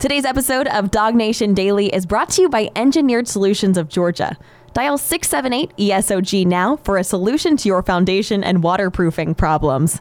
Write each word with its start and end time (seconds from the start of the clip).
Today's 0.00 0.24
episode 0.24 0.66
of 0.68 0.90
DawgNation 0.90 1.54
Daily 1.54 1.88
is 1.88 2.06
brought 2.06 2.30
to 2.30 2.40
you 2.40 2.48
by 2.48 2.70
Engineered 2.74 3.28
Solutions 3.28 3.76
of 3.76 3.90
Georgia. 3.90 4.34
Dial 4.72 4.96
678 4.96 5.76
ESOG 5.76 6.46
now 6.46 6.76
for 6.76 6.96
a 6.96 7.04
solution 7.04 7.54
to 7.58 7.68
your 7.68 7.82
foundation 7.82 8.42
and 8.42 8.62
waterproofing 8.62 9.34
problems. 9.34 10.00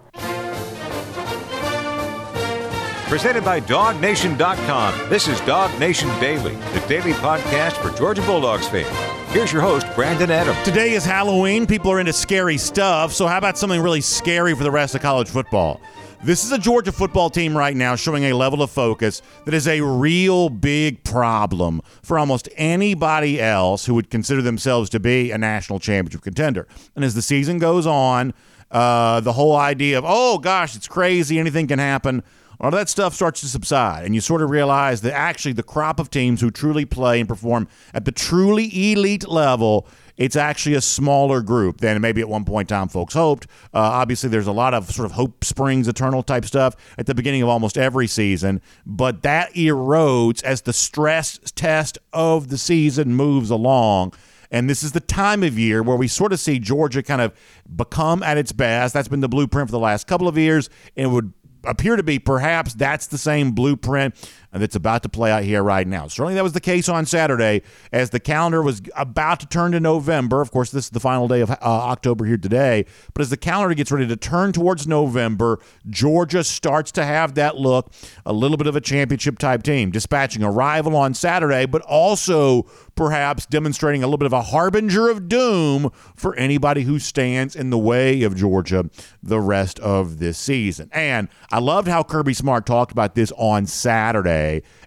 Presented 3.09 3.43
by 3.43 3.59
DawgNation.com. 3.59 5.09
This 5.09 5.27
is 5.27 5.41
DawgNation 5.41 6.18
Daily, 6.21 6.55
the 6.55 6.86
daily 6.88 7.11
podcast 7.11 7.73
for 7.73 7.93
Georgia 7.97 8.21
Bulldogs 8.21 8.70
fans. 8.70 8.88
Here's 9.34 9.52
your 9.52 9.61
host, 9.61 9.86
Brandon 9.95 10.31
Adams. 10.31 10.63
Today 10.63 10.93
is 10.93 11.04
Halloween. 11.04 11.68
People 11.68 11.91
are 11.91 12.00
into 12.00 12.13
scary 12.13 12.57
stuff. 12.57 13.11
So, 13.11 13.27
how 13.27 13.38
about 13.38 13.57
something 13.57 13.81
really 13.81 14.00
scary 14.00 14.55
for 14.55 14.63
the 14.63 14.71
rest 14.71 14.95
of 14.95 15.02
college 15.02 15.27
football? 15.27 15.81
This 16.21 16.43
is 16.43 16.51
a 16.51 16.57
Georgia 16.57 16.91
football 16.91 17.29
team 17.29 17.57
right 17.57 17.75
now 17.75 17.95
showing 17.95 18.25
a 18.25 18.33
level 18.33 18.61
of 18.61 18.69
focus 18.69 19.21
that 19.45 19.54
is 19.54 19.69
a 19.69 19.79
real 19.79 20.49
big 20.49 21.01
problem 21.05 21.82
for 22.04 22.19
almost 22.19 22.50
anybody 22.57 23.39
else 23.39 23.86
who 23.86 23.93
would 23.93 24.10
consider 24.10 24.41
themselves 24.41 24.89
to 24.89 25.00
be 25.00 25.32
a 25.32 25.37
national 25.37 25.79
championship 25.79 26.21
contender. 26.21 26.68
And 26.97 27.05
as 27.05 27.15
the 27.15 27.21
season 27.21 27.57
goes 27.57 27.87
on, 27.87 28.33
uh, 28.69 29.21
the 29.21 29.32
whole 29.32 29.55
idea 29.55 29.97
of, 29.97 30.04
oh 30.05 30.39
gosh, 30.39 30.75
it's 30.75 30.89
crazy, 30.89 31.39
anything 31.39 31.68
can 31.68 31.79
happen, 31.79 32.22
all 32.59 32.72
that 32.72 32.89
stuff 32.89 33.13
starts 33.13 33.39
to 33.39 33.47
subside. 33.47 34.05
And 34.05 34.13
you 34.13 34.19
sort 34.19 34.41
of 34.41 34.49
realize 34.49 34.99
that 35.02 35.13
actually 35.13 35.53
the 35.53 35.63
crop 35.63 36.02
of 36.02 36.09
teams 36.09 36.41
who 36.41 36.52
truly 36.52 36.83
play 36.83 37.22
and 37.22 37.30
perform 37.30 37.69
at 37.94 38.03
the 38.03 38.11
truly 38.11 38.91
elite 38.91 39.30
level 39.30 39.88
it's 40.19 40.36
actually 40.36 40.75
a 40.75 40.81
smaller 40.81 41.41
group 41.41 41.78
than 41.78 42.00
maybe 42.02 42.19
at 42.19 42.27
one 42.27 42.44
point 42.44 42.69
in 42.69 42.77
time 42.77 42.89
folks 42.89 43.14
hoped. 43.14 43.47
Uh, 43.73 43.80
obviously, 43.80 44.30
there's 44.30 44.47
a 44.47 44.52
lot 44.52 44.73
of 44.73 44.91
sort 44.91 45.05
of 45.05 45.14
hope 45.14 45.44
springs 45.45 45.88
eternal 45.88 46.22
type 46.22 46.44
stuff 46.45 46.75
at 46.97 47.05
the 47.05 47.16
beginning 47.16 47.41
of 47.41 47.47
almost 47.47 47.77
every 47.77 48.05
season, 48.05 48.61
but 48.86 49.23
that 49.23 49.52
erodes 49.53 50.44
as 50.44 50.61
the 50.63 50.73
stress 50.73 51.39
test 51.55 51.97
of 52.11 52.50
the 52.50 52.58
season 52.58 53.16
moves 53.16 53.50
along. 53.50 54.13
And 54.52 54.69
this 54.69 54.83
is 54.83 54.91
the 54.91 54.99
time 54.99 55.41
of 55.44 55.57
year 55.57 55.81
where 55.81 55.95
we 55.95 56.07
sort 56.07 56.33
of 56.33 56.39
see 56.39 56.59
Georgia 56.59 57.01
kind 57.01 57.22
of 57.22 57.33
become 57.73 58.22
at 58.22 58.38
its 58.38 58.51
best. 58.51 58.94
That's 58.94 59.07
been 59.07 59.22
the 59.22 59.29
blueprint 59.29 59.69
for 59.69 59.72
the 59.72 59.79
last 59.79 60.05
couple 60.07 60.27
of 60.27 60.38
years. 60.38 60.69
And 60.97 61.05
it 61.05 61.09
would 61.09 61.33
appear 61.63 61.95
to 61.95 62.03
be 62.03 62.19
perhaps 62.19 62.73
that's 62.73 63.07
the 63.07 63.17
same 63.17 63.51
blueprint 63.51 64.16
that's 64.52 64.75
about 64.75 65.03
to 65.03 65.09
play 65.09 65.31
out 65.31 65.44
here 65.44 65.61
right 65.61 65.88
now. 65.88 66.08
Certainly 66.08 66.33
that 66.36 66.44
was 66.44 66.53
the 66.53 66.61
case 66.61 66.89
on 66.89 67.05
Saturday 67.05 67.61
as 67.92 68.09
the 68.09 68.19
calendar 68.19 68.64
was 68.64 68.81
about 68.95 69.39
to 69.41 69.45
turn 69.45 69.72
to 69.73 69.80
November. 69.80 70.41
Of 70.41 70.52
course, 70.52 70.72
this 70.72 70.86
is 70.86 70.89
the 70.89 71.00
final 71.00 71.28
day 71.28 71.41
of 71.41 71.52
uh, 71.52 71.56
October 71.61 72.25
here 72.25 72.38
today. 72.38 72.86
But 73.14 73.22
as 73.22 73.30
the 73.30 73.38
calendar 73.38 73.75
gets 73.75 73.91
ready 73.91 74.08
to 74.08 74.16
turn 74.16 74.52
towards 74.52 74.88
November, 74.88 75.59
Georgia 75.88 76.44
starts 76.44 76.91
to 76.94 77.06
have 77.06 77.36
that 77.36 77.58
look 77.58 77.91
a 78.25 78.33
little 78.33 78.58
bit 78.58 78.66
of 78.66 78.75
a 78.75 78.81
championship 78.81 79.38
type 79.38 79.61
team, 79.61 79.91
dispatching 79.91 80.41
a 80.41 80.50
rival 80.52 80.95
on 80.95 81.13
Saturday, 81.13 81.67
but 81.67 81.84
also 81.84 82.63
perhaps 82.95 83.45
demonstrating 83.45 84.03
a 84.03 84.08
little 84.08 84.17
bit 84.17 84.25
of 84.25 84.34
a 84.34 84.41
harbinger 84.41 85.09
of 85.09 85.30
doom 85.30 85.91
for 86.16 86.36
anybody 86.36 86.81
who 86.81 86.97
stands 86.97 87.56
in 87.56 87.69
the 87.69 87.78
way 87.78 88.23
of 88.23 88.36
Georgia 88.36 88.89
the 89.22 89.39
rest 89.39 89.80
of 89.80 90.17
this 90.17 90.38
season. 90.38 90.89
And 90.91 91.30
I 91.52 91.59
loved 91.59 91.88
how 91.88 92.03
Kirby 92.03 92.34
Smart 92.34 92.66
talked 92.66 92.91
about 92.91 93.16
this 93.16 93.31
on 93.38 93.67
Saturday 93.67 94.38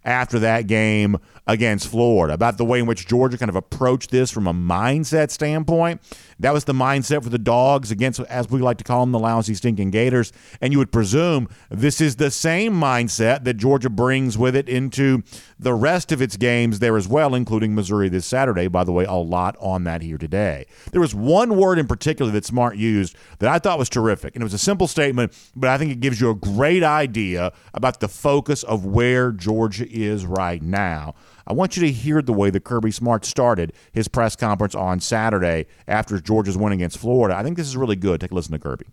after 0.04 0.38
that 0.40 0.66
game 0.66 1.16
against 1.46 1.88
Florida 1.88 2.34
about 2.34 2.58
the 2.58 2.64
way 2.64 2.78
in 2.78 2.86
which 2.86 3.06
Georgia 3.06 3.38
kind 3.38 3.48
of 3.48 3.56
approached 3.56 4.10
this 4.10 4.30
from 4.30 4.46
a 4.46 4.54
mindset 4.54 5.30
standpoint. 5.30 6.00
That 6.42 6.52
was 6.52 6.64
the 6.64 6.72
mindset 6.72 7.22
for 7.22 7.30
the 7.30 7.38
dogs 7.38 7.92
against, 7.92 8.18
as 8.20 8.50
we 8.50 8.60
like 8.60 8.78
to 8.78 8.84
call 8.84 9.00
them, 9.00 9.12
the 9.12 9.18
lousy, 9.18 9.54
stinking 9.54 9.90
Gators. 9.90 10.32
And 10.60 10.72
you 10.72 10.78
would 10.78 10.90
presume 10.90 11.48
this 11.70 12.00
is 12.00 12.16
the 12.16 12.32
same 12.32 12.74
mindset 12.74 13.44
that 13.44 13.54
Georgia 13.54 13.88
brings 13.88 14.36
with 14.36 14.56
it 14.56 14.68
into 14.68 15.22
the 15.58 15.72
rest 15.72 16.10
of 16.10 16.20
its 16.20 16.36
games 16.36 16.80
there 16.80 16.96
as 16.96 17.06
well, 17.06 17.36
including 17.36 17.76
Missouri 17.76 18.08
this 18.08 18.26
Saturday. 18.26 18.66
By 18.66 18.82
the 18.82 18.90
way, 18.90 19.04
a 19.04 19.12
lot 19.12 19.56
on 19.60 19.84
that 19.84 20.02
here 20.02 20.18
today. 20.18 20.66
There 20.90 21.00
was 21.00 21.14
one 21.14 21.56
word 21.56 21.78
in 21.78 21.86
particular 21.86 22.32
that 22.32 22.44
Smart 22.44 22.76
used 22.76 23.14
that 23.38 23.48
I 23.48 23.60
thought 23.60 23.78
was 23.78 23.88
terrific. 23.88 24.34
And 24.34 24.42
it 24.42 24.44
was 24.44 24.54
a 24.54 24.58
simple 24.58 24.88
statement, 24.88 25.32
but 25.54 25.70
I 25.70 25.78
think 25.78 25.92
it 25.92 26.00
gives 26.00 26.20
you 26.20 26.30
a 26.30 26.34
great 26.34 26.82
idea 26.82 27.52
about 27.72 28.00
the 28.00 28.08
focus 28.08 28.64
of 28.64 28.84
where 28.84 29.30
Georgia 29.30 29.86
is 29.88 30.26
right 30.26 30.60
now. 30.60 31.14
I 31.46 31.52
want 31.52 31.76
you 31.76 31.82
to 31.82 31.90
hear 31.90 32.22
the 32.22 32.32
way 32.32 32.50
that 32.50 32.64
Kirby 32.64 32.90
Smart 32.90 33.24
started 33.24 33.72
his 33.92 34.08
press 34.08 34.36
conference 34.36 34.74
on 34.74 35.00
Saturday 35.00 35.66
after 35.88 36.20
Georgia's 36.20 36.56
win 36.56 36.72
against 36.72 36.98
Florida. 36.98 37.36
I 37.36 37.42
think 37.42 37.56
this 37.56 37.66
is 37.66 37.76
really 37.76 37.96
good. 37.96 38.20
Take 38.20 38.30
a 38.30 38.34
listen 38.34 38.52
to 38.52 38.58
Kirby. 38.58 38.86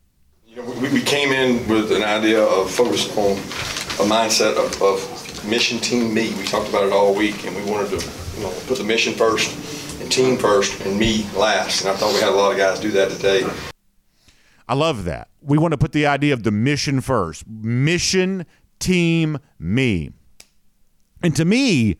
You 0.48 0.58
know, 0.58 0.72
we, 0.82 0.90
we 0.90 1.02
came 1.02 1.32
in 1.32 1.68
with 1.68 1.92
an 1.92 2.04
idea 2.04 2.44
of 2.44 2.72
focus 2.72 3.10
on 3.18 3.32
a 3.34 4.10
mindset 4.10 4.56
of, 4.58 4.82
of 4.82 5.46
mission 5.48 5.80
team 5.80 6.14
me. 6.14 6.34
We 6.34 6.44
talked 6.46 6.70
about 6.70 6.84
it 6.84 6.94
all 6.94 7.14
week, 7.16 7.46
and 7.46 7.56
we 7.56 7.70
wanted 7.70 8.00
to 8.00 8.10
you 8.38 8.44
know 8.44 8.54
put 8.68 8.78
the 8.78 8.84
mission 8.84 9.14
first 9.14 10.02
and 10.02 10.12
team 10.12 10.38
first 10.38 10.82
and 10.86 10.98
me 10.98 11.26
last. 11.36 11.82
And 11.82 11.92
I 11.92 11.96
thought 11.96 12.14
we 12.14 12.20
had 12.20 12.30
a 12.30 12.36
lot 12.36 12.52
of 12.52 12.58
guys 12.58 12.80
do 12.80 12.92
that 12.92 13.12
today. 13.12 13.48
I 14.68 14.76
love 14.76 15.06
that. 15.06 15.30
We 15.42 15.58
want 15.58 15.72
to 15.72 15.78
put 15.78 15.94
the 15.94 16.06
idea 16.06 16.34
of 16.34 16.44
the 16.44 16.52
mission 16.52 17.02
first. 17.02 17.48
Mission, 17.48 18.46
team, 18.80 19.40
me. 19.58 20.12
And 21.22 21.36
to 21.36 21.44
me, 21.44 21.98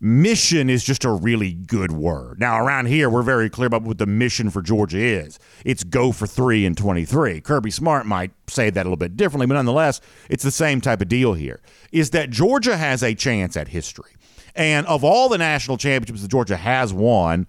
mission 0.00 0.68
is 0.68 0.84
just 0.84 1.04
a 1.04 1.10
really 1.10 1.52
good 1.52 1.92
word. 1.92 2.38
Now, 2.38 2.62
around 2.62 2.86
here, 2.86 3.08
we're 3.08 3.22
very 3.22 3.48
clear 3.48 3.66
about 3.66 3.82
what 3.82 3.98
the 3.98 4.06
mission 4.06 4.50
for 4.50 4.62
Georgia 4.62 4.98
is. 4.98 5.38
It's 5.64 5.84
go 5.84 6.12
for 6.12 6.26
three 6.26 6.66
and 6.66 6.76
23. 6.76 7.40
Kirby 7.40 7.70
Smart 7.70 8.06
might 8.06 8.32
say 8.46 8.70
that 8.70 8.82
a 8.82 8.84
little 8.84 8.96
bit 8.96 9.16
differently, 9.16 9.46
but 9.46 9.54
nonetheless, 9.54 10.00
it's 10.28 10.44
the 10.44 10.50
same 10.50 10.80
type 10.80 11.00
of 11.00 11.08
deal 11.08 11.34
here. 11.34 11.60
Is 11.92 12.10
that 12.10 12.30
Georgia 12.30 12.76
has 12.76 13.02
a 13.02 13.14
chance 13.14 13.56
at 13.56 13.68
history. 13.68 14.12
And 14.54 14.86
of 14.86 15.04
all 15.04 15.28
the 15.28 15.38
national 15.38 15.76
championships 15.76 16.22
that 16.22 16.30
Georgia 16.30 16.56
has 16.56 16.92
won, 16.92 17.46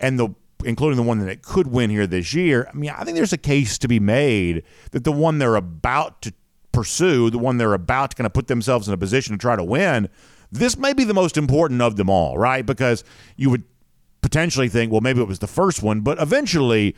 and 0.00 0.18
the 0.18 0.28
including 0.64 0.96
the 0.96 1.02
one 1.02 1.18
that 1.18 1.28
it 1.28 1.42
could 1.42 1.66
win 1.66 1.90
here 1.90 2.06
this 2.06 2.32
year, 2.32 2.68
I 2.72 2.76
mean, 2.76 2.90
I 2.90 3.04
think 3.04 3.14
there's 3.14 3.32
a 3.32 3.38
case 3.38 3.78
to 3.78 3.88
be 3.88 4.00
made 4.00 4.62
that 4.92 5.04
the 5.04 5.12
one 5.12 5.38
they're 5.38 5.56
about 5.56 6.22
to 6.22 6.32
pursue, 6.72 7.30
the 7.30 7.38
one 7.38 7.58
they're 7.58 7.74
about 7.74 8.10
to 8.10 8.16
kind 8.16 8.26
of 8.26 8.32
put 8.32 8.48
themselves 8.48 8.88
in 8.88 8.94
a 8.94 8.96
position 8.96 9.34
to 9.34 9.38
try 9.38 9.54
to 9.54 9.62
win, 9.62 10.08
this 10.50 10.76
may 10.76 10.92
be 10.92 11.04
the 11.04 11.14
most 11.14 11.36
important 11.36 11.82
of 11.82 11.96
them 11.96 12.10
all, 12.10 12.38
right? 12.38 12.64
Because 12.64 13.04
you 13.36 13.50
would 13.50 13.64
potentially 14.22 14.68
think, 14.68 14.90
well, 14.92 15.00
maybe 15.00 15.20
it 15.20 15.28
was 15.28 15.38
the 15.38 15.46
first 15.46 15.82
one, 15.82 16.00
but 16.00 16.20
eventually 16.20 16.94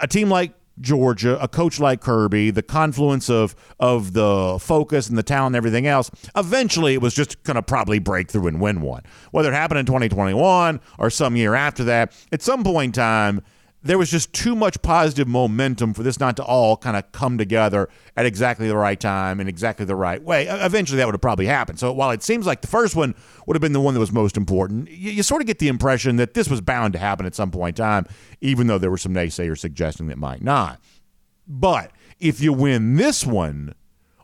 a 0.00 0.06
team 0.06 0.28
like 0.28 0.52
Georgia, 0.80 1.40
a 1.40 1.48
coach 1.48 1.78
like 1.78 2.00
Kirby, 2.00 2.50
the 2.50 2.62
confluence 2.62 3.28
of 3.28 3.54
of 3.78 4.14
the 4.14 4.58
focus 4.60 5.08
and 5.08 5.18
the 5.18 5.22
talent 5.22 5.48
and 5.48 5.56
everything 5.56 5.86
else, 5.86 6.10
eventually 6.34 6.94
it 6.94 7.02
was 7.02 7.14
just 7.14 7.42
going 7.42 7.56
to 7.56 7.62
probably 7.62 7.98
break 7.98 8.30
through 8.30 8.46
and 8.46 8.60
win 8.60 8.80
one. 8.80 9.02
Whether 9.32 9.52
it 9.52 9.54
happened 9.54 9.80
in 9.80 9.86
2021 9.86 10.80
or 10.98 11.10
some 11.10 11.36
year 11.36 11.54
after 11.54 11.84
that, 11.84 12.12
at 12.32 12.42
some 12.42 12.64
point 12.64 12.96
in 12.96 13.02
time, 13.02 13.42
there 13.82 13.98
was 13.98 14.10
just 14.10 14.32
too 14.32 14.54
much 14.54 14.80
positive 14.82 15.26
momentum 15.26 15.92
for 15.92 16.02
this 16.02 16.20
not 16.20 16.36
to 16.36 16.44
all 16.44 16.76
kind 16.76 16.96
of 16.96 17.10
come 17.12 17.36
together 17.36 17.88
at 18.16 18.26
exactly 18.26 18.68
the 18.68 18.76
right 18.76 18.98
time 18.98 19.40
in 19.40 19.48
exactly 19.48 19.84
the 19.84 19.96
right 19.96 20.22
way. 20.22 20.46
Eventually, 20.46 20.98
that 20.98 21.06
would 21.06 21.14
have 21.14 21.20
probably 21.20 21.46
happened. 21.46 21.78
So 21.78 21.92
while 21.92 22.10
it 22.10 22.22
seems 22.22 22.46
like 22.46 22.60
the 22.60 22.68
first 22.68 22.94
one 22.94 23.14
would 23.46 23.56
have 23.56 23.60
been 23.60 23.72
the 23.72 23.80
one 23.80 23.94
that 23.94 24.00
was 24.00 24.12
most 24.12 24.36
important, 24.36 24.88
you, 24.90 25.10
you 25.10 25.22
sort 25.22 25.42
of 25.42 25.46
get 25.46 25.58
the 25.58 25.68
impression 25.68 26.16
that 26.16 26.34
this 26.34 26.48
was 26.48 26.60
bound 26.60 26.92
to 26.92 26.98
happen 26.98 27.26
at 27.26 27.34
some 27.34 27.50
point 27.50 27.78
in 27.78 27.84
time, 27.84 28.06
even 28.40 28.66
though 28.66 28.78
there 28.78 28.90
were 28.90 28.98
some 28.98 29.14
naysayers 29.14 29.58
suggesting 29.58 30.06
that 30.06 30.18
might 30.18 30.42
not. 30.42 30.80
But 31.48 31.90
if 32.20 32.40
you 32.40 32.52
win 32.52 32.96
this 32.96 33.26
one, 33.26 33.74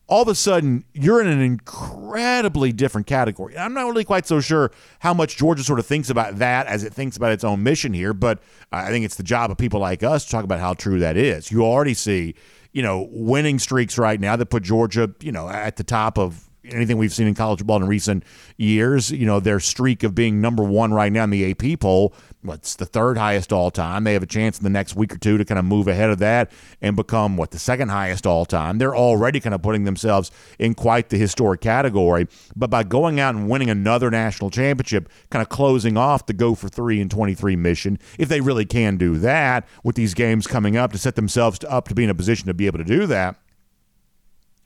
all 0.09 0.23
of 0.23 0.29
a 0.29 0.35
sudden 0.35 0.85
you're 0.95 1.21
in 1.21 1.27
an 1.27 1.41
incredibly 1.41 2.73
different 2.73 3.07
category. 3.07 3.57
I'm 3.57 3.75
not 3.75 3.87
really 3.87 4.05
quite 4.05 4.27
so 4.27 4.41
sure 4.41 4.73
how 5.01 5.15
much 5.15 5.37
Georgia 5.37 5.63
sort 5.63 5.79
of 5.79 5.87
thinks 5.87 6.11
about 6.11 6.39
that 6.39 6.67
as 6.67 6.83
it 6.83 6.93
thinks 6.93 7.17
about 7.17 7.33
its 7.33 7.45
own 7.45 7.63
mission 7.63 7.93
here, 7.93 8.15
but 8.15 8.41
I 8.73 8.89
think 8.89 9.05
it's 9.05 9.17
the 9.17 9.23
job 9.23 9.51
of 9.51 9.59
people 9.59 9.81
like 9.81 10.03
us 10.03 10.25
to 10.25 10.31
talk 10.31 10.45
about 10.45 10.61
how 10.61 10.75
true 10.75 10.99
that 11.01 11.17
is. 11.17 11.53
You 11.53 11.63
already 11.63 11.95
see, 11.95 12.35
you 12.73 12.83
know, 12.83 13.09
winning 13.13 13.59
streaks 13.59 13.99
right 13.99 14.19
now 14.19 14.35
that 14.37 14.47
put 14.47 14.63
Georgia, 14.63 15.11
you 15.21 15.31
know, 15.31 15.49
at 15.49 15.77
the 15.77 15.85
top 15.85 16.19
of 16.19 16.48
anything 16.73 16.99
we've 16.99 17.13
seen 17.13 17.27
in 17.27 17.35
college 17.35 17.59
football 17.59 17.77
in 17.77 17.87
recent 17.87 18.25
years. 18.57 19.11
You 19.11 19.27
know, 19.27 19.41
their 19.41 19.61
streak 19.61 20.03
of 20.03 20.15
being 20.15 20.41
number 20.41 20.63
one 20.63 20.93
right 20.93 21.13
now 21.13 21.25
in 21.25 21.31
the 21.31 21.51
AP 21.51 21.81
poll, 21.81 22.15
what's 22.43 22.77
the 22.77 22.87
third 22.87 23.19
highest 23.19 23.53
all 23.53 23.71
time. 23.71 24.05
They 24.05 24.13
have 24.13 24.23
a 24.23 24.27
chance 24.27 24.59
in 24.59 24.65
the 24.65 24.71
next 24.71 24.97
week 24.97 25.13
or 25.13 25.19
two 25.19 25.39
to 25.39 25.45
kind 25.45 25.59
of 25.59 25.65
move 25.65 25.89
ahead 25.89 26.11
of 26.11 26.19
that 26.19 26.51
and 26.81 26.97
become 26.97 27.37
what 27.37 27.51
the 27.51 27.59
second 27.59 27.89
highest 27.89 28.27
all 28.27 28.45
time. 28.45 28.79
They're 28.79 28.97
already 28.97 29.41
kind 29.41 29.55
of 29.55 29.63
putting 29.63 29.85
themselves 29.85 30.31
in 30.59 30.75
quite 30.75 31.09
the 31.09 31.19
historic 31.19 31.61
category. 31.61 32.27
But 32.57 32.71
by 32.71 32.85
going 32.85 33.21
out 33.21 33.35
and 33.35 33.49
winning 33.49 33.71
another 33.71 34.11
national 34.11 34.51
championship, 34.51 35.09
kind 35.31 35.43
of 35.43 35.49
closing 35.49 35.97
off 35.97 36.27
the 36.27 36.33
go 36.33 36.55
for 36.55 36.69
three 36.69 37.01
and 37.01 37.11
23 37.11 37.57
mission, 37.57 37.99
if 38.19 38.29
they 38.29 38.41
really 38.41 38.67
can 38.67 38.97
do 38.97 39.19
that 39.19 39.67
with 39.83 39.97
these 39.97 40.15
games 40.15 40.47
coming 40.47 40.77
up 40.77 40.93
to 40.93 40.99
set 40.99 41.17
themselves 41.17 41.59
up 41.69 41.89
to 41.89 41.95
be 41.95 42.05
in 42.05 42.11
a 42.11 42.15
position 42.15 42.47
to 42.47 42.55
be 42.55 42.67
able 42.67 42.79
to 42.79 42.85
do 42.85 43.07
that 43.07 43.37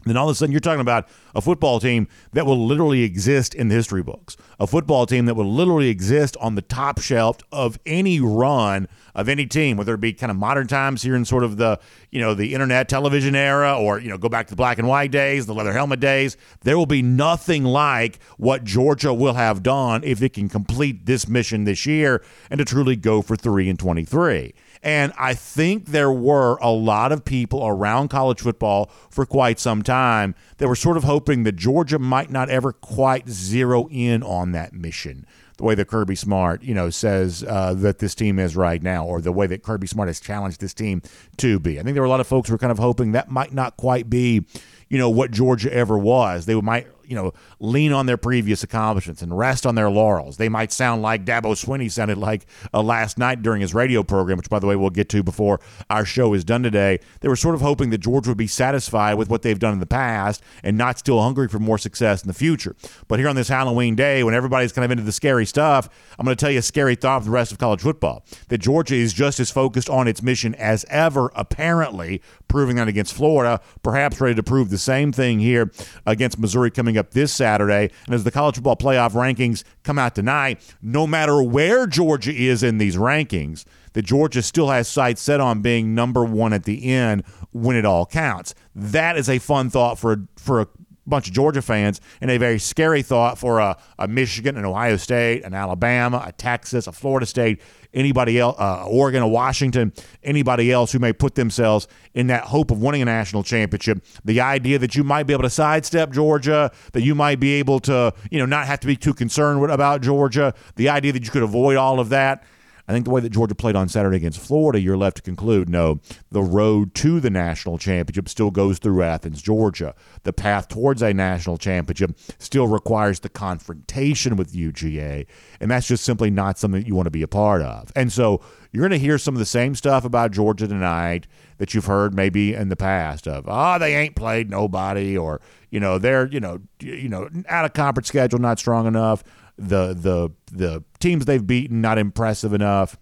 then 0.04 0.16
all 0.16 0.28
of 0.28 0.32
a 0.32 0.34
sudden 0.34 0.52
you're 0.52 0.60
talking 0.60 0.80
about 0.80 1.08
a 1.34 1.40
football 1.40 1.80
team 1.80 2.08
that 2.32 2.46
will 2.46 2.66
literally 2.66 3.02
exist 3.02 3.54
in 3.54 3.68
the 3.68 3.74
history 3.74 4.02
books. 4.02 4.36
A 4.58 4.66
football 4.66 5.06
team 5.06 5.26
that 5.26 5.34
will 5.34 5.50
literally 5.50 5.88
exist 5.88 6.36
on 6.40 6.54
the 6.54 6.62
top 6.62 7.00
shelf 7.00 7.38
of 7.50 7.78
any 7.86 8.20
run 8.20 8.88
of 9.14 9.28
any 9.28 9.46
team 9.46 9.76
whether 9.76 9.94
it 9.94 10.00
be 10.00 10.12
kind 10.12 10.30
of 10.30 10.36
modern 10.36 10.66
times 10.66 11.02
here 11.02 11.14
in 11.14 11.24
sort 11.24 11.44
of 11.44 11.58
the 11.58 11.78
you 12.10 12.20
know 12.20 12.34
the 12.34 12.54
internet 12.54 12.88
television 12.88 13.34
era 13.34 13.76
or 13.78 13.98
you 13.98 14.08
know 14.08 14.16
go 14.16 14.28
back 14.28 14.46
to 14.46 14.52
the 14.52 14.56
black 14.56 14.78
and 14.78 14.88
white 14.88 15.10
days 15.10 15.46
the 15.46 15.54
leather 15.54 15.72
helmet 15.72 16.00
days. 16.00 16.36
There 16.62 16.78
will 16.78 16.86
be 16.86 17.02
nothing 17.02 17.64
like 17.64 18.18
what 18.36 18.64
georgia 18.64 19.12
will 19.12 19.34
have 19.34 19.62
done 19.62 20.02
if 20.04 20.22
it 20.22 20.32
can 20.32 20.48
complete 20.48 21.06
this 21.06 21.28
mission 21.28 21.64
this 21.64 21.86
year 21.86 22.22
and 22.50 22.58
to 22.58 22.64
truly 22.64 22.96
go 22.96 23.22
for 23.22 23.36
3 23.36 23.68
and 23.68 23.78
23 23.78 24.54
and 24.82 25.12
I 25.18 25.34
think 25.34 25.86
there 25.86 26.10
were 26.10 26.56
a 26.60 26.70
lot 26.70 27.12
of 27.12 27.24
people 27.24 27.64
around 27.66 28.08
college 28.08 28.40
football 28.40 28.90
for 29.10 29.24
quite 29.24 29.60
some 29.60 29.82
time 29.82 30.34
that 30.58 30.68
were 30.68 30.76
sort 30.76 30.96
of 30.96 31.04
hoping 31.04 31.44
that 31.44 31.56
Georgia 31.56 31.98
might 31.98 32.30
not 32.30 32.50
ever 32.50 32.72
quite 32.72 33.28
zero 33.28 33.88
in 33.90 34.22
on 34.22 34.52
that 34.52 34.72
mission 34.72 35.26
the 35.62 35.64
way 35.64 35.74
that 35.76 35.86
Kirby 35.86 36.16
Smart, 36.16 36.62
you 36.62 36.74
know, 36.74 36.90
says 36.90 37.44
uh, 37.46 37.74
that 37.74 38.00
this 38.00 38.16
team 38.16 38.40
is 38.40 38.56
right 38.56 38.82
now, 38.82 39.04
or 39.04 39.20
the 39.20 39.30
way 39.30 39.46
that 39.46 39.62
Kirby 39.62 39.86
Smart 39.86 40.08
has 40.08 40.18
challenged 40.18 40.60
this 40.60 40.74
team 40.74 41.02
to 41.36 41.60
be. 41.60 41.78
I 41.78 41.82
think 41.82 41.94
there 41.94 42.02
were 42.02 42.06
a 42.06 42.10
lot 42.10 42.20
of 42.20 42.26
folks 42.26 42.48
who 42.48 42.54
were 42.54 42.58
kind 42.58 42.72
of 42.72 42.78
hoping 42.78 43.12
that 43.12 43.30
might 43.30 43.52
not 43.52 43.76
quite 43.76 44.10
be, 44.10 44.44
you 44.88 44.98
know, 44.98 45.10
what 45.10 45.30
Georgia 45.30 45.72
ever 45.72 45.96
was. 45.96 46.46
They 46.46 46.60
might 46.60 46.88
you 47.12 47.18
know, 47.18 47.34
lean 47.60 47.92
on 47.92 48.06
their 48.06 48.16
previous 48.16 48.62
accomplishments 48.62 49.20
and 49.20 49.36
rest 49.36 49.66
on 49.66 49.74
their 49.74 49.90
laurels. 49.90 50.38
They 50.38 50.48
might 50.48 50.72
sound 50.72 51.02
like 51.02 51.26
Dabo 51.26 51.52
Swinney 51.52 51.90
sounded 51.90 52.16
like 52.16 52.46
uh, 52.72 52.82
last 52.82 53.18
night 53.18 53.42
during 53.42 53.60
his 53.60 53.74
radio 53.74 54.02
program, 54.02 54.38
which, 54.38 54.48
by 54.48 54.58
the 54.58 54.66
way, 54.66 54.76
we'll 54.76 54.88
get 54.88 55.10
to 55.10 55.22
before 55.22 55.60
our 55.90 56.06
show 56.06 56.32
is 56.32 56.42
done 56.42 56.62
today. 56.62 57.00
They 57.20 57.28
were 57.28 57.36
sort 57.36 57.54
of 57.54 57.60
hoping 57.60 57.90
that 57.90 57.98
Georgia 57.98 58.30
would 58.30 58.38
be 58.38 58.46
satisfied 58.46 59.18
with 59.18 59.28
what 59.28 59.42
they've 59.42 59.58
done 59.58 59.74
in 59.74 59.78
the 59.78 59.84
past 59.84 60.42
and 60.62 60.78
not 60.78 60.98
still 60.98 61.20
hungry 61.20 61.48
for 61.48 61.58
more 61.58 61.76
success 61.76 62.22
in 62.22 62.28
the 62.28 62.34
future. 62.34 62.74
But 63.08 63.18
here 63.18 63.28
on 63.28 63.36
this 63.36 63.48
Halloween 63.48 63.94
day, 63.94 64.24
when 64.24 64.32
everybody's 64.32 64.72
kind 64.72 64.86
of 64.86 64.90
into 64.90 65.04
the 65.04 65.12
scary 65.12 65.44
stuff, 65.44 65.90
I'm 66.18 66.24
going 66.24 66.34
to 66.34 66.40
tell 66.40 66.50
you 66.50 66.60
a 66.60 66.62
scary 66.62 66.94
thought 66.94 67.18
for 67.18 67.24
the 67.26 67.30
rest 67.30 67.52
of 67.52 67.58
college 67.58 67.82
football 67.82 68.24
that 68.48 68.56
Georgia 68.56 68.94
is 68.94 69.12
just 69.12 69.38
as 69.38 69.50
focused 69.50 69.90
on 69.90 70.08
its 70.08 70.22
mission 70.22 70.54
as 70.54 70.86
ever, 70.88 71.30
apparently, 71.34 72.22
proving 72.48 72.76
that 72.76 72.88
against 72.88 73.12
Florida, 73.12 73.60
perhaps 73.82 74.18
ready 74.18 74.34
to 74.34 74.42
prove 74.42 74.70
the 74.70 74.78
same 74.78 75.12
thing 75.12 75.40
here 75.40 75.70
against 76.06 76.38
Missouri 76.38 76.70
coming 76.70 76.96
up 76.96 77.01
this 77.10 77.32
Saturday. 77.32 77.90
And 78.06 78.14
as 78.14 78.24
the 78.24 78.30
college 78.30 78.54
football 78.54 78.76
playoff 78.76 79.12
rankings 79.12 79.64
come 79.82 79.98
out 79.98 80.14
tonight, 80.14 80.62
no 80.80 81.06
matter 81.06 81.42
where 81.42 81.86
Georgia 81.86 82.32
is 82.32 82.62
in 82.62 82.78
these 82.78 82.96
rankings, 82.96 83.64
that 83.92 84.02
Georgia 84.02 84.42
still 84.42 84.70
has 84.70 84.88
sights 84.88 85.20
set 85.20 85.40
on 85.40 85.60
being 85.60 85.94
number 85.94 86.24
one 86.24 86.52
at 86.52 86.64
the 86.64 86.84
end 86.90 87.24
when 87.50 87.76
it 87.76 87.84
all 87.84 88.06
counts. 88.06 88.54
That 88.74 89.18
is 89.18 89.28
a 89.28 89.38
fun 89.38 89.70
thought 89.70 89.98
for 89.98 90.26
for 90.36 90.62
a 90.62 90.68
bunch 91.06 91.28
of 91.28 91.34
Georgia 91.34 91.62
fans 91.62 92.00
and 92.20 92.30
a 92.30 92.38
very 92.38 92.58
scary 92.58 93.02
thought 93.02 93.38
for 93.38 93.58
a, 93.58 93.76
a 93.98 94.08
Michigan, 94.08 94.56
an 94.56 94.64
Ohio 94.64 94.96
State, 94.96 95.44
an 95.44 95.54
Alabama, 95.54 96.22
a 96.26 96.32
Texas, 96.32 96.86
a 96.86 96.92
Florida 96.92 97.26
State, 97.26 97.60
anybody 97.94 98.38
else, 98.38 98.56
uh, 98.58 98.86
Oregon, 98.86 99.22
a 99.22 99.28
Washington, 99.28 99.92
anybody 100.22 100.70
else 100.70 100.92
who 100.92 100.98
may 100.98 101.12
put 101.12 101.34
themselves 101.34 101.88
in 102.14 102.28
that 102.28 102.44
hope 102.44 102.70
of 102.70 102.80
winning 102.80 103.02
a 103.02 103.06
national 103.06 103.42
championship. 103.42 104.04
The 104.24 104.40
idea 104.40 104.78
that 104.78 104.94
you 104.94 105.04
might 105.04 105.24
be 105.24 105.32
able 105.32 105.42
to 105.42 105.50
sidestep 105.50 106.10
Georgia, 106.10 106.70
that 106.92 107.02
you 107.02 107.14
might 107.14 107.40
be 107.40 107.52
able 107.54 107.80
to, 107.80 108.14
you 108.30 108.38
know, 108.38 108.46
not 108.46 108.66
have 108.66 108.80
to 108.80 108.86
be 108.86 108.96
too 108.96 109.14
concerned 109.14 109.70
about 109.70 110.02
Georgia, 110.02 110.54
the 110.76 110.88
idea 110.88 111.12
that 111.12 111.24
you 111.24 111.30
could 111.30 111.42
avoid 111.42 111.76
all 111.76 112.00
of 112.00 112.08
that 112.10 112.44
I 112.88 112.92
think 112.92 113.04
the 113.04 113.10
way 113.10 113.20
that 113.20 113.30
Georgia 113.30 113.54
played 113.54 113.76
on 113.76 113.88
Saturday 113.88 114.16
against 114.16 114.40
Florida, 114.40 114.80
you're 114.80 114.96
left 114.96 115.16
to 115.16 115.22
conclude 115.22 115.68
no, 115.68 116.00
the 116.30 116.42
road 116.42 116.94
to 116.96 117.20
the 117.20 117.30
national 117.30 117.78
championship 117.78 118.28
still 118.28 118.50
goes 118.50 118.78
through 118.78 119.02
Athens, 119.02 119.40
Georgia. 119.40 119.94
The 120.24 120.32
path 120.32 120.68
towards 120.68 121.02
a 121.02 121.14
national 121.14 121.58
championship 121.58 122.18
still 122.38 122.66
requires 122.66 123.20
the 123.20 123.28
confrontation 123.28 124.36
with 124.36 124.52
UGA, 124.52 125.26
and 125.60 125.70
that's 125.70 125.86
just 125.86 126.04
simply 126.04 126.30
not 126.30 126.58
something 126.58 126.82
that 126.82 126.88
you 126.88 126.94
want 126.94 127.06
to 127.06 127.10
be 127.10 127.22
a 127.22 127.28
part 127.28 127.62
of. 127.62 127.92
And 127.94 128.12
so 128.12 128.40
you're 128.72 128.82
going 128.82 128.98
to 128.98 129.04
hear 129.04 129.18
some 129.18 129.34
of 129.34 129.38
the 129.38 129.46
same 129.46 129.74
stuff 129.74 130.04
about 130.04 130.32
Georgia 130.32 130.66
tonight 130.66 131.26
that 131.58 131.74
you've 131.74 131.84
heard 131.84 132.14
maybe 132.14 132.54
in 132.54 132.68
the 132.68 132.76
past 132.76 133.28
of, 133.28 133.44
oh, 133.46 133.78
they 133.78 133.94
ain't 133.94 134.16
played 134.16 134.50
nobody, 134.50 135.16
or 135.16 135.40
you 135.70 135.78
know 135.78 135.98
they're 135.98 136.26
you 136.26 136.40
know 136.40 136.60
you 136.80 137.08
know 137.08 137.28
out 137.48 137.64
of 137.64 137.72
conference 137.72 138.08
schedule, 138.08 138.38
not 138.38 138.58
strong 138.58 138.86
enough 138.86 139.22
the 139.56 139.94
the 139.94 140.30
the 140.50 140.84
teams 140.98 141.24
they've 141.24 141.46
beaten 141.46 141.80
not 141.80 141.98
impressive 141.98 142.52
enough. 142.52 142.98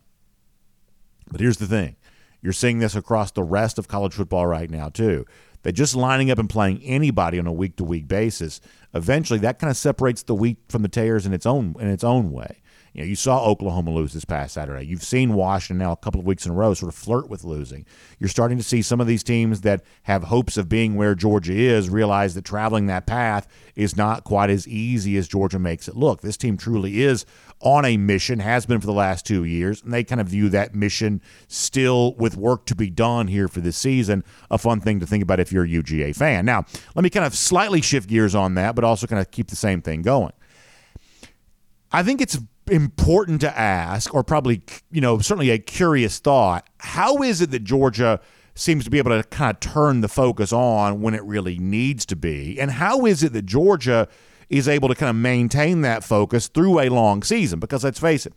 But 1.31 1.41
here's 1.41 1.59
the 1.59 1.67
thing. 1.67 1.97
You're 2.43 2.53
seeing 2.53 2.79
this 2.79 2.97
across 2.97 3.31
the 3.33 3.43
rest 3.43 3.79
of 3.79 3.89
college 3.89 4.15
football 4.15 4.47
right 4.47 4.71
now 4.71 4.89
too. 4.89 5.27
That 5.63 5.73
just 5.73 5.95
lining 5.95 6.31
up 6.31 6.39
and 6.39 6.49
playing 6.49 6.83
anybody 6.83 7.39
on 7.39 7.47
a 7.47 7.53
week 7.53 7.77
to 7.77 7.85
week 7.85 8.09
basis, 8.09 8.63
eventually 8.95 9.39
that 9.41 9.59
kind 9.59 9.71
of 9.71 9.77
separates 9.77 10.23
the 10.23 10.35
wheat 10.35 10.57
from 10.71 10.81
the 10.81 10.89
tares 10.89 11.27
in 11.27 11.35
its 11.35 11.45
own 11.45 11.75
in 11.79 11.89
its 11.89 12.03
own 12.03 12.33
way. 12.33 12.60
You 12.93 13.03
know, 13.03 13.07
you 13.07 13.15
saw 13.15 13.45
Oklahoma 13.45 13.91
lose 13.91 14.13
this 14.13 14.25
past 14.25 14.55
Saturday. 14.55 14.85
You've 14.85 15.03
seen 15.03 15.35
Washington 15.35 15.79
now 15.79 15.93
a 15.93 15.97
couple 15.97 16.21
of 16.21 16.27
weeks 16.27 16.45
in 16.45 16.53
a 16.53 16.55
row 16.55 16.75
sort 16.75 16.93
of 16.93 16.99
flirt 16.99 17.29
with 17.29 17.45
losing. 17.45 17.87
You're 18.19 18.29
starting 18.29 18.59
to 18.59 18.65
see 18.65 18.83
some 18.83 19.01
of 19.01 19.07
these 19.07 19.23
teams 19.23 19.61
that 19.61 19.83
have 20.03 20.25
hopes 20.25 20.57
of 20.57 20.69
being 20.69 20.97
where 20.97 21.15
Georgia 21.15 21.53
is 21.53 21.89
realize 21.89 22.35
that 22.35 22.45
traveling 22.45 22.87
that 22.87 23.07
path 23.07 23.47
is 23.77 23.97
not 23.97 24.25
quite 24.25 24.51
as 24.51 24.67
easy 24.67 25.17
as 25.17 25.29
Georgia 25.29 25.59
makes 25.59 25.87
it 25.87 25.97
look. 25.97 26.21
This 26.21 26.37
team 26.37 26.57
truly 26.57 27.03
is 27.03 27.25
on 27.61 27.85
a 27.85 27.97
mission, 27.97 28.41
has 28.41 28.67
been 28.67 28.81
for 28.81 28.87
the 28.87 28.93
last 28.93 29.27
two 29.27 29.45
years, 29.45 29.83
and 29.83 29.93
they 29.93 30.03
kind 30.03 30.21
of 30.21 30.27
view 30.27 30.49
that 30.49 30.75
mission 30.75 31.21
still 31.47 32.15
with 32.15 32.37
work 32.37 32.67
to 32.67 32.75
be 32.75 32.91
done 32.91 33.29
here 33.29 33.49
for 33.49 33.61
this 33.61 33.77
season. 33.77 34.25
A 34.51 34.59
fun 34.59 34.81
thing 34.81 34.99
to 35.01 35.07
think 35.07 35.23
about 35.23 35.39
if 35.41 35.53
you're 35.53 35.65
a 35.65 35.69
UGA 35.69 36.17
fan. 36.17 36.45
Now, 36.45 36.65
let 36.95 37.03
me 37.03 37.11
kind 37.11 37.27
of 37.27 37.35
slightly 37.35 37.83
shift 37.83 38.09
gears 38.09 38.35
on 38.35 38.55
that, 38.55 38.75
but 38.75 38.83
also 38.83 39.07
kind 39.07 39.21
of 39.21 39.31
keep 39.31 39.49
the 39.49 39.57
same 39.57 39.83
thing 39.83 40.03
going. 40.03 40.33
I 41.93 42.03
think 42.03 42.21
it's 42.21 42.39
important 42.71 43.41
to 43.43 43.59
ask, 43.59 44.15
or 44.15 44.23
probably, 44.23 44.63
you 44.91 45.01
know, 45.01 45.19
certainly 45.19 45.51
a 45.51 45.59
curious 45.59 46.19
thought. 46.19 46.69
How 46.79 47.23
is 47.23 47.41
it 47.41 47.51
that 47.51 47.65
Georgia 47.65 48.21
seems 48.55 48.85
to 48.85 48.91
be 48.91 48.99
able 48.99 49.11
to 49.11 49.27
kind 49.29 49.51
of 49.51 49.61
turn 49.61 50.01
the 50.01 50.09
focus 50.09 50.53
on 50.53 51.01
when 51.01 51.15
it 51.15 51.23
really 51.25 51.59
needs 51.59 52.07
to 52.07 52.17
be? 52.17 52.59
And 52.61 52.71
how 52.71 53.07
is 53.07 53.23
it 53.23 53.33
that 53.33 53.47
Georgia 53.47 54.09
is 54.49 54.69
able 54.69 54.89
to 54.89 54.95
kind 54.95 55.11
of 55.11 55.17
maintain 55.17 55.83
that 55.83 56.05
focus 56.05 56.49
through 56.49 56.81
a 56.81 56.89
long 56.89 57.23
season? 57.23 57.61
Because 57.61 57.85
let's 57.85 58.01
face 58.01 58.27
it, 58.27 58.33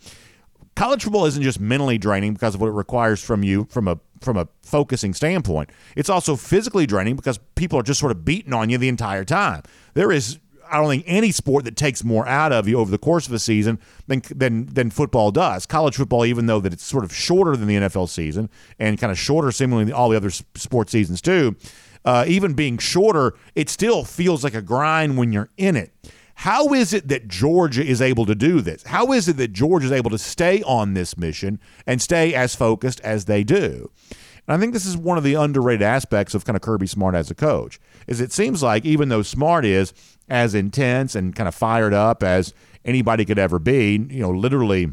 college 0.76 1.04
football 1.04 1.26
isn't 1.26 1.44
just 1.44 1.60
mentally 1.60 1.98
draining 1.98 2.34
because 2.34 2.56
of 2.56 2.62
what 2.62 2.68
it 2.68 2.74
requires 2.74 3.24
from 3.24 3.44
you 3.44 3.68
from 3.70 3.88
a 3.88 4.00
from 4.22 4.38
a 4.38 4.48
focusing 4.62 5.14
standpoint. 5.14 5.70
It's 5.96 6.10
also 6.10 6.36
physically 6.36 6.86
draining 6.86 7.16
because 7.16 7.40
people 7.56 7.78
are 7.78 7.84
just 7.84 8.00
sort 8.00 8.12
of 8.12 8.24
beating 8.24 8.54
on 8.54 8.70
you 8.70 8.78
the 8.78 8.88
entire 8.88 9.26
time. 9.26 9.64
There 9.94 10.12
is 10.12 10.40
I 10.74 10.78
don't 10.78 10.90
think 10.90 11.04
any 11.06 11.32
sport 11.32 11.66
that 11.66 11.76
takes 11.76 12.04
more 12.04 12.28
out 12.28 12.52
of 12.52 12.68
you 12.68 12.80
over 12.80 12.90
the 12.90 12.98
course 12.98 13.28
of 13.28 13.34
a 13.34 13.40
season 13.40 13.80
than 14.08 14.24
than 14.36 14.66
than 14.66 14.90
football 14.90 15.32
does. 15.32 15.68
College 15.68 15.96
football, 15.96 16.26
even 16.26 16.48
though 16.48 16.60
that 16.60 16.74
it's 16.74 16.84
sort 16.84 17.04
of 17.04 17.14
shorter 17.14 17.56
than 17.56 17.68
the 17.68 17.76
NFL 17.76 18.10
season 18.10 18.50
and 18.80 18.98
kind 18.98 19.12
of 19.12 19.20
shorter, 19.20 19.52
seemingly 19.52 19.86
than 19.86 19.94
all 19.94 20.10
the 20.10 20.18
other 20.18 20.32
sports 20.32 20.92
seasons 20.92 21.22
too. 21.22 21.56
Uh, 22.04 22.26
even 22.28 22.54
being 22.54 22.78
shorter, 22.78 23.34
it 23.56 23.70
still 23.70 24.04
feels 24.04 24.44
like 24.44 24.56
a 24.56 24.62
grind 24.62 25.18
when 25.18 25.32
you're 25.32 25.50
in 25.58 25.78
it. 25.78 25.94
How 26.36 26.74
is 26.74 26.92
it 26.94 27.08
that 27.08 27.28
Georgia 27.28 27.86
is 27.86 28.02
able 28.02 28.26
to 28.26 28.36
do 28.36 28.60
this? 28.60 28.84
How 28.84 29.14
is 29.14 29.30
it 29.30 29.38
that 29.38 29.54
Georgia 29.54 29.86
is 29.86 29.92
able 29.92 30.10
to 30.10 30.18
stay 30.18 30.64
on 30.64 30.96
this 30.96 31.18
mission 31.18 31.60
and 31.86 32.02
stay 32.02 32.34
as 32.34 32.56
focused 32.56 33.00
as 33.02 33.26
they 33.26 33.44
do? 33.44 33.92
And 34.48 34.56
I 34.56 34.60
think 34.60 34.74
this 34.74 34.86
is 34.86 34.98
one 34.98 35.18
of 35.18 35.24
the 35.24 35.36
underrated 35.36 35.84
aspects 35.84 36.34
of 36.34 36.44
kind 36.44 36.56
of 36.56 36.62
Kirby 36.62 36.88
Smart 36.88 37.16
as 37.16 37.32
a 37.32 37.36
coach. 37.36 37.80
Is 38.08 38.20
it 38.20 38.34
seems 38.34 38.62
like 38.62 38.84
even 38.84 39.10
though 39.10 39.22
Smart 39.22 39.64
is 39.64 39.94
as 40.34 40.56
intense 40.56 41.14
and 41.14 41.36
kind 41.36 41.48
of 41.48 41.54
fired 41.54 41.94
up 41.94 42.24
as 42.24 42.56
anybody 42.84 43.24
could 43.24 43.38
ever 43.38 43.60
be, 43.60 44.04
you 44.10 44.20
know, 44.20 44.32
literally 44.32 44.92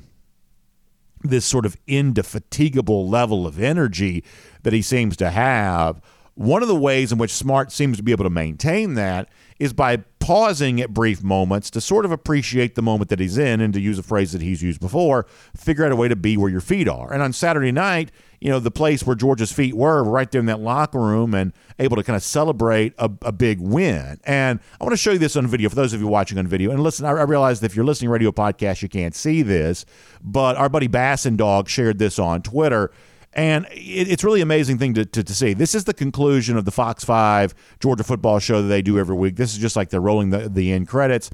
this 1.23 1.47
sort 1.47 1.65
of 1.65 1.79
indefatigable 1.87 3.09
level 3.09 3.47
of 3.47 3.59
energy 3.59 4.23
that 4.65 4.75
he 4.75 4.83
seems 4.83 5.17
to 5.17 5.31
have. 5.31 6.03
One 6.35 6.61
of 6.61 6.69
the 6.69 6.77
ways 6.77 7.11
in 7.11 7.17
which 7.17 7.33
Smart 7.33 7.73
seems 7.73 7.97
to 7.97 8.03
be 8.03 8.13
able 8.13 8.25
to 8.25 8.31
maintain 8.31 8.95
that 8.95 9.31
is 9.59 9.73
by 9.73 9.99
pausing 10.19 10.79
at 10.79 10.93
brief 10.93 11.23
moments 11.23 11.71
to 11.71 11.81
sort 11.81 12.05
of 12.05 12.13
appreciate 12.13 12.75
the 12.75 12.83
moment 12.83 13.09
that 13.09 13.19
he's 13.19 13.39
in 13.39 13.63
and 13.63 13.73
to 13.73 13.81
use 13.81 13.99
a 13.99 14.03
phrase 14.03 14.33
that 14.33 14.43
he's 14.43 14.63
used 14.63 14.81
before, 14.81 15.27
figure 15.57 15.87
out 15.87 15.93
a 15.93 15.97
way 15.97 16.09
to 16.09 16.17
be 16.17 16.37
where 16.37 16.51
your 16.51 16.61
feet 16.61 16.87
are. 16.87 17.13
And 17.13 17.23
on 17.23 17.33
Saturday 17.33 17.73
night, 17.73 18.11
you 18.41 18.49
know, 18.49 18.59
the 18.59 18.71
place 18.71 19.07
where 19.07 19.15
Georgia's 19.15 19.53
feet 19.53 19.75
were, 19.75 20.03
right 20.03 20.31
there 20.31 20.41
in 20.41 20.47
that 20.47 20.61
locker 20.61 20.99
room 20.99 21.35
and 21.35 21.53
able 21.79 21.97
to 21.97 22.03
kind 22.03 22.17
of 22.17 22.23
celebrate 22.23 22.95
a, 22.99 23.11
a 23.23 23.33
big 23.33 23.61
win. 23.61 24.19
And 24.25 24.61
I 24.81 24.85
want 24.85 24.93
to 24.93 24.97
show 24.97 25.13
you 25.13 25.19
this 25.19 25.37
on 25.37 25.47
video 25.47 25.69
for 25.69 25.75
those 25.75 25.93
of 25.93 26.01
you 26.01 26.07
watching 26.07 26.39
on 26.39 26.47
video. 26.47 26.71
And 26.71 26.83
listen, 26.83 27.05
I, 27.05 27.11
I 27.11 27.23
realize 27.25 27.61
that 27.61 27.71
if 27.71 27.77
you're 27.77 27.85
listening 27.85 28.11
radio 28.11 28.33
podcast, 28.33 28.81
you 28.81 28.89
can't 28.89 29.15
see 29.15 29.43
this, 29.43 29.85
but 30.23 30.57
our 30.57 30.71
buddy 30.71 30.87
Bassin 30.87 31.37
Dog 31.37 31.69
shared 31.69 31.99
this 31.99 32.19
on 32.19 32.41
Twitter. 32.41 32.91
And 33.35 33.67
it, 33.67 34.09
it's 34.09 34.25
really 34.25 34.41
amazing 34.41 34.79
thing 34.79 34.95
to, 34.95 35.05
to, 35.05 35.23
to, 35.23 35.35
see. 35.35 35.53
This 35.53 35.75
is 35.75 35.85
the 35.85 35.95
conclusion 35.95 36.57
of 36.57 36.65
the 36.65 36.73
Fox 36.73 37.05
5 37.05 37.55
Georgia 37.79 38.05
football 38.05 38.39
show 38.39 38.63
that 38.63 38.69
they 38.69 38.83
do 38.83 38.99
every 38.99 39.15
week. 39.15 39.37
This 39.37 39.53
is 39.53 39.59
just 39.59 39.77
like 39.77 39.91
they're 39.91 40.01
rolling 40.01 40.31
the, 40.31 40.49
the 40.49 40.73
end 40.73 40.89
credits. 40.89 41.31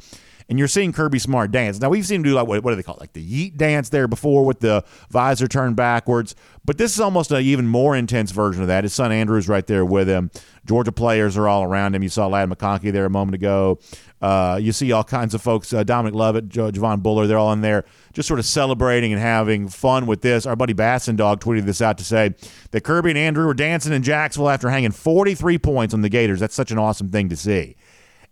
And 0.49 0.59
you're 0.61 0.69
seeing 0.69 0.93
Kirby 0.93 1.19
Smart 1.19 1.51
dance. 1.51 1.81
Now 1.81 1.89
we've 1.89 2.07
seen 2.07 2.17
him 2.17 2.23
do 2.23 2.35
like 2.35 2.47
what, 2.47 2.63
what 2.63 2.71
do 2.71 2.77
they 2.77 2.83
call 2.83 2.95
it? 2.95 3.01
like 3.01 3.15
the 3.15 3.25
yeet 3.51 3.57
dance 3.57 3.89
there 3.89 4.07
before 4.07 4.45
with 4.45 4.61
the 4.61 4.85
visor 5.11 5.49
turned 5.49 5.75
backwards, 5.75 6.37
but 6.65 6.79
this 6.79 6.95
is 6.95 7.01
almost 7.01 7.33
an 7.33 7.43
even 7.43 7.67
more 7.67 7.97
intense 7.97 8.31
version 8.31 8.63
of 8.63 8.69
that. 8.69 8.85
His 8.85 8.93
son 8.93 9.11
Andrew's 9.11 9.49
right 9.49 9.67
there 9.67 9.85
with 9.85 10.09
him. 10.09 10.31
Georgia 10.65 10.93
players 10.93 11.37
are 11.37 11.49
all 11.49 11.65
around 11.65 11.95
him. 11.95 12.03
You 12.03 12.09
saw 12.09 12.27
Ladd 12.29 12.49
McConkey 12.49 12.93
there 12.93 13.05
a 13.07 13.11
moment 13.11 13.35
ago. 13.35 13.79
Uh, 14.21 14.59
you 14.61 14.73
see 14.73 14.93
all 14.93 15.05
kinds 15.05 15.35
of 15.35 15.43
folks, 15.43 15.73
uh, 15.73 15.85
Dominic 15.85 16.15
Lovett, 16.15 16.49
jo- 16.49 16.71
Javon 16.71 17.03
Bullard, 17.03 17.27
they're 17.27 17.39
all 17.39 17.53
in 17.53 17.61
there 17.61 17.85
just 18.17 18.29
sort 18.29 18.41
of 18.41 18.47
celebrating 18.47 19.13
and 19.13 19.21
having 19.21 19.69
fun 19.69 20.07
with 20.07 20.23
this. 20.23 20.47
Our 20.47 20.57
buddy 20.57 20.73
Bassin 20.73 21.17
Dog 21.17 21.39
tweeted 21.39 21.67
this 21.67 21.83
out 21.83 21.99
to 21.99 22.05
say 22.05 22.35
that 22.71 22.81
Kirby 22.81 23.11
and 23.11 23.19
Andrew 23.19 23.45
were 23.45 23.53
dancing 23.53 23.93
in 23.93 24.03
Jacksonville 24.03 24.49
after 24.49 24.71
hanging 24.71 24.93
43 24.93 25.59
points 25.59 25.93
on 25.93 26.01
the 26.01 26.09
Gators. 26.09 26.41
That's 26.41 26.55
such 26.55 26.71
an 26.71 26.79
awesome 26.79 27.11
thing 27.11 27.29
to 27.29 27.37
see. 27.37 27.77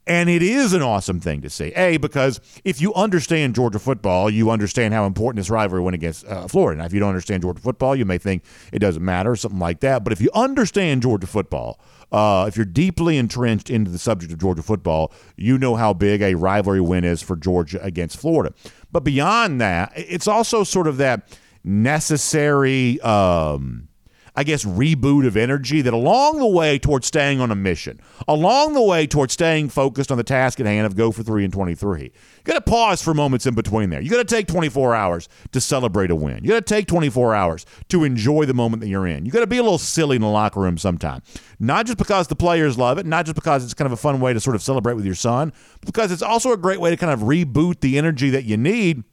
And 0.06 0.28
it 0.28 0.42
is 0.42 0.74
an 0.74 0.82
awesome 0.82 1.18
thing 1.18 1.40
to 1.40 1.50
see. 1.50 1.72
A, 1.76 1.96
because 1.96 2.38
if 2.62 2.80
you 2.80 2.92
understand 2.92 3.54
Georgia 3.54 3.78
football, 3.78 4.28
you 4.28 4.50
understand 4.50 4.92
how 4.92 5.06
important 5.06 5.38
this 5.38 5.48
rivalry 5.48 5.82
went 5.82 5.94
against 5.94 6.26
uh, 6.26 6.46
Florida. 6.46 6.78
Now, 6.78 6.84
if 6.84 6.92
you 6.92 7.00
don't 7.00 7.08
understand 7.08 7.42
Georgia 7.42 7.62
football, 7.62 7.96
you 7.96 8.04
may 8.04 8.18
think 8.18 8.44
it 8.70 8.80
doesn't 8.80 9.02
matter 9.02 9.34
something 9.34 9.58
like 9.58 9.80
that. 9.80 10.04
But 10.04 10.12
if 10.12 10.20
you 10.20 10.30
understand 10.34 11.00
Georgia 11.00 11.26
football, 11.26 11.80
uh, 12.12 12.44
if 12.46 12.56
you're 12.56 12.66
deeply 12.66 13.16
entrenched 13.16 13.70
into 13.70 13.90
the 13.90 13.98
subject 13.98 14.30
of 14.30 14.38
Georgia 14.38 14.62
football, 14.62 15.10
you 15.36 15.56
know 15.56 15.74
how 15.74 15.94
big 15.94 16.20
a 16.20 16.34
rivalry 16.34 16.82
win 16.82 17.04
is 17.04 17.22
for 17.22 17.34
Georgia 17.34 17.82
against 17.82 18.18
Florida. 18.18 18.54
But 18.92 19.04
beyond 19.04 19.58
that, 19.62 19.92
it's 19.96 20.28
also 20.28 20.64
sort 20.64 20.86
of 20.86 20.98
that 20.98 21.38
necessary. 21.64 23.00
Um, 23.00 23.88
I 24.36 24.42
guess, 24.42 24.64
reboot 24.64 25.26
of 25.26 25.36
energy 25.36 25.80
that 25.82 25.94
along 25.94 26.38
the 26.38 26.46
way 26.46 26.78
towards 26.78 27.06
staying 27.06 27.40
on 27.40 27.52
a 27.52 27.54
mission, 27.54 28.00
along 28.26 28.74
the 28.74 28.82
way 28.82 29.06
towards 29.06 29.32
staying 29.32 29.68
focused 29.68 30.10
on 30.10 30.18
the 30.18 30.24
task 30.24 30.58
at 30.58 30.66
hand 30.66 30.86
of 30.86 30.96
go 30.96 31.12
for 31.12 31.22
three 31.22 31.44
and 31.44 31.52
23, 31.52 32.02
you 32.02 32.10
got 32.42 32.54
to 32.54 32.60
pause 32.60 33.00
for 33.00 33.14
moments 33.14 33.46
in 33.46 33.54
between 33.54 33.90
there. 33.90 34.00
You 34.00 34.10
got 34.10 34.16
to 34.16 34.24
take 34.24 34.48
24 34.48 34.94
hours 34.94 35.28
to 35.52 35.60
celebrate 35.60 36.10
a 36.10 36.16
win. 36.16 36.42
You 36.42 36.50
got 36.50 36.66
to 36.66 36.74
take 36.74 36.88
24 36.88 37.34
hours 37.34 37.64
to 37.90 38.02
enjoy 38.02 38.44
the 38.44 38.54
moment 38.54 38.80
that 38.80 38.88
you're 38.88 39.06
in. 39.06 39.24
You 39.24 39.30
got 39.30 39.40
to 39.40 39.46
be 39.46 39.58
a 39.58 39.62
little 39.62 39.78
silly 39.78 40.16
in 40.16 40.22
the 40.22 40.28
locker 40.28 40.60
room 40.60 40.78
sometime. 40.78 41.22
Not 41.60 41.86
just 41.86 41.98
because 41.98 42.26
the 42.26 42.36
players 42.36 42.76
love 42.76 42.98
it, 42.98 43.06
not 43.06 43.26
just 43.26 43.36
because 43.36 43.62
it's 43.62 43.74
kind 43.74 43.86
of 43.86 43.92
a 43.92 43.96
fun 43.96 44.20
way 44.20 44.32
to 44.32 44.40
sort 44.40 44.56
of 44.56 44.62
celebrate 44.62 44.94
with 44.94 45.06
your 45.06 45.14
son, 45.14 45.52
because 45.86 46.10
it's 46.10 46.22
also 46.22 46.50
a 46.52 46.56
great 46.56 46.80
way 46.80 46.90
to 46.90 46.96
kind 46.96 47.12
of 47.12 47.20
reboot 47.20 47.80
the 47.80 47.96
energy 47.96 48.30
that 48.30 48.44
you 48.44 48.56
need 48.56 49.04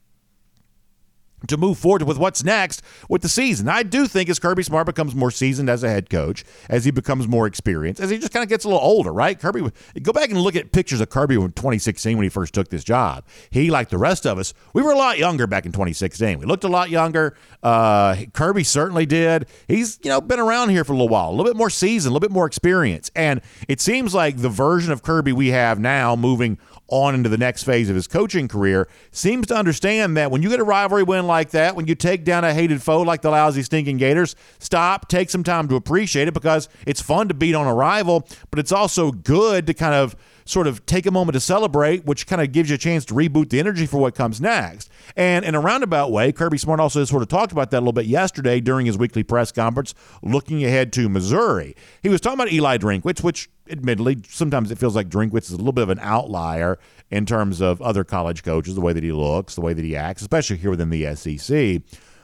to 1.48 1.58
move 1.58 1.78
forward 1.78 2.04
with 2.04 2.18
what's 2.18 2.44
next 2.44 2.82
with 3.10 3.22
the 3.22 3.30
season. 3.30 3.68
I 3.68 3.84
do 3.84 4.08
think 4.08 4.30
as 4.30 4.40
Kirby 4.40 4.64
Smart 4.64 4.86
becomes 4.86 5.16
more 5.16 5.32
seasoned 5.32 5.70
as 5.70 5.84
a 5.84 5.90
head 5.90 6.10
coach, 6.10 6.44
as 6.70 6.86
he 6.86 6.92
becomes 6.92 7.28
more 7.28 7.48
experienced, 7.48 8.02
as 8.02 8.10
he 8.10 8.18
just 8.18 8.32
kind 8.32 8.44
of 8.44 8.50
gets 8.50 8.66
a 8.66 8.68
little 8.68 8.84
older, 8.84 9.12
right? 9.12 9.40
Kirby, 9.40 9.72
go 10.02 10.14
back 10.14 10.30
and 10.30 10.40
look 10.40 10.56
at 10.56 10.72
pictures 10.72 11.02
of 11.02 11.10
Kirby 11.10 11.36
in 11.36 11.52
2016 11.52 12.18
when 12.18 12.24
he 12.24 12.30
first 12.30 12.54
took 12.54 12.70
this 12.70 12.84
job. 12.84 13.24
He, 13.50 13.72
like 13.72 13.90
the 13.90 13.98
rest 13.98 14.26
of 14.26 14.38
us, 14.38 14.54
we 14.74 14.82
were 14.82 14.92
a 14.92 14.98
lot 14.98 15.18
younger 15.18 15.48
back 15.48 15.66
in 15.66 15.72
2016. 15.72 16.40
We 16.40 16.46
looked 16.46 16.64
a 16.64 16.70
lot 16.70 16.90
younger. 16.90 17.36
Uh, 17.64 18.16
Kirby 18.34 18.64
certainly 18.64 19.06
did. 19.06 19.48
He's 19.68 20.00
you 20.04 20.10
know 20.10 20.22
been 20.22 20.40
around 20.40 20.70
here 20.70 20.84
for 20.84 20.94
a 20.94 20.96
little 20.96 21.10
while, 21.10 21.30
a 21.30 21.32
little 21.32 21.46
bit 21.46 21.58
more 21.58 21.70
seasoned, 21.70 22.12
a 22.12 22.14
little 22.14 22.28
bit 22.28 22.34
more 22.34 22.46
experience, 22.46 23.12
and 23.16 23.42
it 23.68 23.80
seems 23.82 24.14
like 24.14 24.38
the 24.38 24.50
version 24.50 24.92
of 24.92 25.04
Kirby 25.04 25.34
we 25.34 25.50
have 25.50 25.80
now, 25.80 26.16
moving 26.16 26.58
on 26.88 27.16
into 27.16 27.30
the 27.30 27.38
next 27.38 27.64
phase 27.64 27.90
of 27.90 27.96
his 27.96 28.08
coaching 28.08 28.48
career, 28.48 28.88
seems 29.12 29.48
to 29.48 29.56
understand 29.56 30.18
that 30.18 30.30
when 30.30 30.44
you 30.44 30.50
get 30.50 30.60
a 30.60 30.64
rivalry 30.64 31.04
win 31.04 31.26
like 31.32 31.50
that, 31.52 31.76
when 31.76 31.88
you 31.88 31.96
take 31.96 32.24
down 32.24 32.44
a 32.44 32.54
hated 32.54 32.84
foe 32.84 33.02
like 33.02 33.22
the 33.22 33.32
lousy 33.32 33.64
stinking 33.64 33.98
Gators, 33.98 34.36
stop, 34.60 35.08
take 35.08 35.30
some 35.30 35.44
time 35.44 35.68
to 35.70 35.76
appreciate 35.76 36.28
it 36.28 36.34
because 36.34 36.70
it's 36.86 37.02
fun 37.02 37.28
to 37.30 37.34
beat 37.34 37.56
on 37.56 37.66
a 37.66 37.74
rival, 37.74 38.28
but 38.52 38.60
it's 38.60 38.72
also 38.72 39.12
good 39.12 39.66
to 39.68 39.74
kind 39.74 39.96
of 39.96 40.16
sort 40.46 40.68
of 40.68 40.86
take 40.86 41.06
a 41.06 41.12
moment 41.12 41.34
to 41.34 41.40
celebrate, 41.40 42.06
which 42.06 42.28
kind 42.28 42.42
of 42.42 42.52
gives 42.52 42.70
you 42.70 42.76
a 42.76 42.78
chance 42.78 43.06
to 43.06 43.14
reboot 43.14 43.50
the 43.50 43.60
energy 43.60 43.86
for 43.86 43.98
what 43.98 44.16
comes 44.16 44.42
next. 44.42 44.90
And 45.16 45.46
in 45.46 45.56
a 45.56 45.60
roundabout 45.60 46.12
way, 46.12 46.32
Kirby 46.32 46.58
Smart 46.58 46.80
also 46.80 47.04
sort 47.06 47.22
of 47.22 47.30
talked 47.30 47.52
about 47.52 47.72
that 47.72 47.78
a 47.78 47.82
little 47.82 47.94
bit 47.94 48.06
yesterday 48.06 48.60
during 48.60 48.86
his 48.86 48.98
weekly 48.98 49.24
press 49.24 49.52
conference, 49.52 49.94
looking 50.22 50.64
ahead 50.64 50.94
to 50.94 51.10
Missouri. 51.10 51.76
He 52.02 52.10
was 52.10 52.22
talking 52.22 52.40
about 52.40 52.52
Eli 52.52 52.78
Drinkwitz, 52.78 53.24
which 53.24 53.50
admittedly, 53.70 54.18
sometimes 54.28 54.72
it 54.72 54.78
feels 54.78 54.96
like 54.96 55.10
Drinkwitz 55.10 55.44
is 55.44 55.52
a 55.52 55.58
little 55.58 55.72
bit 55.72 55.84
of 55.84 55.90
an 55.90 56.00
outlier 56.02 56.78
in 57.10 57.26
terms 57.26 57.62
of 57.62 57.82
other 57.82 58.04
college 58.04 58.44
coaches, 58.44 58.76
the 58.76 58.82
way 58.82 58.94
that 58.94 59.04
he 59.04 59.12
looks, 59.12 59.56
the 59.56 59.62
way 59.62 59.74
that 59.74 59.84
he 59.84 59.96
acts, 59.96 60.22
especially 60.22 60.58
here 60.58 60.70
within 60.70 60.90
the 60.90 61.16
SEC. 61.16 61.82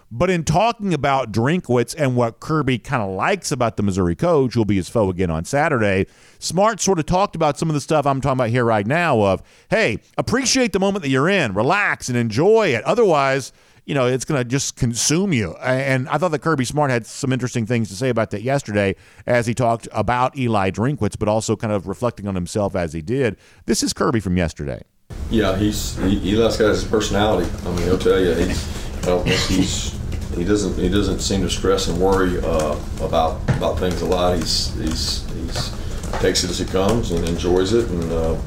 But 0.09 0.29
in 0.29 0.45
talking 0.45 0.93
about 0.93 1.33
Drinkwitz 1.33 1.93
and 1.97 2.15
what 2.15 2.39
Kirby 2.39 2.79
kind 2.79 3.03
of 3.03 3.09
likes 3.09 3.51
about 3.51 3.75
the 3.75 3.83
Missouri 3.83 4.15
coach, 4.15 4.53
who'll 4.53 4.63
be 4.63 4.77
his 4.77 4.87
foe 4.87 5.09
again 5.09 5.29
on 5.29 5.43
Saturday, 5.43 6.05
Smart 6.39 6.79
sort 6.79 6.99
of 6.99 7.05
talked 7.05 7.35
about 7.35 7.57
some 7.57 7.69
of 7.69 7.73
the 7.73 7.81
stuff 7.81 8.05
I'm 8.05 8.21
talking 8.21 8.39
about 8.39 8.49
here 8.49 8.63
right 8.63 8.87
now 8.87 9.19
of, 9.21 9.43
hey, 9.69 9.99
appreciate 10.17 10.71
the 10.71 10.79
moment 10.79 11.03
that 11.03 11.09
you're 11.09 11.27
in, 11.27 11.53
relax 11.53 12.07
and 12.07 12.17
enjoy 12.17 12.69
it. 12.69 12.83
Otherwise, 12.85 13.51
you 13.85 13.95
know, 13.95 14.05
it's 14.05 14.25
going 14.25 14.39
to 14.39 14.45
just 14.45 14.75
consume 14.75 15.33
you. 15.33 15.53
And 15.55 16.07
I 16.09 16.17
thought 16.17 16.31
that 16.31 16.39
Kirby 16.39 16.65
Smart 16.65 16.91
had 16.91 17.05
some 17.05 17.33
interesting 17.33 17.65
things 17.65 17.89
to 17.89 17.95
say 17.95 18.09
about 18.09 18.31
that 18.31 18.43
yesterday 18.43 18.95
as 19.25 19.47
he 19.47 19.53
talked 19.53 19.87
about 19.91 20.37
Eli 20.37 20.71
Drinkwitz, 20.71 21.17
but 21.17 21.27
also 21.27 21.55
kind 21.55 21.73
of 21.73 21.87
reflecting 21.87 22.27
on 22.27 22.35
himself 22.35 22.75
as 22.75 22.93
he 22.93 23.01
did. 23.01 23.37
This 23.65 23.83
is 23.83 23.93
Kirby 23.93 24.19
from 24.19 24.37
yesterday. 24.37 24.83
Yeah, 25.29 25.57
he's 25.57 25.97
he, 25.97 26.33
Eli's 26.33 26.57
got 26.57 26.69
his 26.69 26.83
personality. 26.83 27.49
I 27.65 27.71
mean, 27.71 27.83
he'll 27.83 27.97
tell 27.97 28.19
you 28.19 28.33
he's. 28.33 28.87
I 28.97 29.01
don't 29.11 29.23
think 29.23 29.39
he's 29.39 29.96
he 30.35 30.43
doesn't 30.43 30.77
he 30.77 30.89
doesn't 30.89 31.19
seem 31.19 31.41
to 31.41 31.49
stress 31.49 31.87
and 31.87 31.99
worry 31.99 32.39
uh, 32.39 32.77
about 33.01 33.41
about 33.57 33.79
things 33.79 34.01
a 34.01 34.05
lot. 34.05 34.37
He's 34.37 34.73
he's 34.75 35.29
he's 35.33 35.77
takes 36.19 36.43
it 36.43 36.49
as 36.49 36.61
it 36.61 36.69
comes 36.69 37.11
and 37.11 37.27
enjoys 37.27 37.73
it, 37.73 37.89
and 37.89 38.11
uh, 38.11 38.39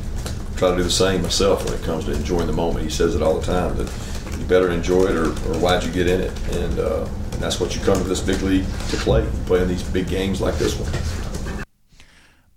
try 0.57 0.71
to 0.71 0.77
do 0.77 0.83
the 0.83 0.91
same 0.91 1.23
myself 1.23 1.65
when 1.65 1.75
it 1.75 1.83
comes 1.83 2.05
to 2.07 2.13
enjoying 2.13 2.47
the 2.47 2.53
moment. 2.53 2.85
He 2.85 2.91
says 2.91 3.15
it 3.15 3.23
all 3.23 3.39
the 3.39 3.47
time 3.47 3.77
that 3.77 3.91
you 4.39 4.45
better 4.47 4.71
enjoy 4.71 5.05
it, 5.05 5.17
or, 5.17 5.27
or 5.27 5.59
why'd 5.59 5.85
you 5.85 5.93
get 5.93 6.07
in 6.07 6.21
it? 6.21 6.57
And, 6.57 6.79
uh, 6.79 7.09
and 7.33 7.41
that's 7.41 7.61
what 7.61 7.75
you 7.77 7.83
come 7.83 7.97
to 7.97 8.05
this 8.05 8.21
big 8.21 8.43
league 8.43 8.65
to 8.65 8.97
play. 8.97 9.27
playing 9.47 9.69
these 9.69 9.83
big 9.83 10.09
games 10.09 10.41
like 10.41 10.57
this 10.57 10.75
one. 10.79 11.65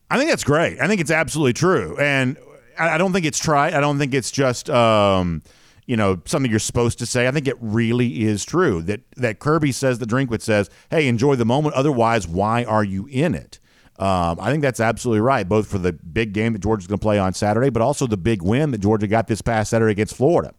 I 0.10 0.18
think 0.18 0.30
that's 0.30 0.44
great. 0.44 0.80
I 0.80 0.88
think 0.88 1.02
it's 1.02 1.12
absolutely 1.12 1.54
true, 1.54 1.98
and 1.98 2.38
I 2.78 2.98
don't 2.98 3.14
think 3.14 3.26
it's 3.26 3.40
trite. 3.40 3.74
I 3.74 3.80
don't 3.80 3.98
think 3.98 4.14
it's 4.14 4.32
just. 4.32 4.70
Um, 4.70 5.42
you 5.86 5.98
know 5.98 6.22
something 6.26 6.50
you're 6.50 6.60
supposed 6.60 7.00
to 7.00 7.06
say. 7.06 7.28
I 7.28 7.32
think 7.32 7.48
it 7.48 7.58
really 7.60 8.24
is 8.24 8.46
true 8.46 8.82
that 8.84 9.02
that 9.18 9.40
Kirby 9.40 9.72
says 9.72 10.00
the 10.00 10.06
Drinkwitz 10.06 10.42
says, 10.44 10.70
"Hey, 10.90 11.08
enjoy 11.08 11.36
the 11.36 11.46
moment. 11.46 11.76
Otherwise, 11.76 12.28
why 12.28 12.64
are 12.64 12.84
you 12.84 13.08
in 13.10 13.36
it?" 13.36 13.60
Um, 14.00 14.40
I 14.40 14.50
think 14.50 14.64
that's 14.64 14.80
absolutely 14.80 15.22
right, 15.22 15.48
both 15.48 15.68
for 15.68 15.78
the 15.78 15.94
big 15.94 16.34
game 16.34 16.54
that 16.54 16.60
Georgia's 16.60 16.88
going 16.88 16.98
to 16.98 17.04
play 17.04 17.20
on 17.20 17.34
Saturday, 17.34 17.70
but 17.70 17.82
also 17.82 18.08
the 18.08 18.18
big 18.18 18.42
win 18.42 18.72
that 18.72 18.80
Georgia 18.80 19.08
got 19.08 19.28
this 19.28 19.42
past 19.42 19.70
Saturday 19.70 19.92
against 19.92 20.16
Florida. 20.16 20.54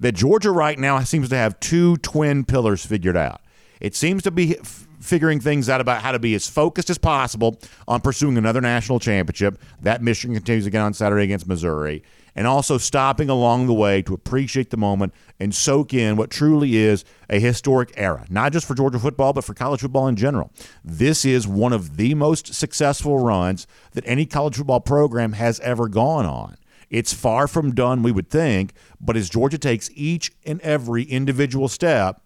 That 0.00 0.12
Georgia 0.12 0.50
right 0.50 0.78
now 0.78 0.98
seems 1.04 1.28
to 1.28 1.36
have 1.36 1.60
two 1.60 1.96
twin 1.98 2.44
pillars 2.44 2.84
figured 2.84 3.16
out. 3.16 3.40
It 3.80 3.94
seems 3.94 4.24
to 4.24 4.32
be 4.32 4.58
f- 4.58 4.88
figuring 5.00 5.38
things 5.38 5.68
out 5.68 5.80
about 5.80 6.02
how 6.02 6.10
to 6.10 6.18
be 6.18 6.34
as 6.34 6.48
focused 6.48 6.90
as 6.90 6.98
possible 6.98 7.58
on 7.86 8.00
pursuing 8.00 8.36
another 8.36 8.60
national 8.60 8.98
championship. 8.98 9.60
That 9.80 10.02
mission 10.02 10.34
continues 10.34 10.66
again 10.66 10.82
on 10.82 10.92
Saturday 10.92 11.24
against 11.24 11.46
Missouri 11.46 12.02
and 12.34 12.46
also 12.46 12.78
stopping 12.78 13.28
along 13.28 13.66
the 13.66 13.74
way 13.74 14.02
to 14.02 14.14
appreciate 14.14 14.70
the 14.70 14.76
moment 14.76 15.12
and 15.38 15.54
soak 15.54 15.92
in 15.92 16.16
what 16.16 16.30
truly 16.30 16.76
is 16.76 17.04
a 17.28 17.38
historic 17.38 17.92
era, 17.96 18.24
not 18.30 18.52
just 18.52 18.66
for 18.66 18.74
Georgia 18.74 18.98
football, 18.98 19.32
but 19.32 19.44
for 19.44 19.54
college 19.54 19.80
football 19.80 20.08
in 20.08 20.16
general. 20.16 20.50
This 20.84 21.24
is 21.24 21.46
one 21.46 21.72
of 21.72 21.96
the 21.96 22.14
most 22.14 22.54
successful 22.54 23.18
runs 23.18 23.66
that 23.92 24.04
any 24.06 24.26
college 24.26 24.56
football 24.56 24.80
program 24.80 25.32
has 25.32 25.60
ever 25.60 25.88
gone 25.88 26.26
on. 26.26 26.56
It's 26.90 27.14
far 27.14 27.48
from 27.48 27.74
done, 27.74 28.02
we 28.02 28.12
would 28.12 28.28
think, 28.28 28.74
but 29.00 29.16
as 29.16 29.30
Georgia 29.30 29.58
takes 29.58 29.90
each 29.94 30.30
and 30.44 30.60
every 30.60 31.04
individual 31.04 31.68
step, 31.68 32.20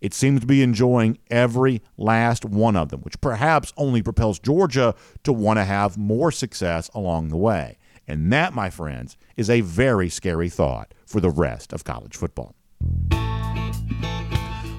it 0.00 0.14
seems 0.14 0.40
to 0.40 0.46
be 0.46 0.62
enjoying 0.62 1.18
every 1.30 1.80
last 1.96 2.44
one 2.44 2.74
of 2.76 2.88
them, 2.88 3.00
which 3.02 3.20
perhaps 3.20 3.72
only 3.76 4.02
propels 4.02 4.38
Georgia 4.38 4.94
to 5.22 5.32
want 5.32 5.58
to 5.58 5.64
have 5.64 5.96
more 5.96 6.32
success 6.32 6.90
along 6.92 7.28
the 7.28 7.36
way. 7.36 7.78
And 8.12 8.30
that, 8.30 8.52
my 8.52 8.68
friends, 8.68 9.16
is 9.38 9.48
a 9.48 9.62
very 9.62 10.10
scary 10.10 10.50
thought 10.50 10.92
for 11.06 11.18
the 11.18 11.30
rest 11.30 11.72
of 11.72 11.84
college 11.84 12.14
football. 12.14 12.54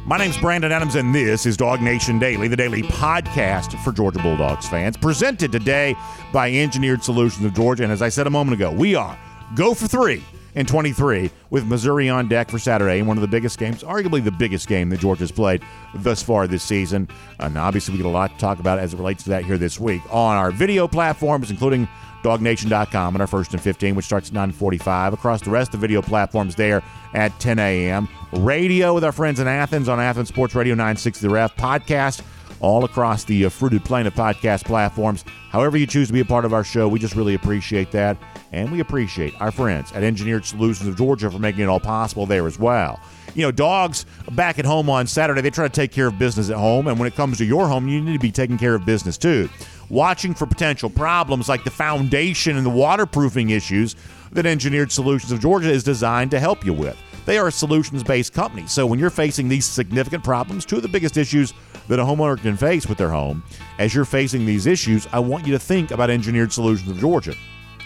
My 0.06 0.20
name's 0.20 0.38
Brandon 0.38 0.72
Adams, 0.72 0.94
and 0.94 1.16
this 1.16 1.48
is 1.48 1.58
DawgNation 1.58 2.20
Daily, 2.20 2.48
the 2.48 2.56
daily 2.56 2.84
podcast 2.84 3.84
for 3.84 3.92
Georgia 3.92 4.20
Bulldogs 4.20 4.70
fans, 4.70 4.98
presented 4.98 5.52
today 5.52 5.96
by 6.32 6.52
Engineered 6.52 7.04
Solutions 7.04 7.44
of 7.44 7.56
Georgia. 7.56 7.82
And 7.82 7.92
as 7.92 8.04
I 8.04 8.10
said 8.10 8.28
a 8.28 8.30
moment 8.30 8.54
ago, 8.54 8.72
we 8.72 8.94
are 8.94 9.18
go 9.56 9.74
for 9.74 9.88
three 9.88 10.24
in 10.54 10.68
23 10.68 11.32
with 11.50 11.66
Missouri 11.66 12.10
on 12.10 12.28
deck 12.28 12.52
for 12.52 12.60
Saturday 12.60 13.00
in 13.00 13.08
one 13.08 13.18
of 13.18 13.22
the 13.22 13.28
biggest 13.28 13.58
games, 13.58 13.82
arguably 13.82 14.24
the 14.24 14.30
biggest 14.30 14.68
game 14.68 14.90
that 14.90 15.00
Georgia's 15.00 15.32
played 15.32 15.64
thus 15.96 16.22
far 16.22 16.46
this 16.46 16.62
season. 16.62 17.10
And 17.40 17.58
obviously, 17.58 17.94
we 17.94 17.98
get 17.98 18.06
a 18.06 18.10
lot 18.10 18.30
to 18.30 18.38
talk 18.38 18.60
about 18.60 18.78
as 18.78 18.94
it 18.94 18.98
relates 18.98 19.24
to 19.24 19.32
that 19.32 19.44
here 19.44 19.58
this 19.58 19.80
week 19.80 20.04
on 20.12 20.38
our 20.38 20.52
video 20.52 20.88
platforms, 20.88 21.50
including 21.50 21.88
dawgnation.com 22.24 23.16
and 23.16 23.22
our 23.22 23.28
first 23.28 23.54
and 23.54 23.62
15, 23.62 23.96
which 23.96 24.06
starts 24.06 24.30
at 24.30 24.34
945. 24.34 25.14
Across 25.14 25.42
the 25.42 25.52
rest 25.52 25.74
of 25.74 25.82
the 25.82 25.88
video 25.88 26.02
platforms 26.02 26.56
there 26.56 26.82
at 27.14 27.38
10 27.40 27.60
a.m. 27.60 28.08
Radio 28.34 28.94
with 28.94 29.04
our 29.04 29.12
friends 29.12 29.40
in 29.40 29.48
Athens 29.48 29.88
on 29.88 30.00
Athens 30.00 30.30
Sports 30.30 30.56
Radio 30.56 30.74
960 30.74 31.28
The 31.28 31.34
Ref. 31.34 31.56
Podcast 31.56 32.24
all 32.64 32.86
across 32.86 33.26
the 33.26 33.46
uh, 33.46 33.50
Fruited 33.50 33.84
Plain 33.84 34.08
of 34.08 34.14
podcast 34.14 34.64
platforms. 34.64 35.26
However, 35.50 35.78
you 35.78 35.86
choose 35.86 36.08
to 36.08 36.14
be 36.14 36.22
a 36.22 36.26
part 36.26 36.46
of 36.46 36.54
our 36.54 36.64
show, 36.64 36.88
we 36.88 36.98
just 36.98 37.16
really 37.16 37.36
appreciate 37.36 37.92
that. 37.92 38.18
And 38.54 38.72
we 38.72 38.80
appreciate 38.80 39.34
our 39.42 39.52
friends 39.52 39.92
at 39.92 40.04
Engineered 40.04 40.46
Solutions 40.46 40.88
of 40.88 40.96
Georgia 40.96 41.30
for 41.30 41.40
making 41.40 41.64
it 41.64 41.66
all 41.68 41.80
possible 41.80 42.26
there 42.26 42.48
as 42.48 42.58
well. 42.58 43.00
You 43.36 43.42
know, 43.42 43.52
dogs 43.52 44.06
back 44.32 44.60
at 44.60 44.66
home 44.66 44.90
on 44.90 45.08
Saturday, 45.08 45.42
they 45.42 45.50
try 45.50 45.68
to 45.68 45.74
take 45.74 45.92
care 45.92 46.08
of 46.08 46.18
business 46.20 46.50
at 46.50 46.56
home. 46.56 46.88
And 46.88 46.98
when 47.00 47.08
it 47.08 47.16
comes 47.16 47.40
to 47.40 47.46
your 47.46 47.68
home, 47.68 47.88
you 47.88 48.00
need 48.00 48.14
to 48.14 48.20
be 48.20 48.32
taking 48.32 48.58
care 48.58 48.76
of 48.76 48.86
business 48.86 49.18
too. 49.18 49.50
Watching 49.94 50.34
for 50.34 50.48
potential 50.48 50.90
problems 50.90 51.48
like 51.48 51.64
the 51.64 51.70
foundation 51.70 52.58
and 52.58 52.66
the 52.66 52.72
waterproofing 52.72 53.52
issues 53.52 53.96
that 54.32 54.48
Engineered 54.48 54.92
Solutions 54.92 55.32
of 55.32 55.40
Georgia 55.40 55.70
is 55.70 55.84
designed 55.84 56.32
to 56.32 56.40
help 56.40 56.66
you 56.66 56.74
with. 56.74 56.98
They 57.28 57.38
are 57.38 57.50
a 57.50 57.52
solutions 57.52 58.04
based 58.04 58.34
company. 58.34 58.66
So 58.66 58.88
when 58.88 58.98
you're 58.98 59.12
facing 59.12 59.48
these 59.48 59.68
significant 59.68 60.24
problems, 60.24 60.66
two 60.66 60.78
of 60.78 60.82
the 60.82 60.88
biggest 60.88 61.16
issues 61.16 61.54
that 61.90 62.00
a 62.00 62.04
homeowner 62.04 62.42
can 62.42 62.58
face 62.58 62.88
with 62.88 62.98
their 62.98 63.12
home, 63.12 63.44
as 63.78 63.94
you're 63.94 64.04
facing 64.04 64.48
these 64.48 64.66
issues, 64.66 65.08
I 65.14 65.20
want 65.20 65.46
you 65.46 65.54
to 65.54 65.60
think 65.60 65.92
about 65.92 66.10
Engineered 66.10 66.52
Solutions 66.52 66.90
of 66.90 66.98
Georgia. 66.98 67.36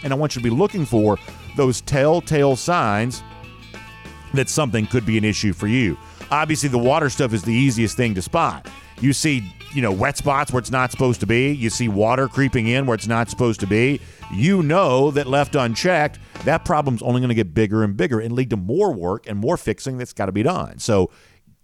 And 0.02 0.14
I 0.14 0.16
want 0.16 0.34
you 0.34 0.42
to 0.42 0.50
be 0.50 0.56
looking 0.56 0.86
for 0.86 1.18
those 1.58 1.82
telltale 1.82 2.56
signs 2.56 3.22
that 4.34 4.48
something 4.48 4.88
could 4.88 5.06
be 5.06 5.18
an 5.18 5.26
issue 5.26 5.52
for 5.52 5.68
you. 5.68 5.98
Obviously, 6.32 6.70
the 6.70 6.78
water 6.78 7.10
stuff 7.10 7.34
is 7.34 7.44
the 7.44 7.54
easiest 7.54 7.98
thing 7.98 8.16
to 8.16 8.22
spot. 8.22 8.70
You 9.02 9.12
see, 9.12 9.54
you 9.74 9.82
know, 9.82 9.92
wet 9.92 10.18
spots 10.18 10.52
where 10.52 10.60
it's 10.60 10.72
not 10.72 10.92
supposed 10.92 11.20
to 11.20 11.28
be. 11.28 11.52
You 11.52 11.70
see 11.70 11.88
water 11.88 12.28
creeping 12.28 12.68
in 12.68 12.86
where 12.86 12.96
it's 12.96 13.08
not 13.08 13.30
supposed 13.30 13.60
to 13.62 13.68
be. 13.68 14.02
You 14.34 14.64
know 14.64 15.12
that 15.12 15.28
left 15.28 15.56
unchecked, 15.56 16.20
that 16.46 16.66
problem's 16.66 17.02
only 17.02 17.22
going 17.22 17.30
to 17.30 17.36
get 17.36 17.54
bigger 17.54 17.84
and 17.84 17.96
bigger 17.96 18.20
and 18.20 18.34
lead 18.34 18.50
to 18.52 18.58
more 18.58 18.94
work 18.94 19.28
and 19.28 19.38
more 19.38 19.58
fixing 19.58 19.98
that's 19.98 20.14
got 20.14 20.28
to 20.28 20.32
be 20.32 20.44
done. 20.44 20.80
So 20.80 21.12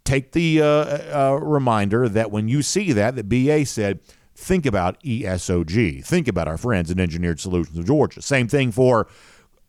take 0.04 0.32
the 0.34 0.62
uh, 0.62 0.66
uh, 0.66 1.40
reminder 1.42 2.10
that 2.10 2.32
when 2.32 2.48
you 2.48 2.62
see 2.62 2.92
that, 2.94 3.16
that 3.16 3.30
BA 3.30 3.66
said, 3.66 4.00
think 4.36 4.66
about 4.66 5.02
ESOG. 5.04 6.06
Think 6.06 6.28
about 6.28 6.48
our 6.48 6.58
friends 6.58 6.92
at 6.92 7.00
Engineered 7.00 7.40
Solutions 7.40 7.78
of 7.78 7.86
Georgia. 7.86 8.22
Same 8.22 8.48
thing 8.48 8.72
for, 8.72 9.08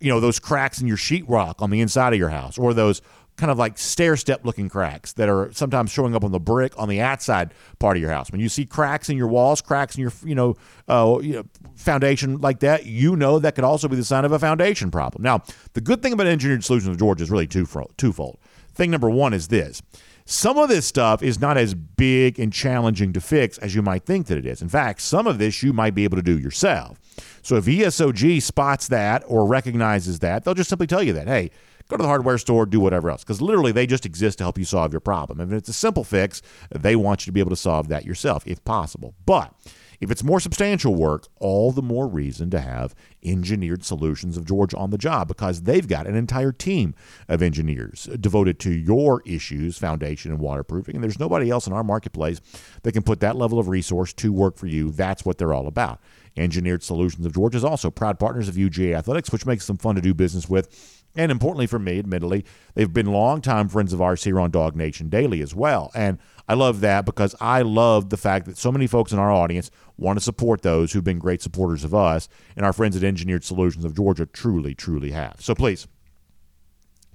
you 0.01 0.11
know, 0.11 0.21
those 0.21 0.39
cracks 0.39 0.81
in 0.81 0.89
your 0.89 0.97
sheetrock 0.97 1.55
on 1.59 1.71
the 1.71 1.81
inside 1.81 2.13
of 2.13 2.19
your 2.19 2.31
house 2.31 2.59
or 2.59 2.75
those 2.75 3.01
kind 3.37 3.51
of 3.51 3.59
like 3.59 3.77
stair 3.79 4.17
step 4.17 4.45
looking 4.45 4.69
cracks 4.69 5.13
that 5.15 5.29
are 5.29 5.51
sometimes 5.53 5.91
showing 5.91 6.15
up 6.15 6.23
on 6.25 6.33
the 6.33 6.41
brick 6.41 6.73
on 6.79 6.89
the 6.89 7.01
outside 7.01 7.53
part 7.79 7.97
of 7.97 8.01
your 8.01 8.11
house. 8.11 8.31
When 8.31 8.41
you 8.41 8.49
see 8.49 8.65
cracks 8.65 9.09
in 9.09 9.17
your 9.17 9.27
walls, 9.27 9.61
cracks 9.61 9.97
in 9.97 10.03
your 10.03 10.13
you 10.25 10.35
know, 10.35 10.57
uh, 10.89 11.19
you 11.21 11.35
know 11.35 11.45
foundation 11.75 12.41
like 12.41 12.61
that, 12.61 12.87
you 12.87 13.17
know 13.17 13.39
that 13.39 13.55
could 13.55 13.65
also 13.65 13.89
be 13.89 13.97
the 13.97 14.05
sign 14.05 14.25
of 14.25 14.33
a 14.33 14.39
foundation 14.39 14.91
problem. 14.91 15.23
Now, 15.23 15.43
the 15.73 15.81
good 15.81 16.03
thing 16.03 16.13
about 16.13 16.27
Engineered 16.27 16.65
Solutions 16.65 16.91
of 16.91 16.99
Georgia 16.99 17.25
is 17.25 17.31
really 17.31 17.47
twofold. 17.49 18.39
Thing 18.75 18.91
number 18.91 19.11
one 19.11 19.33
is 19.33 19.49
this. 19.49 19.83
Some 20.27 20.57
of 20.57 20.71
this 20.71 20.87
stuff 20.87 21.23
is 21.23 21.39
not 21.39 21.59
as 21.59 21.75
big 21.75 22.39
and 22.39 22.51
challenging 22.51 23.13
to 23.13 23.21
fix 23.21 23.59
as 23.59 23.75
you 23.75 23.83
might 23.83 24.07
think 24.07 24.27
that 24.29 24.39
it 24.39 24.47
is. 24.47 24.63
In 24.63 24.71
fact, 24.71 25.03
some 25.03 25.27
of 25.27 25.37
this 25.39 25.63
you 25.63 25.75
might 25.75 25.95
be 25.95 26.05
able 26.05 26.17
to 26.17 26.23
do 26.23 26.39
yourself. 26.39 26.99
So 27.43 27.57
if 27.57 27.67
ESOG 27.67 28.41
spots 28.41 28.89
that 28.89 29.23
or 29.27 29.47
recognizes 29.47 30.21
that, 30.21 30.45
they'll 30.45 30.55
just 30.55 30.71
simply 30.71 30.87
tell 30.87 31.03
you 31.03 31.13
that, 31.13 31.29
hey, 31.29 31.51
go 31.89 31.97
to 31.97 32.03
the 32.03 32.09
hardware 32.09 32.39
store, 32.39 32.67
do 32.67 32.81
whatever 32.81 33.11
else. 33.11 33.23
Because 33.23 33.43
literally, 33.43 33.73
they 33.73 33.87
just 33.87 34.07
exist 34.07 34.39
to 34.39 34.45
help 34.45 34.59
you 34.59 34.65
solve 34.65 34.93
your 34.93 35.01
problem. 35.01 35.41
And 35.41 35.53
if 35.53 35.59
it's 35.59 35.69
a 35.69 35.75
simple 35.75 36.05
fix, 36.05 36.43
they 36.71 36.97
want 36.97 37.23
you 37.23 37.31
to 37.31 37.33
be 37.33 37.41
able 37.41 37.51
to 37.51 37.57
solve 37.57 37.89
that 37.89 38.05
yourself, 38.05 38.47
if 38.47 38.65
possible. 38.65 39.15
But 39.27 39.55
if 40.01 40.11
it's 40.11 40.23
more 40.23 40.41
substantial 40.41 40.95
work, 40.95 41.29
all 41.41 41.73
the 41.73 41.83
more 41.83 42.07
reason 42.07 42.51
to 42.51 42.61
have 42.61 42.95
engineered 43.23 43.85
solutions 43.85 44.37
of 44.37 44.45
Georgia 44.45 44.77
on 44.77 44.91
the 44.91 44.99
job 44.99 45.29
because 45.29 45.63
they've 45.63 45.89
got 45.89 46.07
an 46.07 46.15
entire 46.15 46.53
team 46.53 46.95
of 47.29 47.43
engineers 47.43 48.09
devoted 48.21 48.59
to 48.61 48.71
your 48.71 49.23
issues, 49.25 49.79
foundation 49.79 50.31
and 50.31 50.41
waterproofing. 50.41 50.95
And 50.95 51.03
there's 51.03 51.19
nobody 51.19 51.49
else 51.51 51.67
in 51.67 51.73
our 51.73 51.85
marketplace 51.85 52.41
that 52.83 52.93
can 52.93 53.03
put 53.03 53.21
that 53.21 53.37
level 53.37 53.59
of 53.59 53.69
resource 53.69 54.13
to 54.15 54.33
work 54.33 54.59
for 54.59 54.67
you. 54.67 54.91
That's 54.91 55.25
what 55.25 55.39
they're 55.39 55.55
all 55.55 55.67
about. 55.67 56.01
Engineered 56.37 56.83
Solutions 56.83 57.25
of 57.25 57.33
Georgia 57.33 57.57
is 57.57 57.65
also 57.65 57.91
proud 57.91 58.19
partners 58.19 58.49
of 58.49 58.57
UGA 58.57 58.95
Athletics, 58.95 59.31
which 59.31 59.47
makes 59.47 59.67
them 59.67 59.79
fun 59.79 59.95
to 59.95 60.01
do 60.01 60.13
business 60.13 60.49
with 60.49 61.04
and 61.17 61.31
importantly 61.31 61.67
for 61.67 61.79
me, 61.79 61.99
admittedly, 61.99 62.45
they've 62.75 62.93
been 62.93 63.07
longtime 63.07 63.69
friends 63.69 63.93
of 63.93 64.03
ours 64.03 64.25
here 64.25 64.41
on 64.41 64.51
DawgNation 64.51 65.11
Daily 65.11 65.41
as 65.41 65.55
well. 65.55 65.91
And 65.95 66.19
I 66.49 66.55
love 66.55 66.81
that 66.81 67.07
because 67.07 67.35
I 67.41 67.63
love 67.63 68.11
the 68.11 68.17
fact 68.17 68.47
that 68.47 68.59
so 68.59 68.73
many 68.73 68.87
folks 68.87 69.13
in 69.13 69.19
our 69.19 69.31
audience 69.31 69.71
want 69.97 70.19
to 70.19 70.25
support 70.25 70.63
those 70.63 70.93
who've 70.93 71.05
been 71.05 71.19
great 71.19 71.41
supporters 71.41 71.85
of 71.85 71.95
us, 71.95 72.29
and 72.57 72.67
our 72.67 72.73
friends 72.73 72.97
at 72.97 73.05
Engineered 73.05 73.45
Solutions 73.45 73.85
of 73.85 73.95
Georgia 73.95 74.27
truly, 74.27 74.75
truly 74.75 75.13
have. 75.13 75.37
So 75.41 75.55
please, 75.55 75.87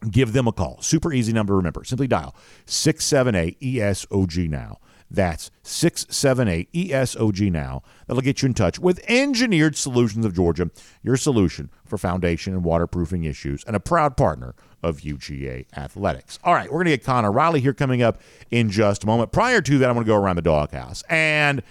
give 0.09 0.33
them 0.33 0.47
a 0.47 0.51
call. 0.51 0.81
Super 0.81 1.11
easy 1.13 1.33
number 1.33 1.51
to 1.51 1.57
remember. 1.57 1.83
Simply 1.83 2.07
dial 2.07 2.35
678 2.65 3.59
ESOG 3.59 4.49
now. 4.49 4.79
That's 5.11 5.49
678 5.63 6.71
ESOG 6.71 7.51
now. 7.51 7.81
That'll 8.07 8.21
get 8.21 8.41
you 8.41 8.47
in 8.47 8.53
touch 8.53 8.79
with 8.79 9.03
Engineered 9.07 9.75
Solutions 9.75 10.25
of 10.25 10.35
Georgia, 10.35 10.69
your 11.01 11.17
solution 11.17 11.71
for 11.85 11.97
foundation 11.97 12.53
and 12.53 12.63
waterproofing 12.63 13.23
issues, 13.23 13.63
and 13.63 13.75
a 13.75 13.79
proud 13.79 14.15
partner 14.15 14.53
of 14.83 14.99
UGA 14.99 15.65
Athletics. 15.75 16.37
All 16.43 16.53
right, 16.53 16.71
we're 16.71 16.77
going 16.77 16.85
to 16.85 16.91
get 16.91 17.03
Connor 17.03 17.31
Riley 17.31 17.59
here 17.59 17.73
coming 17.73 18.01
up 18.01 18.21
in 18.51 18.69
just 18.69 19.03
a 19.03 19.07
moment. 19.07 19.31
Prior 19.31 19.61
to 19.61 19.77
that, 19.79 19.89
I'm 19.89 19.95
going 19.95 20.05
to 20.05 20.09
go 20.09 20.15
around 20.15 20.35
the 20.35 20.41
doghouse. 20.43 21.03
And 21.09 21.63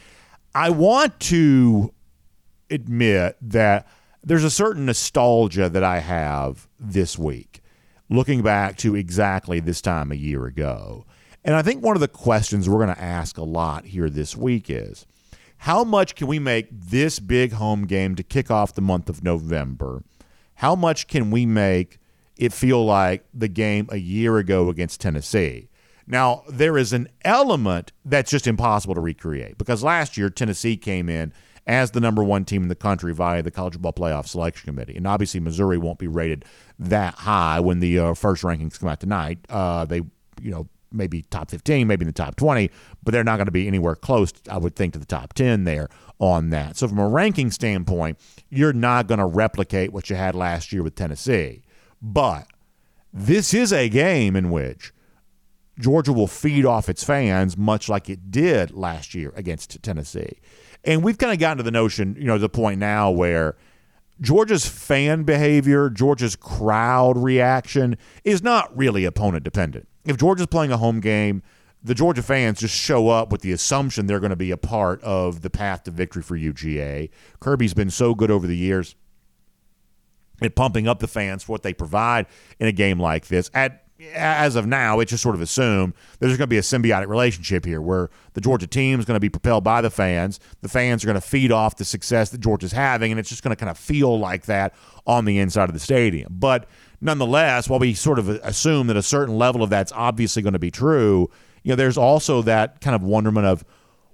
I 0.54 0.70
want 0.70 1.20
to 1.20 1.92
admit 2.70 3.36
that 3.40 3.86
there's 4.22 4.44
a 4.44 4.50
certain 4.50 4.86
nostalgia 4.86 5.68
that 5.68 5.84
I 5.84 6.00
have 6.00 6.68
this 6.78 7.16
week, 7.18 7.62
looking 8.10 8.42
back 8.42 8.76
to 8.78 8.96
exactly 8.96 9.60
this 9.60 9.80
time 9.80 10.10
a 10.10 10.16
year 10.16 10.44
ago. 10.46 11.06
And 11.44 11.54
I 11.54 11.62
think 11.62 11.82
one 11.82 11.96
of 11.96 12.00
the 12.00 12.08
questions 12.08 12.68
we're 12.68 12.84
going 12.84 12.94
to 12.94 13.02
ask 13.02 13.38
a 13.38 13.44
lot 13.44 13.86
here 13.86 14.10
this 14.10 14.36
week 14.36 14.68
is 14.68 15.06
how 15.58 15.84
much 15.84 16.14
can 16.14 16.26
we 16.26 16.38
make 16.38 16.68
this 16.70 17.18
big 17.18 17.52
home 17.52 17.86
game 17.86 18.14
to 18.16 18.22
kick 18.22 18.50
off 18.50 18.74
the 18.74 18.80
month 18.80 19.08
of 19.08 19.24
November? 19.24 20.02
How 20.54 20.74
much 20.74 21.06
can 21.06 21.30
we 21.30 21.46
make 21.46 21.98
it 22.36 22.52
feel 22.52 22.84
like 22.84 23.24
the 23.32 23.48
game 23.48 23.88
a 23.90 23.96
year 23.96 24.38
ago 24.38 24.68
against 24.68 25.00
Tennessee? 25.00 25.68
Now, 26.06 26.42
there 26.48 26.78
is 26.78 26.92
an 26.92 27.08
element 27.22 27.92
that's 28.04 28.30
just 28.30 28.46
impossible 28.46 28.94
to 28.94 29.00
recreate 29.00 29.58
because 29.58 29.82
last 29.82 30.16
year 30.16 30.30
Tennessee 30.30 30.76
came 30.76 31.08
in 31.08 31.32
as 31.66 31.90
the 31.90 32.00
number 32.00 32.24
one 32.24 32.46
team 32.46 32.62
in 32.62 32.68
the 32.68 32.74
country 32.74 33.12
via 33.12 33.42
the 33.42 33.50
College 33.50 33.74
Football 33.74 33.92
Playoff 33.92 34.26
Selection 34.26 34.66
Committee. 34.66 34.96
And 34.96 35.06
obviously, 35.06 35.38
Missouri 35.38 35.76
won't 35.76 35.98
be 35.98 36.06
rated 36.06 36.46
that 36.78 37.14
high 37.14 37.60
when 37.60 37.80
the 37.80 37.98
uh, 37.98 38.14
first 38.14 38.42
rankings 38.42 38.80
come 38.80 38.88
out 38.88 39.00
tonight. 39.00 39.38
Uh, 39.50 39.84
they, 39.84 39.98
you 40.40 40.50
know, 40.50 40.66
maybe 40.92 41.22
top 41.22 41.50
15, 41.50 41.86
maybe 41.86 42.02
in 42.02 42.06
the 42.06 42.12
top 42.12 42.36
20, 42.36 42.70
but 43.02 43.12
they're 43.12 43.24
not 43.24 43.36
going 43.36 43.46
to 43.46 43.52
be 43.52 43.66
anywhere 43.66 43.94
close, 43.94 44.32
I 44.50 44.58
would 44.58 44.76
think, 44.76 44.92
to 44.94 44.98
the 44.98 45.06
top 45.06 45.34
10 45.34 45.64
there 45.64 45.88
on 46.18 46.50
that. 46.50 46.76
So, 46.76 46.88
from 46.88 46.98
a 46.98 47.08
ranking 47.08 47.50
standpoint, 47.50 48.18
you're 48.50 48.72
not 48.72 49.06
going 49.06 49.18
to 49.18 49.26
replicate 49.26 49.92
what 49.92 50.10
you 50.10 50.16
had 50.16 50.34
last 50.34 50.72
year 50.72 50.82
with 50.82 50.94
Tennessee. 50.94 51.62
But 52.00 52.46
this 53.12 53.54
is 53.54 53.72
a 53.72 53.88
game 53.88 54.36
in 54.36 54.50
which 54.50 54.92
Georgia 55.78 56.12
will 56.12 56.26
feed 56.26 56.64
off 56.64 56.88
its 56.88 57.04
fans, 57.04 57.56
much 57.56 57.88
like 57.88 58.08
it 58.08 58.30
did 58.30 58.72
last 58.72 59.14
year 59.14 59.32
against 59.36 59.82
Tennessee. 59.82 60.38
And 60.84 61.02
we've 61.02 61.18
kind 61.18 61.32
of 61.32 61.38
gotten 61.38 61.58
to 61.58 61.62
the 61.62 61.70
notion, 61.70 62.16
you 62.18 62.24
know, 62.24 62.38
the 62.38 62.48
point 62.48 62.80
now 62.80 63.10
where 63.10 63.56
Georgia's 64.20 64.66
fan 64.66 65.22
behavior, 65.22 65.90
Georgia's 65.90 66.34
crowd 66.34 67.16
reaction 67.16 67.96
is 68.24 68.42
not 68.42 68.76
really 68.76 69.04
opponent 69.04 69.44
dependent 69.44 69.88
if 70.10 70.16
Georgia's 70.16 70.46
playing 70.46 70.72
a 70.72 70.76
home 70.76 71.00
game, 71.00 71.42
the 71.82 71.94
Georgia 71.94 72.22
fans 72.22 72.60
just 72.60 72.74
show 72.74 73.08
up 73.08 73.30
with 73.30 73.42
the 73.42 73.52
assumption 73.52 74.06
they're 74.06 74.20
going 74.20 74.30
to 74.30 74.36
be 74.36 74.50
a 74.50 74.56
part 74.56 75.02
of 75.02 75.42
the 75.42 75.50
path 75.50 75.84
to 75.84 75.90
victory 75.90 76.22
for 76.22 76.36
UGA. 76.36 77.10
Kirby's 77.40 77.74
been 77.74 77.90
so 77.90 78.14
good 78.14 78.30
over 78.30 78.46
the 78.46 78.56
years 78.56 78.96
at 80.42 80.54
pumping 80.54 80.88
up 80.88 80.98
the 80.98 81.08
fans 81.08 81.44
for 81.44 81.52
what 81.52 81.62
they 81.62 81.72
provide 81.72 82.26
in 82.58 82.66
a 82.66 82.72
game 82.72 82.98
like 83.00 83.28
this. 83.28 83.50
At 83.54 83.84
as 84.14 84.54
of 84.54 84.66
now, 84.66 85.00
it's 85.00 85.10
just 85.10 85.22
sort 85.22 85.34
of 85.34 85.40
assumed 85.40 85.92
there's 86.20 86.32
going 86.32 86.38
to 86.38 86.46
be 86.46 86.58
a 86.58 86.62
symbiotic 86.62 87.08
relationship 87.08 87.64
here 87.64 87.80
where 87.80 88.10
the 88.34 88.40
Georgia 88.40 88.66
team 88.66 89.00
is 89.00 89.04
going 89.04 89.16
to 89.16 89.20
be 89.20 89.28
propelled 89.28 89.64
by 89.64 89.80
the 89.80 89.90
fans. 89.90 90.38
The 90.60 90.68
fans 90.68 91.02
are 91.02 91.08
going 91.08 91.20
to 91.20 91.26
feed 91.26 91.50
off 91.50 91.76
the 91.76 91.84
success 91.84 92.30
that 92.30 92.40
Georgia's 92.40 92.72
having, 92.72 93.10
and 93.10 93.18
it's 93.18 93.28
just 93.28 93.42
going 93.42 93.54
to 93.54 93.58
kind 93.58 93.70
of 93.70 93.76
feel 93.76 94.18
like 94.18 94.46
that 94.46 94.74
on 95.06 95.24
the 95.24 95.38
inside 95.38 95.68
of 95.68 95.72
the 95.72 95.80
stadium. 95.80 96.36
But 96.38 96.68
nonetheless, 97.00 97.68
while 97.68 97.78
we 97.78 97.94
sort 97.94 98.18
of 98.18 98.28
assume 98.28 98.86
that 98.88 98.96
a 98.96 99.02
certain 99.02 99.36
level 99.36 99.62
of 99.62 99.70
that's 99.70 99.92
obviously 99.92 100.42
going 100.42 100.52
to 100.52 100.58
be 100.58 100.70
true, 100.70 101.30
you 101.62 101.70
know, 101.70 101.76
there's 101.76 101.98
also 101.98 102.42
that 102.42 102.80
kind 102.80 102.94
of 102.94 103.02
wonderment 103.02 103.46
of, 103.46 103.64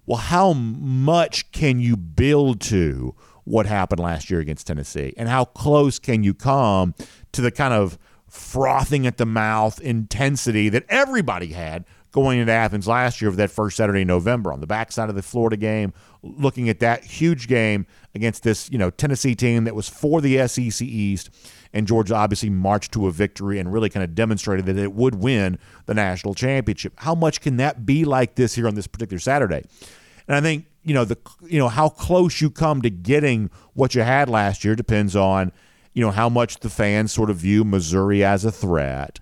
well, 0.07 0.19
how 0.19 0.53
much 0.53 1.51
can 1.53 1.81
you 1.81 1.97
build 1.97 2.61
to 2.61 3.15
what 3.45 3.67
happened 3.67 4.01
last 4.01 4.31
year 4.31 4.41
against 4.41 4.67
Tennessee, 4.67 5.15
and 5.17 5.29
how 5.29 5.45
close 5.45 5.99
can 5.99 6.23
you 6.23 6.35
come 6.35 6.95
to 7.33 7.41
the 7.43 7.51
kind 7.51 7.75
of 7.75 7.99
frothing 8.29 9.07
at 9.07 9.17
the 9.17 9.27
mouth 9.27 9.81
intensity 9.81 10.69
that 10.69 10.85
everybody 10.89 11.49
had 11.49 11.85
going 12.11 12.39
into 12.39 12.53
Athens 12.53 12.87
last 12.89 13.21
year 13.21 13.29
of 13.29 13.37
that 13.37 13.51
first 13.51 13.77
Saturday 13.77 14.03
in 14.03 14.09
November 14.09 14.53
on 14.53 14.61
the 14.61 14.67
backside 14.67 15.09
of 15.09 15.15
the 15.15 15.23
Florida 15.23 15.57
game, 15.57 15.93
looking 16.23 16.69
at 16.69 16.79
that 16.79 17.05
huge 17.05 17.49
game 17.49 17.87
against 18.15 18.45
this, 18.45 18.71
you 18.71 18.79
know, 18.79 18.89
Tennessee 18.89 19.35
team 19.35 19.65
that 19.65 19.75
was 19.75 19.89
for 19.89 20.21
the 20.21 20.47
SEC 20.49 20.87
East 20.87 21.31
and 21.75 21.89
Georgia 21.89 22.15
obviously 22.15 22.49
marched 22.49 22.93
to 22.93 23.09
a 23.09 23.11
victory 23.11 23.59
and 23.59 23.71
really 23.71 23.91
kind 23.91 24.05
of 24.05 24.15
demonstrated 24.15 24.65
that 24.67 24.79
it 24.79 24.95
would 24.95 25.17
win 25.17 25.59
the 25.87 25.93
national 25.93 26.33
championship. 26.33 26.95
How 26.99 27.17
much 27.17 27.41
can 27.41 27.57
that 27.57 27.85
be 27.85 28.05
like 28.05 28.37
this 28.37 28.55
here 28.55 28.69
on 28.69 28.77
this 28.77 28.87
particular 28.87 29.19
Saturday? 29.19 29.65
And 30.29 30.37
I 30.37 30.41
think 30.41 30.67
you 30.85 30.95
know 30.95 31.05
the 31.05 31.19
you 31.43 31.59
know 31.59 31.69
how 31.69 31.89
close 31.89 32.41
you 32.41 32.49
come 32.49 32.81
to 32.83 32.91
getting 32.91 33.51
what 33.75 33.95
you 33.95 34.03
had 34.03 34.29
last 34.29 34.65
year 34.65 34.77
depends 34.77 35.17
on 35.17 35.51
you 35.93 36.03
know 36.03 36.13
how 36.13 36.29
much 36.29 36.61
the 36.61 36.71
fans 36.71 37.13
sort 37.13 37.29
of 37.29 37.37
view 37.37 37.65
Missouri 37.65 38.25
as 38.25 38.45
a 38.45 38.53
threat 38.53 39.21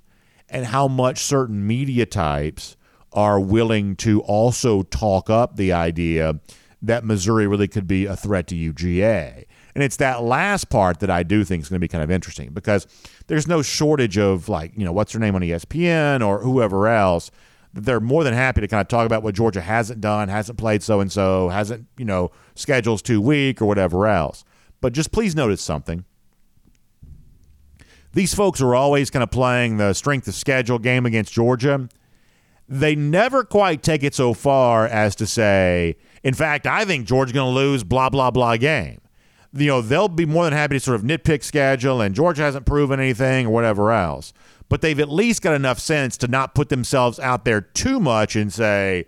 and 0.48 0.66
how 0.66 0.86
much 0.86 1.18
certain 1.20 1.66
media 1.66 2.04
types 2.04 2.76
are 3.14 3.40
willing 3.40 3.96
to 3.96 4.20
also 4.22 4.82
talk 4.82 5.30
up 5.30 5.56
the 5.56 5.72
idea 5.72 6.38
that 6.82 7.04
Missouri 7.04 7.46
really 7.46 7.68
could 7.68 7.86
be 7.86 8.06
a 8.06 8.16
threat 8.16 8.46
to 8.48 8.54
UGA. 8.54 9.44
And 9.74 9.82
it's 9.82 9.96
that 9.96 10.22
last 10.22 10.68
part 10.68 11.00
that 11.00 11.10
I 11.10 11.22
do 11.22 11.44
think 11.44 11.62
is 11.62 11.68
going 11.68 11.80
to 11.80 11.84
be 11.84 11.88
kind 11.88 12.04
of 12.04 12.10
interesting 12.10 12.50
because 12.52 12.86
there's 13.26 13.46
no 13.46 13.62
shortage 13.62 14.18
of 14.18 14.48
like, 14.48 14.72
you 14.76 14.84
know, 14.84 14.92
what's 14.92 15.12
her 15.12 15.18
name 15.18 15.34
on 15.34 15.40
ESPN 15.40 16.26
or 16.26 16.40
whoever 16.40 16.88
else. 16.88 17.30
They're 17.72 18.00
more 18.00 18.22
than 18.22 18.34
happy 18.34 18.60
to 18.60 18.68
kind 18.68 18.82
of 18.82 18.88
talk 18.88 19.06
about 19.06 19.22
what 19.22 19.34
Georgia 19.34 19.62
hasn't 19.62 20.02
done, 20.02 20.28
hasn't 20.28 20.58
played 20.58 20.82
so 20.82 21.00
and 21.00 21.10
so, 21.10 21.48
hasn't, 21.48 21.86
you 21.96 22.04
know, 22.04 22.30
schedules 22.54 23.00
too 23.00 23.20
weak 23.20 23.62
or 23.62 23.66
whatever 23.66 24.06
else. 24.06 24.44
But 24.82 24.92
just 24.92 25.10
please 25.10 25.34
notice 25.34 25.62
something. 25.62 26.04
These 28.12 28.34
folks 28.34 28.60
are 28.60 28.74
always 28.74 29.08
kind 29.08 29.22
of 29.22 29.30
playing 29.30 29.78
the 29.78 29.94
strength 29.94 30.28
of 30.28 30.34
schedule 30.34 30.78
game 30.78 31.06
against 31.06 31.32
Georgia. 31.32 31.88
They 32.68 32.94
never 32.94 33.42
quite 33.42 33.82
take 33.82 34.02
it 34.02 34.14
so 34.14 34.34
far 34.34 34.86
as 34.86 35.16
to 35.16 35.26
say, 35.26 35.96
in 36.22 36.34
fact, 36.34 36.66
I 36.66 36.84
think 36.84 37.06
Georgia's 37.06 37.32
going 37.32 37.54
to 37.54 37.58
lose 37.58 37.84
blah, 37.84 38.10
blah, 38.10 38.30
blah 38.30 38.58
game 38.58 39.01
you 39.54 39.66
know, 39.66 39.80
they'll 39.82 40.08
be 40.08 40.26
more 40.26 40.44
than 40.44 40.52
happy 40.52 40.76
to 40.76 40.80
sort 40.80 40.94
of 40.94 41.02
nitpick 41.02 41.42
schedule 41.42 42.00
and 42.00 42.14
Georgia 42.14 42.42
hasn't 42.42 42.66
proven 42.66 43.00
anything 43.00 43.46
or 43.46 43.50
whatever 43.50 43.92
else. 43.92 44.32
But 44.68 44.80
they've 44.80 44.98
at 44.98 45.10
least 45.10 45.42
got 45.42 45.54
enough 45.54 45.78
sense 45.78 46.16
to 46.18 46.28
not 46.28 46.54
put 46.54 46.70
themselves 46.70 47.18
out 47.18 47.44
there 47.44 47.60
too 47.60 48.00
much 48.00 48.36
and 48.36 48.50
say, 48.52 49.06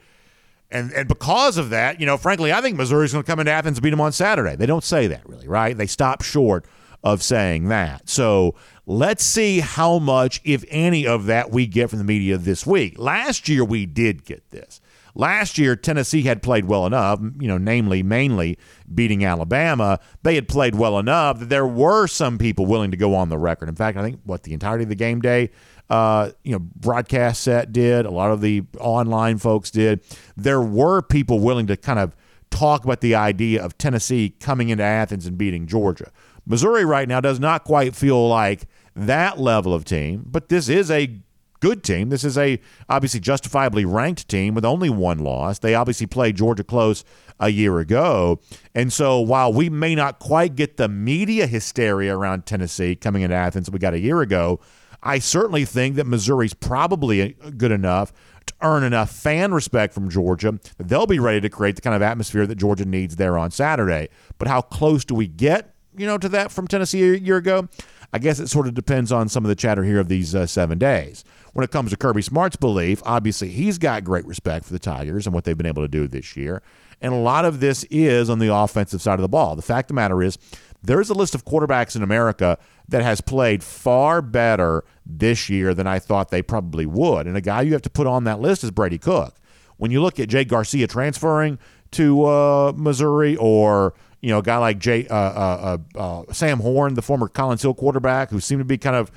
and, 0.70 0.92
and 0.92 1.08
because 1.08 1.56
of 1.56 1.70
that, 1.70 2.00
you 2.00 2.06
know, 2.06 2.16
frankly, 2.16 2.52
I 2.52 2.60
think 2.60 2.76
Missouri's 2.76 3.12
going 3.12 3.24
to 3.24 3.30
come 3.30 3.40
into 3.40 3.52
Athens 3.52 3.78
and 3.78 3.82
beat 3.82 3.90
them 3.90 4.00
on 4.00 4.12
Saturday. 4.12 4.56
They 4.56 4.66
don't 4.66 4.84
say 4.84 5.06
that 5.06 5.26
really, 5.26 5.48
right? 5.48 5.76
They 5.76 5.86
stop 5.86 6.22
short 6.22 6.66
of 7.02 7.22
saying 7.22 7.68
that. 7.68 8.08
So 8.08 8.54
let's 8.86 9.24
see 9.24 9.60
how 9.60 9.98
much, 9.98 10.40
if 10.44 10.64
any, 10.68 11.06
of 11.06 11.26
that 11.26 11.50
we 11.50 11.66
get 11.66 11.90
from 11.90 11.98
the 11.98 12.04
media 12.04 12.36
this 12.38 12.66
week. 12.66 12.98
Last 12.98 13.48
year, 13.48 13.64
we 13.64 13.86
did 13.86 14.24
get 14.24 14.50
this. 14.50 14.80
Last 15.14 15.58
year, 15.58 15.76
Tennessee 15.76 16.22
had 16.22 16.42
played 16.42 16.64
well 16.64 16.86
enough, 16.86 17.20
you 17.38 17.46
know, 17.46 17.58
namely, 17.58 18.02
mainly 18.02 18.58
beating 18.92 19.24
Alabama. 19.24 20.00
They 20.22 20.34
had 20.34 20.48
played 20.48 20.74
well 20.74 20.98
enough 20.98 21.38
that 21.38 21.48
there 21.48 21.66
were 21.66 22.06
some 22.06 22.36
people 22.36 22.66
willing 22.66 22.90
to 22.90 22.96
go 22.96 23.14
on 23.14 23.28
the 23.28 23.38
record. 23.38 23.68
In 23.68 23.76
fact, 23.76 23.96
I 23.96 24.02
think 24.02 24.20
what 24.24 24.42
the 24.42 24.52
entirety 24.52 24.82
of 24.82 24.88
the 24.88 24.96
game 24.96 25.20
day, 25.20 25.50
uh, 25.88 26.30
you 26.42 26.52
know, 26.52 26.58
broadcast 26.58 27.42
set 27.42 27.72
did, 27.72 28.06
a 28.06 28.10
lot 28.10 28.32
of 28.32 28.40
the 28.40 28.64
online 28.80 29.38
folks 29.38 29.70
did. 29.70 30.00
There 30.36 30.60
were 30.60 31.00
people 31.00 31.38
willing 31.38 31.68
to 31.68 31.76
kind 31.76 32.00
of 32.00 32.16
talk 32.50 32.84
about 32.84 33.00
the 33.00 33.14
idea 33.14 33.62
of 33.62 33.78
Tennessee 33.78 34.34
coming 34.40 34.68
into 34.68 34.84
Athens 34.84 35.26
and 35.26 35.38
beating 35.38 35.66
Georgia. 35.66 36.10
Missouri 36.46 36.84
right 36.84 37.08
now 37.08 37.20
does 37.20 37.40
not 37.40 37.64
quite 37.64 37.94
feel 37.94 38.28
like 38.28 38.66
that 38.96 39.38
level 39.38 39.74
of 39.74 39.84
team, 39.84 40.24
but 40.26 40.48
this 40.48 40.68
is 40.68 40.90
a 40.90 41.20
good 41.64 41.82
team. 41.82 42.10
This 42.10 42.24
is 42.24 42.36
a 42.36 42.60
obviously 42.90 43.20
justifiably 43.20 43.86
ranked 43.86 44.28
team 44.28 44.54
with 44.54 44.66
only 44.66 44.90
one 44.90 45.20
loss. 45.20 45.60
They 45.60 45.74
obviously 45.74 46.06
played 46.06 46.36
Georgia 46.36 46.62
close 46.62 47.04
a 47.40 47.48
year 47.48 47.78
ago. 47.78 48.38
And 48.74 48.92
so 48.92 49.18
while 49.18 49.50
we 49.50 49.70
may 49.70 49.94
not 49.94 50.18
quite 50.18 50.56
get 50.56 50.76
the 50.76 50.88
media 50.88 51.46
hysteria 51.46 52.14
around 52.14 52.44
Tennessee 52.44 52.94
coming 52.94 53.22
into 53.22 53.34
Athens 53.34 53.70
we 53.70 53.78
got 53.78 53.94
a 53.94 53.98
year 53.98 54.20
ago, 54.20 54.60
I 55.02 55.18
certainly 55.18 55.64
think 55.64 55.96
that 55.96 56.06
Missouri's 56.06 56.52
probably 56.52 57.34
good 57.56 57.72
enough 57.72 58.12
to 58.44 58.54
earn 58.60 58.84
enough 58.84 59.08
fan 59.08 59.54
respect 59.54 59.94
from 59.94 60.10
Georgia 60.10 60.60
that 60.76 60.88
they'll 60.88 61.06
be 61.06 61.18
ready 61.18 61.40
to 61.40 61.48
create 61.48 61.76
the 61.76 61.82
kind 61.82 61.96
of 61.96 62.02
atmosphere 62.02 62.46
that 62.46 62.56
Georgia 62.56 62.84
needs 62.84 63.16
there 63.16 63.38
on 63.38 63.50
Saturday. 63.50 64.10
But 64.36 64.48
how 64.48 64.60
close 64.60 65.02
do 65.02 65.14
we 65.14 65.28
get, 65.28 65.74
you 65.96 66.06
know, 66.06 66.18
to 66.18 66.28
that 66.28 66.52
from 66.52 66.68
Tennessee 66.68 67.14
a 67.14 67.16
year 67.16 67.38
ago? 67.38 67.68
I 68.14 68.18
guess 68.18 68.38
it 68.38 68.48
sort 68.48 68.66
of 68.66 68.74
depends 68.74 69.12
on 69.12 69.28
some 69.28 69.44
of 69.44 69.48
the 69.48 69.56
chatter 69.56 69.84
here 69.84 69.98
of 69.98 70.08
these 70.08 70.34
uh, 70.34 70.46
seven 70.46 70.78
days 70.78 71.24
when 71.54 71.64
it 71.64 71.70
comes 71.70 71.90
to 71.90 71.96
Kirby 71.96 72.20
Smart's 72.20 72.56
belief, 72.56 73.00
obviously 73.06 73.48
he's 73.48 73.78
got 73.78 74.04
great 74.04 74.26
respect 74.26 74.66
for 74.66 74.72
the 74.72 74.78
Tigers 74.78 75.24
and 75.26 75.32
what 75.32 75.44
they've 75.44 75.56
been 75.56 75.66
able 75.66 75.82
to 75.82 75.88
do 75.88 76.06
this 76.06 76.36
year. 76.36 76.62
And 77.00 77.14
a 77.14 77.16
lot 77.16 77.44
of 77.44 77.60
this 77.60 77.84
is 77.84 78.28
on 78.28 78.40
the 78.40 78.52
offensive 78.52 79.00
side 79.00 79.14
of 79.14 79.22
the 79.22 79.28
ball. 79.28 79.54
The 79.56 79.62
fact 79.62 79.86
of 79.86 79.88
the 79.88 79.94
matter 79.94 80.22
is, 80.22 80.36
there's 80.82 81.10
a 81.10 81.14
list 81.14 81.34
of 81.34 81.44
quarterbacks 81.44 81.96
in 81.96 82.02
America 82.02 82.58
that 82.88 83.02
has 83.02 83.20
played 83.20 83.62
far 83.62 84.20
better 84.20 84.84
this 85.06 85.48
year 85.48 85.74
than 85.74 85.86
I 85.86 85.98
thought 85.98 86.30
they 86.30 86.42
probably 86.42 86.86
would. 86.86 87.26
And 87.26 87.36
a 87.36 87.40
guy 87.40 87.62
you 87.62 87.72
have 87.72 87.82
to 87.82 87.90
put 87.90 88.06
on 88.06 88.24
that 88.24 88.40
list 88.40 88.64
is 88.64 88.70
Brady 88.70 88.98
Cook. 88.98 89.36
When 89.76 89.90
you 89.90 90.02
look 90.02 90.20
at 90.20 90.28
Jake 90.28 90.48
Garcia 90.48 90.86
transferring 90.86 91.58
to 91.92 92.24
uh, 92.24 92.72
Missouri 92.76 93.36
or 93.36 93.94
you 94.24 94.30
know, 94.30 94.38
a 94.38 94.42
guy 94.42 94.56
like 94.56 94.78
Jay, 94.78 95.06
uh, 95.08 95.14
uh, 95.14 95.78
uh, 95.94 95.98
uh 95.98 96.32
Sam 96.32 96.60
Horn, 96.60 96.94
the 96.94 97.02
former 97.02 97.28
Collins 97.28 97.60
Hill 97.60 97.74
quarterback, 97.74 98.30
who 98.30 98.40
seemed 98.40 98.60
to 98.60 98.64
be 98.64 98.78
kind 98.78 98.96
of 98.96 99.10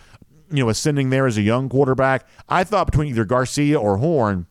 you 0.51 0.63
know, 0.63 0.69
ascending 0.69 1.09
there 1.09 1.27
as 1.27 1.37
a 1.37 1.41
young 1.41 1.69
quarterback. 1.69 2.25
I 2.49 2.63
thought 2.63 2.87
between 2.87 3.09
either 3.09 3.25
Garcia 3.25 3.79
or 3.79 3.97
Horn, 3.97 4.47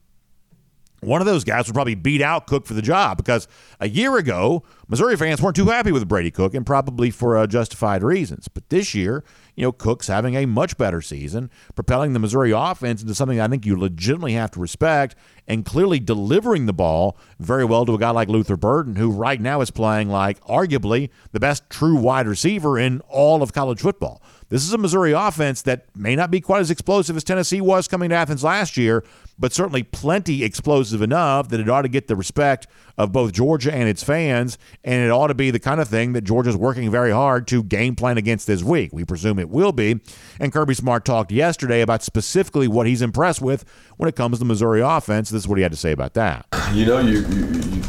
one 1.00 1.20
of 1.20 1.26
those 1.26 1.44
guys 1.44 1.66
would 1.66 1.74
probably 1.74 1.94
beat 1.94 2.22
out 2.22 2.46
Cook 2.46 2.66
for 2.66 2.74
the 2.74 2.82
job 2.82 3.18
because 3.18 3.46
a 3.80 3.88
year 3.88 4.16
ago, 4.16 4.62
Missouri 4.88 5.16
fans 5.16 5.42
weren't 5.42 5.56
too 5.56 5.66
happy 5.66 5.92
with 5.92 6.08
Brady 6.08 6.30
Cook 6.30 6.54
and 6.54 6.64
probably 6.64 7.10
for 7.10 7.36
uh, 7.36 7.46
justified 7.46 8.02
reasons. 8.02 8.48
But 8.48 8.68
this 8.70 8.94
year, 8.94 9.22
you 9.56 9.62
know, 9.62 9.72
Cook's 9.72 10.06
having 10.06 10.34
a 10.36 10.46
much 10.46 10.78
better 10.78 11.02
season, 11.02 11.50
propelling 11.74 12.12
the 12.12 12.18
Missouri 12.18 12.50
offense 12.50 13.02
into 13.02 13.14
something 13.14 13.40
I 13.40 13.48
think 13.48 13.66
you 13.66 13.78
legitimately 13.78 14.34
have 14.34 14.50
to 14.52 14.60
respect 14.60 15.16
and 15.46 15.64
clearly 15.64 15.98
delivering 16.00 16.66
the 16.66 16.72
ball 16.72 17.16
very 17.38 17.64
well 17.64 17.84
to 17.86 17.94
a 17.94 17.98
guy 17.98 18.10
like 18.10 18.28
Luther 18.28 18.56
Burden, 18.56 18.96
who 18.96 19.10
right 19.10 19.40
now 19.40 19.60
is 19.60 19.70
playing 19.70 20.08
like 20.08 20.40
arguably 20.44 21.10
the 21.32 21.40
best 21.40 21.68
true 21.70 21.96
wide 21.96 22.26
receiver 22.26 22.78
in 22.78 23.00
all 23.08 23.42
of 23.42 23.52
college 23.52 23.80
football. 23.80 24.22
This 24.48 24.62
is 24.62 24.72
a 24.72 24.78
Missouri 24.78 25.10
offense 25.10 25.62
that 25.62 25.86
may 25.96 26.14
not 26.14 26.30
be 26.30 26.40
quite 26.40 26.60
as 26.60 26.70
explosive 26.70 27.16
as 27.16 27.24
Tennessee 27.24 27.60
was 27.60 27.88
coming 27.88 28.10
to 28.10 28.14
Athens 28.14 28.44
last 28.44 28.76
year, 28.76 29.02
but 29.36 29.52
certainly 29.52 29.82
plenty 29.82 30.44
explosive 30.44 31.02
enough 31.02 31.48
that 31.48 31.58
it 31.58 31.68
ought 31.68 31.82
to 31.82 31.88
get 31.88 32.06
the 32.06 32.14
respect 32.14 32.68
of 32.96 33.10
both 33.10 33.32
Georgia 33.32 33.74
and 33.74 33.88
its 33.88 34.04
fans, 34.04 34.56
and 34.84 35.04
it 35.04 35.10
ought 35.10 35.26
to 35.26 35.34
be 35.34 35.50
the 35.50 35.58
kind 35.58 35.80
of 35.80 35.88
thing 35.88 36.12
that 36.12 36.22
Georgia's 36.22 36.56
working 36.56 36.88
very 36.92 37.10
hard 37.10 37.48
to 37.48 37.64
game 37.64 37.96
plan 37.96 38.18
against 38.18 38.46
this 38.46 38.62
week. 38.62 38.92
We 38.92 39.04
presume 39.04 39.40
it 39.40 39.50
will 39.50 39.72
be. 39.72 40.00
And 40.38 40.52
Kirby 40.52 40.74
Smart 40.74 41.04
talked 41.04 41.32
yesterday 41.32 41.80
about 41.80 42.04
specifically 42.04 42.68
what 42.68 42.86
he's 42.86 43.02
impressed 43.02 43.42
with 43.42 43.64
when 43.96 44.08
it 44.08 44.14
comes 44.14 44.38
to 44.38 44.44
Missouri 44.44 44.80
offense. 44.80 45.28
This 45.28 45.42
is 45.42 45.48
what 45.48 45.58
he 45.58 45.62
had 45.62 45.72
to 45.72 45.78
say 45.78 45.90
about 45.90 46.14
that. 46.14 46.46
You 46.72 46.86
know, 46.86 47.00
you, 47.00 47.18
you, 47.26 47.46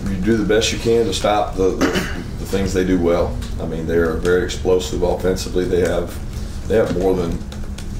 you 0.10 0.22
do 0.22 0.38
the 0.38 0.46
best 0.48 0.74
you 0.74 0.80
can 0.80 1.06
to 1.06 1.14
stop 1.14 1.56
the, 1.56 1.70
the, 1.70 1.86
the 1.86 2.46
things 2.46 2.74
they 2.74 2.84
do 2.84 3.00
well. 3.00 3.38
I 3.62 3.68
mean, 3.68 3.86
they're 3.86 4.14
very 4.14 4.44
explosive 4.44 5.04
offensively. 5.04 5.64
They 5.64 5.82
have 5.82 6.20
they 6.68 6.76
have 6.76 6.98
more 6.98 7.16
than 7.16 7.38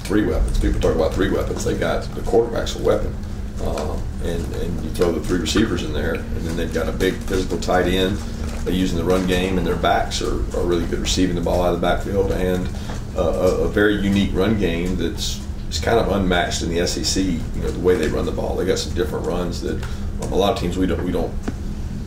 three 0.08 0.26
weapons. 0.26 0.60
People 0.60 0.80
talk 0.80 0.96
about 0.96 1.14
three 1.14 1.30
weapons. 1.32 1.64
They 1.64 1.78
got 1.78 2.04
the 2.16 2.22
quarterback's 2.22 2.76
a 2.76 2.84
weapon, 2.84 3.16
um, 3.64 4.02
and 4.24 4.56
and 4.56 4.84
you 4.84 4.90
throw 4.92 5.12
the 5.12 5.22
three 5.22 5.40
receivers 5.40 5.84
in 5.84 5.94
there, 5.94 6.16
and 6.16 6.38
then 6.38 6.58
they've 6.58 6.74
got 6.74 6.88
a 6.88 6.92
big 6.92 7.16
physical 7.16 7.60
tight 7.60 7.88
end. 7.88 8.18
They 8.66 8.74
use 8.74 8.92
in 8.92 8.98
the 8.98 9.04
run 9.04 9.28
game, 9.28 9.58
and 9.58 9.66
their 9.66 9.78
backs 9.78 10.22
are, 10.22 10.36
are 10.58 10.66
really 10.66 10.86
good 10.88 11.00
receiving 11.00 11.36
the 11.36 11.42
ball 11.42 11.64
out 11.64 11.74
of 11.74 11.82
the 11.82 11.88
backfield, 11.88 12.32
and 12.32 12.68
uh, 13.16 13.22
a, 13.22 13.64
a, 13.64 13.68
very 13.70 13.96
unique 13.96 14.32
run 14.34 14.60
game 14.60 14.96
that's 14.98 15.44
it's 15.68 15.80
kind 15.80 16.00
of 16.00 16.12
unmatched 16.12 16.62
in 16.64 16.70
the 16.70 16.86
SEC. 16.86 17.24
You 17.24 17.40
know 17.62 17.72
the 17.72 17.80
way 17.80 17.96
they 17.96 18.08
run 18.08 18.26
the 18.26 18.32
ball. 18.32 18.56
They 18.56 18.66
got 18.66 18.78
some 18.80 18.94
different 18.94 19.26
runs 19.26 19.62
that 19.62 19.82
um, 20.24 20.32
a 20.32 20.36
lot 20.36 20.54
of 20.54 20.60
teams 20.60 20.78
we 20.78 20.86
don't 20.86 21.04
we 21.04 21.12
don't 21.12 21.34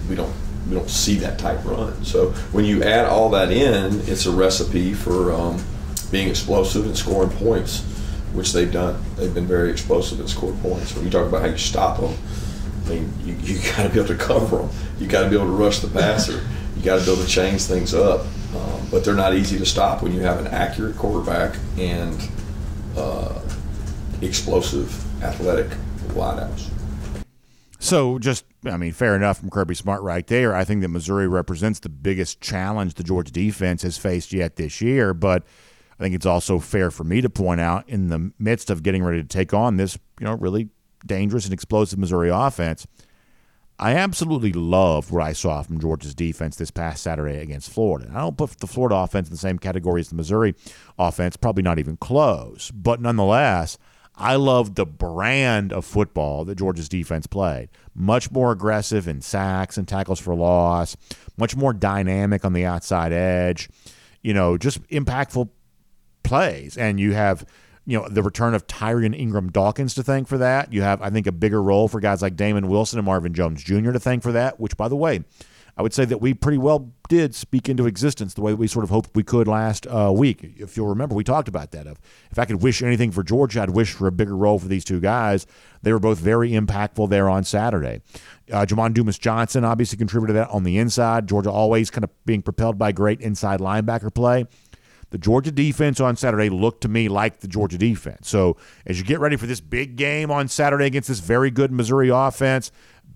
we 0.09 0.15
don't 0.15 0.33
we 0.69 0.77
don't 0.77 0.91
see 0.91 1.17
that 1.17 1.39
type 1.39 1.65
run. 1.65 2.05
So 2.05 2.31
when 2.53 2.65
you 2.65 2.83
add 2.83 3.07
all 3.07 3.31
that 3.31 3.51
in, 3.51 4.01
it's 4.03 4.27
a 4.27 4.31
recipe 4.31 4.95
for 4.95 5.33
um, 5.33 5.63
being 6.11 6.29
explosive 6.29 6.87
and 6.87 6.97
scoring 6.97 7.31
points, 7.31 7.83
which 8.33 8.53
they've 8.53 8.73
done. 8.73 9.03
They've 9.17 9.33
been 9.33 9.47
very 9.47 9.71
explosive 9.71 10.21
and 10.21 10.29
scored 10.29 10.61
points. 10.63 10.95
When 10.95 11.05
you 11.05 11.11
talk 11.11 11.27
about 11.27 11.43
how 11.43 11.49
you 11.49 11.59
stop 11.59 12.01
them, 12.01 12.17
I 12.87 12.89
mean, 12.89 13.13
you, 13.25 13.35
you 13.35 13.59
got 13.77 13.85
to 13.85 13.89
be 13.89 14.01
able 14.01 14.09
to 14.09 14.17
cover 14.17 14.59
them. 14.59 14.71
You 14.99 15.07
got 15.07 15.23
to 15.23 15.31
be 15.31 15.37
able 15.37 15.47
to 15.47 15.53
rush 15.53 15.81
the 15.81 15.89
passer. 15.89 16.47
You 16.77 16.83
got 16.83 17.01
to 17.01 17.05
be 17.05 17.13
able 17.13 17.23
to 17.23 17.29
change 17.29 17.63
things 17.63 17.95
up. 17.95 18.27
Um, 18.55 18.89
but 18.91 19.05
they're 19.05 19.15
not 19.15 19.35
easy 19.35 19.59
to 19.59 19.67
stop 19.67 20.03
when 20.03 20.13
you 20.13 20.21
have 20.21 20.41
an 20.41 20.49
accurate 20.49 20.97
quarterback 20.97 21.57
and 21.79 22.21
uh, 22.97 23.41
explosive, 24.23 25.23
athletic 25.23 25.69
wideouts. 26.09 26.69
So, 27.79 28.19
just, 28.19 28.45
I 28.65 28.77
mean, 28.77 28.93
fair 28.93 29.17
enough 29.17 29.39
from 29.39 29.51
Kirby 29.51 29.75
Smart 29.75 30.03
right 30.03 30.27
there. 30.27 30.55
I 30.55 30.65
think 30.65 30.83
that 30.83 30.89
Missouri 30.89 31.29
represents 31.29 31.79
the 31.79 31.89
biggest 31.89 32.41
challenge 32.41 32.95
the 32.95 33.05
Georgia 33.05 33.33
defense 33.33 33.83
has 33.83 33.97
faced 33.97 34.33
yet 34.33 34.57
this 34.57 34.81
year. 34.81 35.15
But 35.15 35.45
I 36.01 36.03
think 36.03 36.15
it's 36.15 36.25
also 36.25 36.59
fair 36.59 36.91
for 36.91 37.05
me 37.05 37.21
to 37.21 37.29
point 37.29 37.61
out 37.61 37.87
in 37.87 38.09
the 38.09 38.33
midst 38.39 38.71
of 38.71 38.83
getting 38.83 39.05
ready 39.05 39.21
to 39.21 39.29
take 39.29 39.53
on 39.53 39.77
this, 39.77 39.99
you 40.19 40.25
know, 40.25 40.33
really 40.33 40.71
dangerous 41.05 41.45
and 41.45 41.53
explosive 41.53 41.99
Missouri 41.99 42.31
offense. 42.31 42.87
I 43.79 43.95
absolutely 43.95 44.55
loved 44.55 45.11
what 45.11 45.23
I 45.23 45.35
saw 45.35 45.63
from 45.63 45.79
Georgia's 45.79 46.15
defense 46.15 46.57
this 46.57 46.71
past 46.71 47.03
Saturday 47.03 47.37
against 47.43 47.71
Florida. 47.71 48.11
I 48.15 48.21
don't 48.21 48.39
put 48.39 48.51
the 48.61 48.67
Florida 48.67 48.97
offense 48.97 49.29
in 49.29 49.33
the 49.33 49.39
same 49.39 49.59
category 49.59 50.01
as 50.01 50.09
the 50.09 50.15
Missouri 50.15 50.55
offense, 50.99 51.37
probably 51.37 51.63
not 51.63 51.79
even 51.79 51.99
close. 51.99 52.71
But 52.71 53.03
nonetheless, 53.03 53.77
I 54.17 54.37
love 54.37 54.77
the 54.77 54.87
brand 54.87 55.71
of 55.71 55.85
football 55.85 56.47
that 56.47 56.57
Georgia's 56.57 56.89
defense 56.89 57.27
played. 57.27 57.69
Much 57.95 58.31
more 58.31 58.53
aggressive 58.53 59.07
in 59.07 59.21
sacks 59.21 59.77
and 59.77 59.87
tackles 59.87 60.21
for 60.21 60.35
loss, 60.35 60.97
much 61.37 61.57
more 61.57 61.75
dynamic 61.75 62.47
on 62.47 62.55
the 62.55 62.65
outside 62.65 63.13
edge, 63.13 63.69
you 64.23 64.33
know, 64.33 64.57
just 64.57 64.83
impactful 64.89 65.51
plays. 66.23 66.77
And 66.77 66.99
you 67.01 67.13
have, 67.13 67.45
you 67.87 67.99
know, 67.99 68.09
the 68.09 68.23
return 68.23 68.55
of 68.55 68.67
Tyrion 68.67 69.19
Ingram 69.19 69.51
Dawkins 69.51 69.95
to 69.95 70.03
thank 70.03 70.29
for 70.29 70.39
that. 70.39 70.73
You 70.73 70.83
have, 70.83 71.03
I 71.03 71.11
think, 71.11 71.27
a 71.27 71.33
bigger 71.33 71.63
role 71.63 71.89
for 71.89 72.01
guys 72.01 72.23
like 72.23 72.37
Damon 72.37 72.69
Wilson 72.69 72.99
and 72.99 73.07
Marvin 73.07 73.35
Jones 73.35 73.63
Jr. 73.63 73.93
to 73.93 74.01
thank 74.01 74.23
for 74.23 74.33
that, 74.33 74.61
which, 74.61 74.77
by 74.77 74.89
the 74.89 74.97
way, 74.97 75.25
I 75.77 75.83
would 75.83 75.95
say 75.95 76.05
that 76.05 76.21
we 76.21 76.35
pretty 76.35 76.59
well 76.59 76.93
did 77.09 77.35
speak 77.35 77.69
into 77.69 77.87
existence 77.87 78.35
the 78.35 78.43
way 78.43 78.53
we 78.53 78.67
sort 78.67 78.85
of 78.85 78.91
hoped 78.91 79.11
we 79.15 79.23
could 79.23 79.49
last 79.49 79.87
uh, 79.87 80.13
week. 80.15 80.41
If 80.59 80.77
you'll 80.77 80.89
remember, 80.89 81.15
we 81.15 81.25
talked 81.25 81.49
about 81.49 81.71
that. 81.71 81.87
If, 81.87 81.99
if 82.31 82.39
I 82.39 82.45
could 82.45 82.63
wish 82.63 82.83
anything 82.83 83.11
for 83.11 83.23
Georgia, 83.23 83.63
I'd 83.63 83.71
wish 83.71 83.93
for 83.93 84.07
a 84.07 84.13
bigger 84.13 84.37
role 84.37 84.59
for 84.59 84.69
these 84.69 84.85
two 84.85 85.01
guys. 85.01 85.47
They 85.83 85.93
were 85.93 85.99
both 85.99 86.19
very 86.19 86.51
impactful 86.51 87.09
there 87.09 87.31
on 87.31 87.45
Saturday. 87.45 88.03
Uh, 88.53 88.67
Jamon 88.67 88.93
Dumas 88.93 89.19
Johnson 89.19 89.65
obviously 89.65 89.97
contributed 89.97 90.37
that 90.37 90.51
on 90.51 90.65
the 90.65 90.77
inside. 90.77 91.27
Georgia 91.27 91.51
always 91.51 91.91
kind 91.91 92.05
of 92.05 92.11
being 92.27 92.43
propelled 92.43 92.77
by 92.77 92.93
great 92.93 93.21
inside 93.21 93.61
linebacker 93.61 94.13
play. 94.13 94.45
The 95.11 95.19
Georgia 95.19 95.51
defense 95.51 96.01
on 96.01 96.17
Saturday 96.17 96.49
looked 96.49 96.83
to 96.83 96.89
me 96.89 97.09
like 97.09 97.41
the 97.41 97.49
Georgia 97.49 97.77
defense. 97.77 98.29
So 98.29 98.57
as 98.87 98.99
you 98.99 99.05
get 99.05 99.21
ready 99.21 99.37
for 99.37 99.47
this 99.47 99.61
big 99.61 99.97
game 99.97 100.31
on 100.31 100.49
Saturday 100.49 100.87
against 100.87 101.09
this 101.09 101.21
very 101.21 101.51
good 101.51 101.73
Missouri 101.73 102.09
offense, 102.09 102.71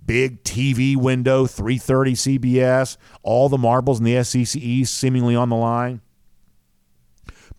big 0.04 0.42
TV 0.42 0.96
window, 0.96 1.46
3:30 1.46 2.14
CBS, 2.16 2.96
all 3.22 3.48
the 3.48 3.59
marbles 3.59 4.00
in 4.00 4.04
the 4.04 4.22
SEC 4.24 4.61
East 4.61 4.94
seemingly 4.94 5.37
on 5.37 5.48
the 5.48 5.57
line. 5.57 6.00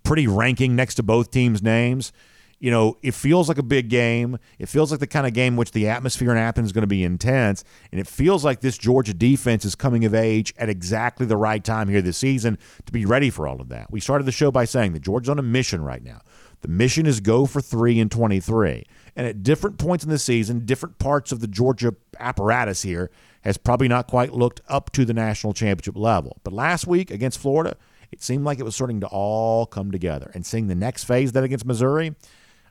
Pretty 0.03 0.27
ranking 0.27 0.75
next 0.75 0.95
to 0.95 1.03
both 1.03 1.31
teams' 1.31 1.63
names. 1.63 2.11
You 2.59 2.71
know, 2.71 2.97
it 3.01 3.13
feels 3.13 3.49
like 3.49 3.57
a 3.57 3.63
big 3.63 3.89
game. 3.89 4.37
It 4.59 4.69
feels 4.69 4.89
like 4.89 4.99
the 4.99 5.07
kind 5.07 5.27
of 5.27 5.33
game 5.33 5.57
which 5.57 5.71
the 5.71 5.89
atmosphere 5.89 6.31
in 6.31 6.37
Athens 6.37 6.67
is 6.67 6.71
going 6.71 6.83
to 6.83 6.87
be 6.87 7.03
intense, 7.03 7.63
and 7.91 7.99
it 7.99 8.07
feels 8.07 8.45
like 8.45 8.61
this 8.61 8.77
Georgia 8.77 9.13
defense 9.13 9.65
is 9.65 9.75
coming 9.75 10.05
of 10.05 10.15
age 10.15 10.53
at 10.57 10.69
exactly 10.69 11.25
the 11.25 11.37
right 11.37 11.63
time 11.63 11.89
here 11.89 12.01
this 12.01 12.17
season 12.17 12.57
to 12.85 12.91
be 12.91 13.05
ready 13.05 13.29
for 13.29 13.47
all 13.47 13.59
of 13.59 13.69
that. 13.69 13.91
We 13.91 13.99
started 13.99 14.25
the 14.25 14.31
show 14.31 14.51
by 14.51 14.65
saying 14.65 14.93
that 14.93 15.01
Georgia's 15.01 15.29
on 15.29 15.39
a 15.39 15.43
mission 15.43 15.83
right 15.83 16.03
now. 16.03 16.21
The 16.61 16.71
mission 16.71 17.05
is 17.05 17.19
go 17.19 17.45
for 17.45 17.61
3 17.61 17.99
in 17.99 18.09
23. 18.09 18.85
And 19.15 19.27
at 19.27 19.43
different 19.43 19.77
points 19.77 20.03
in 20.03 20.09
the 20.09 20.17
season, 20.17 20.65
different 20.65 20.97
parts 20.97 21.31
of 21.31 21.39
the 21.39 21.47
Georgia 21.47 21.93
apparatus 22.19 22.81
here 22.81 23.11
has 23.43 23.57
probably 23.57 23.87
not 23.87 24.07
quite 24.07 24.33
looked 24.33 24.61
up 24.67 24.91
to 24.93 25.05
the 25.05 25.13
national 25.13 25.53
championship 25.53 25.95
level. 25.95 26.39
But 26.43 26.53
last 26.53 26.87
week 26.87 27.11
against 27.11 27.37
Florida, 27.37 27.77
it 28.11 28.23
seemed 28.23 28.45
like 28.45 28.59
it 28.59 28.63
was 28.63 28.75
starting 28.75 28.99
to 29.01 29.07
all 29.07 29.67
come 29.67 29.91
together. 29.91 30.31
And 30.33 30.45
seeing 30.45 30.67
the 30.67 30.75
next 30.75 31.03
phase 31.03 31.33
that 31.33 31.43
against 31.43 31.65
Missouri, 31.65 32.15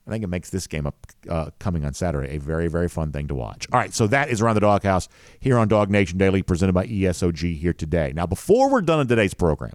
I 0.06 0.10
think 0.10 0.22
it 0.22 0.28
makes 0.28 0.50
this 0.50 0.66
game 0.66 0.86
up 0.86 1.06
uh, 1.28 1.50
coming 1.58 1.84
on 1.84 1.94
Saturday 1.94 2.36
a 2.36 2.38
very, 2.38 2.68
very 2.68 2.88
fun 2.88 3.10
thing 3.10 3.26
to 3.28 3.34
watch. 3.34 3.66
All 3.72 3.80
right, 3.80 3.92
so 3.92 4.06
that 4.08 4.28
is 4.28 4.42
around 4.42 4.54
the 4.54 4.60
doghouse 4.60 5.08
here 5.40 5.56
on 5.56 5.68
DawgNation 5.68 6.18
Daily, 6.18 6.42
presented 6.42 6.74
by 6.74 6.86
ESOG 6.86 7.56
here 7.56 7.72
today. 7.72 8.12
Now, 8.14 8.26
before 8.26 8.70
we're 8.70 8.82
done 8.82 9.00
in 9.00 9.08
today's 9.08 9.32
program, 9.32 9.72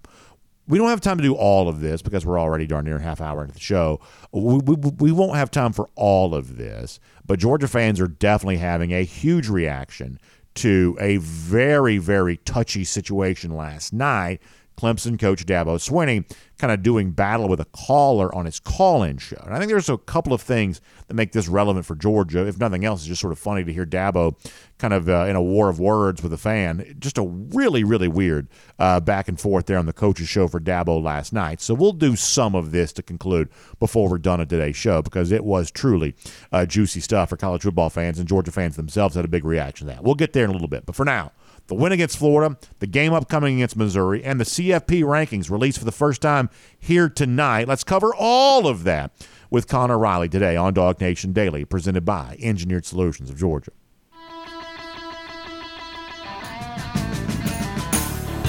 we 0.67 0.77
don't 0.77 0.89
have 0.89 1.01
time 1.01 1.17
to 1.17 1.23
do 1.23 1.33
all 1.33 1.67
of 1.67 1.81
this 1.81 2.03
because 2.03 2.27
we're 2.27 2.39
already 2.39 2.67
darn 2.67 2.85
near 2.85 2.97
a 2.97 3.01
half 3.01 3.21
hour 3.21 3.41
into 3.41 3.55
the 3.55 3.59
show. 3.59 3.99
We, 4.31 4.59
we, 4.59 4.75
we, 4.99 5.11
won't 5.11 5.35
have 5.35 5.49
time 5.49 5.73
for 5.73 5.89
all 5.95 6.35
of 6.35 6.57
this, 6.57 6.99
but 7.25 7.39
Georgia 7.39 7.67
fans 7.67 7.99
are 7.99 8.07
definitely 8.07 8.57
having 8.57 8.93
a 8.93 9.03
huge 9.03 9.49
reaction 9.49 10.19
to 10.55 10.95
a 10.99 11.17
very, 11.17 11.97
very 11.97 12.37
touchy 12.37 12.83
situation 12.83 13.55
last 13.55 13.93
night 13.93 14.41
Clemson 14.79 15.19
coach 15.19 15.45
Dabo 15.45 15.75
Swinney 15.75 16.23
kind 16.57 16.71
of 16.71 16.81
doing 16.81 17.11
battle 17.11 17.49
with 17.49 17.59
a 17.59 17.65
caller 17.65 18.33
on 18.33 18.45
his 18.45 18.59
call-in 18.59 19.17
show. 19.17 19.41
And 19.43 19.53
I 19.53 19.59
think 19.59 19.69
there's 19.69 19.89
a 19.89 19.97
couple 19.97 20.33
of 20.33 20.41
things 20.41 20.79
that 21.07 21.13
make 21.13 21.31
this 21.31 21.47
relevant 21.47 21.85
for 21.85 21.95
Georgia. 21.95 22.45
If 22.47 22.59
nothing 22.59 22.85
else, 22.85 23.01
it's 23.01 23.07
just 23.07 23.21
sort 23.21 23.33
of 23.33 23.39
funny 23.39 23.63
to 23.63 23.73
hear 23.73 23.85
Dabo 23.85 24.35
kind 24.77 24.93
of 24.93 25.09
uh, 25.09 25.25
in 25.27 25.35
a 25.35 25.41
war 25.41 25.69
of 25.69 25.79
words 25.79 26.23
with 26.23 26.31
a 26.31 26.37
fan. 26.37 26.95
Just 26.99 27.17
a 27.17 27.23
really, 27.23 27.83
really 27.83 28.07
weird 28.07 28.47
uh, 28.77 28.99
back 29.01 29.27
and 29.27 29.39
forth 29.39 29.65
there 29.65 29.77
on 29.77 29.85
the 29.85 29.93
coach's 29.93 30.29
show 30.29 30.47
for 30.47 30.59
Dabo 30.59 31.01
last 31.01 31.33
night. 31.33 31.59
So 31.59 31.73
we'll 31.73 31.93
do 31.93 32.15
some 32.15 32.55
of 32.55 32.71
this 32.71 32.93
to 32.93 33.03
conclude 33.03 33.49
before 33.79 34.09
we're 34.09 34.17
done 34.17 34.39
at 34.39 34.49
today's 34.49 34.77
show 34.77 35.01
because 35.01 35.31
it 35.31 35.43
was 35.43 35.71
truly 35.71 36.15
uh, 36.51 36.65
juicy 36.65 37.01
stuff 37.01 37.29
for 37.29 37.37
college 37.37 37.63
football 37.63 37.89
fans 37.89 38.19
and 38.19 38.27
Georgia 38.27 38.51
fans 38.51 38.77
themselves 38.77 39.15
had 39.15 39.25
a 39.25 39.29
big 39.29 39.43
reaction 39.43 39.87
to 39.87 39.93
that. 39.93 40.03
We'll 40.03 40.15
get 40.15 40.31
there 40.33 40.45
in 40.45 40.49
a 40.49 40.53
little 40.53 40.67
bit. 40.69 40.85
But 40.85 40.95
for 40.95 41.05
now, 41.05 41.31
the 41.69 41.75
win 41.75 41.93
against 41.93 42.17
Florida, 42.17 42.57
the 42.79 42.87
game 42.87 43.13
upcoming 43.13 43.57
against 43.57 43.77
Missouri, 43.77 44.23
and 44.23 44.39
the 44.39 44.43
CFP 44.43 45.03
rankings 45.03 45.49
released 45.49 45.79
for 45.79 45.85
the 45.85 45.91
first 45.91 46.21
time 46.21 46.49
here 46.77 47.07
tonight. 47.07 47.67
Let's 47.67 47.85
cover 47.85 48.13
all 48.13 48.67
of 48.67 48.83
that 48.83 49.11
with 49.49 49.67
Connor 49.67 49.97
Riley 49.97 50.27
today 50.27 50.55
on 50.57 50.73
DawgNation 50.73 51.33
Daily, 51.33 51.63
presented 51.63 52.03
by 52.05 52.37
Engineered 52.41 52.85
Solutions 52.85 53.29
of 53.29 53.37
Georgia. 53.37 53.71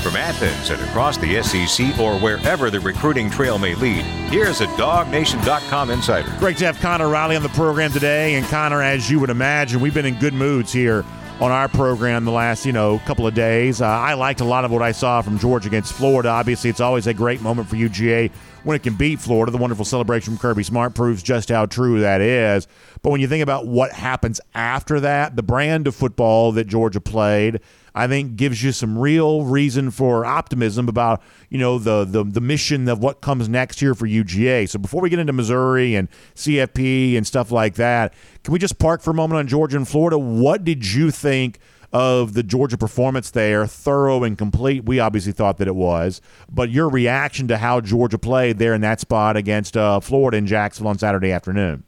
From 0.02 0.16
Athens 0.16 0.70
and 0.70 0.80
across 0.88 1.18
the 1.18 1.42
SEC 1.42 1.98
or 1.98 2.18
wherever 2.18 2.70
the 2.70 2.80
recruiting 2.80 3.28
trail 3.28 3.58
may 3.58 3.74
lead, 3.74 4.02
here's 4.30 4.62
a 4.62 4.66
DawgNation.com 4.68 5.90
insider. 5.90 6.34
Great 6.38 6.56
to 6.56 6.64
have 6.64 6.80
Connor 6.80 7.10
Riley 7.10 7.36
on 7.36 7.42
the 7.42 7.50
program 7.50 7.92
today. 7.92 8.34
And 8.36 8.46
Connor, 8.46 8.82
as 8.82 9.10
you 9.10 9.20
would 9.20 9.28
imagine, 9.28 9.78
we've 9.78 9.92
been 9.92 10.06
in 10.06 10.18
good 10.18 10.32
moods 10.32 10.72
here 10.72 11.04
on 11.40 11.50
our 11.50 11.68
program 11.68 12.26
the 12.26 12.30
last, 12.30 12.66
you 12.66 12.72
know, 12.72 12.98
couple 13.06 13.26
of 13.26 13.32
days. 13.32 13.80
Uh, 13.80 13.86
I 13.86 14.12
liked 14.12 14.42
a 14.42 14.44
lot 14.44 14.66
of 14.66 14.70
what 14.70 14.82
I 14.82 14.92
saw 14.92 15.22
from 15.22 15.38
Georgia 15.38 15.68
against 15.68 15.94
Florida. 15.94 16.28
Obviously, 16.28 16.68
it's 16.68 16.80
always 16.80 17.06
a 17.06 17.14
great 17.14 17.40
moment 17.40 17.66
for 17.66 17.76
UGA 17.76 18.30
when 18.62 18.76
it 18.76 18.82
can 18.82 18.94
beat 18.94 19.20
Florida. 19.20 19.50
The 19.50 19.58
wonderful 19.58 19.86
celebration 19.86 20.34
from 20.34 20.38
Kirby 20.38 20.64
Smart 20.64 20.94
proves 20.94 21.22
just 21.22 21.48
how 21.48 21.64
true 21.64 22.00
that 22.00 22.20
is. 22.20 22.68
But 23.02 23.10
when 23.10 23.22
you 23.22 23.26
think 23.26 23.42
about 23.42 23.66
what 23.66 23.90
happens 23.92 24.38
after 24.54 25.00
that, 25.00 25.34
the 25.34 25.42
brand 25.42 25.86
of 25.86 25.94
football 25.94 26.52
that 26.52 26.66
Georgia 26.66 27.00
played, 27.00 27.60
I 27.94 28.06
think 28.06 28.36
gives 28.36 28.62
you 28.62 28.72
some 28.72 28.98
real 28.98 29.44
reason 29.44 29.90
for 29.90 30.24
optimism 30.24 30.88
about 30.88 31.22
you 31.48 31.58
know 31.58 31.78
the 31.78 32.04
the 32.04 32.24
the 32.24 32.40
mission 32.40 32.88
of 32.88 33.00
what 33.00 33.20
comes 33.20 33.48
next 33.48 33.80
here 33.80 33.94
for 33.94 34.06
UGA. 34.06 34.68
So 34.68 34.78
before 34.78 35.02
we 35.02 35.10
get 35.10 35.18
into 35.18 35.32
Missouri 35.32 35.94
and 35.94 36.08
CFP 36.34 37.16
and 37.16 37.26
stuff 37.26 37.50
like 37.50 37.74
that, 37.74 38.14
can 38.44 38.52
we 38.52 38.58
just 38.58 38.78
park 38.78 39.02
for 39.02 39.10
a 39.10 39.14
moment 39.14 39.38
on 39.38 39.46
Georgia 39.46 39.76
and 39.76 39.88
Florida? 39.88 40.18
What 40.18 40.64
did 40.64 40.92
you 40.92 41.10
think? 41.10 41.58
Of 41.92 42.34
the 42.34 42.44
Georgia 42.44 42.78
performance 42.78 43.32
there, 43.32 43.66
thorough 43.66 44.22
and 44.22 44.38
complete. 44.38 44.84
We 44.84 45.00
obviously 45.00 45.32
thought 45.32 45.58
that 45.58 45.66
it 45.66 45.74
was, 45.74 46.20
but 46.48 46.70
your 46.70 46.88
reaction 46.88 47.48
to 47.48 47.58
how 47.58 47.80
Georgia 47.80 48.16
played 48.16 48.58
there 48.58 48.74
in 48.74 48.80
that 48.82 49.00
spot 49.00 49.36
against 49.36 49.76
uh, 49.76 49.98
Florida 49.98 50.36
in 50.36 50.46
Jacksonville 50.46 50.90
on 50.90 50.98
Saturday 51.00 51.32
afternoon. 51.32 51.82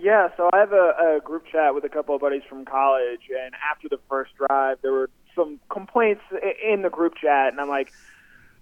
Yeah, 0.00 0.28
so 0.36 0.48
I 0.52 0.58
have 0.58 0.72
a, 0.72 1.16
a 1.16 1.20
group 1.24 1.46
chat 1.50 1.74
with 1.74 1.84
a 1.84 1.88
couple 1.88 2.14
of 2.14 2.20
buddies 2.20 2.42
from 2.48 2.64
college, 2.64 3.22
and 3.30 3.54
after 3.70 3.88
the 3.88 3.98
first 4.08 4.32
drive, 4.36 4.78
there 4.82 4.92
were 4.92 5.10
some 5.34 5.58
complaints 5.70 6.22
in 6.64 6.82
the 6.82 6.90
group 6.90 7.14
chat, 7.16 7.52
and 7.52 7.60
I'm 7.60 7.68
like, 7.68 7.92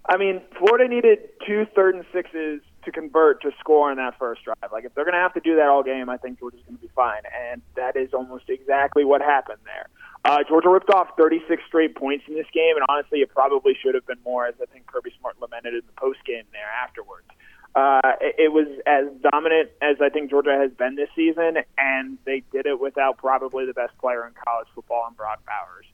I 0.09 0.17
mean, 0.17 0.41
Florida 0.57 0.87
needed 0.87 1.19
two 1.45 1.65
third 1.75 1.95
and 1.95 2.05
sixes 2.13 2.61
to 2.85 2.91
convert 2.91 3.41
to 3.41 3.51
score 3.59 3.91
on 3.91 3.97
that 3.97 4.17
first 4.17 4.43
drive. 4.45 4.71
Like, 4.71 4.85
if 4.85 4.95
they're 4.95 5.03
going 5.03 5.15
to 5.15 5.19
have 5.19 5.33
to 5.33 5.41
do 5.41 5.57
that 5.57 5.67
all 5.67 5.83
game, 5.83 6.09
I 6.09 6.17
think 6.17 6.39
Georgia's 6.39 6.61
going 6.65 6.77
to 6.77 6.81
be 6.81 6.89
fine, 6.95 7.21
and 7.51 7.61
that 7.75 7.95
is 7.97 8.13
almost 8.13 8.49
exactly 8.49 9.03
what 9.03 9.21
happened 9.21 9.59
there. 9.65 9.87
Uh, 10.25 10.43
Georgia 10.47 10.69
ripped 10.69 10.89
off 10.89 11.09
36 11.17 11.61
straight 11.67 11.95
points 11.95 12.25
in 12.27 12.35
this 12.35 12.47
game, 12.53 12.75
and 12.75 12.85
honestly, 12.89 13.19
it 13.19 13.29
probably 13.29 13.73
should 13.81 13.95
have 13.95 14.05
been 14.07 14.19
more, 14.23 14.47
as 14.47 14.55
I 14.61 14.65
think 14.65 14.87
Kirby 14.87 15.11
Smart 15.19 15.39
lamented 15.41 15.73
in 15.73 15.81
the 15.85 15.99
post 15.99 16.19
game 16.25 16.43
there 16.51 16.69
afterwards. 16.83 17.27
It, 17.75 18.51
was 18.51 18.67
as 18.85 19.05
dominant 19.31 19.69
as 19.81 19.97
I 20.01 20.09
think 20.09 20.29
Georgia 20.29 20.57
has 20.59 20.71
been 20.71 20.95
this 20.95 21.09
season, 21.15 21.57
and 21.77 22.17
they 22.25 22.43
did 22.51 22.65
it 22.65 22.79
without 22.79 23.17
probably 23.17 23.65
the 23.65 23.73
best 23.73 23.97
player 23.99 24.25
in 24.25 24.33
college 24.45 24.67
football, 24.73 25.05
in 25.07 25.13
Brock 25.15 25.41
Bowers. 25.45 25.85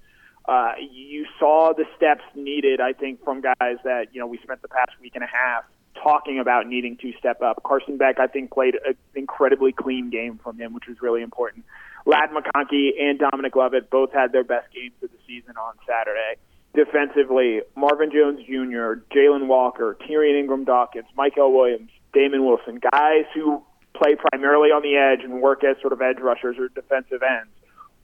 Uh, 0.45 0.73
you 0.91 1.25
saw 1.39 1.73
the 1.73 1.85
steps 1.95 2.23
needed, 2.35 2.81
I 2.81 2.93
think, 2.93 3.23
from 3.23 3.41
guys 3.41 3.77
that 3.83 4.07
you 4.11 4.19
know 4.19 4.27
we 4.27 4.37
spent 4.39 4.61
the 4.61 4.67
past 4.67 4.91
week 5.01 5.13
and 5.15 5.23
a 5.23 5.27
half 5.27 5.63
talking 6.01 6.39
about 6.39 6.67
needing 6.67 6.97
to 6.97 7.13
step 7.17 7.41
up. 7.41 7.63
Carson 7.63 7.97
Beck, 7.97 8.19
I 8.19 8.27
think, 8.27 8.51
played 8.51 8.75
an 8.85 8.95
incredibly 9.15 9.71
clean 9.71 10.09
game 10.09 10.39
from 10.43 10.57
him, 10.57 10.73
which 10.73 10.87
was 10.87 11.01
really 11.01 11.21
important. 11.21 11.63
Ladd 12.05 12.31
McConkey 12.31 12.91
and 12.99 13.19
Dominic 13.19 13.55
Lovett 13.55 13.89
both 13.89 14.11
had 14.11 14.33
their 14.33 14.43
best 14.43 14.73
games 14.73 14.93
of 15.01 15.11
the 15.11 15.17
season 15.25 15.55
on 15.55 15.75
Saturday 15.87 16.35
defensively, 16.73 17.61
Marvin 17.75 18.11
Jones 18.11 18.39
Jr., 18.45 19.01
Jalon 19.15 19.47
Walker, 19.47 19.97
Tyrion 20.07 20.39
Ingram 20.39 20.63
Dawkins, 20.63 21.05
Mykel 21.17 21.53
Williams, 21.53 21.89
Damon 22.13 22.45
Wilson, 22.45 22.79
guys 22.91 23.25
who 23.33 23.63
play 23.95 24.15
primarily 24.15 24.69
on 24.69 24.81
the 24.81 24.95
edge 24.95 25.23
and 25.23 25.41
work 25.41 25.63
as 25.63 25.79
sort 25.81 25.93
of 25.93 26.01
edge 26.01 26.19
rushers 26.19 26.57
or 26.57 26.69
defensive 26.69 27.21
ends, 27.21 27.51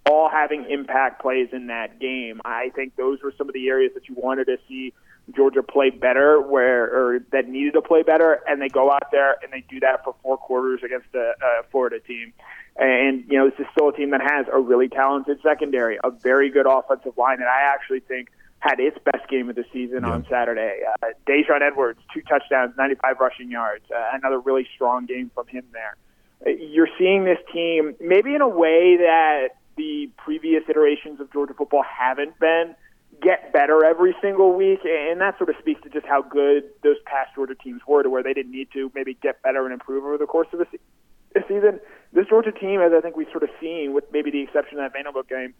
all 0.10 0.30
having 0.30 0.66
impact 0.70 1.22
plays 1.22 1.50
in 1.52 1.68
that 1.68 2.00
game. 2.00 2.42
I 2.46 2.72
think 2.76 2.96
those 2.96 3.22
were 3.24 3.34
some 3.38 3.48
of 3.48 3.54
the 3.54 3.68
areas 3.68 3.94
that 3.96 4.08
you 4.08 4.16
wanted 4.18 4.46
to 4.46 4.58
see 4.68 4.94
Georgia 5.36 5.62
play 5.62 5.90
better, 5.90 6.42
where 6.42 6.86
or 6.86 7.20
that 7.32 7.48
needed 7.48 7.74
to 7.74 7.82
play 7.82 8.04
better, 8.04 8.42
and 8.48 8.62
they 8.62 8.70
go 8.70 8.92
out 8.92 9.12
there 9.12 9.36
and 9.44 9.52
they 9.52 9.64
do 9.70 9.80
that 9.82 10.04
for 10.04 10.16
four 10.24 10.38
quarters 10.38 10.82
against 10.84 11.08
a, 11.14 11.34
a 11.42 11.64
Florida 11.72 12.00
team. 12.00 12.34
And 12.78 13.26
you 13.30 13.38
know, 13.38 13.50
this 13.50 13.60
is 13.60 13.66
still 13.72 13.90
a 13.90 13.94
team 13.96 14.12
that 14.12 14.22
has 14.22 14.48
a 14.52 14.60
really 14.60 14.88
talented 14.88 15.40
secondary, 15.44 16.00
a 16.04 16.10
very 16.10 16.50
good 16.50 16.66
offensive 16.68 17.18
line, 17.18 17.38
and 17.40 17.48
I 17.48 17.74
actually 17.74 18.00
think 18.00 18.30
had 18.60 18.80
its 18.80 18.98
best 19.06 19.28
game 19.30 19.50
of 19.50 19.56
the 19.56 19.66
season 19.72 20.04
yeah. 20.04 20.12
on 20.12 20.26
Saturday. 20.30 20.82
Uh, 21.02 21.08
Daijun 21.28 21.62
Edwards, 21.62 22.00
two 22.14 22.22
touchdowns, 22.22 22.74
95 22.78 23.20
rushing 23.20 23.50
yards. 23.50 23.86
Uh, 23.90 24.10
another 24.14 24.40
really 24.40 24.68
strong 24.76 25.06
game 25.06 25.32
from 25.34 25.48
him 25.48 25.64
there. 25.72 26.56
you're 26.56 26.90
seeing 26.98 27.26
this 27.26 27.40
team 27.54 27.96
maybe 28.00 28.36
in 28.36 28.42
a 28.42 28.48
way 28.48 28.98
that 28.98 29.50
the 29.78 30.10
previous 30.18 30.64
iterations 30.70 31.20
of 31.22 31.32
Georgia 31.32 31.54
football 31.54 31.84
haven't 31.84 32.38
been 32.40 32.76
get 33.22 33.52
better 33.52 33.84
every 33.84 34.16
single 34.22 34.56
week, 34.56 34.80
and 34.86 35.20
that 35.22 35.38
sort 35.38 35.50
of 35.50 35.56
speaks 35.60 35.82
to 35.84 35.90
just 35.90 36.06
how 36.06 36.22
good 36.22 36.64
those 36.84 36.98
past 37.06 37.34
Georgia 37.36 37.56
teams 37.56 37.82
were, 37.88 38.04
to 38.04 38.10
where 38.10 38.24
they 38.24 38.34
didn't 38.34 38.52
need 38.52 38.70
to 38.74 38.92
maybe 38.96 39.18
get 39.22 39.42
better 39.42 39.66
and 39.66 39.74
improve 39.74 40.04
over 40.04 40.18
the 40.18 40.26
course 40.26 40.48
of 40.54 40.66
se- 40.72 41.44
season. 41.48 41.80
This 42.14 42.28
Georgia 42.28 42.52
team, 42.52 42.82
as 42.82 42.92
I 42.96 43.02
think 43.02 43.16
we've 43.16 43.30
sort 43.32 43.44
of 43.44 43.50
seen, 43.60 43.94
with 43.94 44.06
maybe 44.12 44.32
the 44.32 44.42
exception 44.42 44.80
of 44.80 44.86
that 44.86 44.94
Vanderbilt 44.94 45.28
game, 45.28 45.54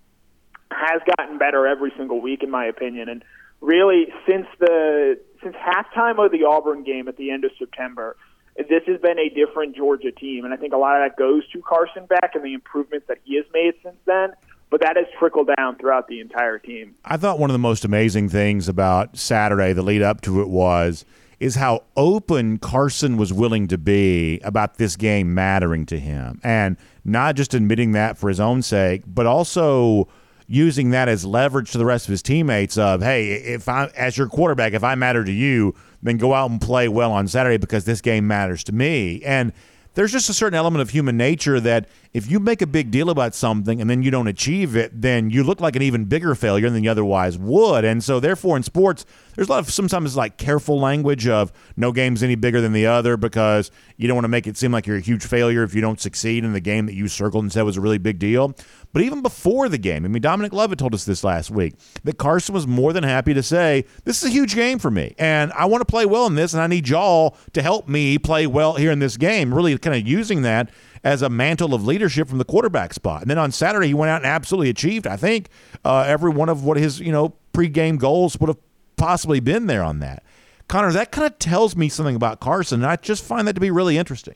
has 0.72 1.02
gotten 1.18 1.38
better 1.38 1.68
every 1.68 1.92
single 1.98 2.22
week, 2.22 2.44
in 2.44 2.50
my 2.50 2.66
opinion. 2.66 3.10
And 3.10 3.24
really, 3.62 4.08
since 4.28 4.48
the 4.60 5.20
since 5.44 5.56
halftime 5.56 6.24
of 6.24 6.32
the 6.32 6.44
Auburn 6.44 6.84
game 6.84 7.08
at 7.08 7.18
the 7.18 7.32
end 7.32 7.46
of 7.46 7.52
September, 7.58 8.16
this 8.58 8.84
has 8.88 9.00
been 9.00 9.18
a 9.18 9.30
different 9.30 9.76
Georgia 9.76 10.12
team, 10.12 10.46
and 10.46 10.54
I 10.54 10.58
think 10.58 10.74
a 10.74 10.78
lot 10.78 11.02
of 11.02 11.10
that 11.10 11.18
goes 11.18 11.48
to 11.52 11.62
Carson 11.62 12.06
Beck 12.06 12.32
and 12.36 12.44
the 12.44 12.54
improvements 12.54 13.08
that 13.08 13.20
he 13.24 13.36
has 13.36 13.46
made 13.54 13.74
since 13.84 13.96
then. 14.06 14.32
But 14.70 14.82
that 14.82 14.98
has 14.98 15.08
trickled 15.18 15.50
down 15.58 15.78
throughout 15.78 16.08
the 16.08 16.20
entire 16.20 16.60
team. 16.60 16.94
I 17.04 17.18
thought 17.18 17.40
one 17.40 17.50
of 17.50 17.54
the 17.54 17.58
most 17.58 17.84
amazing 17.86 18.30
things 18.30 18.68
about 18.68 19.18
Saturday, 19.18 19.74
the 19.74 19.82
lead 19.82 20.04
up 20.04 20.22
to 20.22 20.42
it, 20.42 20.48
was 20.48 21.06
is 21.40 21.56
how 21.56 21.84
open 21.96 22.58
Carson 22.60 23.18
was 23.18 23.32
willing 23.32 23.68
to 23.68 23.78
be 23.78 24.40
about 24.44 24.78
this 24.78 24.96
game 24.96 25.34
mattering 25.34 25.86
to 25.88 25.98
him, 25.98 26.40
and 26.44 26.78
not 27.04 27.36
just 27.36 27.54
admitting 27.54 27.94
that 27.94 28.18
for 28.18 28.30
his 28.30 28.40
own 28.40 28.62
sake, 28.62 29.04
but 29.08 29.26
also 29.26 30.08
using 30.52 30.90
that 30.90 31.08
as 31.08 31.24
leverage 31.24 31.72
to 31.72 31.78
the 31.78 31.86
rest 31.86 32.08
of 32.08 32.12
his 32.12 32.24
teammates 32.24 32.76
of, 32.76 33.04
hey, 33.04 33.34
if 33.34 33.70
I 33.70 33.86
as 33.96 34.18
your 34.18 34.28
quarterback, 34.28 34.74
if 34.74 34.84
I 34.84 34.96
matter 34.96 35.24
to 35.24 35.32
you, 35.32 35.76
then 36.02 36.18
go 36.18 36.34
out 36.34 36.50
and 36.50 36.60
play 36.60 36.88
well 36.88 37.12
on 37.12 37.28
Saturday 37.28 37.58
because 37.58 37.86
this 37.86 38.02
game 38.02 38.26
matters 38.26 38.64
to 38.64 38.72
me. 38.72 39.22
And 39.24 39.54
there's 39.94 40.12
just 40.12 40.28
a 40.28 40.34
certain 40.34 40.58
element 40.58 40.82
of 40.82 40.90
human 40.90 41.18
nature 41.18 41.60
that 41.60 41.88
if 42.12 42.30
you 42.30 42.40
make 42.40 42.62
a 42.62 42.68
big 42.68 42.90
deal 42.90 43.10
about 43.12 43.36
something 43.36 43.80
and 43.80 43.88
then 43.88 44.02
you 44.02 44.10
don't 44.10 44.28
achieve 44.28 44.76
it, 44.76 45.00
then 45.00 45.30
you 45.30 45.44
look 45.44 45.62
like 45.62 45.76
an 45.76 45.84
even 45.84 46.06
bigger 46.06 46.34
failure 46.34 46.70
than 46.70 46.84
you 46.84 46.90
otherwise 46.90 47.38
would. 47.38 47.86
And 47.86 48.04
so, 48.04 48.20
therefore, 48.20 48.58
in 48.58 48.64
sports, 48.64 49.06
there's 49.36 49.48
a 49.48 49.52
lot 49.52 49.60
of 49.60 49.72
sometimes 49.72 50.18
like 50.18 50.38
careful 50.38 50.80
language 50.80 51.28
of 51.28 51.54
no 51.78 51.92
game's 51.92 52.24
any 52.24 52.34
bigger 52.34 52.62
than 52.62 52.74
the 52.74 52.88
other 52.88 53.16
because 53.16 53.70
you 53.96 54.08
don't 54.08 54.16
want 54.16 54.26
to 54.26 54.30
make 54.30 54.48
it 54.48 54.58
seem 54.58 54.72
like 54.72 54.88
you're 54.88 54.98
a 54.98 55.02
huge 55.02 55.24
failure 55.24 55.62
if 55.62 55.76
you 55.76 55.82
don't 55.82 56.02
succeed 56.02 56.44
in 56.44 56.52
the 56.54 56.60
game 56.60 56.88
that 56.88 56.96
you 56.96 57.08
circled 57.08 57.44
and 57.44 57.54
said 57.54 57.62
was 57.62 57.78
a 57.78 57.82
really 57.82 58.00
big 58.00 58.18
deal. 58.18 58.56
But 58.92 59.04
even 59.04 59.22
before 59.22 59.70
the 59.70 59.78
game, 59.78 60.04
I 60.04 60.08
mean, 60.08 60.22
Dominic 60.22 60.52
Lovett 60.52 60.80
told 60.80 60.96
us 60.96 61.06
this 61.06 61.24
last 61.24 61.52
week 61.52 61.76
that 62.04 62.18
Carson 62.18 62.56
was 62.56 62.66
more 62.66 62.92
than 62.92 63.04
happy 63.04 63.36
to 63.36 63.44
say, 63.44 63.86
This 64.04 64.24
is 64.24 64.30
a 64.30 64.34
huge 64.34 64.56
game 64.56 64.80
for 64.80 64.90
me, 64.90 65.14
and 65.20 65.54
I 65.54 65.66
want 65.66 65.82
to 65.82 65.86
play 65.86 66.08
well 66.08 66.26
in 66.26 66.34
this, 66.34 66.54
and 66.54 66.62
I 66.62 66.66
need 66.66 66.90
y'all 66.90 67.38
to 67.54 67.62
help 67.62 67.88
me 67.88 68.18
play 68.18 68.48
well 68.48 68.74
here 68.74 68.92
in 68.92 68.98
this 68.98 69.16
game. 69.16 69.54
Really 69.54 69.78
kind 69.78 69.96
of 69.96 70.08
using 70.08 70.42
that 70.42 70.72
as 71.04 71.22
a 71.22 71.30
mantle 71.30 71.74
of 71.74 71.86
leadership 71.86 72.28
from 72.28 72.38
the 72.38 72.46
quarterback 72.46 72.94
spot. 72.94 73.22
And 73.22 73.30
then 73.30 73.38
on 73.38 73.52
Saturday, 73.52 73.88
he 73.88 73.94
went 73.94 74.10
out 74.10 74.18
and 74.18 74.26
absolutely 74.26 74.70
achieved, 74.70 75.08
I 75.08 75.16
think, 75.16 75.50
uh, 75.84 76.06
every 76.08 76.32
one 76.32 76.50
of 76.50 76.64
what 76.64 76.78
his, 76.78 77.00
you 77.00 77.12
know, 77.12 77.36
pregame 77.54 77.98
goals 77.98 78.40
would 78.40 78.48
have 78.48 78.58
possibly 78.98 79.40
been 79.40 79.68
there 79.68 79.84
on 79.84 80.00
that. 80.00 80.24
Connor, 80.68 80.92
that 80.92 81.12
kind 81.12 81.26
of 81.26 81.40
tells 81.40 81.76
me 81.76 81.90
something 81.90 82.16
about 82.16 82.40
Carson, 82.40 82.82
and 82.82 82.92
I 82.92 82.96
just 82.96 83.24
find 83.24 83.48
that 83.48 83.54
to 83.54 83.62
be 83.62 83.72
really 83.72 83.98
interesting. 83.98 84.36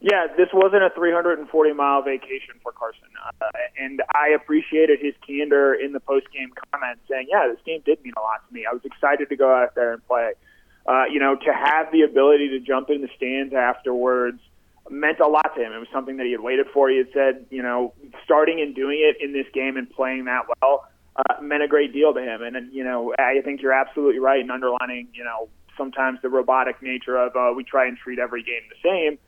Yeah, 0.00 0.26
this 0.36 0.48
wasn't 0.52 0.82
a 0.82 0.90
340 0.90 1.72
mile 1.72 2.02
vacation 2.02 2.54
for 2.62 2.72
Carson, 2.72 3.08
uh, 3.40 3.46
and 3.78 4.02
I 4.14 4.28
appreciated 4.28 5.00
his 5.00 5.14
candor 5.26 5.72
in 5.74 5.92
the 5.92 6.00
post 6.00 6.26
game 6.30 6.52
comments, 6.70 7.00
saying, 7.08 7.28
"Yeah, 7.30 7.48
this 7.48 7.58
game 7.64 7.80
did 7.86 8.04
mean 8.04 8.12
a 8.16 8.20
lot 8.20 8.46
to 8.46 8.54
me. 8.54 8.66
I 8.66 8.72
was 8.74 8.84
excited 8.84 9.30
to 9.30 9.36
go 9.36 9.52
out 9.52 9.74
there 9.74 9.94
and 9.94 10.06
play. 10.06 10.34
Uh, 10.86 11.04
you 11.10 11.18
know, 11.18 11.34
to 11.36 11.52
have 11.52 11.90
the 11.90 12.02
ability 12.02 12.50
to 12.50 12.60
jump 12.60 12.90
in 12.90 13.00
the 13.00 13.08
stands 13.16 13.54
afterwards 13.54 14.40
meant 14.90 15.20
a 15.20 15.28
lot 15.28 15.54
to 15.56 15.62
him. 15.62 15.72
It 15.72 15.78
was 15.78 15.88
something 15.92 16.16
that 16.18 16.26
he 16.26 16.32
had 16.32 16.40
waited 16.40 16.66
for. 16.72 16.90
He 16.90 16.98
had 16.98 17.08
said, 17.12 17.46
you 17.50 17.62
know, 17.62 17.94
starting 18.24 18.60
and 18.60 18.74
doing 18.74 19.00
it 19.00 19.22
in 19.22 19.32
this 19.32 19.46
game 19.52 19.76
and 19.76 19.88
playing 19.90 20.26
that 20.26 20.42
well 20.60 20.86
uh, 21.16 21.40
meant 21.40 21.62
a 21.62 21.68
great 21.68 21.92
deal 21.92 22.12
to 22.12 22.20
him. 22.20 22.42
And, 22.42 22.56
and 22.56 22.72
you 22.72 22.84
know, 22.84 23.14
I 23.18 23.40
think 23.44 23.62
you're 23.62 23.72
absolutely 23.72 24.18
right 24.18 24.40
in 24.40 24.50
underlining, 24.50 25.08
you 25.14 25.24
know, 25.24 25.48
sometimes 25.76 26.20
the 26.22 26.28
robotic 26.28 26.82
nature 26.82 27.16
of 27.16 27.34
uh, 27.34 27.52
we 27.54 27.64
try 27.64 27.86
and 27.86 27.96
treat 27.96 28.18
every 28.18 28.42
game 28.42 28.62
the 28.68 28.88
same." 28.88 29.18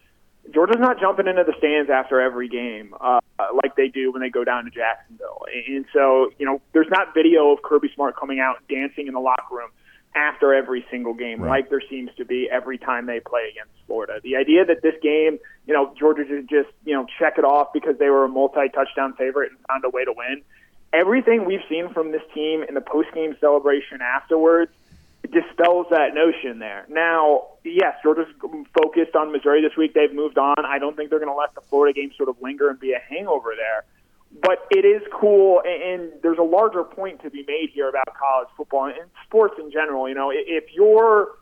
Georgia's 0.54 0.78
not 0.78 1.00
jumping 1.00 1.26
into 1.26 1.42
the 1.42 1.54
stands 1.58 1.90
after 1.90 2.20
every 2.20 2.48
game 2.48 2.94
uh, 3.00 3.18
like 3.62 3.74
they 3.76 3.88
do 3.88 4.12
when 4.12 4.22
they 4.22 4.30
go 4.30 4.44
down 4.44 4.64
to 4.64 4.70
Jacksonville. 4.70 5.44
And 5.68 5.84
so, 5.92 6.30
you 6.38 6.46
know, 6.46 6.60
there's 6.72 6.86
not 6.88 7.14
video 7.14 7.52
of 7.52 7.62
Kirby 7.62 7.90
Smart 7.94 8.16
coming 8.16 8.38
out 8.38 8.56
dancing 8.68 9.08
in 9.08 9.14
the 9.14 9.20
locker 9.20 9.54
room 9.54 9.70
after 10.16 10.54
every 10.54 10.84
single 10.90 11.14
game, 11.14 11.42
right. 11.42 11.60
like 11.60 11.70
there 11.70 11.82
seems 11.88 12.10
to 12.16 12.24
be 12.24 12.48
every 12.50 12.78
time 12.78 13.06
they 13.06 13.20
play 13.20 13.50
against 13.50 13.72
Florida. 13.86 14.20
The 14.22 14.36
idea 14.36 14.64
that 14.64 14.82
this 14.82 14.94
game, 15.02 15.38
you 15.66 15.74
know, 15.74 15.92
Georgia 15.98 16.24
should 16.26 16.48
just, 16.48 16.70
you 16.84 16.94
know, 16.94 17.06
check 17.18 17.34
it 17.38 17.44
off 17.44 17.72
because 17.72 17.98
they 17.98 18.08
were 18.08 18.24
a 18.24 18.28
multi-touchdown 18.28 19.12
favorite 19.14 19.52
and 19.52 19.60
found 19.68 19.84
a 19.84 19.90
way 19.90 20.04
to 20.04 20.12
win. 20.16 20.42
Everything 20.92 21.44
we've 21.44 21.64
seen 21.68 21.92
from 21.92 22.12
this 22.12 22.22
team 22.34 22.62
in 22.62 22.74
the 22.74 22.80
post-game 22.80 23.36
celebration 23.40 24.00
afterwards– 24.00 24.72
dispels 25.32 25.86
that 25.90 26.14
notion 26.14 26.58
there. 26.58 26.86
Now, 26.88 27.48
yes, 27.64 27.94
Georgia's 28.02 28.32
focused 28.74 29.14
on 29.16 29.32
Missouri 29.32 29.62
this 29.62 29.76
week. 29.76 29.94
They've 29.94 30.12
moved 30.12 30.38
on. 30.38 30.64
I 30.64 30.78
don't 30.78 30.96
think 30.96 31.10
they're 31.10 31.18
going 31.18 31.32
to 31.32 31.36
let 31.36 31.54
the 31.54 31.60
Florida 31.62 31.98
game 31.98 32.12
sort 32.16 32.28
of 32.28 32.40
linger 32.40 32.68
and 32.68 32.78
be 32.78 32.92
a 32.92 32.98
hangover 32.98 33.54
there. 33.56 33.84
But 34.42 34.66
it 34.70 34.84
is 34.84 35.02
cool, 35.12 35.62
and 35.64 35.82
and 35.82 36.12
there's 36.22 36.38
a 36.38 36.42
larger 36.42 36.84
point 36.84 37.22
to 37.22 37.30
be 37.30 37.44
made 37.46 37.70
here 37.72 37.88
about 37.88 38.06
college 38.18 38.48
football 38.56 38.86
and 38.86 39.08
sports 39.26 39.54
in 39.58 39.70
general. 39.70 40.08
You 40.08 40.14
know, 40.14 40.30
if 40.32 40.64
your 40.74 41.38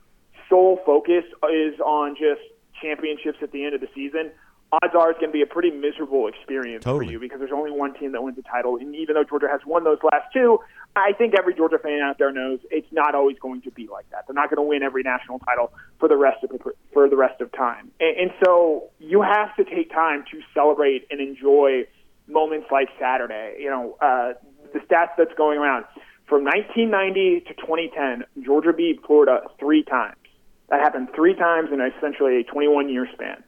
sole 0.49 0.81
focus 0.85 1.25
is 1.51 1.81
on 1.81 2.15
just 2.15 2.41
championships 2.81 3.39
at 3.43 3.53
the 3.53 3.65
end 3.65 3.75
of 3.75 3.81
the 3.81 3.89
season, 3.95 4.31
odds 4.73 4.95
are 4.95 5.11
it's 5.11 5.21
going 5.21 5.31
to 5.31 5.33
be 5.33 5.43
a 5.43 5.47
pretty 5.47 5.71
miserable 5.71 6.29
experience 6.29 6.85
totally. 6.85 7.07
for 7.07 7.13
you 7.13 7.21
because 7.21 7.39
there's 7.39 7.53
only 7.53 7.71
one 7.71 7.95
team 7.95 8.13
that 8.13 8.23
wins 8.23 8.37
the 8.37 8.43
title. 8.43 8.77
And 8.77 8.95
even 8.95 9.15
though 9.15 9.25
Georgia 9.25 9.49
has 9.51 9.61
won 9.67 9.85
those 9.85 9.99
last 10.03 10.33
two, 10.33 10.59
I 10.97 11.13
think 11.13 11.35
every 11.39 11.55
Georgia 11.55 11.79
fan 11.79 12.01
out 12.01 12.19
there 12.19 12.33
knows 12.33 12.61
it's 12.71 12.91
not 12.93 13.15
always 13.15 13.39
going 13.39 13.63
to 13.63 13.71
be 13.71 13.89
like 13.91 14.09
that. 14.11 14.27
They're 14.27 14.35
not 14.35 14.51
going 14.51 14.65
to 14.65 14.69
win 14.69 14.83
every 14.83 15.03
national 15.03 15.39
title 15.41 15.73
for 15.99 16.09
the 16.09 16.17
rest 16.17 16.45
of 16.45 16.51
the, 16.51 16.59
for 16.93 17.09
the 17.09 17.17
rest 17.17 17.41
of 17.41 17.53
time. 17.53 17.91
And, 18.01 18.17
and 18.17 18.31
so 18.45 18.91
you 18.99 19.23
have 19.23 19.55
to 19.57 19.65
take 19.65 19.91
time 19.91 20.25
to 20.31 20.41
celebrate 20.53 21.07
and 21.11 21.21
enjoy 21.21 21.87
moments 22.29 22.67
like 22.71 22.89
Saturday. 23.01 23.57
You 23.61 23.71
know, 23.71 23.97
uh, 24.01 24.33
the 24.73 24.81
stats 24.81 25.11
that's 25.17 25.35
going 25.37 25.59
around 25.59 25.85
from 26.27 26.45
1990 26.45 27.41
to 27.49 27.55
2010, 27.55 28.45
Georgia 28.45 28.73
beat 28.73 29.01
Florida 29.07 29.43
three 29.59 29.83
times. 29.83 30.17
That 30.69 30.81
happened 30.81 31.09
three 31.15 31.35
times 31.35 31.71
in 31.73 31.81
essentially 31.81 32.41
a 32.41 32.45
21 32.45 32.89
year 32.89 33.07
span. 33.13 33.45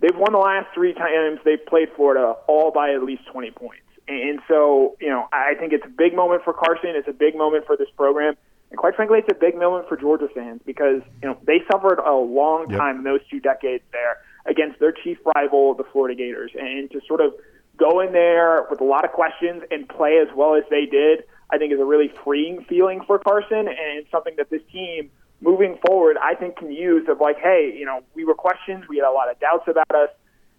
They've 0.00 0.16
won 0.16 0.32
the 0.32 0.38
last 0.38 0.68
three 0.74 0.92
times 0.92 1.40
they've 1.44 1.64
played 1.66 1.88
Florida 1.96 2.34
all 2.48 2.70
by 2.70 2.92
at 2.92 3.02
least 3.02 3.22
20 3.32 3.50
points. 3.52 3.82
And 4.08 4.40
so, 4.46 4.96
you 5.00 5.08
know, 5.08 5.26
I 5.32 5.54
think 5.58 5.72
it's 5.72 5.84
a 5.84 5.90
big 5.90 6.14
moment 6.14 6.42
for 6.44 6.52
Carson. 6.52 6.90
It's 6.94 7.08
a 7.08 7.12
big 7.12 7.36
moment 7.36 7.66
for 7.66 7.76
this 7.76 7.88
program. 7.96 8.34
And 8.70 8.78
quite 8.78 8.94
frankly, 8.94 9.18
it's 9.18 9.30
a 9.30 9.38
big 9.38 9.56
moment 9.56 9.88
for 9.88 9.96
Georgia 9.96 10.28
fans 10.34 10.60
because, 10.64 11.02
you 11.22 11.28
know, 11.28 11.38
they 11.46 11.62
suffered 11.70 11.98
a 11.98 12.14
long 12.14 12.68
time 12.68 12.96
yep. 12.96 12.98
in 12.98 13.04
those 13.04 13.20
two 13.30 13.40
decades 13.40 13.84
there 13.92 14.18
against 14.46 14.78
their 14.78 14.92
chief 14.92 15.18
rival, 15.34 15.74
the 15.74 15.84
Florida 15.92 16.14
Gators. 16.14 16.52
And 16.54 16.90
to 16.90 17.00
sort 17.06 17.20
of 17.20 17.34
go 17.76 18.00
in 18.00 18.12
there 18.12 18.66
with 18.70 18.80
a 18.80 18.84
lot 18.84 19.04
of 19.04 19.12
questions 19.12 19.62
and 19.70 19.88
play 19.88 20.18
as 20.18 20.28
well 20.34 20.54
as 20.54 20.64
they 20.70 20.86
did, 20.86 21.24
I 21.50 21.58
think 21.58 21.72
is 21.72 21.80
a 21.80 21.84
really 21.84 22.12
freeing 22.24 22.64
feeling 22.64 23.02
for 23.06 23.18
Carson 23.18 23.68
and 23.68 24.06
something 24.10 24.34
that 24.36 24.50
this 24.50 24.62
team 24.72 25.10
moving 25.40 25.78
forward, 25.86 26.16
I 26.20 26.34
think 26.34 26.56
can 26.56 26.72
use 26.72 27.08
of 27.08 27.20
like, 27.20 27.38
hey, 27.38 27.74
you 27.76 27.84
know, 27.84 28.02
we 28.14 28.24
were 28.24 28.34
questions, 28.34 28.84
we 28.88 28.96
had 28.96 29.08
a 29.08 29.12
lot 29.12 29.30
of 29.30 29.38
doubts 29.38 29.68
about 29.68 29.94
us 29.94 30.10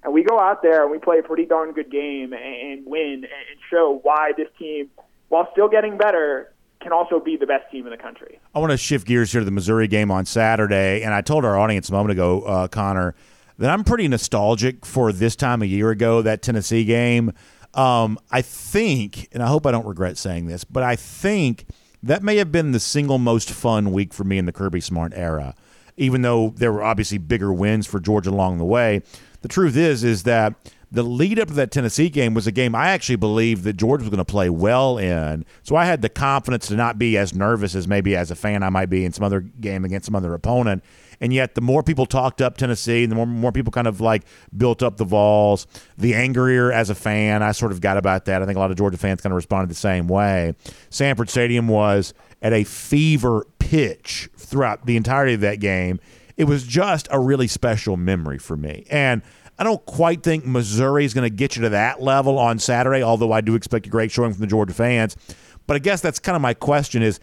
and 0.03 0.13
we 0.13 0.23
go 0.23 0.39
out 0.39 0.61
there 0.61 0.83
and 0.83 0.91
we 0.91 0.99
play 0.99 1.19
a 1.19 1.23
pretty 1.23 1.45
darn 1.45 1.71
good 1.73 1.91
game 1.91 2.33
and 2.33 2.85
win 2.85 3.25
and 3.25 3.59
show 3.69 3.99
why 4.03 4.31
this 4.37 4.47
team, 4.59 4.89
while 5.29 5.49
still 5.51 5.67
getting 5.67 5.97
better, 5.97 6.53
can 6.79 6.91
also 6.91 7.19
be 7.19 7.35
the 7.35 7.47
best 7.47 7.69
team 7.71 7.85
in 7.85 7.91
the 7.91 7.97
country. 7.97 8.39
I 8.53 8.59
want 8.59 8.71
to 8.71 8.77
shift 8.77 9.07
gears 9.07 9.31
here 9.31 9.41
to 9.41 9.45
the 9.45 9.51
Missouri 9.51 9.87
game 9.87 10.11
on 10.11 10.25
Saturday, 10.25 11.01
and 11.01 11.13
I 11.13 11.21
told 11.21 11.43
our 11.43 11.57
audience 11.57 11.89
a 11.89 11.91
moment 11.91 12.11
ago, 12.11 12.41
uh, 12.43 12.67
Connor, 12.67 13.15
that 13.57 13.69
I'm 13.69 13.83
pretty 13.83 14.07
nostalgic 14.07 14.85
for 14.85 15.11
this 15.11 15.35
time 15.35 15.61
a 15.61 15.65
year 15.65 15.89
ago, 15.89 16.21
that 16.21 16.41
Tennessee 16.41 16.85
game. 16.85 17.33
Um, 17.73 18.17
I 18.31 18.41
think, 18.41 19.27
and 19.31 19.43
I 19.43 19.47
hope 19.47 19.65
I 19.65 19.71
don't 19.71 19.85
regret 19.85 20.17
saying 20.17 20.47
this, 20.47 20.63
but 20.63 20.83
I 20.83 20.95
think 20.95 21.65
that 22.03 22.23
may 22.23 22.37
have 22.37 22.51
been 22.51 22.71
the 22.71 22.79
single 22.79 23.17
most 23.17 23.49
fun 23.49 23.91
week 23.91 24.13
for 24.13 24.23
me 24.23 24.37
in 24.37 24.45
the 24.45 24.51
Kirby 24.51 24.81
Smart 24.81 25.13
era. 25.15 25.55
Even 25.95 26.21
though 26.21 26.53
there 26.55 26.71
were 26.71 26.83
obviously 26.83 27.17
bigger 27.17 27.51
wins 27.51 27.87
for 27.87 27.99
Georgia 27.99 28.29
along 28.29 28.57
the 28.59 28.65
way, 28.65 29.01
the 29.41 29.47
truth 29.47 29.75
is 29.75 30.03
is 30.03 30.23
that 30.23 30.53
the 30.91 31.03
lead 31.03 31.37
up 31.39 31.49
to 31.49 31.53
that 31.55 31.71
Tennessee 31.71 32.09
game 32.09 32.33
was 32.33 32.47
a 32.47 32.51
game 32.51 32.73
I 32.73 32.89
actually 32.89 33.17
believed 33.17 33.63
that 33.63 33.73
Georgia 33.73 34.03
was 34.03 34.09
going 34.09 34.19
to 34.19 34.25
play 34.25 34.49
well 34.49 34.97
in. 34.97 35.45
So 35.63 35.75
I 35.75 35.85
had 35.85 36.01
the 36.01 36.09
confidence 36.09 36.67
to 36.67 36.75
not 36.75 36.97
be 36.97 37.17
as 37.17 37.33
nervous 37.33 37.75
as 37.75 37.87
maybe 37.87 38.15
as 38.15 38.31
a 38.31 38.35
fan 38.35 38.63
I 38.63 38.69
might 38.69 38.89
be 38.89 39.03
in 39.03 39.11
some 39.11 39.23
other 39.23 39.41
game 39.41 39.83
against 39.83 40.05
some 40.05 40.15
other 40.15 40.33
opponent. 40.33 40.83
And 41.19 41.33
yet, 41.33 41.55
the 41.55 41.61
more 41.61 41.83
people 41.83 42.05
talked 42.05 42.41
up 42.41 42.57
Tennessee, 42.57 43.05
the 43.05 43.15
more 43.15 43.25
more 43.25 43.51
people 43.51 43.71
kind 43.71 43.87
of 43.87 44.01
like 44.01 44.23
built 44.55 44.83
up 44.83 44.97
the 44.97 45.05
Vols. 45.05 45.67
The 45.97 46.13
angrier 46.13 46.71
as 46.71 46.89
a 46.89 46.95
fan, 46.95 47.43
I 47.43 47.51
sort 47.51 47.71
of 47.71 47.81
got 47.81 47.97
about 47.97 48.25
that. 48.25 48.41
I 48.41 48.45
think 48.45 48.55
a 48.55 48.59
lot 48.59 48.71
of 48.71 48.77
Georgia 48.77 48.97
fans 48.97 49.21
kind 49.21 49.31
of 49.31 49.37
responded 49.37 49.69
the 49.69 49.75
same 49.75 50.07
way. 50.07 50.53
Sanford 50.89 51.29
Stadium 51.29 51.67
was 51.67 52.13
at 52.41 52.53
a 52.53 52.63
fever 52.63 53.47
pitch 53.59 54.29
throughout 54.37 54.85
the 54.85 54.95
entirety 54.95 55.33
of 55.33 55.41
that 55.41 55.59
game 55.59 55.99
it 56.37 56.45
was 56.45 56.63
just 56.63 57.07
a 57.11 57.19
really 57.19 57.47
special 57.47 57.97
memory 57.97 58.37
for 58.37 58.55
me. 58.55 58.85
And 58.89 59.23
I 59.59 59.63
don't 59.63 59.83
quite 59.85 60.21
think 60.21 60.45
Missouri 60.45 61.03
is 61.03 61.15
going 61.15 61.29
to 61.29 61.35
get 61.35 61.55
you 61.55 61.63
to 61.63 61.69
that 61.69 62.01
level 62.01 62.37
on 62.37 62.59
Saturday, 62.59 63.01
although 63.01 63.31
I 63.31 63.41
do 63.41 63.55
expect 63.55 63.87
a 63.87 63.89
great 63.89 64.11
showing 64.11 64.31
from 64.31 64.41
the 64.41 64.47
Georgia 64.47 64.73
fans. 64.73 65.17
But 65.65 65.75
I 65.75 65.79
guess 65.79 65.99
that's 65.99 66.19
kind 66.19 66.35
of 66.35 66.41
my 66.41 66.53
question 66.53 67.01
is 67.01 67.19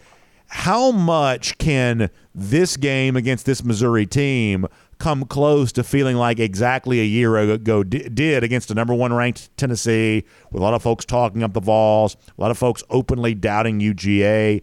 how 0.47 0.91
much 0.91 1.57
can 1.57 2.09
this 2.33 2.77
game 2.77 3.15
against 3.15 3.45
this 3.45 3.63
Missouri 3.63 4.05
team 4.05 4.67
come 4.97 5.25
close 5.25 5.71
to 5.73 5.83
feeling 5.83 6.15
like 6.15 6.39
exactly 6.39 6.99
a 6.99 7.03
year 7.03 7.35
ago 7.37 7.83
did 7.83 8.43
against 8.43 8.71
a 8.71 8.73
number 8.73 8.93
one 8.93 9.13
ranked 9.13 9.55
Tennessee, 9.57 10.23
with 10.51 10.61
a 10.61 10.63
lot 10.63 10.73
of 10.73 10.81
folks 10.81 11.05
talking 11.05 11.43
up 11.43 11.53
the 11.53 11.59
Vols, 11.59 12.15
a 12.37 12.41
lot 12.41 12.51
of 12.51 12.57
folks 12.57 12.83
openly 12.89 13.33
doubting 13.33 13.79
UGA. 13.79 14.61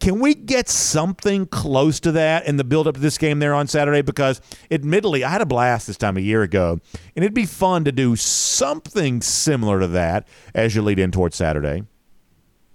Can 0.00 0.18
we 0.18 0.34
get 0.34 0.68
something 0.68 1.46
close 1.46 2.00
to 2.00 2.12
that 2.12 2.46
in 2.46 2.56
the 2.56 2.64
build 2.64 2.88
up 2.88 2.94
to 2.94 3.00
this 3.00 3.18
game 3.18 3.38
there 3.38 3.52
on 3.52 3.66
Saturday? 3.66 4.00
Because 4.00 4.40
admittedly, 4.70 5.24
I 5.24 5.28
had 5.28 5.42
a 5.42 5.46
blast 5.46 5.86
this 5.86 5.98
time 5.98 6.16
a 6.16 6.20
year 6.20 6.42
ago, 6.42 6.78
and 7.14 7.22
it'd 7.22 7.34
be 7.34 7.44
fun 7.44 7.84
to 7.84 7.92
do 7.92 8.16
something 8.16 9.20
similar 9.20 9.78
to 9.80 9.86
that 9.88 10.26
as 10.54 10.74
you 10.74 10.80
lead 10.80 10.98
in 10.98 11.10
towards 11.10 11.36
Saturday. 11.36 11.84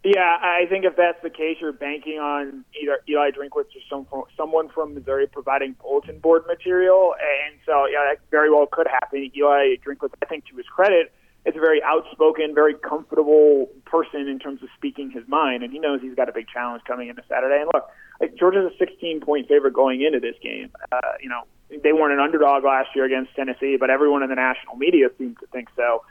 Yeah, 0.06 0.38
I 0.40 0.68
think 0.70 0.86
if 0.86 0.96
that's 0.96 1.18
the 1.24 1.32
case, 1.32 1.58
you're 1.60 1.74
banking 1.74 2.20
on 2.20 2.64
either 2.80 3.00
Eli 3.10 3.32
Drinkwitz 3.32 3.74
or 3.74 3.82
some, 3.90 4.06
someone 4.38 4.70
from 4.70 4.94
Missouri 4.94 5.26
providing 5.26 5.76
bulletin 5.82 6.20
board 6.20 6.44
material, 6.46 7.16
and 7.18 7.58
so 7.66 7.88
yeah, 7.88 8.14
that 8.14 8.20
very 8.30 8.52
well 8.52 8.68
could 8.72 8.86
happen. 8.86 9.32
Eli 9.36 9.78
Drinkwitz, 9.84 10.14
I 10.22 10.28
think, 10.28 10.46
to 10.52 10.58
his 10.58 10.68
credit, 10.68 11.12
is 11.44 11.56
a 11.56 11.60
very 11.60 11.82
outspoken, 11.82 12.54
very 12.54 12.76
comfortable 12.76 13.68
person 13.86 14.28
in 14.28 14.38
terms 14.38 14.62
of 14.62 14.70
speaking 14.78 15.10
his 15.10 15.28
mind, 15.28 15.64
and 15.64 15.74
he 15.74 15.80
knows 15.80 16.02
he's 16.02 16.14
got 16.14 16.30
a 16.30 16.34
big 16.34 16.48
challenge 16.54 16.84
coming 16.86 17.10
into 17.10 17.24
Saturday. 17.28 17.62
And 17.62 17.72
look, 17.74 17.90
like, 18.22 18.36
Georgia's 18.36 18.72
a 18.72 18.78
16 18.78 19.22
point 19.22 19.48
favorite 19.48 19.74
going 19.74 20.04
into 20.04 20.20
this 20.20 20.36
game. 20.40 20.70
Uh, 20.92 21.18
you 21.20 21.30
know, 21.30 21.42
they 21.84 21.94
weren't 21.94 22.14
an 22.14 22.20
underdog 22.20 22.64
last 22.64 22.90
year 22.96 23.06
against 23.06 23.36
Tennessee, 23.36 23.76
but 23.80 23.90
everyone 23.90 24.22
in 24.22 24.30
the 24.30 24.36
national 24.36 24.76
media 24.76 25.08
seems 25.18 25.36
to 25.40 25.48
think 25.48 25.70
so. 25.76 26.04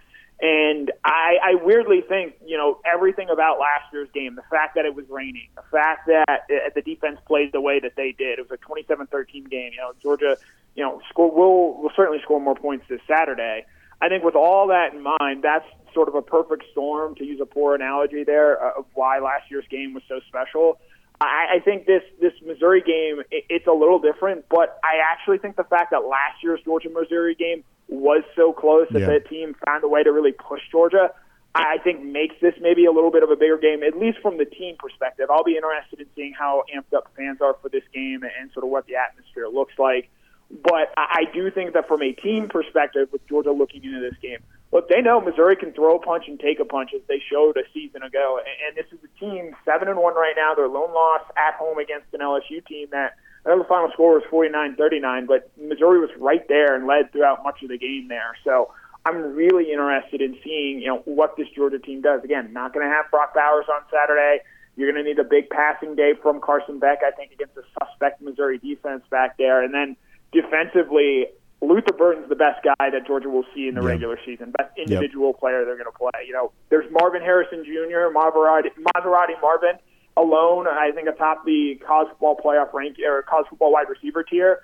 And 0.45 0.93
I, 1.03 1.37
I 1.43 1.55
weirdly 1.55 2.03
think, 2.07 2.35
you 2.45 2.59
know, 2.59 2.79
everything 2.85 3.31
about 3.31 3.59
last 3.59 3.91
year's 3.95 4.11
game, 4.13 4.35
the 4.35 4.43
fact 4.51 4.75
that 4.75 4.85
it 4.85 4.95
was 4.95 5.07
raining, 5.09 5.49
the 5.57 5.63
fact 5.73 6.07
that 6.07 6.45
uh, 6.51 6.69
the 6.75 6.83
defense 6.83 7.19
played 7.27 7.51
the 7.53 7.63
way 7.63 7.81
that 7.81 7.97
they 7.97 8.13
did, 8.13 8.39
it 8.39 8.51
was 8.51 8.59
a 8.61 8.93
27-13 8.93 9.49
game. 9.49 9.73
You 9.73 9.79
know, 9.79 9.93
Georgia, 10.03 10.37
you 10.75 10.85
know, 10.85 11.01
score 11.09 11.31
will 11.35 11.81
will 11.81 11.93
certainly 11.97 12.21
score 12.23 12.43
more 12.43 12.55
points 12.55 12.85
this 12.91 13.01
Saturday. 13.09 13.65
I 14.03 14.11
think 14.11 14.23
with 14.23 14.35
all 14.35 14.69
that 14.69 14.93
in 14.93 15.03
mind, 15.03 15.43
that's 15.43 15.65
sort 15.95 16.09
of 16.09 16.15
a 16.15 16.21
perfect 16.21 16.65
storm, 16.73 17.15
to 17.15 17.25
use 17.25 17.41
a 17.41 17.47
poor 17.47 17.75
analogy 17.75 18.23
there, 18.23 18.63
uh, 18.63 18.81
of 18.81 18.85
why 18.93 19.21
last 19.21 19.51
year's 19.51 19.65
game 19.71 19.95
was 19.95 20.03
so 20.07 20.21
special. 20.29 20.79
I, 21.23 21.55
I 21.55 21.59
think 21.61 21.87
this 21.87 22.03
this 22.21 22.35
Missouri 22.45 22.83
game 22.83 23.23
it, 23.31 23.47
it's 23.49 23.67
a 23.67 23.73
little 23.73 23.99
different, 23.99 24.45
but 24.51 24.79
I 24.85 25.01
actually 25.11 25.39
think 25.39 25.57
the 25.57 25.65
fact 25.65 25.93
that 25.93 26.05
last 26.05 26.43
year's 26.43 26.61
Georgia 26.67 26.91
Missouri 26.91 27.35
game 27.35 27.65
was 27.89 28.23
so 28.35 28.53
close 28.53 28.87
that 28.91 29.01
yeah. 29.01 29.07
the 29.07 29.21
team 29.21 29.55
found 29.67 29.85
a 29.85 29.89
way 29.89 30.03
to 30.03 30.13
really 30.13 30.33
push 30.33 30.63
Georgia. 30.71 31.11
I 31.55 31.79
think 31.85 32.03
makes 32.03 32.35
this 32.41 32.55
maybe 32.61 32.85
a 32.85 32.91
little 32.91 33.13
bit 33.13 33.23
of 33.23 33.31
a 33.31 33.37
bigger 33.37 33.59
game, 33.59 33.85
at 33.85 33.97
least 33.97 34.19
from 34.21 34.39
the 34.39 34.45
team 34.45 34.77
perspective. 34.77 35.29
I'll 35.31 35.45
be 35.45 35.57
interested 35.57 36.01
in 36.01 36.07
seeing 36.17 36.33
how 36.33 36.65
amped 36.75 36.97
up 36.97 37.13
fans 37.17 37.41
are 37.41 37.55
for 37.63 37.69
this 37.69 37.85
game 37.93 38.25
and 38.25 38.51
sort 38.53 38.65
of 38.65 38.71
what 38.71 38.87
the 38.87 38.97
atmosphere 38.97 39.47
looks 39.47 39.75
like. 39.79 40.11
But 40.51 40.93
I 40.97 41.25
do 41.33 41.51
think 41.51 41.75
that 41.75 41.89
from 41.89 42.03
a 42.03 42.13
team 42.13 42.49
perspective, 42.49 43.09
with 43.13 43.27
Georgia 43.29 43.53
looking 43.53 43.85
into 43.85 44.01
this 44.01 44.19
game, 44.21 44.39
look, 44.73 44.89
they 44.89 45.01
know 45.01 45.21
Missouri 45.21 45.57
can 45.57 45.73
throw 45.73 45.97
a 45.97 45.99
punch 45.99 46.25
and 46.27 46.39
take 46.39 46.61
a 46.61 46.65
punch 46.65 46.91
as 46.95 47.01
they 47.09 47.23
showed 47.31 47.57
a 47.57 47.63
season 47.73 48.03
ago. 48.03 48.41
And 48.67 48.77
this 48.77 48.87
is 48.93 48.99
a 49.05 49.21
team 49.21 49.55
seven 49.65 49.89
and 49.89 49.99
one 49.99 50.15
right 50.15 50.35
now. 50.37 50.55
Their 50.55 50.69
lone 50.69 50.93
loss 50.93 51.23
at 51.37 51.55
home 51.55 51.79
against 51.79 52.07
an 52.13 52.21
LSU 52.21 52.65
team 52.67 52.89
that 52.91 53.17
I 53.45 53.51
know 53.51 53.59
the 53.59 53.65
final 53.65 53.91
score 53.93 54.15
was 54.15 54.25
49-39, 54.33 55.27
but 55.27 55.51
Missouri 55.61 56.01
was 56.01 56.11
right 56.19 56.47
there 56.49 56.75
and 56.75 56.87
led 56.87 57.13
throughout 57.13 57.45
much 57.45 57.63
of 57.63 57.69
the 57.69 57.79
game 57.79 58.09
there. 58.09 58.37
So 58.43 58.73
I'm 59.05 59.35
really 59.35 59.71
interested 59.71 60.23
in 60.23 60.39
seeing, 60.43 60.81
you 60.81 60.87
know, 60.87 61.03
what 61.05 61.37
this 61.37 61.49
Georgia 61.55 61.79
team 61.79 62.01
does. 62.01 62.25
Again, 62.25 62.53
not 62.53 62.73
going 62.73 62.87
to 62.87 62.93
have 62.93 63.11
Brock 63.11 63.35
Bowers 63.35 63.67
on 63.69 63.83
Saturday. 63.91 64.43
You're 64.77 64.91
going 64.91 65.05
to 65.05 65.09
need 65.09 65.19
a 65.19 65.29
big 65.29 65.51
passing 65.51 65.95
day 65.95 66.15
from 66.21 66.41
Carson 66.41 66.79
Beck, 66.79 67.01
I 67.07 67.11
think, 67.11 67.33
against 67.33 67.57
a 67.57 67.63
suspect 67.79 68.23
Missouri 68.23 68.59
defense 68.59 69.05
back 69.11 69.37
there. 69.37 69.63
And 69.63 69.75
then 69.75 69.97
defensively, 70.33 71.27
Luther 71.61 71.93
Burden's 71.93 72.29
the 72.29 72.35
best 72.35 72.65
guy 72.65 72.91
that 72.91 73.07
Georgia 73.07 73.29
will 73.29 73.45
see 73.55 73.69
in 73.69 73.75
the 73.75 73.83
regular 73.83 74.19
season, 74.25 74.53
best 74.57 74.73
individual 74.77 75.29
yep. 75.29 75.41
player 75.41 75.65
they're 75.65 75.77
going 75.77 75.91
to 75.91 75.99
play. 75.99 76.25
You 76.27 76.33
know, 76.33 76.53
there's 76.71 76.91
Marvin 76.91 77.23
Harrison 77.23 77.65
Jr., 77.65 78.09
Maserati, 78.13 78.71
Maserati 78.97 79.41
Marvin 79.41 79.79
alone, 80.17 80.67
I 80.69 80.93
think 80.93 81.09
atop 81.09 81.45
the 81.45 81.81
college 81.87 82.09
football 82.11 82.37
playoff 82.37 82.73
rank 82.73 82.97
or 83.05 83.23
college 83.23 83.47
football 83.49 83.73
wide 83.73 83.89
receiver 83.89 84.23
tier. 84.23 84.61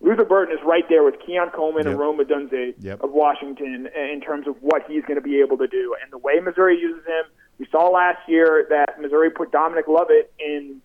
Luther 0.00 0.24
Burden 0.24 0.56
is 0.56 0.64
right 0.64 0.84
there 0.88 1.04
with 1.04 1.14
Keon 1.24 1.50
Coleman 1.50 1.84
yep. 1.84 1.92
and 1.92 1.98
Rome 1.98 2.18
Odunze 2.18 2.74
yep. 2.80 3.00
of 3.02 3.12
Washington 3.12 3.88
in 3.94 4.20
terms 4.20 4.48
of 4.48 4.56
what 4.60 4.82
he's 4.88 5.02
going 5.02 5.14
to 5.14 5.20
be 5.22 5.40
able 5.40 5.56
to 5.58 5.68
do. 5.68 5.94
And 6.02 6.12
the 6.12 6.18
way 6.18 6.40
Missouri 6.40 6.76
uses 6.76 7.06
him, 7.06 7.24
we 7.58 7.68
saw 7.70 7.88
last 7.88 8.18
year 8.28 8.66
that 8.70 9.00
Missouri 9.00 9.30
put 9.30 9.52
Dominic 9.52 9.86
Lovett 9.86 10.32
in 10.40 10.82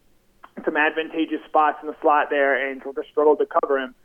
some 0.63 0.77
advantageous 0.77 1.39
spots 1.47 1.79
in 1.81 1.87
the 1.87 1.95
slot 1.99 2.27
there 2.29 2.69
and 2.69 2.81
sort 2.83 2.97
of 2.99 3.05
struggled 3.09 3.39
to 3.39 3.47
cover 3.61 3.79
him. 3.79 3.95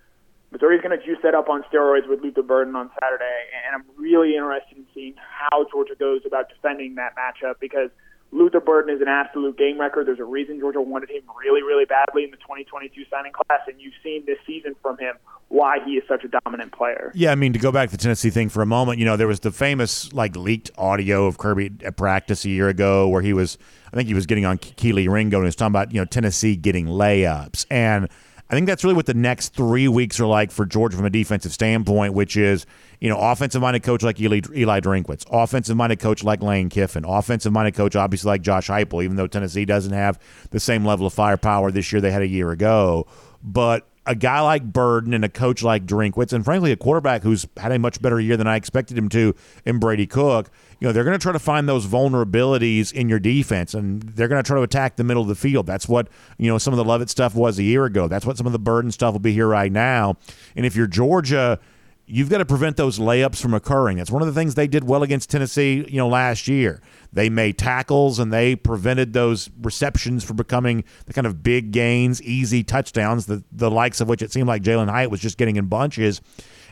Missouri's 0.51 0.81
going 0.81 0.99
to 0.99 1.05
juice 1.05 1.19
that 1.23 1.35
up 1.35 1.51
on 1.51 1.63
steroids 1.71 2.09
with 2.09 2.23
Luther 2.23 2.43
Burden 2.43 2.77
on 2.77 2.91
Saturday, 3.01 3.41
and 3.67 3.75
I'm 3.75 3.85
really 3.97 4.35
interested 4.35 4.77
in 4.79 4.87
seeing 4.95 5.15
how 5.17 5.67
Georgia 5.71 5.95
goes 5.95 6.23
about 6.27 6.49
defending 6.49 6.95
that 6.95 7.15
matchup 7.17 7.61
because– 7.61 7.91
Luther 8.33 8.61
Burden 8.61 8.95
is 8.95 9.03
an 9.03 9.09
absolute 9.09 9.59
game 9.59 9.79
record. 9.79 10.07
There's 10.07 10.19
a 10.19 10.25
reason 10.25 10.59
Georgia 10.59 10.81
wanted 10.81 11.11
him 11.11 11.23
really, 11.39 11.63
really 11.63 11.85
badly 11.85 12.25
in 12.25 12.31
the 12.31 12.39
2022 12.39 13.05
signing 13.11 13.33
class, 13.33 13.61
and 13.67 13.79
you've 13.79 13.93
seen 14.03 14.25
this 14.25 14.39
season 14.47 14.75
from 14.81 14.97
him 14.99 15.17
why 15.49 15.79
he 15.85 15.93
is 15.93 16.05
such 16.09 16.25
a 16.25 16.29
dominant 16.29 16.73
player. 16.73 17.13
Yeah, 17.15 17.31
I 17.31 17.35
mean 17.35 17.53
to 17.53 17.59
go 17.59 17.71
back 17.71 17.91
to 17.91 17.97
the 17.97 18.03
Tennessee 18.03 18.31
thing 18.31 18.49
for 18.49 18.63
a 18.63 18.67
moment, 18.67 18.99
you 18.99 19.05
know, 19.05 19.19
there 19.19 19.27
was 19.27 19.41
the 19.41 19.53
famous 19.53 20.11
like 20.15 20.35
leaked 20.35 20.71
audio 20.79 21.27
of 21.27 21.37
Kirby 21.37 21.73
at 21.85 21.99
practice 21.99 22.47
a 22.47 22.49
year 22.49 22.71
ago 22.71 23.07
where 23.07 23.21
he 23.21 23.35
was, 23.35 23.59
I 23.93 23.97
think 23.97 24.09
he 24.09 24.15
was 24.15 24.25
getting 24.25 24.47
on 24.47 24.57
Kelee 24.57 25.09
Ringo 25.09 25.37
and 25.37 25.45
he 25.45 25.49
was 25.49 25.57
talking 25.57 25.73
about 25.73 25.93
you 25.93 26.01
know 26.01 26.07
Tennessee 26.07 26.57
getting 26.57 26.87
layups 26.87 27.67
and 27.71 28.09
I 28.51 28.55
think 28.55 28.67
that's 28.67 28.85
really 28.85 28.97
what 28.97 29.07
the 29.07 29.15
next 29.15 29.55
three 29.55 29.89
weeks 29.89 30.21
are 30.21 30.27
like 30.27 30.51
for 30.51 30.67
Georgia 30.67 30.97
from 30.97 31.07
a 31.07 31.11
defensive 31.11 31.53
standpoint, 31.53 32.13
which 32.13 32.37
is, 32.37 32.67
you 33.01 33.09
know, 33.09 33.17
offensive 33.19 33.63
minded 33.63 33.83
coach 33.83 34.03
like 34.03 34.21
Eli, 34.21 34.41
Eli 34.55 34.81
Drinkwitz, 34.81 35.25
offensive 35.31 35.77
minded 35.77 36.01
coach 36.01 36.23
like 36.23 36.43
Lane 36.43 36.69
Kiffin, 36.69 37.05
offensive 37.07 37.53
minded 37.53 37.75
coach 37.75 37.97
obviously 37.97 38.29
like 38.29 38.43
Josh 38.43 38.69
Heupel, 38.69 39.03
even 39.03 39.17
though 39.17 39.27
Tennessee 39.27 39.65
doesn't 39.65 39.93
have 39.93 40.19
the 40.51 40.61
same 40.61 40.85
level 40.85 41.07
of 41.07 41.15
firepower 41.15 41.71
this 41.71 41.93
year 41.93 42.01
they 42.01 42.11
had 42.11 42.23
a 42.23 42.29
year 42.29 42.51
ago. 42.51 43.07
But 43.43 43.89
a 44.05 44.15
guy 44.15 44.41
like 44.41 44.65
Burden 44.65 45.15
and 45.15 45.25
a 45.25 45.29
coach 45.29 45.63
like 45.63 45.87
Drinkwitz, 45.87 46.33
and 46.33 46.45
frankly, 46.45 46.73
a 46.73 46.77
quarterback 46.77 47.23
who's 47.23 47.47
had 47.57 47.71
a 47.71 47.79
much 47.79 48.03
better 48.03 48.19
year 48.19 48.37
than 48.37 48.49
I 48.49 48.57
expected 48.57 48.99
him 48.99 49.09
to 49.11 49.35
in 49.65 49.79
Brady 49.79 50.07
Cook, 50.07 50.51
you 50.81 50.89
know, 50.89 50.93
they're 50.93 51.05
going 51.05 51.17
to 51.17 51.23
try 51.23 51.33
to 51.33 51.39
find 51.39 51.69
those 51.69 51.87
vulnerabilities 51.87 52.93
in 52.93 53.09
your 53.09 53.21
defense, 53.21 53.75
and 53.75 54.03
they're 54.03 54.27
going 54.27 54.43
to 54.43 54.47
try 54.47 54.57
to 54.57 54.63
attack 54.63 54.97
the 54.97 55.05
middle 55.05 55.23
of 55.23 55.29
the 55.29 55.37
field. 55.37 55.67
That's 55.67 55.89
what, 55.89 56.09
you 56.39 56.49
know, 56.49 56.59
some 56.59 56.73
of 56.73 56.79
the 56.79 56.85
Lovett 56.85 57.11
stuff 57.11 57.37
was 57.37 57.61
a 57.61 57.63
year 57.63 57.85
ago. 57.85 58.09
That's 58.09 58.27
what 58.27 58.37
some 58.37 58.47
of 58.47 58.53
the 58.53 58.59
Burden 58.59 58.91
stuff 58.91 59.13
will 59.13 59.21
be 59.21 59.33
here 59.33 59.47
right 59.47 59.71
now. 59.71 60.17
And 60.57 60.67
if 60.67 60.75
you're 60.75 60.89
Georgia, 60.89 61.61
you've 62.07 62.29
got 62.29 62.39
to 62.39 62.45
prevent 62.45 62.77
those 62.77 62.99
layups 62.99 63.41
from 63.41 63.55
occurring. 63.55 63.97
That's 63.97 64.11
one 64.11 64.23
of 64.23 64.29
the 64.29 64.35
things 64.35 64.55
they 64.55 64.67
did 64.67 64.85
well 64.85 65.03
against 65.03 65.31
Tennessee, 65.31 65.85
you 65.89 65.99
know, 65.99 66.09
last 66.09 66.49
year. 66.49 66.83
They 67.13 67.29
made 67.29 67.59
tackles 67.59 68.19
and 68.19 68.33
they 68.33 68.57
prevented 68.57 69.13
those 69.13 69.51
receptions 69.61 70.25
from 70.25 70.37
becoming 70.37 70.85
the 71.07 71.13
kind 71.13 71.27
of 71.27 71.43
big 71.43 71.71
gains, 71.71 72.21
easy 72.23 72.65
touchdowns, 72.65 73.27
the, 73.27 73.45
the 73.53 73.71
likes 73.71 74.01
of 74.01 74.09
which 74.09 74.23
it 74.23 74.33
seemed 74.33 74.49
like 74.49 74.63
Jalin 74.63 74.91
Hyatt 74.91 75.11
was 75.11 75.21
just 75.21 75.39
getting 75.39 75.57
in 75.57 75.67
bunches. 75.67 76.21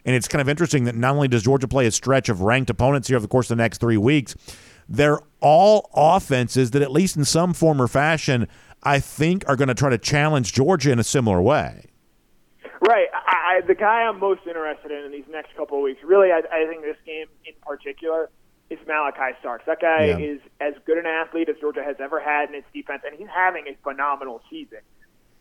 And 0.04 0.16
it's 0.16 0.28
kind 0.28 0.40
of 0.40 0.48
interesting 0.48 0.84
that 0.84 0.94
not 0.94 1.14
only 1.14 1.28
does 1.28 1.42
Georgia 1.42 1.68
play 1.68 1.86
a 1.86 1.90
stretch 1.90 2.28
of 2.28 2.40
ranked 2.40 2.70
opponents 2.70 3.08
here 3.08 3.16
over 3.16 3.22
the 3.22 3.28
course 3.28 3.50
of 3.50 3.56
the 3.56 3.62
next 3.62 3.78
three 3.78 3.98
weeks, 3.98 4.34
they're 4.88 5.20
all 5.40 5.90
offenses 5.94 6.72
that, 6.72 6.82
at 6.82 6.90
least 6.90 7.16
in 7.16 7.24
some 7.24 7.52
form 7.52 7.80
or 7.80 7.86
fashion, 7.86 8.48
I 8.82 8.98
think 8.98 9.44
are 9.46 9.56
going 9.56 9.68
to 9.68 9.74
try 9.74 9.90
to 9.90 9.98
challenge 9.98 10.52
Georgia 10.52 10.90
in 10.90 10.98
a 10.98 11.04
similar 11.04 11.40
way. 11.40 11.89
Right. 12.80 13.08
I, 13.12 13.60
the 13.66 13.74
guy 13.74 14.02
I'm 14.02 14.18
most 14.18 14.40
interested 14.46 14.90
in 14.90 15.04
in 15.04 15.12
these 15.12 15.28
next 15.30 15.54
couple 15.54 15.78
of 15.78 15.82
weeks, 15.82 16.02
really, 16.02 16.32
I, 16.32 16.40
I 16.50 16.66
think 16.66 16.82
this 16.82 16.96
game 17.04 17.26
in 17.44 17.52
particular, 17.62 18.30
is 18.70 18.78
Malaki 18.88 19.38
Starks. 19.40 19.64
That 19.66 19.80
guy 19.80 20.06
yeah. 20.06 20.18
is 20.18 20.40
as 20.60 20.74
good 20.86 20.96
an 20.96 21.06
athlete 21.06 21.48
as 21.48 21.56
Georgia 21.60 21.82
has 21.82 21.96
ever 21.98 22.20
had 22.20 22.48
in 22.48 22.54
its 22.54 22.66
defense, 22.72 23.02
and 23.04 23.18
he's 23.18 23.28
having 23.28 23.66
a 23.66 23.76
phenomenal 23.82 24.40
season. 24.48 24.78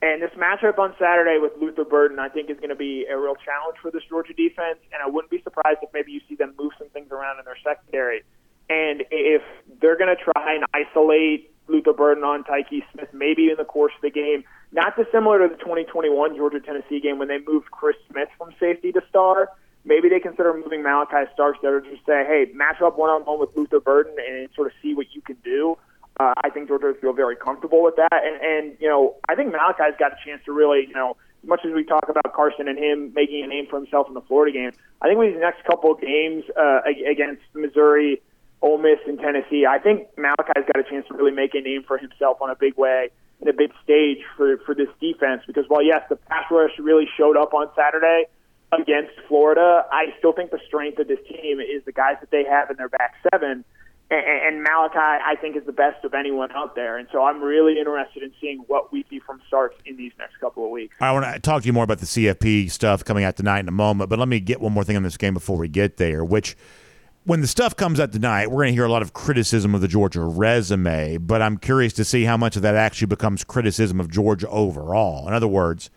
And 0.01 0.21
this 0.21 0.31
matchup 0.31 0.79
on 0.79 0.95
Saturday 0.97 1.39
with 1.39 1.51
Luther 1.59 1.83
Burden, 1.83 2.19
I 2.19 2.29
think, 2.29 2.49
is 2.49 2.57
going 2.57 2.69
to 2.69 2.75
be 2.75 3.05
a 3.05 3.17
real 3.17 3.35
challenge 3.35 3.77
for 3.81 3.91
this 3.91 4.03
Georgia 4.07 4.33
defense. 4.33 4.79
And 4.93 5.03
I 5.03 5.07
wouldn't 5.07 5.29
be 5.29 5.41
surprised 5.41 5.79
if 5.81 5.89
maybe 5.93 6.13
you 6.13 6.21
see 6.29 6.35
them 6.35 6.55
move 6.57 6.71
some 6.77 6.87
things 6.89 7.11
around 7.11 7.39
in 7.39 7.45
their 7.45 7.57
secondary. 7.61 8.23
And 8.69 9.03
if 9.11 9.41
they're 9.81 9.97
going 9.97 10.15
to 10.15 10.21
try 10.21 10.55
and 10.55 10.63
isolate 10.73 11.51
Luther 11.69 11.93
Burden 11.93 12.23
on 12.23 12.43
Tykee 12.43 12.83
Smith, 12.91 13.09
maybe 13.13 13.49
in 13.49 13.55
the 13.57 13.65
course 13.65 13.93
of 13.95 14.01
the 14.01 14.09
game, 14.09 14.43
not 14.71 14.95
dissimilar 14.97 15.47
to 15.47 15.53
the 15.53 15.59
2021 15.61 16.35
Georgia 16.35 16.59
Tennessee 16.59 16.99
game 16.99 17.19
when 17.19 17.27
they 17.27 17.39
moved 17.45 17.71
Chris 17.71 17.95
Smith 18.11 18.29
from 18.37 18.49
safety 18.59 18.91
to 18.91 19.01
star 19.09 19.49
maybe 19.85 20.09
they 20.09 20.19
consider 20.19 20.53
moving 20.53 20.81
Malaki 20.81 21.31
Starks 21.33 21.59
there 21.61 21.79
to 21.79 21.89
just 21.89 22.05
say, 22.05 22.23
hey, 22.25 22.51
match 22.53 22.81
up 22.81 22.97
one 22.97 23.09
on 23.09 23.23
one 23.23 23.39
with 23.39 23.49
Luther 23.55 23.79
Burden 23.79 24.15
and 24.19 24.49
sort 24.55 24.67
of 24.67 24.73
see 24.81 24.93
what 24.93 25.07
you 25.13 25.21
can 25.21 25.37
do. 25.43 25.77
Uh, 26.19 26.33
I 26.43 26.49
think 26.49 26.67
Georgia 26.67 26.87
would 26.87 26.99
feel 26.99 27.13
very 27.13 27.35
comfortable 27.35 27.81
with 27.83 27.95
that. 27.95 28.11
And, 28.11 28.41
and, 28.41 28.77
you 28.79 28.89
know, 28.89 29.15
I 29.29 29.35
think 29.35 29.53
Malaki's 29.53 29.95
got 29.97 30.11
a 30.11 30.17
chance 30.25 30.41
to 30.45 30.51
really, 30.51 30.85
you 30.87 30.93
know, 30.93 31.15
as 31.43 31.47
much 31.47 31.61
as 31.65 31.73
we 31.73 31.85
talk 31.85 32.09
about 32.09 32.33
Carson 32.33 32.67
and 32.67 32.77
him 32.77 33.13
making 33.15 33.43
a 33.43 33.47
name 33.47 33.67
for 33.69 33.77
himself 33.77 34.07
in 34.09 34.13
the 34.13 34.21
Florida 34.21 34.51
game, 34.51 34.71
I 35.01 35.07
think 35.07 35.17
with 35.17 35.33
these 35.33 35.41
next 35.41 35.63
couple 35.63 35.93
of 35.93 36.01
games 36.01 36.43
uh, 36.59 36.81
against 37.09 37.41
Missouri, 37.53 38.21
Ole 38.61 38.77
Miss, 38.77 38.99
and 39.07 39.17
Tennessee, 39.19 39.65
I 39.65 39.79
think 39.79 40.07
Malaki's 40.17 40.65
got 40.65 40.79
a 40.79 40.83
chance 40.83 41.07
to 41.07 41.13
really 41.13 41.31
make 41.31 41.55
a 41.55 41.61
name 41.61 41.83
for 41.87 41.97
himself 41.97 42.41
on 42.41 42.49
a 42.49 42.55
big 42.55 42.77
way 42.77 43.09
in 43.41 43.47
a 43.47 43.53
big 43.53 43.71
stage 43.83 44.19
for 44.35 44.57
for 44.65 44.75
this 44.75 44.89
defense. 44.99 45.43
Because 45.47 45.65
while 45.67 45.83
yes, 45.83 46.01
the 46.09 46.15
pass 46.15 46.45
rush 46.51 46.71
really 46.77 47.07
showed 47.17 47.37
up 47.37 47.53
on 47.53 47.67
Saturday 47.75 48.25
against 48.71 49.13
Florida, 49.27 49.85
I 49.91 50.13
still 50.17 50.33
think 50.33 50.51
the 50.51 50.59
strength 50.67 50.99
of 50.99 51.07
this 51.07 51.19
team 51.27 51.59
is 51.59 51.83
the 51.85 51.91
guys 51.91 52.17
that 52.19 52.31
they 52.31 52.43
have 52.43 52.69
in 52.69 52.77
their 52.77 52.89
back 52.89 53.15
seven 53.31 53.63
and, 54.11 54.25
and 54.25 54.63
Malachi, 54.63 54.97
I 54.97 55.35
think, 55.39 55.55
is 55.55 55.65
the 55.65 55.71
best 55.71 56.03
of 56.03 56.13
anyone 56.13 56.51
out 56.51 56.75
there. 56.75 56.97
And 56.97 57.07
so 57.11 57.23
I'm 57.23 57.41
really 57.41 57.79
interested 57.79 58.23
in 58.23 58.33
seeing 58.41 58.59
what 58.67 58.91
we 58.91 59.05
see 59.09 59.19
from 59.19 59.39
Starks 59.47 59.75
in 59.85 59.97
these 59.97 60.11
next 60.17 60.37
couple 60.39 60.65
of 60.65 60.71
weeks. 60.71 60.95
I 60.99 61.11
want 61.11 61.31
to 61.31 61.39
talk 61.39 61.61
to 61.61 61.67
you 61.67 61.73
more 61.73 61.83
about 61.83 61.99
the 61.99 62.07
CFP 62.07 62.71
stuff 62.71 63.05
coming 63.05 63.23
out 63.23 63.35
tonight 63.35 63.59
in 63.59 63.67
a 63.67 63.73
moment, 63.73 64.09
but 64.09 64.17
let 64.17 64.27
me 64.27 64.39
get 64.39 64.61
one 64.61 64.73
more 64.73 64.83
thing 64.83 64.97
on 64.97 65.03
this 65.03 65.17
game 65.17 65.35
before 65.35 65.57
we 65.57 65.67
get 65.67 65.97
there, 65.97 66.25
which 66.25 66.57
when 67.25 67.41
the 67.41 67.47
stuff 67.47 67.75
comes 67.75 67.99
out 67.99 68.11
tonight, 68.11 68.47
we're 68.47 68.63
going 68.63 68.69
to 68.69 68.73
hear 68.73 68.85
a 68.85 68.91
lot 68.91 69.01
of 69.01 69.13
criticism 69.13 69.75
of 69.75 69.81
the 69.81 69.87
Georgia 69.87 70.21
resume, 70.21 71.17
but 71.17 71.41
I'm 71.41 71.57
curious 71.57 71.93
to 71.93 72.05
see 72.05 72.23
how 72.23 72.37
much 72.37 72.55
of 72.55 72.61
that 72.61 72.75
actually 72.75 73.07
becomes 73.07 73.43
criticism 73.43 73.99
of 73.99 74.09
Georgia 74.09 74.49
overall. 74.49 75.27
In 75.27 75.33
other 75.33 75.47
words, 75.47 75.89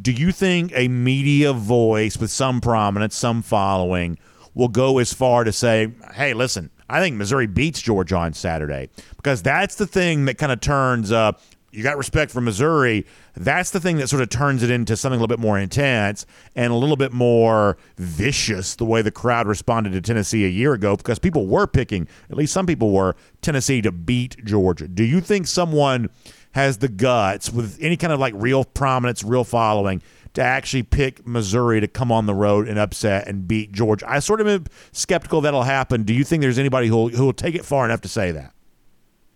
do 0.00 0.12
you 0.12 0.30
think 0.30 0.72
a 0.74 0.88
media 0.88 1.52
voice 1.52 2.16
with 2.18 2.30
some 2.30 2.60
prominence, 2.60 3.16
some 3.16 3.42
following, 3.42 4.18
will 4.54 4.68
go 4.68 4.98
as 4.98 5.12
far 5.12 5.44
to 5.44 5.52
say, 5.52 5.92
hey, 6.14 6.34
listen, 6.34 6.70
I 6.88 7.00
think 7.00 7.16
Missouri 7.16 7.46
beats 7.46 7.80
Georgia 7.82 8.16
on 8.16 8.32
Saturday 8.32 8.88
because 9.16 9.42
that's 9.42 9.74
the 9.74 9.86
thing 9.86 10.26
that 10.26 10.38
kind 10.38 10.52
of 10.52 10.60
turns. 10.60 11.12
Uh, 11.12 11.32
you 11.70 11.82
got 11.82 11.98
respect 11.98 12.30
for 12.30 12.40
Missouri. 12.40 13.06
That's 13.36 13.70
the 13.70 13.80
thing 13.80 13.98
that 13.98 14.08
sort 14.08 14.22
of 14.22 14.30
turns 14.30 14.62
it 14.62 14.70
into 14.70 14.96
something 14.96 15.18
a 15.18 15.22
little 15.22 15.34
bit 15.34 15.40
more 15.40 15.58
intense 15.58 16.24
and 16.56 16.72
a 16.72 16.76
little 16.76 16.96
bit 16.96 17.12
more 17.12 17.76
vicious. 17.96 18.74
The 18.74 18.84
way 18.84 19.02
the 19.02 19.10
crowd 19.10 19.46
responded 19.46 19.92
to 19.92 20.00
Tennessee 20.00 20.44
a 20.44 20.48
year 20.48 20.72
ago, 20.72 20.96
because 20.96 21.18
people 21.18 21.46
were 21.46 21.66
picking, 21.66 22.08
at 22.30 22.36
least 22.36 22.52
some 22.52 22.66
people 22.66 22.90
were, 22.90 23.16
Tennessee 23.42 23.82
to 23.82 23.92
beat 23.92 24.44
Georgia. 24.44 24.88
Do 24.88 25.04
you 25.04 25.20
think 25.20 25.46
someone 25.46 26.08
has 26.52 26.78
the 26.78 26.88
guts 26.88 27.52
with 27.52 27.78
any 27.80 27.96
kind 27.96 28.12
of 28.12 28.18
like 28.18 28.32
real 28.36 28.64
prominence, 28.64 29.22
real 29.22 29.44
following? 29.44 30.02
to 30.34 30.42
actually 30.42 30.82
pick 30.82 31.26
Missouri 31.26 31.80
to 31.80 31.88
come 31.88 32.12
on 32.12 32.26
the 32.26 32.34
road 32.34 32.68
and 32.68 32.78
upset 32.78 33.26
and 33.26 33.48
beat 33.48 33.72
Georgia. 33.72 34.08
I 34.08 34.20
sort 34.20 34.40
of 34.40 34.46
am 34.46 34.66
skeptical 34.92 35.40
that'll 35.40 35.64
happen. 35.64 36.04
Do 36.04 36.14
you 36.14 36.22
think 36.22 36.42
there's 36.42 36.58
anybody 36.58 36.86
who 36.86 37.08
who 37.08 37.24
will 37.24 37.32
take 37.32 37.54
it 37.54 37.64
far 37.64 37.84
enough 37.84 38.02
to 38.02 38.08
say 38.08 38.30
that? 38.32 38.52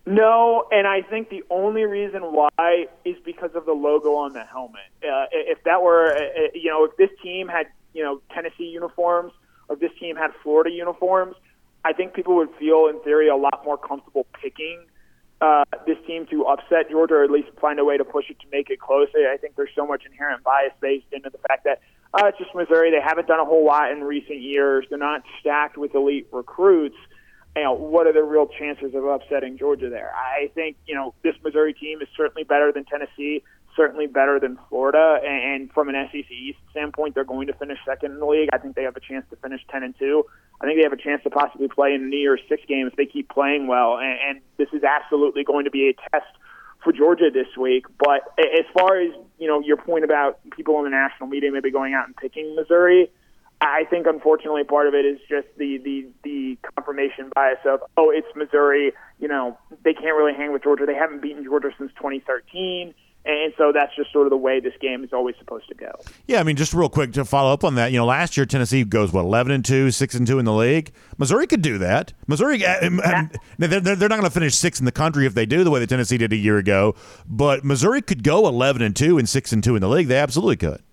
No, 0.05 0.67
and 0.69 0.85
I 0.85 1.01
think 1.01 1.29
the 1.29 1.43
only 1.49 1.83
reason 1.83 2.21
why 2.21 2.87
is 3.05 3.15
because 3.23 3.51
of 3.55 3.65
the 3.65 3.71
logo 3.71 4.15
on 4.15 4.33
the 4.33 4.43
helmet. 4.43 4.81
Uh, 5.01 5.25
if 5.31 5.63
that 5.63 5.81
were, 5.81 6.13
uh, 6.13 6.19
uh, 6.19 6.47
you 6.53 6.69
know, 6.69 6.83
if 6.83 6.97
this 6.97 7.09
team 7.21 7.47
had, 7.47 7.67
you 7.93 8.03
know, 8.03 8.21
Tennessee 8.33 8.65
uniforms 8.65 9.31
or 9.69 9.75
if 9.75 9.79
this 9.79 9.91
team 9.99 10.17
had 10.17 10.31
Florida 10.43 10.71
uniforms, 10.71 11.35
I 11.85 11.93
think 11.93 12.13
people 12.13 12.35
would 12.35 12.49
feel, 12.59 12.87
in 12.87 12.99
theory, 13.01 13.29
a 13.29 13.35
lot 13.35 13.61
more 13.63 13.77
comfortable 13.77 14.25
picking 14.41 14.83
uh, 15.39 15.63
this 15.85 15.97
team 16.05 16.25
to 16.31 16.45
upset 16.45 16.89
Georgia 16.89 17.15
or 17.15 17.23
at 17.23 17.31
least 17.31 17.49
find 17.59 17.79
a 17.79 17.85
way 17.85 17.97
to 17.97 18.03
push 18.03 18.29
it 18.29 18.39
to 18.39 18.45
make 18.51 18.69
it 18.69 18.79
close. 18.79 19.07
I 19.15 19.37
think 19.37 19.55
there's 19.55 19.75
so 19.75 19.85
much 19.85 20.05
inherent 20.05 20.43
bias 20.43 20.73
based 20.81 21.05
into 21.11 21.29
the 21.29 21.37
fact 21.47 21.63
that 21.63 21.81
uh, 22.13 22.27
it's 22.27 22.37
just 22.37 22.53
Missouri. 22.53 22.91
They 22.91 23.01
haven't 23.01 23.27
done 23.27 23.39
a 23.39 23.45
whole 23.45 23.65
lot 23.65 23.91
in 23.91 24.03
recent 24.03 24.41
years. 24.41 24.85
They're 24.89 24.99
not 24.99 25.23
stacked 25.39 25.77
with 25.77 25.95
elite 25.95 26.27
recruits. 26.31 26.97
You 27.55 27.63
know, 27.63 27.73
what 27.73 28.07
are 28.07 28.13
the 28.13 28.23
real 28.23 28.47
chances 28.47 28.95
of 28.95 29.05
upsetting 29.05 29.57
Georgia 29.57 29.89
there? 29.89 30.11
I 30.15 30.49
think, 30.55 30.75
you 30.87 30.95
know, 30.95 31.13
this 31.23 31.35
Missouri 31.43 31.73
team 31.73 32.01
is 32.01 32.07
certainly 32.17 32.43
better 32.43 32.71
than 32.71 32.83
Tennessee 32.85 33.43
certainly 33.75 34.07
better 34.07 34.39
than 34.39 34.57
Florida. 34.69 35.19
And 35.23 35.71
from 35.71 35.89
an 35.89 35.95
SEC 36.11 36.29
East 36.31 36.59
standpoint, 36.71 37.15
they're 37.15 37.23
going 37.23 37.47
to 37.47 37.53
finish 37.53 37.77
second 37.85 38.13
in 38.13 38.19
the 38.19 38.25
league. 38.25 38.49
I 38.53 38.57
think 38.57 38.75
they 38.75 38.83
have 38.83 38.95
a 38.95 38.99
chance 38.99 39.25
to 39.29 39.35
finish 39.37 39.61
ten 39.69 39.83
and 39.83 39.97
two. 39.97 40.25
I 40.61 40.65
think 40.65 40.77
they 40.77 40.83
have 40.83 40.93
a 40.93 41.01
chance 41.01 41.23
to 41.23 41.29
possibly 41.29 41.67
play 41.67 41.93
in 41.93 42.03
a 42.03 42.05
New 42.05 42.17
Year's 42.17 42.41
Six 42.47 42.63
game 42.67 42.87
if 42.87 42.95
they 42.95 43.05
keep 43.05 43.29
playing 43.29 43.67
well. 43.67 43.97
And, 43.97 44.17
and 44.27 44.41
this 44.57 44.69
is 44.73 44.83
absolutely 44.83 45.43
going 45.43 45.65
to 45.65 45.71
be 45.71 45.89
a 45.89 45.93
test 46.11 46.31
for 46.83 46.93
Georgia 46.93 47.29
this 47.33 47.47
week. 47.59 47.85
But 47.97 48.33
as 48.39 48.65
far 48.73 48.99
as 48.99 49.11
you 49.39 49.47
know, 49.47 49.59
your 49.59 49.77
point 49.77 50.03
about 50.03 50.39
people 50.51 50.77
in 50.79 50.85
the 50.85 50.89
national 50.91 51.27
media 51.29 51.51
maybe 51.51 51.71
going 51.71 51.93
out 51.93 52.07
and 52.07 52.15
picking 52.15 52.55
Missouri. 52.55 53.09
I 53.61 53.85
think 53.89 54.07
unfortunately 54.07 54.63
part 54.63 54.87
of 54.87 54.93
it 54.93 55.05
is 55.05 55.19
just 55.29 55.47
the 55.57 55.77
the 55.77 56.07
the 56.23 56.57
confirmation 56.75 57.31
bias 57.33 57.59
of 57.65 57.81
oh 57.97 58.09
it's 58.09 58.27
Missouri 58.35 58.93
you 59.19 59.27
know 59.27 59.57
they 59.83 59.93
can't 59.93 60.15
really 60.17 60.33
hang 60.33 60.51
with 60.51 60.63
Georgia 60.63 60.85
they 60.85 60.95
haven't 60.95 61.21
beaten 61.21 61.43
Georgia 61.43 61.69
since 61.77 61.91
2013 61.93 62.93
and 63.25 63.53
so 63.57 63.71
that's 63.71 63.95
just 63.95 64.11
sort 64.11 64.27
of 64.27 64.31
the 64.31 64.37
way 64.37 64.59
this 64.59 64.73
game 64.81 65.03
is 65.03 65.13
always 65.13 65.35
supposed 65.39 65.69
to 65.69 65.75
go. 65.75 65.91
Yeah, 66.27 66.41
I 66.41 66.43
mean, 66.43 66.57
just 66.57 66.73
real 66.73 66.89
quick 66.89 67.13
to 67.13 67.23
follow 67.23 67.53
up 67.53 67.63
on 67.63 67.75
that. 67.75 67.93
You 67.93 67.99
know, 67.99 68.05
last 68.05 68.35
year 68.35 68.45
Tennessee 68.45 68.83
goes 68.83 69.13
what 69.13 69.21
eleven 69.21 69.53
and 69.53 69.63
two, 69.63 69.91
six 69.91 70.13
and 70.13 70.27
two 70.27 70.39
in 70.39 70.45
the 70.45 70.53
league. 70.53 70.91
Missouri 71.17 71.47
could 71.47 71.61
do 71.61 71.77
that. 71.77 72.11
Missouri, 72.27 72.65
uh, 72.65 72.85
um, 72.85 72.99
um, 72.99 73.31
they're, 73.57 73.79
they're 73.79 74.09
not 74.09 74.17
going 74.17 74.23
to 74.23 74.29
finish 74.29 74.55
six 74.55 74.79
in 74.79 74.85
the 74.85 74.91
country 74.91 75.25
if 75.25 75.33
they 75.33 75.45
do 75.45 75.63
the 75.63 75.71
way 75.71 75.79
that 75.79 75.87
Tennessee 75.87 76.17
did 76.17 76.33
a 76.33 76.37
year 76.37 76.57
ago. 76.57 76.95
But 77.25 77.63
Missouri 77.63 78.01
could 78.01 78.23
go 78.23 78.45
eleven 78.45 78.81
and 78.81 78.93
two 78.93 79.17
and 79.17 79.27
six 79.27 79.53
and 79.53 79.63
two 79.63 79.75
in 79.75 79.81
the 79.81 79.89
league. 79.89 80.07
They 80.07 80.17
absolutely 80.17 80.57
could. 80.57 80.83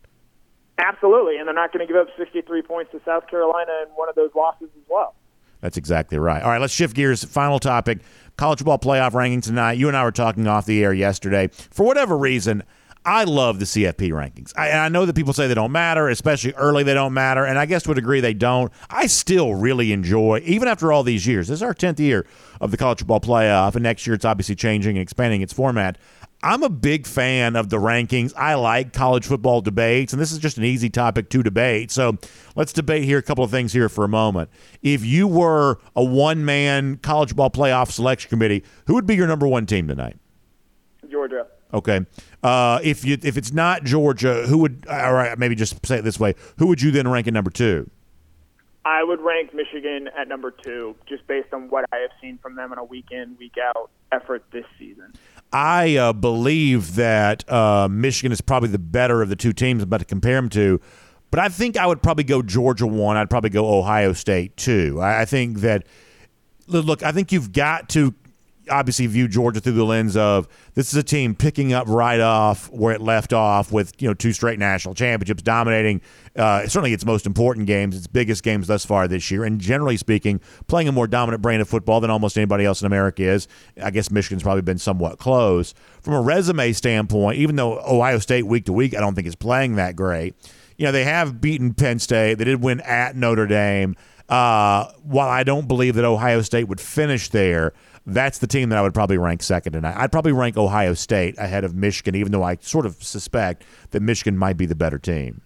Absolutely, 0.81 1.37
and 1.37 1.47
they're 1.47 1.55
not 1.55 1.73
going 1.73 1.87
to 1.87 1.93
give 1.93 2.01
up 2.01 2.09
sixty-three 2.17 2.63
points 2.63 2.91
to 2.93 3.01
South 3.05 3.27
Carolina 3.29 3.71
in 3.83 3.89
one 3.95 4.09
of 4.09 4.15
those 4.15 4.31
losses 4.35 4.69
as 4.77 4.85
well. 4.89 5.15
That's 5.61 5.77
exactly 5.77 6.19
right. 6.19 6.43
All 6.43 6.51
right, 6.51 6.61
let's 6.61 6.73
shift 6.73 6.97
gears. 6.97 7.23
Final 7.23 7.59
topic 7.59 7.99
college 8.37 8.61
football 8.61 8.79
playoff 8.79 9.13
rankings 9.13 9.45
tonight. 9.45 9.73
You 9.75 9.89
and 9.89 9.97
I 9.97 10.05
were 10.05 10.13
talking 10.13 10.47
off 10.47 10.65
the 10.65 10.83
air 10.83 10.95
yesterday. 10.95 11.49
For 11.53 11.85
whatever 11.85 12.17
reason, 12.17 12.63
I 13.05 13.25
love 13.25 13.59
the 13.59 13.65
CFP 13.65 14.11
rankings. 14.11 14.53
I, 14.57 14.71
I, 14.73 14.89
know 14.89 15.07
that 15.07 15.17
people 15.17 15.33
say 15.33 15.47
they 15.47 15.55
don't 15.55 15.73
matter, 15.73 16.09
especially 16.09 16.53
early 16.55 16.83
they 16.83 16.93
don't 16.93 17.15
matter, 17.15 17.45
and 17.45 17.59
I 17.59 17.65
guess 17.65 17.83
to 17.85 17.93
a 17.93 17.95
degree 17.95 18.21
they 18.21 18.35
don't. 18.35 18.71
I 18.91 19.07
still 19.07 19.55
really 19.55 19.93
enjoy, 19.93 20.43
even 20.45 20.69
after 20.69 20.93
all 20.93 21.03
these 21.03 21.27
years, 21.27 21.49
this 21.49 21.57
is 21.57 21.63
our 21.63 21.75
10th 21.75 21.99
year 21.99 22.27
of 22.61 22.71
the 22.71 22.77
college 22.77 22.99
football 22.99 23.21
playoff, 23.21 23.75
and 23.75 23.83
next 23.83 24.07
year 24.07 24.15
it's 24.15 24.27
obviously 24.27 24.55
changing 24.55 24.97
and 24.97 25.03
expanding 25.03 25.41
its 25.41 25.53
format. 25.53 25.97
I'm 26.43 26.63
a 26.63 26.71
big 26.71 27.07
fan 27.07 27.55
of 27.55 27.69
the 27.69 27.77
rankings. 27.77 28.33
I 28.35 28.55
like 28.55 28.95
college 28.95 29.27
football 29.27 29.61
debates, 29.61 30.13
and 30.13 30.23
this 30.23 30.33
is 30.33 30.39
just 30.39 30.57
an 30.57 30.65
easy 30.65 30.89
topic 30.89 31.29
to 31.31 31.43
debate. 31.43 31.91
So 31.91 32.17
let's 32.57 32.73
debate 32.73 33.05
here 33.05 33.19
a 33.19 33.23
couple 33.23 33.45
of 33.45 33.51
things 33.51 33.75
here 33.75 33.91
for 33.91 34.05
a 34.05 34.09
moment. 34.09 34.49
If 34.83 35.05
you 35.05 35.29
were 35.29 35.79
a 35.95 36.03
one 36.03 36.45
man 36.45 36.97
college 36.97 37.37
ball 37.37 37.51
playoff 37.51 37.91
selection 37.91 38.31
committee, 38.31 38.65
who 38.87 38.95
would 38.95 39.07
be 39.07 39.17
your 39.17 39.27
number 39.27 39.47
one 39.47 39.67
team 39.67 39.87
tonight? 39.87 40.17
Georgia. 41.11 41.47
Okay. 41.75 42.01
Uh, 42.43 42.81
if 42.83 43.05
you 43.05 43.19
if 43.23 43.37
it's 43.37 43.53
not 43.53 43.85
Georgia, 43.85 44.47
who 44.47 44.59
would? 44.59 44.87
All 44.89 45.13
right, 45.13 45.39
maybe 45.39 45.55
just 45.55 45.85
say 45.85 45.99
it 45.99 46.03
this 46.03 46.19
way: 46.19 46.35
Who 46.57 46.69
would 46.69 46.81
you 46.81 46.91
then 46.91 47.07
rank 47.07 47.27
at 47.27 47.35
number 47.35 47.51
two? 47.51 47.91
I 48.85 49.05
would 49.05 49.21
rank 49.21 49.53
Michigan 49.53 50.09
at 50.19 50.27
number 50.27 50.51
two, 50.51 50.97
just 51.07 51.27
based 51.27 51.53
on 51.53 51.69
what 51.69 51.85
I 51.93 51.99
have 51.99 52.11
seen 52.21 52.39
from 52.39 52.57
them 52.57 52.73
in 52.73 52.79
a 52.79 52.85
week 52.85 53.07
in, 53.11 53.37
week 53.39 53.57
out 53.63 53.91
effort 54.11 54.43
this 54.53 54.65
season. 54.79 55.13
I 55.53 55.97
uh, 55.97 56.13
believe 56.13 56.95
that 56.95 57.51
uh, 57.51 57.89
Michigan 57.91 58.33
is 58.33 58.41
probably 58.41 58.69
the 58.69 58.79
better 58.79 59.23
of 59.23 59.29
the 59.29 59.37
two 59.37 59.53
teams 59.53 59.83
I'm 59.83 59.89
about 59.89 60.01
to 60.01 60.07
compare 60.07 60.37
them 60.37 60.49
to. 60.51 60.81
But 61.31 61.41
I 61.41 61.49
think 61.49 61.77
I 61.77 61.87
would 61.87 62.03
probably 62.03 62.25
go 62.25 62.43
Georgia 62.43 62.87
one. 62.87 63.17
I'd 63.17 63.31
probably 63.31 63.51
go 63.51 63.79
Ohio 63.79 64.13
State 64.13 64.57
two. 64.57 64.99
I, 65.01 65.23
I 65.23 65.25
think 65.25 65.59
that 65.59 65.87
look, 66.67 67.03
I 67.03 67.13
think 67.13 67.33
you've 67.33 67.53
got 67.53 67.89
to 67.91 68.15
obviously 68.69 69.07
view 69.07 69.29
Georgia 69.29 69.61
through 69.61 69.73
the 69.73 69.85
lens 69.85 70.17
of 70.17 70.49
this 70.75 70.93
is 70.93 70.97
a 70.97 71.03
team 71.03 71.35
picking 71.35 71.73
up 71.73 71.89
right 71.89 72.21
off 72.21 72.71
where 72.71 72.95
it 72.95 73.01
left 73.01 73.33
off 73.33 73.73
with 73.73 74.01
you 74.01 74.09
know 74.09 74.15
two 74.15 74.33
straight 74.33 74.59
national 74.59 74.95
championships, 74.95 75.43
dominating 75.43 76.01
uh, 76.37 76.63
certainly 76.63 76.93
its 76.93 77.05
most 77.05 77.27
important 77.27 77.67
games, 77.67 77.97
its 77.97 78.07
biggest 78.07 78.43
games 78.43 78.67
thus 78.67 78.85
far 78.85 79.09
this 79.09 79.31
year, 79.31 79.45
and 79.45 79.61
generally 79.61 79.97
speaking, 79.97 80.41
playing 80.67 80.89
a 80.89 80.93
more 80.93 81.07
dominant 81.07 81.43
brand 81.43 81.63
of 81.63 81.69
football 81.69 82.01
than 82.01 82.11
almost 82.11 82.37
anybody 82.37 82.65
else 82.65 82.83
in 82.83 82.87
America 82.87 83.23
is. 83.23 83.49
I 83.83 83.91
guess 83.91 84.11
Michigan's 84.11 84.43
probably 84.43 84.63
been 84.63 84.79
somewhat 84.79 85.19
close 85.19 85.75
from 86.03 86.15
a 86.15 86.21
resume 86.21 86.73
standpoint. 86.73 87.39
Even 87.39 87.57
though 87.57 87.79
Ohio 87.81 88.19
State 88.19 88.47
week 88.47 88.67
to 88.67 88.73
week, 88.73 88.97
I 88.97 89.01
don't 89.01 89.15
think 89.15 89.27
is 89.27 89.37
playing 89.37 89.77
that 89.77 89.97
great. 89.97 90.35
You 90.77 90.87
know 90.87 90.93
they 90.93 91.05
have 91.05 91.41
beaten 91.41 91.75
Penn 91.75 91.99
State. 91.99 92.35
They 92.35 92.45
did 92.45 92.63
win 92.63 92.81
at 92.81 93.17
Notre 93.17 93.47
Dame. 93.47 93.97
Uh, 94.31 94.89
while 95.03 95.29
I 95.29 95.43
don't 95.43 95.67
believe 95.67 95.97
that 95.97 96.05
Ohio 96.05 96.41
State 96.41 96.69
would 96.69 96.81
finish 96.81 97.31
there, 97.31 97.73
that's 98.15 98.39
the 98.39 98.47
team 98.47 98.69
that 98.71 98.79
I 98.79 98.83
would 98.83 98.95
probably 98.95 99.19
rank 99.19 99.43
second 99.43 99.73
tonight. 99.73 99.95
I'd 99.97 100.13
probably 100.13 100.33
rank 100.33 100.57
Ohio 100.57 100.95
State 100.95 101.37
ahead 101.39 101.65
of 101.65 101.75
Michigan, 101.75 102.15
even 102.15 102.33
though 102.33 102.43
I 102.43 102.57
sort 102.61 102.87
of 102.87 103.03
suspect 103.03 103.65
that 103.91 104.01
Michigan 104.01 104.37
might 104.37 104.57
be 104.57 104.67
the 104.67 104.75
better 104.75 104.99
team. 104.99 105.43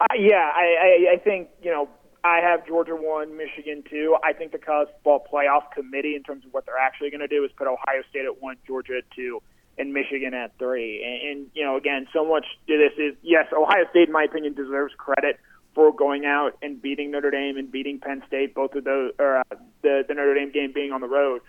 Uh, 0.00 0.06
yeah, 0.18 0.50
I, 0.54 1.06
I, 1.10 1.12
I 1.14 1.16
think 1.18 1.48
you 1.62 1.70
know 1.70 1.88
I 2.24 2.38
have 2.38 2.66
Georgia 2.66 2.96
one, 2.96 3.36
Michigan 3.36 3.82
two. 3.88 4.16
I 4.22 4.32
think 4.32 4.52
the 4.52 4.58
college 4.58 4.88
football 4.94 5.26
playoff 5.32 5.70
committee, 5.72 6.14
in 6.14 6.22
terms 6.22 6.44
of 6.44 6.52
what 6.52 6.66
they're 6.66 6.78
actually 6.78 7.10
going 7.10 7.20
to 7.20 7.28
do, 7.28 7.44
is 7.44 7.50
put 7.56 7.66
Ohio 7.66 8.02
State 8.10 8.24
at 8.24 8.40
one, 8.40 8.56
Georgia 8.66 8.98
at 8.98 9.10
two, 9.14 9.42
and 9.78 9.92
Michigan 9.92 10.34
at 10.34 10.56
three. 10.58 11.02
And, 11.04 11.30
and 11.30 11.50
you 11.54 11.64
know, 11.64 11.76
again, 11.76 12.06
so 12.12 12.24
much 12.24 12.46
to 12.68 12.78
this 12.78 12.92
is 12.98 13.16
yes, 13.22 13.46
Ohio 13.52 13.84
State, 13.90 14.08
in 14.08 14.12
my 14.12 14.24
opinion, 14.24 14.54
deserves 14.54 14.94
credit 14.96 15.38
for 15.74 15.92
going 15.92 16.24
out 16.26 16.56
and 16.62 16.80
beating 16.80 17.10
Notre 17.10 17.30
Dame 17.30 17.56
and 17.56 17.70
beating 17.70 17.98
Penn 17.98 18.22
State, 18.26 18.54
both 18.54 18.74
of 18.74 18.84
those, 18.84 19.12
or 19.18 19.38
uh, 19.38 19.42
the 19.82 20.04
the 20.06 20.14
Notre 20.14 20.34
Dame 20.34 20.52
game 20.52 20.72
being 20.72 20.92
on 20.92 21.00
the 21.00 21.08
road. 21.08 21.40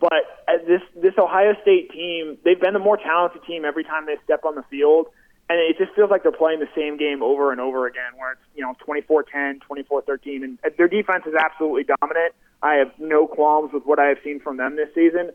But 0.00 0.42
uh, 0.48 0.52
this 0.66 0.80
this 0.96 1.14
Ohio 1.18 1.54
State 1.62 1.90
team, 1.90 2.38
they've 2.44 2.60
been 2.60 2.72
the 2.72 2.80
more 2.80 2.96
talented 2.96 3.44
team 3.44 3.64
every 3.64 3.84
time 3.84 4.06
they 4.06 4.16
step 4.24 4.44
on 4.44 4.54
the 4.54 4.64
field. 4.70 5.06
and 5.50 5.58
it 5.58 5.76
just 5.78 5.94
feels 5.94 6.10
like 6.10 6.22
they're 6.22 6.32
playing 6.32 6.60
the 6.60 6.68
same 6.74 6.96
game 6.96 7.22
over 7.22 7.52
and 7.52 7.60
over 7.60 7.86
again, 7.86 8.16
where 8.16 8.32
it's 8.32 8.40
you 8.54 8.62
know 8.62 8.74
24-10, 8.86 9.60
24-13, 9.68 10.42
and 10.42 10.58
their 10.78 10.88
defense 10.88 11.24
is 11.26 11.34
absolutely 11.34 11.84
dominant. 12.00 12.34
I 12.62 12.74
have 12.74 12.92
no 12.98 13.26
qualms 13.26 13.72
with 13.72 13.84
what 13.84 13.98
I 13.98 14.06
have 14.06 14.18
seen 14.24 14.40
from 14.40 14.56
them 14.56 14.76
this 14.76 14.88
season. 14.94 15.32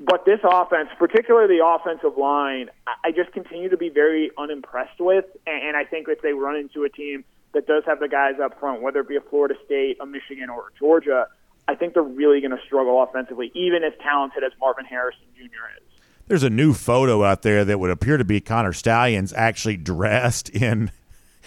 But 0.00 0.24
this 0.24 0.40
offense, 0.42 0.88
particularly 0.98 1.58
the 1.58 1.66
offensive 1.66 2.16
line, 2.16 2.70
I 3.04 3.12
just 3.12 3.32
continue 3.32 3.68
to 3.68 3.76
be 3.76 3.90
very 3.90 4.30
unimpressed 4.38 4.98
with. 4.98 5.26
And 5.46 5.76
I 5.76 5.84
think 5.84 6.08
if 6.08 6.22
they 6.22 6.32
run 6.32 6.56
into 6.56 6.84
a 6.84 6.88
team 6.88 7.22
that 7.52 7.66
does 7.66 7.82
have 7.86 8.00
the 8.00 8.08
guys 8.08 8.40
up 8.42 8.58
front, 8.58 8.80
whether 8.80 9.00
it 9.00 9.08
be 9.08 9.16
a 9.16 9.20
Florida 9.20 9.56
State, 9.66 9.98
a 10.00 10.06
Michigan, 10.06 10.48
or 10.48 10.68
a 10.68 10.78
Georgia, 10.78 11.26
I 11.70 11.76
think 11.76 11.94
they're 11.94 12.02
really 12.02 12.40
going 12.40 12.50
to 12.50 12.62
struggle 12.66 13.00
offensively, 13.00 13.52
even 13.54 13.84
as 13.84 13.92
talented 14.02 14.42
as 14.42 14.50
Marvin 14.58 14.84
Harrison 14.84 15.22
Jr. 15.36 15.44
is. 15.76 16.00
There's 16.26 16.42
a 16.42 16.50
new 16.50 16.74
photo 16.74 17.22
out 17.22 17.42
there 17.42 17.64
that 17.64 17.78
would 17.78 17.90
appear 17.90 18.16
to 18.16 18.24
be 18.24 18.40
Connor 18.40 18.72
Stalions 18.72 19.32
actually 19.32 19.76
dressed 19.76 20.48
in 20.48 20.90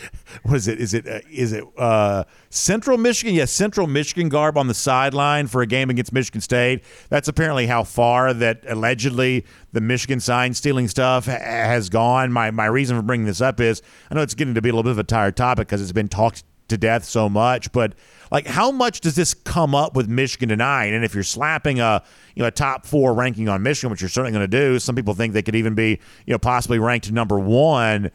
what 0.43 0.55
is 0.55 0.67
it? 0.69 0.79
Is 0.79 0.93
it 0.93 1.07
uh, 1.07 1.19
is 1.29 1.51
it 1.51 1.65
uh, 1.77 2.23
Central 2.49 2.97
Michigan? 2.97 3.35
Yes, 3.35 3.51
Central 3.51 3.85
Michigan 3.85 4.29
garb 4.29 4.57
on 4.57 4.67
the 4.67 4.73
sideline 4.73 5.47
for 5.47 5.61
a 5.61 5.67
game 5.67 5.89
against 5.89 6.13
Michigan 6.13 6.39
State. 6.39 6.83
That's 7.09 7.27
apparently 7.27 7.67
how 7.67 7.83
far 7.83 8.33
that 8.33 8.63
allegedly 8.67 9.45
the 9.73 9.81
Michigan 9.81 10.21
sign 10.21 10.53
stealing 10.53 10.87
stuff 10.87 11.25
ha- 11.25 11.37
has 11.37 11.89
gone. 11.89 12.31
My 12.31 12.49
my 12.49 12.65
reason 12.65 12.95
for 12.95 13.03
bringing 13.03 13.27
this 13.27 13.41
up 13.41 13.59
is 13.59 13.81
I 14.09 14.15
know 14.15 14.21
it's 14.21 14.35
getting 14.35 14.55
to 14.55 14.61
be 14.61 14.69
a 14.69 14.71
little 14.71 14.83
bit 14.83 14.91
of 14.91 14.99
a 14.99 15.03
tired 15.03 15.35
topic 15.35 15.67
because 15.67 15.81
it's 15.81 15.91
been 15.91 16.07
talked 16.07 16.43
to 16.69 16.77
death 16.77 17.05
so 17.05 17.29
much, 17.29 17.71
but 17.71 17.93
like 18.31 18.47
how 18.47 18.71
much 18.71 19.01
does 19.01 19.15
this 19.15 19.33
come 19.33 19.75
up 19.75 19.95
with 19.95 20.07
Michigan 20.07 20.49
tonight? 20.49 20.87
And 20.87 21.03
if 21.05 21.13
you're 21.13 21.23
slapping 21.23 21.79
a 21.79 22.03
you 22.35 22.41
know 22.41 22.47
a 22.47 22.51
top 22.51 22.85
four 22.85 23.13
ranking 23.13 23.49
on 23.49 23.63
Michigan, 23.63 23.91
which 23.91 24.01
you're 24.01 24.09
certainly 24.09 24.31
going 24.31 24.49
to 24.49 24.57
do, 24.57 24.79
some 24.79 24.95
people 24.95 25.13
think 25.13 25.33
they 25.33 25.41
could 25.41 25.55
even 25.55 25.75
be 25.75 25.99
you 26.25 26.33
know 26.33 26.39
possibly 26.39 26.79
ranked 26.79 27.11
number 27.11 27.39
one 27.39 28.11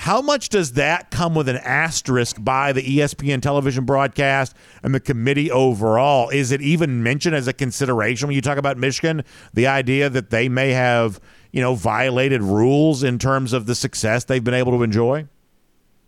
how 0.00 0.22
much 0.22 0.48
does 0.48 0.74
that 0.74 1.10
come 1.10 1.34
with 1.34 1.48
an 1.48 1.56
asterisk 1.56 2.36
by 2.38 2.72
the 2.72 2.82
ESPN 2.82 3.42
television 3.42 3.84
broadcast 3.84 4.54
and 4.84 4.94
the 4.94 5.00
committee 5.00 5.50
overall? 5.50 6.28
Is 6.28 6.52
it 6.52 6.62
even 6.62 7.02
mentioned 7.02 7.34
as 7.34 7.48
a 7.48 7.52
consideration 7.52 8.28
when 8.28 8.36
you 8.36 8.40
talk 8.40 8.58
about 8.58 8.78
Michigan? 8.78 9.24
The 9.54 9.66
idea 9.66 10.08
that 10.08 10.30
they 10.30 10.48
may 10.48 10.70
have, 10.70 11.18
you 11.50 11.60
know, 11.60 11.74
violated 11.74 12.44
rules 12.44 13.02
in 13.02 13.18
terms 13.18 13.52
of 13.52 13.66
the 13.66 13.74
success 13.74 14.22
they've 14.22 14.42
been 14.42 14.54
able 14.54 14.70
to 14.78 14.84
enjoy? 14.84 15.26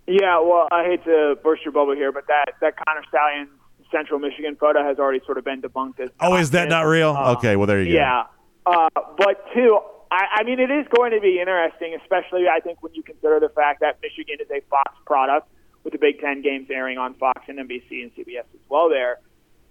Yeah, 0.07 0.41
well, 0.41 0.69
I 0.73 0.85
hate 0.85 1.05
to 1.05 1.37
burst 1.43 1.65
your 1.65 1.73
bubble 1.73 1.95
here, 1.95 2.11
but 2.13 2.27
that, 2.27 2.55
that 2.61 2.75
Connor 2.85 3.03
Stalion 3.13 3.49
Central 3.91 4.19
Michigan 4.19 4.57
photo 4.57 4.83
has 4.83 4.99
already 4.99 5.21
sort 5.25 5.39
of 5.39 5.45
been 5.45 5.63
debunked 5.63 6.01
as. 6.01 6.11
Oh, 6.21 6.37
is 6.37 6.51
that 6.51 6.69
not 6.69 6.83
real? 6.83 7.11
Uh, 7.11 7.35
okay, 7.35 7.57
well, 7.57 7.67
there 7.67 7.83
you 7.83 7.95
yeah. 7.95 8.25
go. 8.67 8.73
Yeah. 8.73 8.79
Uh, 8.79 8.89
but 9.17 9.45
two, 9.55 9.79
I, 10.11 10.41
I 10.41 10.43
mean, 10.45 10.59
it 10.59 10.71
is 10.71 10.87
going 10.95 11.13
to 11.13 11.21
be 11.21 11.39
interesting, 11.41 11.97
especially 12.01 12.47
I 12.49 12.61
think 12.61 12.83
when 12.83 12.95
you 12.95 13.03
consider 13.03 13.41
the 13.41 13.49
fact 13.49 13.81
that 13.81 13.99
Michigan 14.03 14.37
is 14.41 14.51
a 14.51 14.61
Fox 14.69 14.93
product 15.07 15.49
with 15.85 15.93
the 15.93 15.99
Big 15.99 16.21
Ten 16.21 16.43
games 16.43 16.69
airing 16.71 16.99
on 16.99 17.15
Fox 17.15 17.43
and 17.49 17.59
NBC 17.59 18.03
and 18.03 18.15
CBS 18.15 18.41
as 18.41 18.61
well. 18.69 18.89
There, 18.89 19.19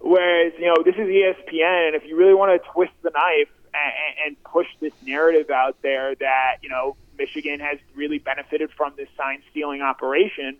whereas 0.00 0.52
you 0.58 0.66
know 0.66 0.82
this 0.84 0.94
is 0.94 1.06
ESPN, 1.06 1.88
and 1.88 1.96
if 1.96 2.04
you 2.04 2.16
really 2.16 2.34
want 2.34 2.60
to 2.60 2.68
twist 2.70 2.92
the 3.02 3.10
knife 3.10 3.48
and, 3.74 4.26
and 4.26 4.44
push 4.44 4.66
this 4.80 4.92
narrative 5.04 5.50
out 5.50 5.76
there 5.82 6.14
that 6.16 6.56
you 6.62 6.68
know 6.68 6.96
Michigan 7.20 7.60
has 7.60 7.78
really 7.94 8.18
benefited 8.18 8.70
from 8.76 8.94
this 8.96 9.08
sign 9.16 9.42
stealing 9.50 9.82
operation, 9.82 10.56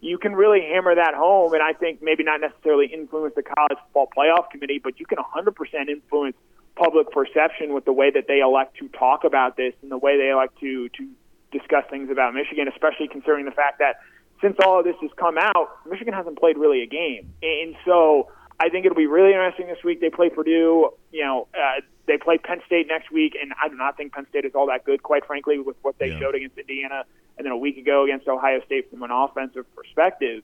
you 0.00 0.18
can 0.18 0.34
really 0.34 0.60
hammer 0.60 0.94
that 0.94 1.14
home. 1.14 1.54
And 1.54 1.62
I 1.62 1.72
think 1.72 2.02
maybe 2.02 2.22
not 2.22 2.40
necessarily 2.40 2.86
influence 2.86 3.34
the 3.34 3.42
college 3.42 3.78
football 3.86 4.08
playoff 4.14 4.50
committee, 4.50 4.78
but 4.82 5.00
you 5.00 5.06
can 5.06 5.18
100% 5.18 5.88
influence 5.88 6.36
public 6.76 7.10
perception 7.10 7.72
with 7.72 7.84
the 7.84 7.92
way 7.92 8.10
that 8.10 8.26
they 8.28 8.40
elect 8.40 8.76
to 8.78 8.88
talk 8.88 9.24
about 9.24 9.56
this 9.56 9.74
and 9.82 9.90
the 9.90 9.98
way 9.98 10.18
they 10.18 10.30
elect 10.30 10.58
to 10.60 10.88
to 10.90 11.08
discuss 11.50 11.84
things 11.90 12.10
about 12.10 12.34
Michigan, 12.34 12.68
especially 12.68 13.08
considering 13.08 13.44
the 13.44 13.50
fact 13.50 13.78
that 13.78 13.96
since 14.40 14.56
all 14.64 14.78
of 14.78 14.84
this 14.84 14.96
has 15.00 15.10
come 15.16 15.36
out, 15.38 15.68
Michigan 15.88 16.14
hasn't 16.14 16.38
played 16.38 16.56
really 16.56 16.82
a 16.82 16.86
game, 16.86 17.32
and 17.42 17.76
so 17.84 18.30
I 18.58 18.70
think 18.70 18.86
it'll 18.86 18.96
be 18.96 19.06
really 19.06 19.32
interesting 19.32 19.66
this 19.66 19.84
week. 19.84 20.00
They 20.00 20.10
play 20.10 20.30
Purdue, 20.30 20.90
you 21.12 21.24
know, 21.24 21.46
uh, 21.54 21.80
they 22.06 22.18
play 22.18 22.38
Penn 22.38 22.60
State 22.66 22.88
next 22.88 23.10
week, 23.10 23.36
and 23.40 23.52
I 23.62 23.68
do 23.68 23.76
not 23.76 23.96
think 23.96 24.12
Penn 24.12 24.26
State 24.28 24.44
is 24.44 24.52
all 24.54 24.66
that 24.66 24.84
good, 24.84 25.02
quite 25.02 25.24
frankly, 25.24 25.58
with 25.58 25.76
what 25.82 25.98
they 25.98 26.08
yeah. 26.08 26.18
showed 26.18 26.34
against 26.34 26.58
Indiana 26.58 27.04
and 27.38 27.44
then 27.44 27.52
a 27.52 27.56
week 27.56 27.76
ago 27.78 28.04
against 28.04 28.28
Ohio 28.28 28.60
State 28.66 28.90
from 28.90 29.02
an 29.02 29.10
offensive 29.10 29.64
perspective. 29.74 30.42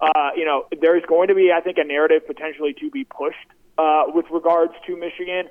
Uh, 0.00 0.30
you 0.36 0.44
know, 0.44 0.66
there's 0.80 1.04
going 1.06 1.28
to 1.28 1.34
be, 1.34 1.50
I 1.52 1.60
think, 1.60 1.78
a 1.78 1.84
narrative 1.84 2.26
potentially 2.26 2.74
to 2.74 2.90
be 2.90 3.04
pushed 3.04 3.36
uh, 3.78 4.04
with 4.08 4.26
regards 4.30 4.74
to 4.86 4.96
Michigan 4.96 5.48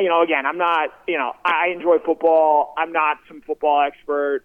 you 0.00 0.08
know, 0.08 0.22
again, 0.22 0.46
I'm 0.46 0.58
not, 0.58 0.90
you 1.06 1.18
know, 1.18 1.32
I 1.44 1.68
enjoy 1.74 1.98
football. 1.98 2.74
I'm 2.76 2.92
not 2.92 3.18
some 3.28 3.40
football 3.42 3.82
expert. 3.82 4.44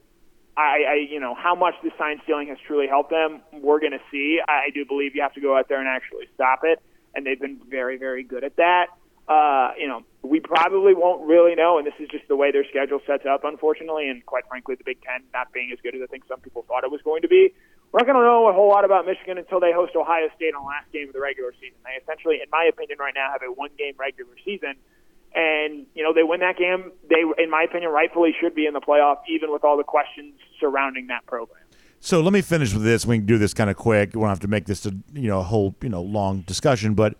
I, 0.58 0.84
I 0.88 0.94
you 1.10 1.20
know, 1.20 1.36
how 1.36 1.56
much 1.56 1.76
the 1.84 1.92
sign 1.98 2.22
stealing 2.24 2.48
has 2.48 2.58
truly 2.66 2.88
helped 2.88 3.10
them, 3.10 3.42
we're 3.54 3.80
going 3.80 3.92
to 3.92 4.02
see. 4.12 4.40
I 4.48 4.70
do 4.74 4.86
believe 4.86 5.16
you 5.16 5.22
have 5.22 5.34
to 5.34 5.42
go 5.42 5.58
out 5.58 5.68
there 5.68 5.80
and 5.80 5.88
actually 5.88 6.28
stop 6.34 6.62
it, 6.64 6.82
and 7.14 7.26
they've 7.26 7.40
been 7.40 7.60
very, 7.70 7.98
very 7.98 8.24
good 8.24 8.44
at 8.44 8.56
that. 8.58 8.88
Uh, 9.28 9.72
you 9.78 9.88
know, 9.88 10.04
we 10.22 10.40
probably 10.40 10.94
won't 10.94 11.26
really 11.26 11.56
know, 11.56 11.78
and 11.78 11.88
this 11.88 11.94
is 12.00 12.08
just 12.10 12.28
the 12.28 12.36
way 12.36 12.52
their 12.52 12.66
schedule 12.70 13.00
sets 13.08 13.26
up, 13.26 13.44
unfortunately. 13.44 14.08
And 14.10 14.26
quite 14.26 14.48
frankly, 14.48 14.76
the 14.76 14.84
Big 14.84 15.02
Ten 15.02 15.24
not 15.34 15.52
being 15.52 15.72
as 15.72 15.80
good 15.82 15.96
as 15.96 16.02
I 16.02 16.06
think 16.06 16.24
some 16.28 16.40
people 16.40 16.64
thought 16.68 16.84
it 16.84 16.92
was 16.92 17.02
going 17.02 17.24
to 17.24 17.28
be. 17.28 17.54
We're 17.92 18.00
not 18.00 18.08
going 18.08 18.18
to 18.18 18.26
know 18.26 18.50
a 18.50 18.54
whole 18.54 18.70
lot 18.70 18.86
about 18.86 19.06
Michigan 19.06 19.38
until 19.38 19.60
they 19.60 19.72
host 19.72 19.96
Ohio 19.96 20.28
State 20.36 20.54
on 20.54 20.64
the 20.64 20.68
last 20.68 20.92
game 20.92 21.08
of 21.08 21.14
the 21.14 21.22
regular 21.22 21.54
season. 21.54 21.78
They 21.86 22.02
essentially, 22.02 22.36
in 22.44 22.50
my 22.52 22.66
opinion, 22.66 23.00
right 23.00 23.14
now 23.16 23.32
have 23.32 23.42
a 23.42 23.52
one-game 23.52 23.96
regular 23.98 24.34
season 24.44 24.76
and 25.36 25.86
you 25.94 26.04
know 26.04 26.14
they 26.14 26.24
win 26.24 26.40
that 26.40 26.58
game. 26.58 26.92
They, 27.10 27.22
in 27.44 27.50
my 27.50 27.64
opinion, 27.64 27.92
rightfully 27.92 28.34
should 28.40 28.56
be 28.56 28.66
in 28.66 28.74
the 28.74 28.82
playoff, 28.82 29.18
even 29.30 29.52
with 29.52 29.64
all 29.64 29.78
the 29.78 29.84
questions 29.84 30.34
surrounding 30.60 31.08
that 31.08 31.26
program. 31.26 31.62
So 32.00 32.22
let 32.22 32.34
me 32.34 32.42
finish 32.42 32.74
with 32.74 32.84
this. 32.84 33.06
We 33.06 33.18
can 33.18 33.26
do 33.26 33.38
this 33.38 33.54
kind 33.54 33.70
of 33.70 33.76
quick. 33.76 34.12
We 34.14 34.22
don't 34.22 34.30
have 34.30 34.40
to 34.42 34.48
make 34.48 34.66
this 34.66 34.86
a 34.86 34.92
you 35.14 35.28
know 35.28 35.40
a 35.42 35.44
whole 35.44 35.76
you 35.82 35.90
know 35.90 36.02
long 36.02 36.42
discussion. 36.42 36.94
But 36.94 37.16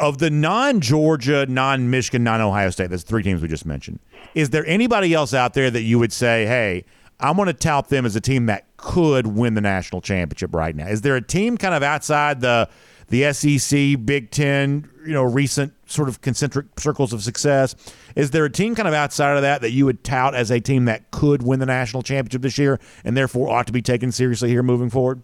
of 0.00 0.18
the 0.18 0.30
non-Georgia, 0.30 1.46
non-Michigan, 1.46 2.24
non-Ohio 2.24 2.70
State, 2.70 2.90
that's 2.90 3.02
three 3.02 3.22
teams 3.22 3.42
we 3.42 3.48
just 3.48 3.66
mentioned. 3.66 4.00
Is 4.34 4.50
there 4.50 4.66
anybody 4.66 5.14
else 5.14 5.32
out 5.34 5.54
there 5.54 5.70
that 5.70 5.82
you 5.82 5.98
would 5.98 6.12
say, 6.12 6.46
hey? 6.46 6.84
I'm 7.22 7.36
going 7.36 7.48
to 7.48 7.52
tout 7.52 7.90
them 7.90 8.06
as 8.06 8.16
a 8.16 8.20
team 8.20 8.46
that 8.46 8.64
could 8.78 9.26
win 9.26 9.52
the 9.52 9.60
national 9.60 10.00
championship 10.00 10.54
right 10.54 10.74
now. 10.74 10.88
Is 10.88 11.02
there 11.02 11.16
a 11.16 11.20
team 11.20 11.58
kind 11.58 11.74
of 11.74 11.82
outside 11.82 12.40
the 12.40 12.66
the 13.10 13.32
SEC, 13.32 14.06
Big 14.06 14.30
Ten, 14.30 14.88
you 15.04 15.12
know, 15.12 15.24
recent 15.24 15.74
sort 15.86 16.08
of 16.08 16.20
concentric 16.20 16.66
circles 16.78 17.12
of 17.12 17.22
success. 17.22 17.74
Is 18.16 18.30
there 18.30 18.44
a 18.44 18.50
team 18.50 18.74
kind 18.74 18.88
of 18.88 18.94
outside 18.94 19.36
of 19.36 19.42
that 19.42 19.60
that 19.60 19.72
you 19.72 19.84
would 19.84 20.02
tout 20.04 20.34
as 20.34 20.50
a 20.50 20.60
team 20.60 20.84
that 20.86 21.10
could 21.10 21.42
win 21.42 21.58
the 21.58 21.66
national 21.66 22.02
championship 22.02 22.42
this 22.42 22.56
year 22.56 22.78
and 23.04 23.16
therefore 23.16 23.50
ought 23.50 23.66
to 23.66 23.72
be 23.72 23.82
taken 23.82 24.12
seriously 24.12 24.48
here 24.48 24.62
moving 24.62 24.90
forward? 24.90 25.22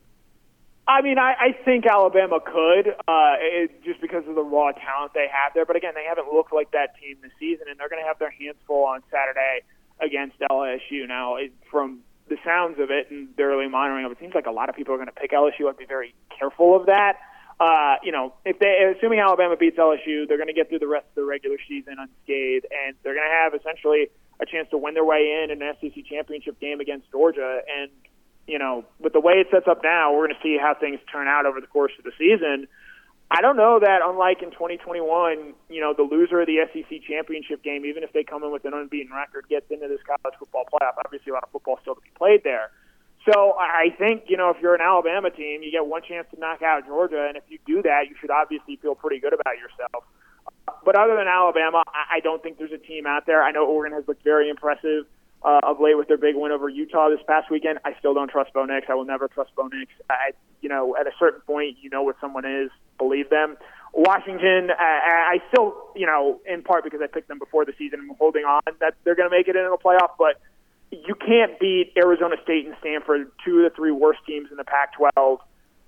I 0.89 1.03
mean, 1.03 1.19
I, 1.19 1.35
I 1.51 1.53
think 1.65 1.85
Alabama 1.85 2.39
could, 2.39 2.95
uh, 3.09 3.35
it, 3.41 3.83
just 3.85 4.01
because 4.01 4.23
of 4.29 4.37
the 4.37 4.43
raw 4.43 4.71
talent 4.71 5.15
they 5.15 5.27
have 5.31 5.53
there. 5.53 5.67
But 5.67 5.77
again, 5.77 5.93
they 5.95 6.05
haven't 6.09 6.33
looked 6.33 6.53
like 6.53 6.71
that 6.73 6.95
team 7.01 7.17
this 7.23 7.33
season, 7.41 7.67
and 7.69 7.79
they're 7.79 7.89
going 7.89 8.03
to 8.03 8.07
have 8.07 8.19
their 8.19 8.31
hands 8.31 8.57
full 8.67 8.85
on 8.85 9.03
Saturday 9.11 9.63
against 10.01 10.39
LSU. 10.51 11.09
Now, 11.09 11.37
it, 11.37 11.53
from 11.71 12.01
the 12.29 12.37
sounds 12.45 12.79
of 12.79 12.91
it 12.91 13.11
and 13.11 13.29
the 13.37 13.43
early 13.43 13.69
monitoring 13.69 14.05
of 14.05 14.13
it, 14.13 14.19
seems 14.21 14.35
like 14.35 14.47
a 14.47 14.53
lot 14.53 14.69
of 14.69 14.77
people 14.77 14.95
are 14.95 14.99
going 14.99 15.09
to 15.09 15.13
pick 15.13 15.33
LSU. 15.33 15.69
I'd 15.69 15.77
be 15.77 15.87
very 15.87 16.15
careful 16.39 16.77
of 16.77 16.87
that 16.87 17.17
uh, 17.59 17.97
you 18.03 18.13
know, 18.13 18.35
if 18.45 18.59
they, 18.59 18.93
assuming 18.97 19.19
Alabama 19.19 19.57
beats 19.57 19.79
LSU, 19.79 20.29
they're 20.29 20.37
going 20.37 20.49
to 20.49 20.53
get 20.53 20.69
through 20.69 20.81
the 20.81 20.89
rest 20.89 21.07
of 21.09 21.15
the 21.15 21.25
regular 21.25 21.57
season 21.67 21.97
unscathed, 21.99 22.67
and 22.69 22.97
they're 23.03 23.15
going 23.15 23.27
to 23.27 23.33
have 23.33 23.55
essentially 23.55 24.09
a 24.41 24.45
chance 24.45 24.69
to 24.71 24.77
win 24.77 24.93
their 24.93 25.05
way 25.05 25.43
in 25.43 25.51
an 25.51 25.63
SEC 25.81 26.05
championship 26.05 26.61
game 26.61 26.81
against 26.81 27.11
Georgia. 27.11 27.61
And 27.65 27.91
you 28.47 28.59
know, 28.59 28.85
with 29.01 29.13
the 29.13 29.21
way 29.21 29.35
it 29.35 29.49
sets 29.51 29.67
up 29.69 29.83
now, 29.83 30.13
we're 30.13 30.29
going 30.29 30.37
to 30.37 30.43
see 30.43 30.57
how 30.61 30.75
things 30.79 31.01
turn 31.11 31.27
out 31.27 31.47
over 31.47 31.61
the 31.61 31.67
course 31.67 31.93
of 31.99 32.05
the 32.05 32.13
season. 32.19 32.69
I 33.29 33.41
don't 33.41 33.57
know 33.57 33.81
that, 33.81 34.03
unlike 34.05 34.43
in 34.43 34.53
2021, 34.53 35.55
you 35.69 35.81
know, 35.81 35.93
the 35.93 36.05
loser 36.05 36.41
of 36.41 36.47
the 36.47 36.63
SEC 36.73 37.03
championship 37.03 37.63
game, 37.63 37.85
even 37.85 38.05
if 38.05 38.13
they 38.13 38.23
come 38.23 38.45
in 38.45 38.53
with 38.53 38.65
an 38.65 38.73
unbeaten 38.73 39.13
record, 39.13 39.47
gets 39.49 39.67
into 39.71 39.89
this 39.89 39.99
college 40.07 40.39
football 40.39 40.65
playoff. 40.73 40.95
Obviously, 41.05 41.31
a 41.31 41.35
lot 41.35 41.43
of 41.43 41.51
football 41.51 41.79
still 41.83 41.97
to 41.97 42.01
be 42.01 42.11
played 42.17 42.45
there. 42.45 42.71
So 43.27 43.55
I 43.59 43.91
think 43.99 44.25
you 44.29 44.37
know 44.37 44.51
if 44.51 44.59
you're 44.63 44.77
an 44.77 44.81
Alabama 44.81 45.31
team, 45.31 45.65
you 45.65 45.73
get 45.73 45.85
one 45.85 46.03
chance 46.07 46.29
to 46.33 46.39
knock 46.39 46.63
out 46.63 46.87
Georgia, 46.87 47.27
and 47.27 47.37
if 47.37 47.43
you 47.49 47.59
do 47.67 47.83
that, 47.83 48.07
you 48.09 48.15
should 48.21 48.31
obviously 48.31 48.77
feel 48.77 48.95
pretty 48.95 49.19
good 49.19 49.33
about 49.33 49.59
yourself. 49.59 50.05
But 50.85 50.95
other 50.95 51.17
than 51.17 51.27
Alabama, 51.27 51.83
I 51.89 52.21
don't 52.21 52.41
think 52.41 52.59
there's 52.59 52.71
a 52.71 52.79
team 52.79 53.07
out 53.07 53.27
there. 53.27 53.43
I 53.43 53.51
know 53.51 53.67
Oregon 53.67 53.99
has 53.99 54.07
looked 54.07 54.23
very 54.23 54.49
impressive 54.49 55.07
uh, 55.43 55.61
of 55.63 55.81
late 55.81 55.97
with 55.97 56.09
their 56.09 56.17
big 56.17 56.35
win 56.35 56.53
over 56.53 56.69
Utah 56.69 57.09
this 57.09 57.21
past 57.27 57.51
weekend. 57.51 57.79
I 57.85 57.95
still 57.99 58.15
don't 58.15 58.31
trust 58.31 58.53
Bo 58.53 58.65
Nix. 58.65 58.87
I 58.89 58.95
will 58.95 59.05
never 59.05 59.29
trust 59.29 59.55
Bo 59.55 59.69
Nix. 59.69 59.93
I, 60.11 60.33
you 60.61 60.69
know, 60.69 60.97
at 60.97 61.07
a 61.07 61.13
certain 61.19 61.41
point, 61.43 61.77
you 61.81 61.91
know 61.91 62.03
what 62.03 62.17
someone 62.21 62.45
is, 62.45 62.71
believe 62.99 63.31
them. 63.31 63.57
Washington, 63.93 64.71
uh, 64.71 64.75
I 64.79 65.41
still, 65.49 65.75
you 65.95 66.07
know, 66.07 66.41
in 66.47 66.63
part 66.63 66.85
because 66.85 67.01
I 67.03 67.07
picked 67.07 67.29
them 67.29 67.39
before 67.39 67.65
the 67.65 67.73
season, 67.79 68.01
I'm 68.01 68.17
holding 68.19 68.45
on 68.45 68.61
that 68.81 68.95
they're 69.05 69.15
going 69.15 69.31
to 69.31 69.35
make 69.35 69.49
it 69.49 69.57
into 69.57 69.71
the 69.71 69.79
playoff, 69.83 70.11
but 70.19 70.41
you 70.91 71.15
can't 71.15 71.59
beat 71.59 71.93
Arizona 71.97 72.37
State 72.43 72.67
and 72.67 72.77
Stanford, 72.81 73.31
two 73.45 73.65
of 73.65 73.73
the 73.73 73.77
three 73.77 73.91
worst 73.91 74.21
teams 74.27 74.49
in 74.51 74.57
the 74.57 74.65
Pac-12, 74.65 75.39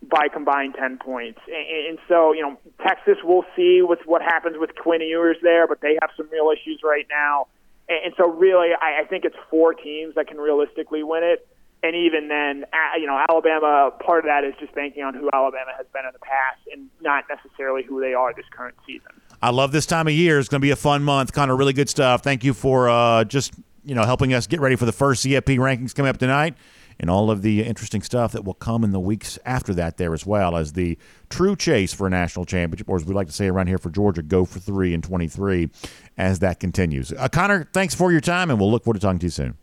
by 0.03 0.29
combined 0.33 0.77
10 0.79 0.99
points. 0.99 1.41
And, 1.47 1.89
and 1.89 1.99
so, 2.09 2.33
you 2.33 2.43
know, 2.43 2.57
Texas, 2.87 3.19
we'll 3.23 3.45
see 3.57 3.83
with 3.83 4.01
what 4.07 4.23
happens 4.23 4.57
with 4.59 4.71
Quinn 4.77 5.03
Ewers 5.03 5.37
there, 5.43 5.67
but 5.67 5.81
they 5.81 5.99
have 6.01 6.11
some 6.17 6.29
real 6.31 6.51
issues 6.51 6.81
right 6.83 7.07
now. 7.11 7.47
And 7.89 8.13
so, 8.17 8.29
really, 8.29 8.71
I, 8.81 9.03
I 9.03 9.05
think 9.07 9.25
it's 9.25 9.37
four 9.51 9.73
teams 9.75 10.15
that 10.15 10.29
can 10.29 10.39
realistically 10.39 11.03
win 11.03 11.25
it. 11.25 11.49
And 11.83 11.95
even 11.95 12.27
then, 12.27 12.65
you 12.99 13.07
know, 13.07 13.25
Alabama, 13.31 13.93
part 14.05 14.25
of 14.25 14.25
that 14.25 14.43
is 14.43 14.53
just 14.59 14.75
banking 14.75 15.05
on 15.05 15.15
who 15.15 15.31
Alabama 15.33 15.71
has 15.77 15.87
been 15.93 16.05
in 16.05 16.11
the 16.13 16.19
past 16.19 16.59
and 16.73 16.89
not 17.01 17.25
necessarily 17.29 17.85
who 17.85 18.01
they 18.01 18.15
are 18.15 18.35
this 18.35 18.47
current 18.51 18.75
season. 18.85 19.13
I 19.41 19.51
love 19.51 19.71
this 19.71 19.87
time 19.87 20.09
of 20.09 20.13
year. 20.13 20.41
It's 20.41 20.49
going 20.49 20.61
to 20.61 20.65
be 20.65 20.73
a 20.73 20.77
fun 20.77 21.05
month. 21.05 21.33
Kind 21.33 21.53
of 21.53 21.59
really 21.59 21.73
good 21.73 21.89
stuff. 21.89 22.23
Thank 22.23 22.43
you 22.43 22.53
for 22.53 22.89
uh, 22.89 23.25
just 23.25 23.55
you 23.85 23.95
know 23.95 24.05
helping 24.05 24.35
us 24.35 24.49
get 24.49 24.61
ready 24.61 24.75
for 24.75 24.87
the 24.87 24.93
first 24.93 25.25
CFP 25.25 25.59
rankings 25.59 25.95
coming 25.95 26.11
up 26.11 26.19
tonight 26.19 26.55
and 27.01 27.09
all 27.09 27.31
of 27.31 27.43
the 27.43 27.63
interesting 27.63 28.03
stuff 28.03 28.33
that 28.33 28.45
will 28.45 28.55
come 28.55 28.83
in 28.83 28.91
the 28.91 29.01
weeks 29.01 29.39
after 29.45 29.73
that 29.75 29.97
there 29.97 30.13
as 30.15 30.27
well 30.27 30.57
as 30.57 30.73
the 30.73 30.99
true 31.31 31.55
chase 31.55 31.95
for 31.95 32.07
a 32.07 32.11
national 32.11 32.45
championship, 32.45 32.89
or 32.89 32.97
as 32.97 33.05
we 33.05 33.15
like 33.15 33.29
to 33.29 33.33
say 33.33 33.47
around 33.47 33.69
here 33.69 33.79
for 33.79 33.91
Georgia, 33.91 34.23
go 34.23 34.45
for 34.45 34.59
three 34.59 34.95
in 34.95 35.03
23 35.03 35.71
as 36.19 36.41
that 36.41 36.61
continues. 36.61 37.13
Uh, 37.13 37.29
Connor, 37.29 37.69
thanks 37.73 37.95
for 37.95 38.13
your 38.13 38.21
time, 38.21 38.51
and 38.51 38.61
we'll 38.61 38.71
look 38.71 38.85
forward 38.85 39.01
to 39.01 39.01
talking 39.01 39.21
to 39.21 39.27
you 39.27 39.31
soon. 39.31 39.57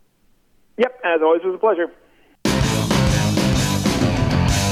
Yep, 0.78 1.00
as 1.04 1.20
always, 1.22 1.42
it 1.44 1.46
was 1.46 1.54
a 1.54 1.58
pleasure. 1.58 1.92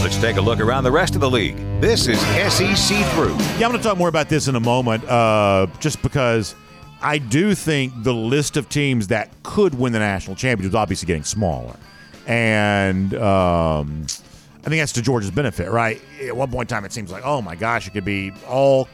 Let's 0.02 0.18
take 0.18 0.36
a 0.36 0.40
look 0.40 0.60
around 0.60 0.84
the 0.84 0.92
rest 0.92 1.14
of 1.14 1.20
the 1.20 1.30
league. 1.30 1.56
This 1.80 2.08
is 2.08 2.20
SEC 2.20 2.96
Through. 3.12 3.36
Yeah, 3.58 3.66
I'm 3.66 3.70
going 3.70 3.78
to 3.78 3.82
talk 3.82 3.96
more 3.96 4.08
about 4.08 4.28
this 4.28 4.48
in 4.48 4.56
a 4.56 4.60
moment, 4.60 5.04
uh, 5.04 5.66
just 5.80 6.02
because 6.02 6.54
I 7.00 7.18
do 7.18 7.54
think 7.54 7.92
the 8.02 8.12
list 8.12 8.56
of 8.56 8.68
teams 8.68 9.08
that 9.08 9.30
could 9.42 9.74
win 9.74 9.92
the 9.92 9.98
national 9.98 10.36
championship 10.36 10.72
is 10.72 10.74
obviously 10.74 11.06
getting 11.06 11.24
smaller. 11.24 11.76
And 12.26 13.14
um, 13.14 14.06
I 14.64 14.68
think 14.68 14.80
that's 14.80 14.92
to 14.92 15.02
Georgia's 15.02 15.30
benefit, 15.30 15.70
right? 15.70 16.00
At 16.22 16.36
one 16.36 16.50
point 16.50 16.70
in 16.70 16.74
time, 16.74 16.84
it 16.84 16.92
seems 16.92 17.10
like, 17.10 17.24
oh 17.24 17.40
my 17.40 17.54
gosh, 17.54 17.86
it 17.86 17.92
could 17.92 18.04
be 18.04 18.32
all 18.46 18.88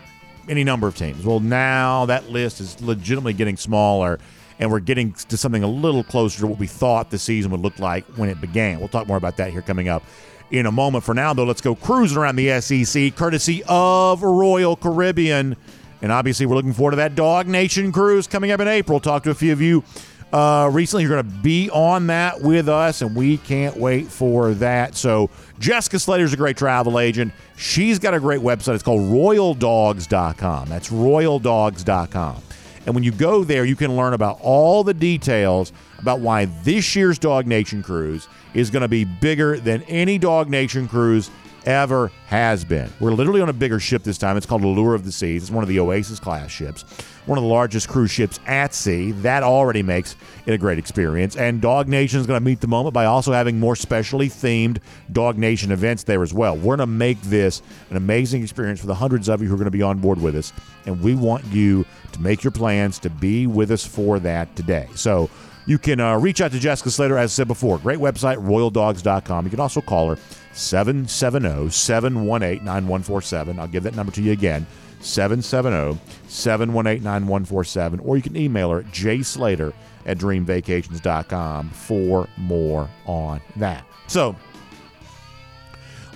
any 0.50 0.64
number 0.64 0.88
of 0.88 0.96
teams. 0.96 1.24
Well, 1.24 1.40
now 1.40 2.06
that 2.06 2.28
list 2.28 2.60
is 2.60 2.80
legitimately 2.82 3.34
getting 3.34 3.56
smaller, 3.56 4.18
and 4.58 4.70
we're 4.70 4.80
getting 4.80 5.12
to 5.12 5.36
something 5.36 5.62
a 5.62 5.68
little 5.68 6.04
closer 6.04 6.40
to 6.40 6.46
what 6.48 6.58
we 6.58 6.66
thought 6.66 7.10
the 7.10 7.18
season 7.18 7.50
would 7.52 7.60
look 7.60 7.78
like 7.78 8.04
when 8.16 8.28
it 8.28 8.40
began. 8.40 8.78
We'll 8.78 8.88
talk 8.88 9.06
more 9.06 9.16
about 9.16 9.36
that 9.38 9.52
here 9.52 9.62
coming 9.62 9.88
up 9.88 10.02
in 10.50 10.66
a 10.66 10.72
moment. 10.72 11.04
For 11.04 11.14
now, 11.14 11.32
though, 11.32 11.44
let's 11.44 11.60
go 11.60 11.74
cruising 11.74 12.18
around 12.18 12.36
the 12.36 12.60
SEC, 12.60 13.14
courtesy 13.14 13.62
of 13.68 14.22
Royal 14.22 14.76
Caribbean. 14.76 15.56
And 16.02 16.12
obviously, 16.12 16.46
we're 16.46 16.56
looking 16.56 16.72
forward 16.72 16.92
to 16.92 16.96
that 16.96 17.14
DawgNation 17.14 17.92
cruise 17.92 18.26
coming 18.26 18.50
up 18.50 18.60
in 18.60 18.68
April. 18.68 19.00
Talked 19.00 19.24
to 19.24 19.30
a 19.30 19.34
few 19.34 19.52
of 19.52 19.60
you 19.60 19.84
uh, 20.32 20.68
recently. 20.72 21.04
You're 21.04 21.22
going 21.22 21.30
to 21.30 21.42
be 21.42 21.70
on 21.70 22.08
that 22.08 22.40
with 22.40 22.68
us, 22.68 23.02
and 23.02 23.14
we 23.14 23.36
can't 23.38 23.76
wait 23.76 24.08
for 24.08 24.54
that. 24.54 24.94
So, 24.94 25.30
Jessica 25.60 25.98
Slater's 25.98 26.32
a 26.32 26.36
great 26.38 26.56
travel 26.56 26.98
agent. 26.98 27.32
She's 27.56 27.98
got 27.98 28.14
a 28.14 28.18
great 28.18 28.40
website. 28.40 28.74
It's 28.74 28.82
called 28.82 29.02
royaldogs.com. 29.02 30.68
That's 30.68 30.88
royaldogs.com. 30.88 32.42
And 32.86 32.94
when 32.94 33.04
you 33.04 33.12
go 33.12 33.44
there, 33.44 33.66
you 33.66 33.76
can 33.76 33.94
learn 33.94 34.14
about 34.14 34.38
all 34.40 34.82
the 34.82 34.94
details 34.94 35.72
about 35.98 36.20
why 36.20 36.46
this 36.64 36.96
year's 36.96 37.18
DawgNation 37.18 37.84
cruise 37.84 38.26
is 38.54 38.70
going 38.70 38.80
to 38.80 38.88
be 38.88 39.04
bigger 39.04 39.60
than 39.60 39.82
any 39.82 40.18
DawgNation 40.18 40.88
cruise 40.88 41.30
ever 41.66 42.10
has 42.26 42.64
been. 42.64 42.90
We're 43.00 43.12
literally 43.12 43.40
on 43.40 43.48
a 43.48 43.52
bigger 43.52 43.80
ship 43.80 44.02
this 44.02 44.18
time. 44.18 44.36
It's 44.36 44.46
called 44.46 44.62
the 44.62 44.66
Allure 44.66 44.94
of 44.94 45.04
the 45.04 45.12
Seas. 45.12 45.42
It's 45.42 45.50
one 45.50 45.64
of 45.64 45.68
the 45.68 45.80
Oasis 45.80 46.20
class 46.20 46.50
ships, 46.50 46.82
one 47.26 47.38
of 47.38 47.42
the 47.42 47.50
largest 47.50 47.88
cruise 47.88 48.10
ships 48.10 48.38
at 48.46 48.74
sea. 48.74 49.12
That 49.12 49.42
already 49.42 49.82
makes 49.82 50.16
it 50.46 50.52
a 50.52 50.58
great 50.58 50.78
experience. 50.78 51.36
And 51.36 51.60
DawgNation 51.60 52.14
is 52.14 52.26
going 52.26 52.40
to 52.40 52.44
meet 52.44 52.60
the 52.60 52.66
moment 52.66 52.94
by 52.94 53.04
also 53.04 53.32
having 53.32 53.58
more 53.58 53.76
specially 53.76 54.28
themed 54.28 54.78
DawgNation 55.12 55.70
events 55.70 56.04
there 56.04 56.22
as 56.22 56.32
well. 56.32 56.56
We're 56.56 56.76
going 56.76 56.78
to 56.78 56.86
make 56.86 57.20
this 57.22 57.62
an 57.90 57.96
amazing 57.96 58.42
experience 58.42 58.80
for 58.80 58.86
the 58.86 58.94
hundreds 58.94 59.28
of 59.28 59.42
you 59.42 59.48
who 59.48 59.54
are 59.54 59.58
going 59.58 59.64
to 59.64 59.70
be 59.70 59.82
on 59.82 59.98
board 59.98 60.20
with 60.20 60.36
us. 60.36 60.52
And 60.86 61.00
we 61.02 61.14
want 61.14 61.44
you 61.46 61.84
to 62.12 62.20
make 62.20 62.42
your 62.42 62.52
plans 62.52 62.98
to 63.00 63.10
be 63.10 63.46
with 63.46 63.70
us 63.70 63.84
for 63.84 64.18
that 64.20 64.54
today. 64.56 64.88
So, 64.94 65.30
you 65.66 65.78
can 65.78 66.00
uh, 66.00 66.18
reach 66.18 66.40
out 66.40 66.52
to 66.52 66.58
Jessica 66.58 66.90
Slater, 66.90 67.18
as 67.18 67.32
I 67.32 67.34
said 67.34 67.48
before. 67.48 67.78
Great 67.78 67.98
website, 67.98 68.36
royaldogs.com. 68.44 69.44
You 69.44 69.50
can 69.50 69.60
also 69.60 69.80
call 69.80 70.10
her 70.10 70.18
770 70.52 71.70
718 71.70 72.64
9147. 72.64 73.58
I'll 73.58 73.66
give 73.66 73.82
that 73.84 73.94
number 73.94 74.12
to 74.12 74.22
you 74.22 74.32
again 74.32 74.66
770 75.00 75.98
718 76.28 77.02
9147. 77.02 78.00
Or 78.00 78.16
you 78.16 78.22
can 78.22 78.36
email 78.36 78.70
her 78.70 78.80
at 78.80 78.86
jslater 78.86 79.72
at 80.06 80.18
dreamvacations.com 80.18 81.70
for 81.70 82.28
more 82.36 82.88
on 83.06 83.40
that. 83.56 83.84
So 84.06 84.34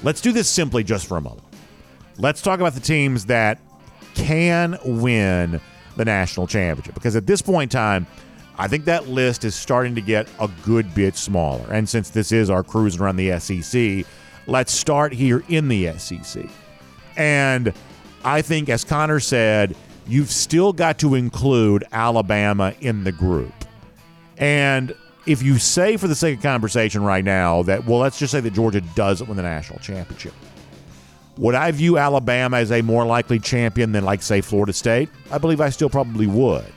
let's 0.02 0.20
do 0.20 0.32
this 0.32 0.48
simply 0.48 0.84
just 0.84 1.06
for 1.06 1.16
a 1.16 1.20
moment. 1.20 1.42
Let's 2.16 2.42
talk 2.42 2.60
about 2.60 2.74
the 2.74 2.80
teams 2.80 3.26
that 3.26 3.58
can 4.14 4.78
win 4.84 5.60
the 5.96 6.04
national 6.04 6.46
championship 6.46 6.94
because 6.94 7.16
at 7.16 7.26
this 7.26 7.42
point 7.42 7.72
in 7.72 7.78
time, 7.78 8.06
I 8.56 8.68
think 8.68 8.84
that 8.84 9.08
list 9.08 9.44
is 9.44 9.54
starting 9.54 9.94
to 9.96 10.00
get 10.00 10.28
a 10.38 10.48
good 10.62 10.94
bit 10.94 11.16
smaller. 11.16 11.64
And 11.72 11.88
since 11.88 12.10
this 12.10 12.30
is 12.30 12.50
our 12.50 12.62
cruise 12.62 13.00
around 13.00 13.16
the 13.16 13.38
SEC, 13.40 14.06
let's 14.46 14.72
start 14.72 15.12
here 15.12 15.42
in 15.48 15.68
the 15.68 15.92
SEC. 15.98 16.46
And 17.16 17.72
I 18.24 18.42
think, 18.42 18.68
as 18.68 18.84
Connor 18.84 19.18
said, 19.18 19.76
you've 20.06 20.30
still 20.30 20.72
got 20.72 20.98
to 21.00 21.16
include 21.16 21.84
Alabama 21.90 22.74
in 22.80 23.02
the 23.02 23.12
group. 23.12 23.52
And 24.38 24.94
if 25.26 25.42
you 25.42 25.58
say, 25.58 25.96
for 25.96 26.06
the 26.06 26.14
sake 26.14 26.36
of 26.36 26.42
conversation 26.42 27.02
right 27.02 27.24
now, 27.24 27.62
that, 27.64 27.86
well, 27.86 27.98
let's 27.98 28.18
just 28.18 28.30
say 28.30 28.40
that 28.40 28.52
Georgia 28.52 28.82
doesn't 28.94 29.26
win 29.26 29.36
the 29.36 29.42
national 29.42 29.80
championship. 29.80 30.34
Would 31.38 31.56
I 31.56 31.72
view 31.72 31.98
Alabama 31.98 32.58
as 32.58 32.70
a 32.70 32.82
more 32.82 33.04
likely 33.04 33.40
champion 33.40 33.90
than, 33.90 34.04
like, 34.04 34.22
say, 34.22 34.40
Florida 34.40 34.72
State? 34.72 35.08
I 35.32 35.38
believe 35.38 35.60
I 35.60 35.70
still 35.70 35.90
probably 35.90 36.28
would 36.28 36.72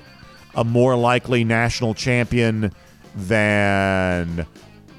a 0.57 0.63
more 0.63 0.97
likely 0.97 1.43
national 1.43 1.93
champion 1.93 2.73
than 3.15 4.45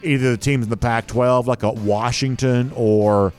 either 0.02 0.30
the 0.30 0.36
teams 0.36 0.64
in 0.64 0.70
the 0.70 0.76
Pac-12, 0.76 1.46
like 1.46 1.64
a 1.64 1.72
Washington 1.72 2.72
or 2.74 3.32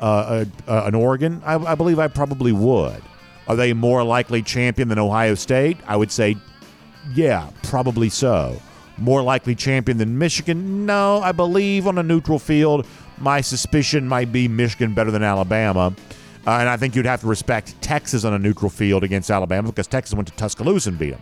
uh, 0.00 0.44
a, 0.66 0.72
a, 0.72 0.86
an 0.88 0.94
Oregon? 0.94 1.40
I, 1.44 1.54
I 1.54 1.74
believe 1.76 1.98
I 1.98 2.08
probably 2.08 2.52
would. 2.52 3.00
Are 3.46 3.56
they 3.56 3.72
more 3.72 4.04
likely 4.04 4.42
champion 4.42 4.88
than 4.88 4.98
Ohio 4.98 5.34
State? 5.34 5.78
I 5.86 5.96
would 5.96 6.10
say, 6.10 6.36
yeah, 7.14 7.50
probably 7.62 8.08
so. 8.08 8.60
More 8.98 9.22
likely 9.22 9.54
champion 9.54 9.98
than 9.98 10.18
Michigan? 10.18 10.84
No, 10.86 11.20
I 11.20 11.32
believe 11.32 11.86
on 11.86 11.98
a 11.98 12.02
neutral 12.02 12.38
field, 12.38 12.86
my 13.18 13.40
suspicion 13.40 14.06
might 14.06 14.32
be 14.32 14.48
Michigan 14.48 14.92
better 14.92 15.10
than 15.10 15.22
Alabama. 15.22 15.94
Uh, 16.46 16.50
and 16.52 16.68
I 16.68 16.76
think 16.76 16.96
you'd 16.96 17.06
have 17.06 17.20
to 17.20 17.26
respect 17.26 17.80
Texas 17.80 18.24
on 18.24 18.32
a 18.32 18.38
neutral 18.38 18.70
field 18.70 19.04
against 19.04 19.30
Alabama 19.30 19.68
because 19.68 19.86
Texas 19.86 20.14
went 20.14 20.28
to 20.28 20.34
Tuscaloosa 20.34 20.90
and 20.90 20.98
beat 20.98 21.10
them. 21.10 21.20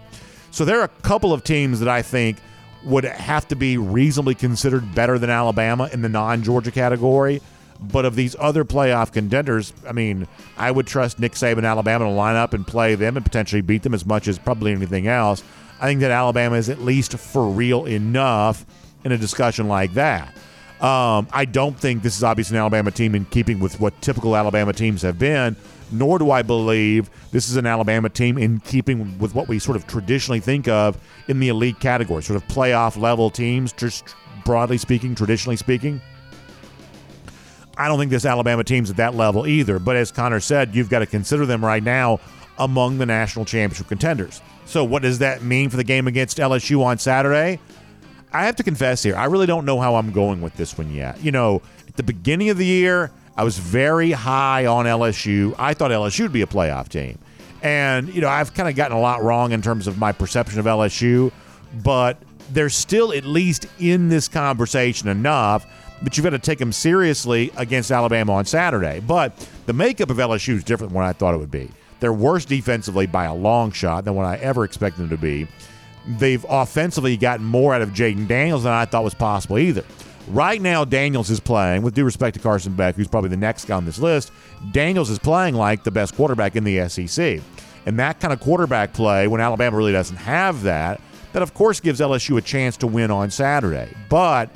So 0.59 0.65
there 0.65 0.81
are 0.81 0.87
a 0.87 1.03
couple 1.03 1.33
of 1.33 1.45
teams 1.45 1.79
that 1.79 1.89
I 1.89 2.03
think 2.03 2.39
would 2.83 3.05
have 3.05 3.47
to 3.47 3.55
be 3.55 3.79
reasonably 3.79 4.35
considered 4.35 4.93
better 4.93 5.17
than 5.17 5.31
Alabama 5.31 5.89
in 5.93 6.03
the 6.03 6.09
non 6.09 6.43
Georgia 6.43 6.73
category. 6.73 7.41
But 7.81 8.05
of 8.05 8.17
these 8.17 8.35
other 8.41 8.65
playoff 8.65 9.13
contenders, 9.13 9.73
I 9.89 9.93
mean, 9.93 10.27
I 10.57 10.73
would 10.73 10.89
trust 10.89 11.21
Nick 11.21 11.35
Saban, 11.35 11.65
Alabama, 11.65 12.07
to 12.07 12.11
line 12.11 12.35
up 12.35 12.55
and 12.55 12.67
play 12.67 12.97
them 12.97 13.17
and 13.17 13.25
potentially 13.25 13.63
beat 13.63 13.85
them 13.85 13.95
as 13.95 14.05
much 14.05 14.27
as 14.27 14.37
probably 14.37 14.73
anything 14.73 15.07
else. 15.07 15.45
I 15.81 15.87
think 15.87 16.01
that 16.01 16.11
Alabama 16.11 16.57
is 16.57 16.69
at 16.69 16.81
least 16.81 17.17
for 17.17 17.47
real 17.47 17.87
enough 17.87 18.67
in 19.05 19.13
a 19.13 19.17
discussion 19.17 19.69
like 19.69 19.93
that. 19.93 20.35
Um, 20.81 21.29
I 21.33 21.45
don't 21.45 21.79
think 21.79 22.03
this 22.03 22.17
is 22.17 22.25
obviously 22.25 22.57
an 22.57 22.63
Alabama 22.63 22.91
team 22.91 23.15
in 23.15 23.27
keeping 23.27 23.61
with 23.61 23.79
what 23.79 24.03
typical 24.03 24.35
Alabama 24.35 24.73
teams 24.73 25.03
have 25.03 25.21
been 25.21 25.55
nor 25.91 26.19
do 26.19 26.31
I 26.31 26.43
believe 26.43 27.11
this 27.31 27.49
is 27.49 27.57
an 27.57 27.67
Alabama 27.67 28.09
team 28.09 28.39
in 28.39 28.61
keeping 28.61 29.19
with 29.19 29.35
what 29.35 29.49
we 29.49 29.59
sort 29.59 29.77
of 29.77 29.87
traditionally 29.87 30.41
think 30.41 30.69
of 30.69 30.99
in 31.29 31.41
the 31.41 31.49
elite 31.49 31.81
category, 31.81 32.23
sort 32.23 32.37
of 32.37 32.49
playoff 32.49 32.97
level 32.97 33.31
teams, 33.31 33.73
just 33.73 34.15
broadly 34.45 34.79
speaking, 34.79 35.15
traditionally 35.15 35.57
speaking. 35.57 36.01
I 37.77 37.87
don't 37.87 37.99
think 37.99 38.11
this 38.11 38.25
Alabama 38.25 38.65
team's 38.65 38.91
at 38.91 38.97
that 38.97 39.15
level 39.15 39.47
either. 39.47 39.79
But 39.79 39.97
as 39.97 40.11
Connor 40.11 40.41
said, 40.41 40.75
you've 40.75 40.91
got 40.91 40.99
to 40.99 41.07
consider 41.07 41.47
them 41.47 41.65
right 41.65 41.83
now 41.83 42.19
among 42.59 42.99
the 42.99 43.07
national 43.07 43.45
championship 43.45 43.87
contenders. 43.87 44.43
So, 44.67 44.85
what 44.85 45.03
does 45.03 45.21
that 45.21 45.43
mean 45.43 45.71
for 45.71 45.77
the 45.77 45.85
game 45.85 46.09
against 46.09 46.39
LSU 46.39 46.83
on 46.85 46.99
Saturday? 46.99 47.61
I 48.33 48.45
have 48.45 48.57
to 48.57 48.63
confess 48.63 49.03
here, 49.03 49.17
I 49.17 49.25
really 49.25 49.47
don't 49.47 49.65
know 49.65 49.81
how 49.81 49.95
I'm 49.95 50.13
going 50.13 50.43
with 50.43 50.55
this 50.57 50.77
one 50.77 50.93
yet. 50.93 51.23
You 51.23 51.33
know, 51.33 51.63
at 51.87 51.97
the 51.97 52.03
beginning 52.03 52.51
of 52.51 52.59
the 52.59 52.67
year, 52.67 53.11
I 53.39 53.45
was 53.45 53.57
very 53.57 54.11
high 54.11 54.67
on 54.67 54.85
LSU. 54.85 55.55
I 55.61 55.73
thought 55.73 55.93
LSU 55.93 56.23
would 56.23 56.33
be 56.33 56.43
a 56.43 56.47
playoff 56.47 56.89
team. 56.89 57.21
And, 57.63 58.13
you 58.13 58.21
know, 58.21 58.29
I've 58.29 58.53
kind 58.53 58.69
of 58.69 58.75
gotten 58.75 58.97
a 58.97 59.01
lot 59.01 59.23
wrong 59.23 59.53
in 59.53 59.63
terms 59.63 59.87
of 59.87 59.97
my 59.97 60.11
perception 60.11 60.59
of 60.59 60.67
LSU, 60.67 61.31
but 61.85 62.21
they're 62.51 62.69
still 62.69 63.13
at 63.13 63.25
least 63.25 63.67
in 63.79 64.09
this 64.09 64.27
conversation 64.27 65.07
enough. 65.07 65.67
But 66.03 66.17
you've 66.17 66.25
got 66.25 66.31
to 66.31 66.41
take 66.41 66.59
them 66.59 66.73
seriously 66.73 67.53
against 67.57 67.93
Alabama 67.93 68.33
on 68.35 68.45
Saturday. 68.45 68.99
But 68.99 69.49
the 69.67 69.73
makeup 69.73 70.11
of 70.11 70.17
LSU 70.17 70.55
is 70.55 70.65
different 70.65 70.91
than 70.91 70.97
what 70.97 71.07
I 71.07 71.13
thought 71.13 71.33
it 71.33 71.39
would 71.39 71.51
be. 71.51 71.71
They're 72.01 72.13
worse 72.13 72.45
defensively 72.45 73.07
by 73.07 73.27
a 73.27 73.35
long 73.35 73.71
shot 73.71 74.05
than 74.05 74.17
what 74.17 74.27
I 74.27 74.37
ever 74.39 74.65
expected 74.65 75.03
them 75.03 75.11
to 75.11 75.17
be. 75.17 75.47
They've 76.09 76.45
offensively 76.49 77.17
gotten 77.17 77.47
more 77.47 77.73
out 77.73 77.83
of 77.83 77.91
Jayden 77.91 78.27
Daniels 78.27 78.65
than 78.65 78.73
I 78.73 78.85
thought 78.85 79.05
was 79.05 79.15
possible 79.15 79.59
either. 79.59 79.85
Right 80.31 80.61
now, 80.61 80.85
Daniels 80.85 81.31
is 81.31 81.41
playing, 81.41 81.83
with 81.83 81.95
due 81.95 82.05
respect 82.05 82.35
to 82.35 82.41
Carson 82.41 82.75
Beck, 82.75 82.97
who's 82.97 83.09
probably 83.09 83.31
the 83.31 83.37
next 83.37 83.65
guy 83.65 83.77
on 83.77 83.87
this 83.87 83.99
list. 83.99 84.31
Daniels 84.73 85.09
is 85.09 85.19
playing 85.19 85.55
like 85.55 85.85
the 85.85 85.91
best 85.91 86.15
quarterback 86.15 86.55
in 86.55 86.65
the 86.65 86.87
SEC. 86.89 87.41
And 87.87 87.99
that 87.99 88.21
kind 88.21 88.35
of 88.35 88.41
quarterback 88.41 88.93
play, 88.93 89.27
when 89.27 89.41
Alabama 89.41 89.75
really 89.77 89.93
doesn't 89.93 90.17
have 90.17 90.63
that, 90.65 91.01
that 91.33 91.43
of 91.43 91.55
course 91.55 91.81
gives 91.81 92.01
LSU 92.01 92.37
a 92.37 92.43
chance 92.43 92.77
to 92.79 92.87
win 92.87 93.11
on 93.11 93.31
Saturday. 93.31 93.89
But 94.11 94.51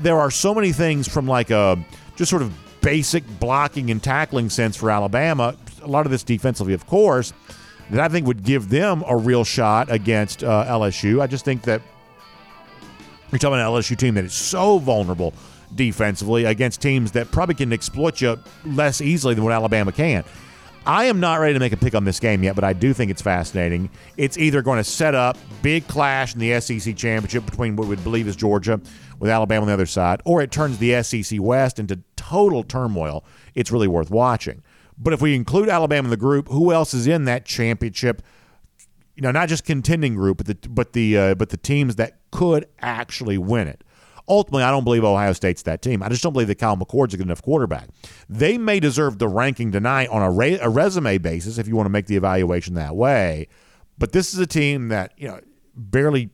there 0.00 0.18
are 0.18 0.30
so 0.30 0.54
many 0.54 0.72
things 0.72 1.08
from 1.08 1.26
like 1.26 1.50
a 1.50 1.84
just 2.16 2.30
sort 2.30 2.40
of 2.40 2.54
basic 2.80 3.24
blocking 3.38 3.90
and 3.90 4.02
tackling 4.02 4.48
sense 4.48 4.76
for 4.76 4.90
Alabama, 4.90 5.56
a 5.82 5.86
lot 5.86 6.06
of 6.06 6.12
this 6.12 6.22
defensively, 6.22 6.72
of 6.72 6.86
course, 6.86 7.34
that 7.90 8.00
I 8.00 8.08
think 8.08 8.26
would 8.26 8.44
give 8.44 8.70
them 8.70 9.04
a 9.06 9.16
real 9.16 9.44
shot 9.44 9.90
against 9.90 10.42
uh, 10.42 10.64
LSU. 10.66 11.20
I 11.20 11.26
just 11.26 11.44
think 11.44 11.62
that 11.62 11.82
you're 13.32 13.38
talking 13.38 13.58
about 13.58 13.74
an 13.74 13.82
LSU 13.82 13.96
team 13.96 14.14
that 14.14 14.24
is 14.24 14.34
so 14.34 14.78
vulnerable 14.78 15.32
defensively 15.74 16.44
against 16.44 16.82
teams 16.82 17.12
that 17.12 17.30
probably 17.30 17.54
can 17.54 17.72
exploit 17.72 18.20
you 18.20 18.38
less 18.64 19.00
easily 19.00 19.34
than 19.34 19.42
what 19.42 19.52
Alabama 19.52 19.90
can. 19.90 20.22
I 20.84 21.04
am 21.04 21.20
not 21.20 21.38
ready 21.38 21.54
to 21.54 21.60
make 21.60 21.72
a 21.72 21.76
pick 21.76 21.94
on 21.94 22.04
this 22.04 22.18
game 22.18 22.42
yet, 22.42 22.56
but 22.56 22.64
I 22.64 22.72
do 22.72 22.92
think 22.92 23.10
it's 23.10 23.22
fascinating. 23.22 23.88
It's 24.16 24.36
either 24.36 24.62
going 24.62 24.78
to 24.78 24.84
set 24.84 25.14
up 25.14 25.38
big 25.62 25.86
clash 25.86 26.34
in 26.34 26.40
the 26.40 26.60
SEC 26.60 26.96
championship 26.96 27.46
between 27.46 27.76
what 27.76 27.86
we 27.86 27.96
believe 27.96 28.26
is 28.26 28.34
Georgia 28.34 28.80
with 29.20 29.30
Alabama 29.30 29.62
on 29.62 29.68
the 29.68 29.74
other 29.74 29.86
side, 29.86 30.20
or 30.24 30.42
it 30.42 30.50
turns 30.50 30.78
the 30.78 31.00
SEC 31.02 31.40
West 31.40 31.78
into 31.78 32.00
total 32.16 32.64
turmoil. 32.64 33.24
It's 33.54 33.70
really 33.70 33.86
worth 33.86 34.10
watching. 34.10 34.62
But 34.98 35.12
if 35.12 35.22
we 35.22 35.36
include 35.36 35.68
Alabama 35.68 36.06
in 36.06 36.10
the 36.10 36.16
group, 36.16 36.48
who 36.48 36.72
else 36.72 36.92
is 36.94 37.06
in 37.06 37.24
that 37.26 37.46
championship? 37.46 38.20
You 39.14 39.22
know, 39.22 39.30
not 39.30 39.48
just 39.48 39.64
contending 39.64 40.14
group, 40.14 40.38
but 40.38 40.46
the 40.46 40.68
but 40.68 40.92
the 40.94 41.18
uh, 41.18 41.34
but 41.34 41.50
the 41.50 41.56
teams 41.56 41.96
that 41.96 42.18
could 42.30 42.66
actually 42.80 43.38
win 43.38 43.68
it 43.68 43.84
ultimately, 44.28 44.62
I 44.62 44.70
don't 44.70 44.84
believe 44.84 45.04
Ohio 45.04 45.32
State's 45.32 45.62
that 45.62 45.82
team. 45.82 46.02
I 46.02 46.08
just 46.08 46.22
don't 46.22 46.32
believe 46.32 46.48
that 46.48 46.56
Kyle 46.58 46.76
McCord's 46.76 47.14
a 47.14 47.16
good 47.16 47.26
enough 47.26 47.42
quarterback. 47.42 47.88
They 48.28 48.58
may 48.58 48.80
deserve 48.80 49.18
the 49.18 49.28
ranking 49.28 49.72
tonight 49.72 50.08
on 50.08 50.22
a, 50.22 50.30
re- 50.30 50.58
a 50.58 50.68
resume 50.68 51.18
basis 51.18 51.58
if 51.58 51.68
you 51.68 51.76
want 51.76 51.86
to 51.86 51.90
make 51.90 52.06
the 52.06 52.16
evaluation 52.16 52.74
that 52.74 52.96
way. 52.96 53.48
But 53.98 54.12
this 54.12 54.32
is 54.32 54.40
a 54.40 54.46
team 54.46 54.88
that 54.88 55.12
you 55.16 55.28
know 55.28 55.40
barely 55.74 56.30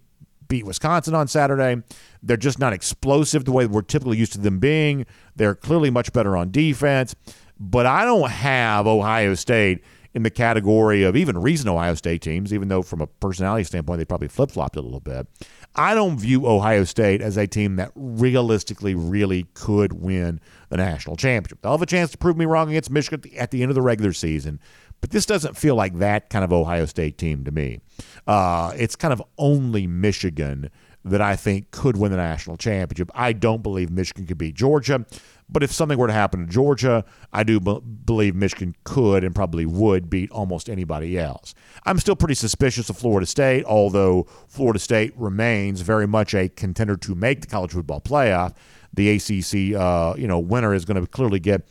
beat 0.49 0.65
Wisconsin 0.65 1.15
on 1.15 1.29
Saturday. 1.29 1.83
They're 2.23 2.37
just 2.37 2.59
not 2.59 2.73
explosive 2.73 3.45
the 3.45 3.53
way 3.53 3.67
we're 3.67 3.83
typically 3.83 4.17
used 4.17 4.33
to 4.33 4.41
them 4.41 4.59
being. 4.59 5.05
They're 5.37 5.55
clearly 5.55 5.91
much 5.91 6.13
better 6.13 6.37
on 6.37 6.51
defense. 6.51 7.15
But 7.61 7.87
I 7.87 8.05
don't 8.05 8.31
have 8.31 8.87
Ohio 8.87 9.35
State 9.35 9.83
in 10.15 10.23
the 10.23 10.31
category 10.31 11.03
of 11.03 11.17
even 11.17 11.39
recent 11.39 11.69
Ohio 11.69 11.95
State 11.95 12.23
teams, 12.23 12.53
even 12.53 12.69
though 12.69 12.83
from 12.83 13.01
a 13.01 13.07
personality 13.07 13.65
standpoint 13.65 13.99
they 13.99 14.05
probably 14.05 14.29
flip 14.29 14.51
flopped 14.51 14.77
a 14.77 14.81
little 14.81 15.01
bit. 15.01 15.27
I 15.75 15.95
don't 15.95 16.19
view 16.19 16.47
Ohio 16.47 16.85
State 16.85 17.21
as 17.21 17.37
a 17.37 17.47
team 17.47 17.77
that 17.77 17.93
realistically 17.95 18.95
really 18.95 19.47
could 19.55 19.93
win 19.93 20.41
the 20.71 20.79
national 20.79 21.17
championship. 21.17 21.61
They'll 21.63 21.73
have 21.73 21.83
a 21.83 21.87
chance 21.87 22.11
to 22.13 22.19
prove 22.19 22.37
me 22.37 22.47
wrong 22.47 22.71
against 22.71 22.91
Michigan 22.91 23.31
at 23.37 23.51
the 23.51 23.63
end 23.63 23.71
of 23.71 23.75
the 23.75 23.83
regular 23.83 24.13
season, 24.13 24.61
but 25.01 25.11
this 25.11 25.27
doesn't 25.27 25.57
feel 25.57 25.75
like 25.75 25.99
that 25.99 26.31
kind 26.31 26.45
of 26.45 26.53
Ohio 26.53 26.87
State 26.87 27.19
team 27.19 27.45
to 27.45 27.51
me. 27.51 27.81
Uh, 28.27 28.73
it's 28.77 28.97
kind 28.97 29.13
of 29.13 29.23
only 29.37 29.87
Michigan 29.87 30.71
that 31.05 31.21
I 31.21 31.37
think 31.37 31.71
could 31.71 31.97
win 31.97 32.11
the 32.11 32.17
national 32.17 32.57
championship. 32.57 33.11
I 33.15 33.33
don't 33.33 33.63
believe 33.63 33.91
Michigan 33.91 34.27
could 34.27 34.39
beat 34.39 34.55
Georgia. 34.55 35.07
But 35.51 35.63
if 35.63 35.73
something 35.73 35.99
were 35.99 36.09
to 36.09 36.13
happen 36.13 36.47
to 36.47 36.53
Georgia, 36.53 37.05
I 37.33 37.43
do 37.43 37.59
b- 37.59 37.81
believe 38.05 38.35
Michigan 38.35 38.75
could 38.85 39.25
and 39.25 39.35
probably 39.35 39.65
would 39.65 40.11
beat 40.11 40.31
almost 40.31 40.69
anybody 40.69 41.19
else. 41.19 41.55
I'm 41.87 41.99
still 41.99 42.17
pretty 42.17 42.35
suspicious 42.35 42.91
of 42.91 42.99
Florida 42.99 43.27
State, 43.27 43.65
although 43.65 44.25
Florida 44.47 44.79
State 44.79 45.15
remains 45.17 45.81
very 45.81 46.07
much 46.07 46.35
a 46.35 46.49
contender 46.51 46.97
to 46.99 47.15
make 47.15 47.41
the 47.41 47.47
college 47.47 47.73
football 47.73 48.01
playoff. 48.01 48.55
The 48.93 49.11
ACC, 49.11 49.79
uh, 49.79 50.15
you 50.19 50.27
know, 50.27 50.39
winner 50.39 50.75
is 50.75 50.85
going 50.85 51.01
to 51.01 51.07
clearly 51.07 51.41
get 51.41 51.67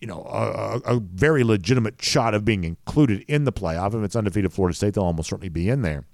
you 0.00 0.06
know, 0.06 0.24
a, 0.30 0.96
a, 0.96 1.00
very 1.00 1.42
legitimate 1.42 2.02
shot 2.02 2.34
of 2.34 2.44
being 2.44 2.64
included 2.64 3.24
in 3.28 3.44
the 3.44 3.52
playoff. 3.52 3.94
If 3.94 4.04
it's 4.04 4.14
undefeated 4.14 4.52
Florida 4.52 4.76
State, 4.76 4.94
they'll 4.94 5.04
almost 5.04 5.30
certainly 5.30 5.48
be 5.48 5.70
in 5.70 5.80
there. 5.80 6.04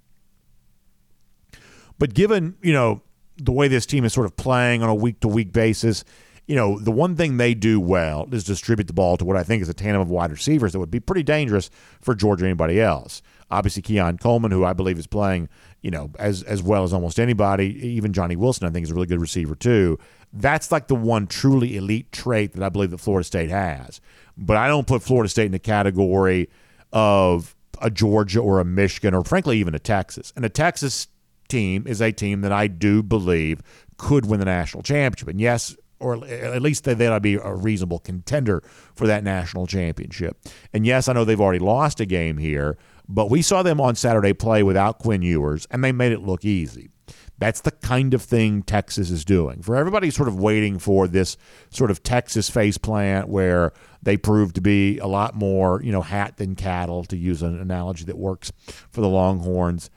But 1.99 2.15
given, 2.15 2.57
you 2.63 2.73
know, 2.73 3.03
the 3.37 3.53
way 3.53 3.69
this 3.69 3.87
team 3.87 4.05
is 4.05 4.13
sort 4.13 4.27
of 4.27 4.37
playing 4.37 4.83
on 4.83 4.89
a 4.89 4.95
week 4.95 5.21
to 5.21 5.29
week 5.29 5.53
basis, 5.53 6.05
you 6.53 6.57
know, 6.57 6.79
the 6.79 6.93
one 6.93 7.17
thing 7.17 7.39
they 7.39 7.55
do 7.55 7.81
well 7.81 8.29
is 8.31 8.45
distribute 8.45 8.87
the 8.87 8.93
ball 8.93 9.17
to 9.17 9.25
what 9.25 9.39
I 9.39 9.43
think 9.43 9.63
is 9.63 9.71
a 9.71 9.73
tandem 9.73 10.03
of 10.03 10.11
wide 10.11 10.31
receivers 10.31 10.73
that 10.73 10.81
would 10.81 10.91
be 10.91 11.01
pretty 11.01 11.23
dangerous 11.23 11.71
for 12.03 12.15
Georgia 12.15 12.45
or 12.45 12.47
anybody 12.47 12.79
else. 12.79 13.23
Obviously, 13.51 13.81
Keon 13.81 14.19
Coleman, 14.19 14.51
who 14.51 14.63
I 14.63 14.75
believe 14.75 14.99
is 14.99 15.07
playing, 15.07 15.49
you 15.81 15.91
know, 15.91 16.11
as 16.19 16.43
as 16.43 16.63
well 16.63 16.85
as 16.85 16.93
almost 16.93 17.19
anybody, 17.19 17.69
even 17.89 18.13
Johnny 18.13 18.37
Wilson, 18.37 18.69
I 18.69 18.71
think 18.71 18.85
is 18.85 18.91
a 18.91 18.95
really 18.95 19.07
good 19.07 19.19
receiver 19.19 19.55
too. 19.55 19.99
That's 20.31 20.71
like 20.71 20.89
the 20.89 20.95
one 20.95 21.27
truly 21.27 21.75
elite 21.79 22.13
trait 22.13 22.53
that 22.53 22.63
I 22.63 22.69
believe 22.69 22.91
that 22.91 22.99
Florida 22.99 23.25
State 23.25 23.49
has. 23.49 24.03
But 24.37 24.59
I 24.59 24.69
don't 24.69 24.87
put 24.87 25.03
Florida 25.03 25.31
State 25.31 25.47
in 25.47 25.53
the 25.53 25.59
category 25.59 26.51
of 26.93 27.57
a 27.81 27.89
Georgia 27.89 28.41
or 28.41 28.61
a 28.61 28.65
Michigan 28.67 29.15
or 29.15 29.25
frankly 29.25 29.57
even 29.57 29.75
a 29.75 29.79
Texas. 29.79 30.35
And 30.37 30.45
a 30.45 30.51
Texas 30.51 31.09
team 31.49 31.87
is 31.87 32.03
a 32.03 32.13
team 32.13 32.43
that 32.43 32.53
I 32.53 32.67
do 32.67 33.03
believe 33.03 33.63
could 33.97 34.27
win 34.27 34.39
the 34.39 34.45
national 34.45 34.83
championship. 34.83 35.29
And 35.29 35.41
yes, 35.41 35.75
or 36.03 36.25
at 36.27 36.61
least 36.63 36.85
they, 36.85 36.95
they'd 36.95 37.23
be 37.23 37.35
a 37.35 37.55
reasonable 37.55 38.01
contender 38.01 38.63
for 38.95 39.07
that 39.07 39.25
national 39.25 39.67
championship. 39.67 40.37
And 40.73 40.85
yes, 40.85 41.09
I 41.09 41.13
know 41.13 41.25
they've 41.25 41.41
already 41.41 41.59
lost 41.59 42.01
a 42.01 42.07
game 42.07 42.39
here, 42.39 42.77
but 43.09 43.31
we 43.31 43.43
saw 43.43 43.63
them 43.63 43.81
on 43.81 43.95
Saturday 43.95 44.33
play 44.33 44.63
without 44.63 44.99
Quinn 44.99 45.23
Ewers, 45.23 45.67
and 45.71 45.83
they 45.83 45.93
made 45.93 46.13
it 46.13 46.21
look 46.21 46.45
easy. 46.45 46.91
That's 47.39 47.61
the 47.61 47.73
kind 47.73 48.15
of 48.15 48.23
thing 48.23 48.63
Texas 48.63 49.11
is 49.11 49.25
doing. 49.25 49.63
For 49.63 49.75
everybody 49.75 50.11
sort 50.11 50.29
of 50.29 50.39
waiting 50.39 50.79
for 50.79 51.09
this 51.09 51.37
sort 51.71 51.91
of 51.91 52.03
Texas 52.03 52.49
face 52.49 52.79
plant 52.79 53.29
where 53.29 53.73
they 54.01 54.17
prove 54.17 54.53
to 54.53 54.61
be 54.61 54.99
a 54.99 55.07
lot 55.07 55.35
more, 55.35 55.83
you 55.83 55.91
know, 55.91 56.03
hat 56.03 56.37
than 56.37 56.55
cattle, 56.55 57.03
to 57.05 57.17
use 57.17 57.43
an 57.43 57.61
analogy 57.61 58.05
that 58.05 58.17
works 58.17 58.53
for 58.91 59.01
the 59.01 59.09
Longhorns 59.09 59.91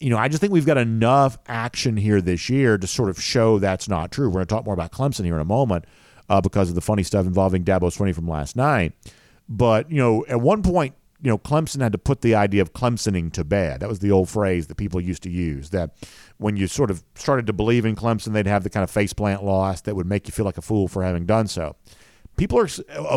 you 0.00 0.10
know, 0.10 0.18
I 0.18 0.28
just 0.28 0.40
think 0.40 0.52
we've 0.52 0.66
got 0.66 0.78
enough 0.78 1.38
action 1.46 1.96
here 1.96 2.20
this 2.20 2.48
year 2.48 2.76
to 2.76 2.86
sort 2.86 3.08
of 3.08 3.20
show 3.20 3.58
that's 3.58 3.88
not 3.88 4.12
true. 4.12 4.28
We're 4.28 4.34
going 4.34 4.46
to 4.46 4.54
talk 4.54 4.64
more 4.64 4.74
about 4.74 4.92
Clemson 4.92 5.24
here 5.24 5.34
in 5.34 5.40
a 5.40 5.46
moment 5.46 5.84
uh, 6.28 6.40
because 6.40 6.68
of 6.68 6.74
the 6.74 6.80
funny 6.80 7.02
stuff 7.02 7.26
involving 7.26 7.64
Dabo 7.64 7.84
Swinney 7.84 8.14
from 8.14 8.28
last 8.28 8.56
night. 8.56 8.92
But, 9.48 9.90
you 9.90 9.98
know, 9.98 10.24
at 10.28 10.40
one 10.40 10.62
point, 10.62 10.94
you 11.22 11.30
know, 11.30 11.38
Clemson 11.38 11.80
had 11.80 11.92
to 11.92 11.98
put 11.98 12.20
the 12.20 12.34
idea 12.34 12.60
of 12.60 12.74
Clemsoning 12.74 13.32
to 13.32 13.44
bed. 13.44 13.80
That 13.80 13.88
was 13.88 14.00
the 14.00 14.10
old 14.10 14.28
phrase 14.28 14.66
that 14.66 14.76
people 14.76 15.00
used 15.00 15.22
to 15.22 15.30
use. 15.30 15.70
That 15.70 15.96
when 16.36 16.56
you 16.56 16.66
sort 16.66 16.90
of 16.90 17.02
started 17.14 17.46
to 17.46 17.52
believe 17.52 17.86
in 17.86 17.96
Clemson, 17.96 18.32
they'd 18.32 18.46
have 18.46 18.64
the 18.64 18.70
kind 18.70 18.84
of 18.84 18.90
faceplant 18.90 19.42
loss 19.42 19.80
that 19.82 19.96
would 19.96 20.06
make 20.06 20.28
you 20.28 20.32
feel 20.32 20.44
like 20.44 20.58
a 20.58 20.62
fool 20.62 20.88
for 20.88 21.02
having 21.02 21.24
done 21.24 21.46
so. 21.46 21.76
People 22.36 22.58
are 22.58 22.68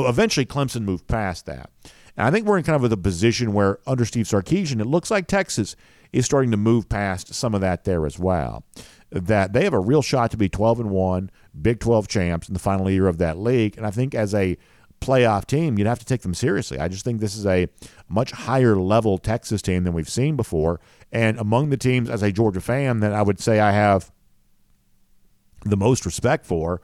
eventually 0.07 0.45
Clemson 0.45 0.83
moved 0.83 1.07
past 1.07 1.45
that. 1.47 1.69
And 2.15 2.25
I 2.25 2.31
think 2.31 2.45
we're 2.45 2.57
in 2.57 2.63
kind 2.63 2.81
of 2.81 2.89
a 2.89 2.95
position 2.95 3.53
where 3.53 3.79
under 3.85 4.05
Steve 4.05 4.27
Sarkisian, 4.27 4.79
it 4.79 4.85
looks 4.85 5.11
like 5.11 5.27
Texas 5.27 5.75
is 6.11 6.25
starting 6.25 6.51
to 6.51 6.57
move 6.57 6.89
past 6.89 7.33
some 7.33 7.53
of 7.53 7.61
that 7.61 7.83
there 7.83 8.05
as 8.05 8.17
well. 8.17 8.63
That 9.11 9.53
they 9.53 9.63
have 9.63 9.73
a 9.73 9.79
real 9.79 10.01
shot 10.01 10.31
to 10.31 10.37
be 10.37 10.49
12 10.49 10.81
and 10.81 10.89
1, 10.91 11.31
Big 11.61 11.79
12 11.79 12.07
champs 12.07 12.47
in 12.47 12.53
the 12.53 12.59
final 12.59 12.89
year 12.89 13.07
of 13.07 13.17
that 13.17 13.37
league. 13.37 13.77
And 13.77 13.85
I 13.85 13.91
think 13.91 14.13
as 14.13 14.35
a 14.35 14.57
playoff 15.01 15.45
team, 15.45 15.77
you'd 15.77 15.87
have 15.87 15.99
to 15.99 16.05
take 16.05 16.21
them 16.21 16.33
seriously. 16.33 16.79
I 16.79 16.87
just 16.87 17.05
think 17.05 17.19
this 17.19 17.35
is 17.35 17.45
a 17.45 17.67
much 18.07 18.31
higher 18.31 18.75
level 18.75 19.17
Texas 19.17 19.61
team 19.61 19.83
than 19.83 19.93
we've 19.93 20.09
seen 20.09 20.35
before. 20.35 20.79
And 21.11 21.39
among 21.39 21.69
the 21.69 21.77
teams, 21.77 22.09
as 22.09 22.21
a 22.21 22.31
Georgia 22.31 22.61
fan, 22.61 22.99
that 22.99 23.13
I 23.13 23.21
would 23.21 23.39
say 23.39 23.59
I 23.59 23.71
have 23.71 24.11
the 25.65 25.77
most 25.77 26.05
respect 26.05 26.45
for, 26.45 26.81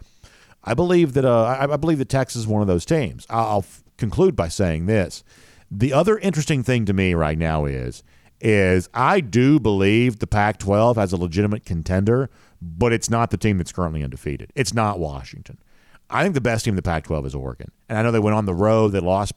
I 0.64 0.74
believe 0.74 1.14
that 1.14 1.26
uh, 1.26 1.58
I, 1.60 1.78
believe 1.78 2.00
that 2.00 2.10
Texas 2.10 2.42
is 2.42 2.48
one 2.48 2.62
of 2.62 2.68
those 2.68 2.86
teams. 2.86 3.28
I'll, 3.30 3.46
I'll 3.46 3.60
f- 3.60 3.84
conclude 3.98 4.36
by 4.36 4.48
saying 4.48 4.88
this: 4.88 5.24
the 5.70 5.94
other 5.94 6.18
interesting 6.18 6.64
thing 6.64 6.86
to 6.86 6.94
me 6.94 7.14
right 7.14 7.38
now 7.38 7.66
is 7.66 8.04
is 8.42 8.90
I 8.94 9.20
do 9.20 9.60
believe 9.60 10.20
the 10.20 10.28
Pac 10.28 10.60
12 10.60 10.98
has 10.98 11.14
a 11.14 11.18
legitimate 11.18 11.66
contender, 11.66 12.30
but 12.62 12.94
it's 12.94 13.10
not 13.10 13.32
the 13.32 13.38
team 13.38 13.58
that's 13.58 13.72
currently 13.72 14.04
undefeated. 14.04 14.52
It's 14.56 14.74
not 14.74 15.00
Washington. 15.00 15.58
I 16.10 16.24
think 16.24 16.36
the 16.36 16.42
best 16.42 16.66
team 16.66 16.74
in 16.74 16.76
the 16.76 16.82
Pac 16.82 17.06
12 17.06 17.28
is 17.28 17.36
Oregon. 17.36 17.72
And 17.90 17.98
I 17.98 18.02
know 18.02 18.12
they 18.12 18.20
went 18.20 18.36
on 18.36 18.46
the 18.46 18.54
road, 18.54 18.90
they 18.90 19.00
lost 19.00 19.34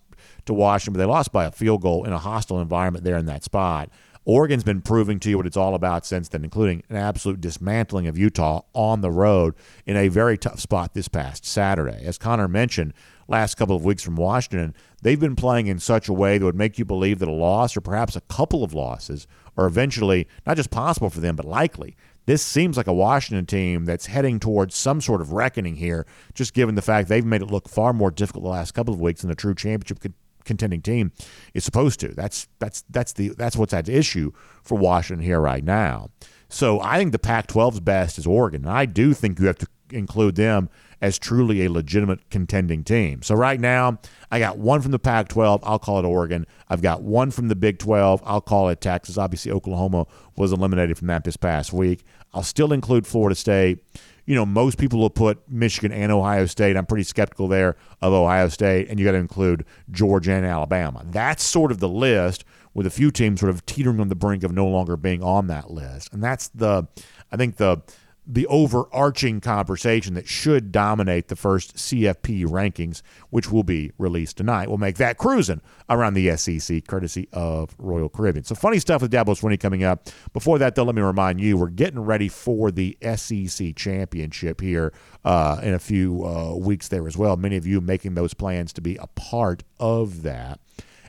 to 0.46 0.54
Washington, 0.54 0.94
but 0.94 0.98
they 0.98 1.10
lost 1.10 1.32
by 1.32 1.44
a 1.44 1.50
field 1.50 1.82
goal 1.82 2.04
in 2.04 2.12
a 2.12 2.18
hostile 2.18 2.60
environment 2.60 3.04
there 3.04 3.16
in 3.16 3.26
that 3.26 3.44
spot. 3.44 3.90
Oregon's 4.24 4.64
been 4.64 4.82
proving 4.82 5.18
to 5.20 5.30
you 5.30 5.38
what 5.38 5.46
it's 5.46 5.56
all 5.56 5.74
about 5.74 6.04
since 6.04 6.28
then, 6.28 6.44
including 6.44 6.82
an 6.90 6.96
absolute 6.96 7.40
dismantling 7.40 8.06
of 8.06 8.18
Utah 8.18 8.60
on 8.74 9.00
the 9.00 9.10
road 9.10 9.54
in 9.86 9.96
a 9.96 10.08
very 10.08 10.36
tough 10.36 10.60
spot 10.60 10.92
this 10.92 11.08
past 11.08 11.46
Saturday. 11.46 12.02
As 12.04 12.18
Connor 12.18 12.46
mentioned, 12.46 12.92
last 13.28 13.56
couple 13.56 13.76
of 13.76 13.84
weeks 13.84 14.02
from 14.02 14.16
Washington, 14.16 14.74
they've 15.02 15.20
been 15.20 15.36
playing 15.36 15.66
in 15.66 15.78
such 15.78 16.08
a 16.08 16.12
way 16.12 16.38
that 16.38 16.44
would 16.44 16.56
make 16.56 16.78
you 16.78 16.84
believe 16.84 17.18
that 17.20 17.28
a 17.28 17.32
loss 17.32 17.76
or 17.76 17.80
perhaps 17.80 18.16
a 18.16 18.20
couple 18.22 18.64
of 18.64 18.74
losses 18.74 19.26
are 19.56 19.66
eventually 19.66 20.26
not 20.46 20.56
just 20.56 20.70
possible 20.70 21.10
for 21.10 21.20
them, 21.20 21.36
but 21.36 21.44
likely. 21.44 21.96
This 22.26 22.42
seems 22.42 22.76
like 22.76 22.86
a 22.86 22.92
Washington 22.92 23.46
team 23.46 23.84
that's 23.84 24.06
heading 24.06 24.38
towards 24.38 24.76
some 24.76 25.00
sort 25.00 25.20
of 25.20 25.32
reckoning 25.32 25.76
here, 25.76 26.06
just 26.34 26.52
given 26.52 26.74
the 26.74 26.82
fact 26.82 27.08
they've 27.08 27.24
made 27.24 27.42
it 27.42 27.50
look 27.50 27.68
far 27.68 27.92
more 27.92 28.10
difficult 28.10 28.44
the 28.44 28.50
last 28.50 28.72
couple 28.72 28.92
of 28.92 29.00
weeks 29.00 29.22
than 29.22 29.30
a 29.30 29.34
true 29.34 29.54
championship 29.54 30.12
contending 30.44 30.82
team 30.82 31.12
is 31.54 31.64
supposed 31.64 32.00
to. 32.00 32.08
That's 32.08 32.48
that's 32.58 32.82
that's 32.90 33.12
the 33.12 33.30
that's 33.30 33.56
what's 33.56 33.72
at 33.72 33.88
issue 33.88 34.32
for 34.62 34.76
Washington 34.76 35.24
here 35.24 35.40
right 35.40 35.64
now. 35.64 36.10
So 36.48 36.80
I 36.80 36.98
think 36.98 37.12
the 37.12 37.18
Pac-12's 37.18 37.80
best 37.80 38.18
is 38.18 38.26
Oregon, 38.26 38.64
and 38.64 38.72
I 38.72 38.86
do 38.86 39.14
think 39.14 39.38
you 39.38 39.46
have 39.46 39.58
to 39.58 39.66
include 39.90 40.34
them 40.34 40.68
as 41.00 41.18
truly 41.18 41.64
a 41.64 41.70
legitimate 41.70 42.28
contending 42.30 42.84
team. 42.84 43.22
So 43.22 43.34
right 43.34 43.60
now, 43.60 43.98
I 44.30 44.38
got 44.38 44.58
one 44.58 44.80
from 44.80 44.92
the 44.92 44.98
Pac 44.98 45.28
12. 45.28 45.60
I'll 45.64 45.78
call 45.78 45.98
it 45.98 46.04
Oregon. 46.04 46.46
I've 46.68 46.82
got 46.82 47.02
one 47.02 47.30
from 47.30 47.48
the 47.48 47.56
Big 47.56 47.78
12. 47.78 48.22
I'll 48.24 48.40
call 48.40 48.68
it 48.68 48.80
Texas. 48.80 49.18
Obviously, 49.18 49.52
Oklahoma 49.52 50.06
was 50.36 50.52
eliminated 50.52 50.98
from 50.98 51.08
that 51.08 51.24
this 51.24 51.36
past 51.36 51.72
week. 51.72 52.04
I'll 52.32 52.42
still 52.42 52.72
include 52.72 53.06
Florida 53.06 53.34
State. 53.34 53.78
You 54.26 54.34
know, 54.34 54.44
most 54.44 54.76
people 54.76 54.98
will 54.98 55.08
put 55.08 55.48
Michigan 55.48 55.90
and 55.90 56.12
Ohio 56.12 56.44
State. 56.46 56.76
I'm 56.76 56.84
pretty 56.84 57.04
skeptical 57.04 57.48
there 57.48 57.76
of 58.02 58.12
Ohio 58.12 58.48
State, 58.48 58.88
and 58.90 58.98
you 58.98 59.06
got 59.06 59.12
to 59.12 59.18
include 59.18 59.64
Georgia 59.90 60.32
and 60.32 60.44
Alabama. 60.44 61.02
That's 61.06 61.42
sort 61.42 61.72
of 61.72 61.78
the 61.78 61.88
list 61.88 62.44
with 62.74 62.86
a 62.86 62.90
few 62.90 63.10
teams 63.10 63.40
sort 63.40 63.50
of 63.50 63.64
teetering 63.64 64.00
on 64.00 64.08
the 64.08 64.14
brink 64.14 64.44
of 64.44 64.52
no 64.52 64.66
longer 64.66 64.96
being 64.96 65.22
on 65.22 65.46
that 65.46 65.70
list. 65.70 66.12
And 66.12 66.22
that's 66.22 66.48
the, 66.48 66.86
I 67.32 67.36
think 67.36 67.56
the 67.56 67.82
the 68.30 68.46
overarching 68.48 69.40
conversation 69.40 70.12
that 70.12 70.28
should 70.28 70.70
dominate 70.70 71.28
the 71.28 71.36
first 71.36 71.76
CFP 71.76 72.44
rankings, 72.44 73.00
which 73.30 73.50
will 73.50 73.62
be 73.62 73.90
released 73.96 74.36
tonight. 74.36 74.68
We'll 74.68 74.76
make 74.76 74.98
that 74.98 75.16
cruising 75.16 75.62
around 75.88 76.12
the 76.12 76.36
SEC, 76.36 76.86
courtesy 76.86 77.26
of 77.32 77.74
Royal 77.78 78.10
Caribbean. 78.10 78.44
So 78.44 78.54
funny 78.54 78.80
stuff 78.80 79.00
with 79.00 79.10
Dabo 79.10 79.28
Swinney 79.28 79.58
coming 79.58 79.82
up. 79.82 80.10
Before 80.34 80.58
that, 80.58 80.74
though, 80.74 80.84
let 80.84 80.94
me 80.94 81.00
remind 81.00 81.40
you 81.40 81.56
we're 81.56 81.68
getting 81.68 82.00
ready 82.00 82.28
for 82.28 82.70
the 82.70 82.98
SEC 83.16 83.74
championship 83.74 84.60
here 84.60 84.92
uh, 85.24 85.60
in 85.62 85.72
a 85.72 85.78
few 85.78 86.26
uh, 86.26 86.54
weeks 86.54 86.88
there 86.88 87.06
as 87.06 87.16
well. 87.16 87.38
Many 87.38 87.56
of 87.56 87.66
you 87.66 87.80
making 87.80 88.14
those 88.14 88.34
plans 88.34 88.74
to 88.74 88.82
be 88.82 88.96
a 88.96 89.06
part 89.06 89.64
of 89.80 90.22
that. 90.22 90.60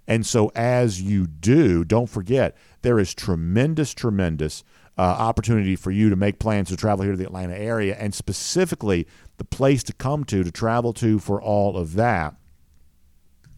And 0.07 0.25
so, 0.25 0.51
as 0.55 1.01
you 1.01 1.27
do, 1.27 1.83
don't 1.83 2.09
forget 2.09 2.57
there 2.81 2.97
is 2.97 3.13
tremendous, 3.13 3.93
tremendous 3.93 4.63
uh, 4.99 5.01
opportunity 5.01 5.77
for 5.77 5.91
you 5.91 6.09
to 6.09 6.17
make 6.17 6.39
plans 6.39 6.67
to 6.67 6.75
travel 6.75 7.03
here 7.03 7.13
to 7.13 7.17
the 7.17 7.23
Atlanta 7.23 7.55
area, 7.55 7.95
and 7.97 8.13
specifically 8.13 9.07
the 9.37 9.45
place 9.45 9.81
to 9.83 9.93
come 9.93 10.25
to 10.25 10.43
to 10.43 10.51
travel 10.51 10.91
to 10.91 11.19
for 11.19 11.41
all 11.41 11.77
of 11.77 11.93
that 11.93 12.35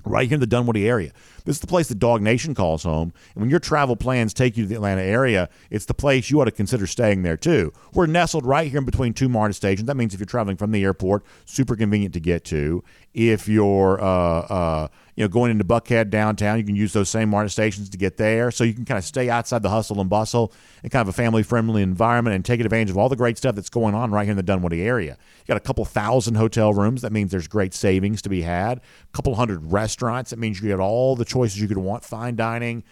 right 0.05 0.27
here 0.27 0.35
in 0.35 0.39
the 0.39 0.45
Dunwoody 0.45 0.87
area. 0.87 1.11
This 1.45 1.57
is 1.57 1.59
the 1.61 1.67
place 1.67 1.87
that 1.89 1.99
DawgNation 1.99 2.55
calls 2.55 2.83
home. 2.83 3.13
And 3.33 3.41
when 3.41 3.49
your 3.49 3.59
travel 3.59 3.95
plans 3.95 4.33
take 4.33 4.57
you 4.57 4.63
to 4.63 4.69
the 4.69 4.75
Atlanta 4.75 5.01
area, 5.01 5.49
it's 5.69 5.85
the 5.85 5.93
place 5.93 6.29
you 6.29 6.41
ought 6.41 6.45
to 6.45 6.51
consider 6.51 6.87
staying 6.87 7.23
there 7.23 7.37
too. 7.37 7.73
We're 7.93 8.07
nestled 8.07 8.45
right 8.45 8.69
here 8.69 8.79
in 8.79 8.85
between 8.85 9.13
two 9.13 9.29
MARTA 9.29 9.53
stations. 9.53 9.87
That 9.87 9.97
means 9.97 10.13
if 10.13 10.19
you're 10.19 10.25
traveling 10.25 10.57
from 10.57 10.71
the 10.71 10.83
airport, 10.83 11.23
super 11.45 11.75
convenient 11.75 12.13
to 12.13 12.19
get 12.19 12.43
to. 12.45 12.83
If 13.13 13.47
you're 13.47 14.01
uh, 14.01 14.39
uh, 14.39 14.87
you 15.15 15.23
know, 15.25 15.29
going 15.29 15.51
into 15.51 15.63
Buckhead 15.63 16.09
downtown, 16.09 16.57
you 16.57 16.63
can 16.63 16.75
use 16.75 16.93
those 16.93 17.09
same 17.09 17.29
MARTA 17.29 17.49
stations 17.49 17.89
to 17.89 17.97
get 17.97 18.17
there. 18.17 18.49
So 18.49 18.63
you 18.63 18.73
can 18.73 18.85
kind 18.85 18.97
of 18.97 19.03
stay 19.03 19.29
outside 19.29 19.61
the 19.61 19.69
hustle 19.69 19.99
and 19.99 20.09
bustle 20.09 20.53
and 20.81 20.91
kind 20.91 21.01
of 21.01 21.09
a 21.09 21.15
family 21.15 21.43
friendly 21.43 21.83
environment 21.83 22.35
and 22.35 22.45
take 22.45 22.59
advantage 22.59 22.89
of 22.89 22.97
all 22.97 23.09
the 23.09 23.15
great 23.15 23.37
stuff 23.37 23.55
that's 23.55 23.69
going 23.69 23.93
on 23.93 24.11
right 24.11 24.23
here 24.23 24.31
in 24.31 24.37
the 24.37 24.43
Dunwoody 24.43 24.81
area. 24.81 25.17
You 25.39 25.47
got 25.47 25.57
a 25.57 25.61
couple 25.61 25.83
thousand 25.85 26.35
hotel 26.35 26.73
rooms. 26.73 27.01
That 27.01 27.11
means 27.11 27.31
there's 27.31 27.47
great 27.47 27.73
savings 27.73 28.21
to 28.23 28.29
be 28.29 28.41
had. 28.41 28.77
A 28.79 28.81
couple 29.13 29.35
hundred 29.35 29.71
restaurants. 29.71 30.29
That 30.29 30.39
means 30.39 30.61
you 30.61 30.69
get 30.69 30.79
all 30.79 31.15
the 31.15 31.25
choices 31.31 31.59
you 31.59 31.67
could 31.67 31.77
want 31.77 32.03
fine 32.03 32.35
dining, 32.35 32.83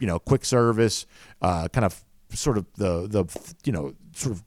you 0.00 0.06
know, 0.06 0.18
quick 0.18 0.44
service, 0.44 1.06
uh, 1.42 1.68
kind 1.68 1.84
of 1.84 2.04
sort 2.30 2.58
of 2.58 2.66
the, 2.74 3.06
the, 3.08 3.24
you 3.64 3.72
know, 3.72 3.94
sort 4.12 4.34
of 4.34 4.42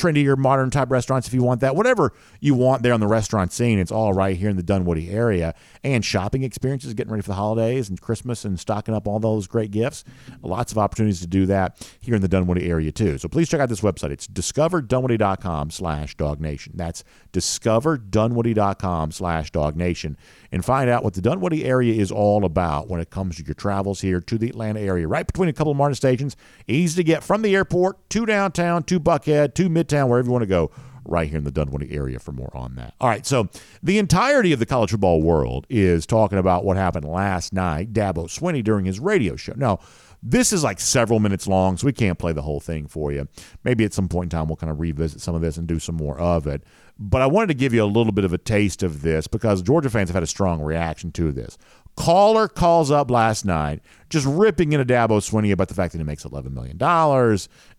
trendier, 0.00 0.36
modern 0.36 0.70
type 0.70 0.90
restaurants 0.90 1.28
if 1.28 1.34
you 1.34 1.42
want 1.42 1.60
that. 1.60 1.76
Whatever 1.76 2.12
you 2.40 2.54
want 2.54 2.82
there 2.82 2.94
on 2.94 3.00
the 3.00 3.06
restaurant 3.06 3.52
scene, 3.52 3.78
it's 3.78 3.92
all 3.92 4.12
right 4.12 4.36
here 4.36 4.48
in 4.48 4.56
the 4.56 4.62
Dunwoody 4.62 5.10
area. 5.10 5.54
And 5.84 6.04
shopping 6.04 6.42
experiences, 6.42 6.94
getting 6.94 7.12
ready 7.12 7.22
for 7.22 7.28
the 7.28 7.34
holidays 7.34 7.88
and 7.88 8.00
Christmas 8.00 8.44
and 8.44 8.58
stocking 8.58 8.94
up 8.94 9.06
all 9.06 9.18
those 9.18 9.46
great 9.46 9.70
gifts. 9.70 10.04
Lots 10.42 10.72
of 10.72 10.78
opportunities 10.78 11.20
to 11.20 11.26
do 11.26 11.46
that 11.46 11.86
here 12.00 12.14
in 12.14 12.22
the 12.22 12.28
Dunwoody 12.28 12.68
area 12.68 12.92
too. 12.92 13.18
So 13.18 13.28
please 13.28 13.48
check 13.48 13.60
out 13.60 13.68
this 13.68 13.80
website. 13.80 14.10
It's 14.10 14.26
discoverdunwoody.com 14.26 15.70
slash 15.70 16.16
dawgnation. 16.16 16.72
That's 16.74 17.04
discoverdunwoody.com 17.32 19.12
slash 19.12 19.50
dawgnation. 19.50 20.16
And 20.52 20.64
find 20.64 20.90
out 20.90 21.04
what 21.04 21.14
the 21.14 21.20
Dunwoody 21.20 21.64
area 21.64 21.94
is 21.94 22.10
all 22.10 22.44
about 22.44 22.88
when 22.88 23.00
it 23.00 23.10
comes 23.10 23.36
to 23.36 23.44
your 23.44 23.54
travels 23.54 24.00
here 24.00 24.20
to 24.20 24.38
the 24.38 24.48
Atlanta 24.48 24.80
area. 24.80 25.06
Right 25.06 25.26
between 25.26 25.48
a 25.48 25.52
couple 25.52 25.70
of 25.70 25.76
MARTA 25.76 25.94
stations. 25.94 26.36
Easy 26.66 26.96
to 26.96 27.04
get 27.04 27.22
from 27.22 27.42
the 27.42 27.54
airport 27.54 28.08
to 28.10 28.26
downtown, 28.26 28.82
to 28.84 28.98
Buckhead, 28.98 29.54
to 29.54 29.68
Midtown, 29.68 29.89
wherever 29.92 30.26
you 30.26 30.32
want 30.32 30.42
to 30.42 30.46
go 30.46 30.70
right 31.04 31.28
here 31.28 31.38
in 31.38 31.44
the 31.44 31.50
Dunwoody 31.50 31.92
area 31.92 32.18
for 32.18 32.32
more 32.32 32.50
on 32.54 32.74
that. 32.76 32.94
All 33.00 33.08
right, 33.08 33.26
so 33.26 33.48
the 33.82 33.98
entirety 33.98 34.52
of 34.52 34.58
the 34.58 34.66
college 34.66 34.90
football 34.90 35.22
world 35.22 35.66
is 35.68 36.06
talking 36.06 36.38
about 36.38 36.64
what 36.64 36.76
happened 36.76 37.06
last 37.06 37.52
night, 37.52 37.92
Dabo 37.92 38.26
Swinney 38.26 38.62
during 38.62 38.84
his 38.84 39.00
radio 39.00 39.36
show. 39.36 39.54
Now, 39.56 39.80
this 40.22 40.52
is 40.52 40.62
like 40.62 40.80
several 40.80 41.18
minutes 41.18 41.46
long, 41.46 41.76
so 41.76 41.86
we 41.86 41.92
can't 41.92 42.18
play 42.18 42.32
the 42.32 42.42
whole 42.42 42.60
thing 42.60 42.86
for 42.86 43.10
you. 43.10 43.26
Maybe 43.64 43.84
at 43.84 43.94
some 43.94 44.08
point 44.08 44.32
in 44.32 44.38
time 44.38 44.48
we'll 44.48 44.56
kind 44.56 44.70
of 44.70 44.78
revisit 44.78 45.20
some 45.20 45.34
of 45.34 45.40
this 45.40 45.56
and 45.56 45.66
do 45.66 45.78
some 45.78 45.94
more 45.94 46.18
of 46.18 46.46
it. 46.46 46.62
But 46.98 47.22
I 47.22 47.26
wanted 47.26 47.46
to 47.48 47.54
give 47.54 47.72
you 47.72 47.82
a 47.82 47.86
little 47.86 48.12
bit 48.12 48.26
of 48.26 48.34
a 48.34 48.38
taste 48.38 48.82
of 48.82 49.00
this 49.00 49.26
because 49.26 49.62
Georgia 49.62 49.88
fans 49.88 50.10
have 50.10 50.14
had 50.14 50.22
a 50.22 50.26
strong 50.26 50.60
reaction 50.60 51.12
to 51.12 51.32
this. 51.32 51.56
Caller 52.00 52.48
calls 52.48 52.90
up 52.90 53.10
last 53.10 53.44
night, 53.44 53.82
just 54.08 54.26
ripping 54.26 54.72
into 54.72 54.86
Dabo 54.86 55.20
Swinney 55.20 55.52
about 55.52 55.68
the 55.68 55.74
fact 55.74 55.92
that 55.92 55.98
he 55.98 56.04
makes 56.04 56.24
$11 56.24 56.50
million 56.50 56.78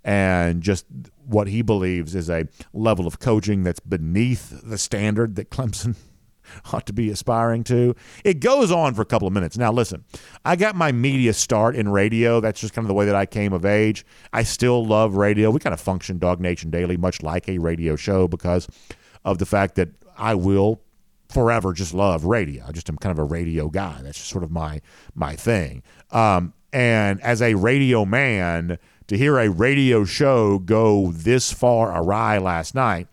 and 0.04 0.62
just 0.62 0.86
what 1.26 1.48
he 1.48 1.64
believes 1.64 2.14
is 2.14 2.30
a 2.30 2.48
level 2.72 3.08
of 3.08 3.18
coaching 3.18 3.64
that's 3.64 3.80
beneath 3.80 4.62
the 4.64 4.78
standard 4.78 5.38
that 5.38 5.50
Clemson 5.50 5.96
ought 6.72 6.86
to 6.86 6.94
be 6.94 7.10
aspiring 7.10 7.64
to. 7.64 7.96
It 8.24 8.42
goes 8.42 8.72
on 8.72 8.94
for 8.94 9.02
a 9.02 9.06
couple 9.06 9.28
of 9.28 9.34
minutes. 9.34 9.58
Now, 9.58 9.72
listen, 9.72 10.06
I 10.46 10.56
got 10.56 10.76
my 10.76 10.92
media 10.92 11.34
start 11.34 11.76
in 11.76 11.90
radio. 11.90 12.40
That's 12.40 12.62
just 12.62 12.76
kind 12.76 12.86
of 12.86 12.90
the 12.90 12.94
way 12.94 13.08
that 13.08 13.16
I 13.16 13.26
came 13.26 13.54
of 13.54 13.66
age. 13.66 14.06
I 14.32 14.44
still 14.44 14.86
love 14.86 15.16
radio. 15.16 15.50
We 15.50 15.60
kind 15.60 15.74
of 15.74 15.82
function 15.82 16.20
DawgNation 16.20 16.70
Daily 16.70 16.96
much 16.96 17.24
like 17.24 17.50
a 17.50 17.58
radio 17.58 17.96
show 17.96 18.28
because 18.28 18.68
of 19.26 19.40
the 19.40 19.48
fact 19.48 19.74
that 19.76 19.90
I 20.16 20.36
will 20.36 20.80
forever 21.32 21.74
just 21.74 21.94
love 21.94 22.26
radio. 22.26 22.66
I 22.68 22.72
just 22.72 22.90
am 22.90 22.98
kind 22.98 23.12
of 23.12 23.20
a 23.20 23.24
radio 23.24 23.70
guy. 23.70 24.02
That's 24.02 24.18
just 24.18 24.30
sort 24.30 24.44
of 24.44 24.52
my 24.52 24.82
my 25.16 25.36
thing. 25.36 25.84
Um, 26.12 26.54
and 26.74 27.22
as 27.22 27.42
a 27.42 27.56
radio 27.56 28.06
man, 28.06 28.78
to 29.08 29.18
hear 29.18 29.38
a 29.38 29.50
radio 29.50 30.06
show 30.06 30.60
go 30.60 31.12
this 31.12 31.52
far 31.52 31.96
awry 31.96 32.38
last 32.38 32.76
night, 32.76 33.08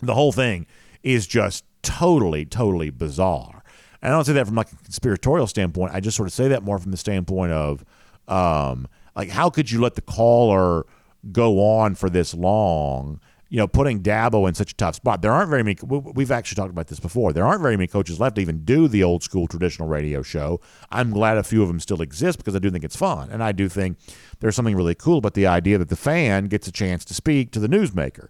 the 0.00 0.14
whole 0.14 0.32
thing 0.32 0.66
is 1.02 1.26
just 1.26 1.64
totally, 1.82 2.44
totally 2.44 2.90
bizarre. 2.90 3.62
And 4.00 4.12
I 4.12 4.16
don't 4.16 4.24
say 4.24 4.32
that 4.34 4.46
from 4.46 4.54
like 4.54 4.70
a 4.70 4.76
conspiratorial 4.76 5.46
standpoint. 5.46 5.94
I 5.94 6.00
just 6.00 6.16
sort 6.16 6.28
of 6.28 6.32
say 6.32 6.48
that 6.48 6.62
more 6.62 6.78
from 6.78 6.90
the 6.90 6.96
standpoint 6.96 7.52
of 7.52 7.84
um, 8.28 8.86
like 9.16 9.30
how 9.30 9.50
could 9.50 9.70
you 9.70 9.80
let 9.80 9.94
the 9.94 10.02
caller 10.02 10.86
go 11.32 11.60
on 11.60 11.94
for 11.94 12.10
this 12.10 12.34
long? 12.34 13.20
You 13.50 13.58
know, 13.58 13.68
putting 13.68 14.02
Dabo 14.02 14.48
in 14.48 14.54
such 14.54 14.72
a 14.72 14.74
tough 14.74 14.96
spot. 14.96 15.22
There 15.22 15.32
aren't 15.32 15.50
very 15.50 15.62
many. 15.62 15.76
We've 15.82 16.30
actually 16.30 16.56
talked 16.56 16.70
about 16.70 16.88
this 16.88 16.98
before. 16.98 17.32
There 17.32 17.46
aren't 17.46 17.62
very 17.62 17.76
many 17.76 17.86
coaches 17.86 18.18
left 18.18 18.36
to 18.36 18.42
even 18.42 18.64
do 18.64 18.88
the 18.88 19.04
old 19.04 19.22
school 19.22 19.46
traditional 19.46 19.88
radio 19.88 20.22
show. 20.22 20.60
I'm 20.90 21.10
glad 21.10 21.38
a 21.38 21.44
few 21.44 21.62
of 21.62 21.68
them 21.68 21.78
still 21.78 22.02
exist 22.02 22.38
because 22.38 22.56
I 22.56 22.58
do 22.58 22.70
think 22.70 22.84
it's 22.84 22.96
fun, 22.96 23.30
and 23.30 23.42
I 23.42 23.52
do 23.52 23.68
think 23.68 23.98
there's 24.40 24.56
something 24.56 24.74
really 24.74 24.94
cool 24.94 25.18
about 25.18 25.34
the 25.34 25.46
idea 25.46 25.78
that 25.78 25.88
the 25.88 25.96
fan 25.96 26.46
gets 26.46 26.66
a 26.66 26.72
chance 26.72 27.04
to 27.04 27.14
speak 27.14 27.52
to 27.52 27.60
the 27.60 27.68
newsmaker 27.68 28.28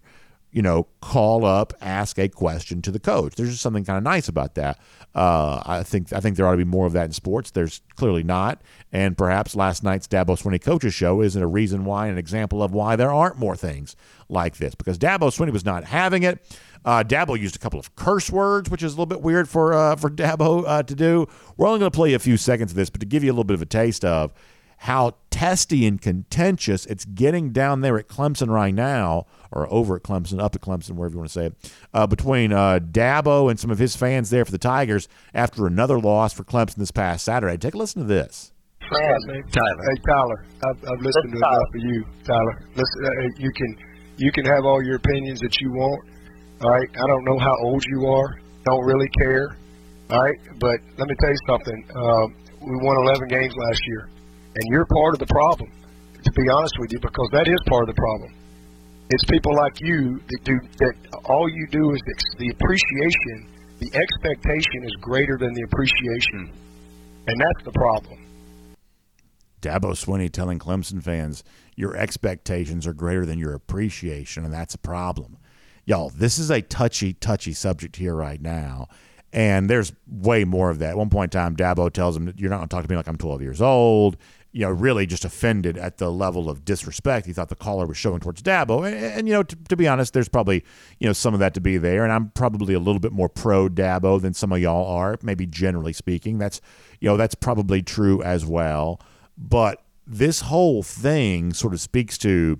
you 0.55 0.61
know, 0.61 0.87
call 1.01 1.43
up, 1.43 1.73
ask 1.81 2.17
a 2.17 2.29
question 2.29 2.81
to 2.81 2.89
the 2.89 2.99
coach. 2.99 3.35
There's 3.35 3.49
just 3.49 3.61
something 3.61 3.83
kind 3.83 3.97
of 3.97 4.03
nice 4.03 4.29
about 4.29 4.55
that. 4.55 4.79
Uh, 5.13 5.61
I 5.65 5.83
think 5.83 6.13
I 6.13 6.21
think 6.21 6.37
there 6.37 6.47
ought 6.47 6.51
to 6.51 6.57
be 6.57 6.63
more 6.63 6.85
of 6.85 6.93
that 6.93 7.03
in 7.03 7.11
sports. 7.11 7.51
There's 7.51 7.81
clearly 7.97 8.23
not, 8.23 8.61
and 8.93 9.17
perhaps 9.17 9.53
last 9.53 9.83
night's 9.83 10.07
Dabo 10.07 10.41
Swinney 10.41 10.61
coaches 10.61 10.93
show 10.93 11.21
isn't 11.21 11.43
a 11.43 11.45
reason 11.47 11.83
why, 11.83 12.07
an 12.07 12.17
example 12.17 12.63
of 12.63 12.71
why 12.71 12.95
there 12.95 13.11
aren't 13.11 13.37
more 13.37 13.57
things 13.57 13.97
like 14.29 14.55
this. 14.55 14.75
Because 14.75 14.97
Dabo 14.97 15.23
Swinney 15.23 15.51
was 15.51 15.65
not 15.65 15.83
having 15.83 16.23
it. 16.23 16.57
Uh, 16.85 17.03
Dabo 17.03 17.37
used 17.37 17.57
a 17.57 17.59
couple 17.59 17.79
of 17.79 17.93
curse 17.97 18.31
words, 18.31 18.69
which 18.69 18.81
is 18.81 18.93
a 18.93 18.95
little 18.95 19.07
bit 19.07 19.21
weird 19.21 19.49
for 19.49 19.73
uh, 19.73 19.97
for 19.97 20.09
Dabo 20.09 20.63
uh, 20.65 20.83
to 20.83 20.95
do. 20.95 21.27
We're 21.57 21.67
only 21.67 21.79
going 21.79 21.91
to 21.91 21.95
play 21.95 22.13
a 22.13 22.19
few 22.19 22.37
seconds 22.37 22.71
of 22.71 22.77
this, 22.77 22.89
but 22.89 23.01
to 23.01 23.05
give 23.05 23.25
you 23.25 23.31
a 23.31 23.33
little 23.33 23.43
bit 23.43 23.55
of 23.55 23.61
a 23.61 23.65
taste 23.65 24.05
of 24.05 24.33
how 24.85 25.15
testy 25.31 25.87
and 25.87 25.99
contentious 25.99 26.85
it's 26.85 27.05
getting 27.05 27.51
down 27.51 27.81
there 27.81 27.97
at 27.97 28.07
Clemson 28.07 28.49
right 28.49 28.73
now, 28.73 29.25
or 29.51 29.67
over 29.73 29.95
at 29.95 30.03
Clemson, 30.03 30.39
up 30.39 30.53
at 30.53 30.61
Clemson, 30.61 30.91
wherever 30.91 31.13
you 31.13 31.17
want 31.17 31.31
to 31.31 31.33
say 31.33 31.45
it, 31.47 31.73
uh, 31.91 32.05
between 32.05 32.53
uh, 32.53 32.77
Dabo 32.79 33.49
and 33.49 33.59
some 33.59 33.71
of 33.71 33.79
his 33.79 33.95
fans 33.95 34.29
there 34.29 34.45
for 34.45 34.51
the 34.51 34.59
Tigers 34.59 35.07
after 35.33 35.65
another 35.65 35.99
loss 35.99 36.33
for 36.33 36.43
Clemson 36.43 36.75
this 36.75 36.91
past 36.91 37.25
Saturday. 37.25 37.57
Take 37.57 37.73
a 37.73 37.77
listen 37.77 38.01
to 38.03 38.07
this. 38.07 38.53
Man, 38.91 39.41
Tyler. 39.49 39.83
Hey 39.89 40.01
Tyler, 40.07 40.45
I've, 40.69 40.77
I've 40.77 41.01
listened 41.01 41.31
to 41.31 41.37
enough 41.37 41.57
of 41.73 41.81
you, 41.81 42.05
Tyler. 42.23 42.61
Listen, 42.75 43.05
uh, 43.05 43.09
you 43.39 43.51
can 43.51 43.77
you 44.17 44.31
can 44.31 44.45
have 44.45 44.65
all 44.65 44.83
your 44.83 44.97
opinions 44.97 45.39
that 45.39 45.59
you 45.61 45.71
want. 45.71 46.07
All 46.61 46.69
right, 46.69 46.89
I 46.93 47.07
don't 47.07 47.25
know 47.25 47.39
how 47.39 47.55
old 47.63 47.83
you 47.87 48.05
are. 48.05 48.39
Don't 48.65 48.85
really 48.85 49.09
care. 49.19 49.57
All 50.11 50.21
right, 50.21 50.37
but 50.59 50.77
let 50.99 51.07
me 51.07 51.15
tell 51.19 51.31
you 51.31 51.41
something. 51.47 51.87
Um, 51.95 52.35
we 52.61 52.77
won 52.85 52.97
11 52.97 53.27
games 53.29 53.53
last 53.57 53.81
year 53.87 54.09
and 54.55 54.63
you're 54.71 54.85
part 54.85 55.13
of 55.13 55.19
the 55.19 55.27
problem. 55.27 55.71
To 56.23 56.31
be 56.31 56.49
honest 56.49 56.73
with 56.79 56.91
you, 56.91 56.99
because 56.99 57.29
that 57.33 57.47
is 57.47 57.59
part 57.67 57.87
of 57.87 57.95
the 57.95 58.01
problem. 58.01 58.33
It's 59.09 59.23
people 59.25 59.55
like 59.55 59.79
you 59.79 60.19
that 60.27 60.39
do 60.43 60.59
that. 60.79 60.93
All 61.25 61.47
you 61.47 61.67
do 61.67 61.91
is 61.91 62.01
the 62.37 62.49
appreciation. 62.49 63.53
The 63.79 63.91
expectation 63.93 64.83
is 64.83 64.95
greater 65.01 65.37
than 65.37 65.53
the 65.53 65.61
appreciation, 65.63 66.51
and 67.27 67.39
that's 67.39 67.65
the 67.65 67.71
problem. 67.73 68.25
Dabo 69.61 69.93
Swinney 69.93 70.31
telling 70.31 70.57
Clemson 70.57 71.03
fans, 71.03 71.43
"Your 71.75 71.95
expectations 71.95 72.87
are 72.87 72.93
greater 72.93 73.25
than 73.25 73.37
your 73.37 73.53
appreciation, 73.53 74.45
and 74.45 74.53
that's 74.53 74.73
a 74.73 74.79
problem." 74.79 75.37
y'all, 75.85 76.09
this 76.09 76.37
is 76.37 76.49
a 76.49 76.61
touchy, 76.61 77.13
touchy 77.13 77.53
subject 77.53 77.95
here 77.95 78.15
right 78.15 78.41
now. 78.41 78.87
And 79.31 79.69
there's 79.69 79.93
way 80.07 80.45
more 80.45 80.69
of 80.69 80.79
that. 80.79 80.91
At 80.91 80.97
one 80.97 81.09
point 81.09 81.33
in 81.33 81.39
time, 81.39 81.55
Dabo 81.55 81.91
tells 81.91 82.15
him, 82.15 82.33
You're 82.37 82.49
not 82.49 82.57
going 82.57 82.69
to 82.69 82.75
talk 82.75 82.83
to 82.83 82.89
me 82.89 82.95
like 82.95 83.07
I'm 83.07 83.17
12 83.17 83.41
years 83.41 83.61
old. 83.61 84.17
You 84.55 84.61
know, 84.61 84.71
really 84.71 85.05
just 85.05 85.25
offended 85.25 85.77
at 85.77 85.97
the 85.97 86.09
level 86.09 86.49
of 86.49 86.63
disrespect 86.63 87.25
he 87.25 87.33
thought 87.33 87.49
the 87.49 87.55
caller 87.55 87.85
was 87.85 87.97
showing 87.97 88.21
towards 88.21 88.41
Dabo. 88.41 88.87
And, 88.87 88.95
and 88.95 89.27
you 89.27 89.33
know, 89.33 89.43
to, 89.43 89.55
to, 89.67 89.75
be 89.75 89.85
honest, 89.85 90.13
there's 90.13 90.29
probably, 90.29 90.63
you 90.97 91.07
know, 91.07 91.13
some 91.13 91.33
of 91.33 91.41
that 91.41 91.53
to 91.55 91.59
be 91.59 91.77
there. 91.77 92.05
And 92.05 92.13
I'm 92.13 92.29
probably 92.29 92.73
a 92.73 92.79
little 92.79 93.01
bit 93.01 93.11
more 93.11 93.27
pro 93.27 93.67
Dabo 93.67 94.21
than 94.21 94.33
some 94.33 94.53
of 94.53 94.61
y'all 94.61 94.87
are, 94.95 95.17
maybe 95.21 95.45
generally 95.45 95.91
speaking. 95.91 96.37
That's, 96.37 96.61
you 97.01 97.09
know, 97.09 97.17
that's 97.17 97.35
probably 97.35 97.81
true 97.81 98.23
as 98.23 98.45
well. 98.45 99.01
But 99.37 99.83
this 100.07 100.41
whole 100.41 100.83
thing 100.83 101.53
sort 101.53 101.73
of 101.73 101.81
speaks 101.81 102.17
to 102.19 102.57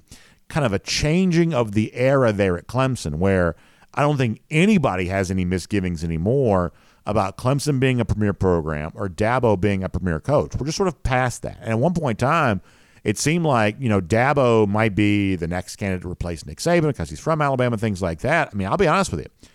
kind 0.50 0.66
of 0.66 0.74
a 0.74 0.80
changing 0.80 1.54
of 1.54 1.72
the 1.72 1.94
era 1.96 2.34
there 2.34 2.58
at 2.58 2.68
Clemson, 2.68 3.16
where 3.16 3.56
I 3.94 4.02
don't 4.02 4.18
think 4.18 4.42
anybody 4.52 5.08
has 5.08 5.32
any 5.32 5.46
misgivings 5.46 6.04
anymore 6.04 6.74
about 7.06 7.38
Clemson 7.38 7.80
being 7.80 8.00
a 8.00 8.06
premier 8.06 8.34
program 8.34 8.92
or 8.96 9.08
Dabo 9.08 9.60
being 9.60 9.84
a 9.84 9.90
premier 9.90 10.20
coach. 10.20 10.56
We're 10.56 10.66
just 10.66 10.78
sort 10.78 10.88
of 10.88 11.04
past 11.04 11.44
that. 11.44 11.58
And 11.62 11.70
at 11.70 11.80
one 11.80 11.94
point 11.94 12.22
in 12.22 12.28
time, 12.28 12.62
it 13.04 13.20
seemed 13.20 13.46
like, 13.46 13.76
you 13.80 13.88
know, 13.88 14.02
Dabo 14.02 14.68
might 14.68 14.96
be 14.96 15.36
the 15.36 15.48
next 15.48 15.76
candidate 15.76 16.02
to 16.02 16.10
replace 16.10 16.46
Nick 16.46 16.58
Saban 16.58 16.88
because 16.88 17.10
he's 17.10 17.20
from 17.20 17.42
Alabama, 17.42 17.78
things 17.78 18.02
like 18.02 18.20
that. 18.22 18.50
I 18.52 18.56
mean, 18.56 18.68
I'll 18.68 18.78
be 18.78 18.88
honest 18.88 19.12
with 19.12 19.20
you. 19.20 19.50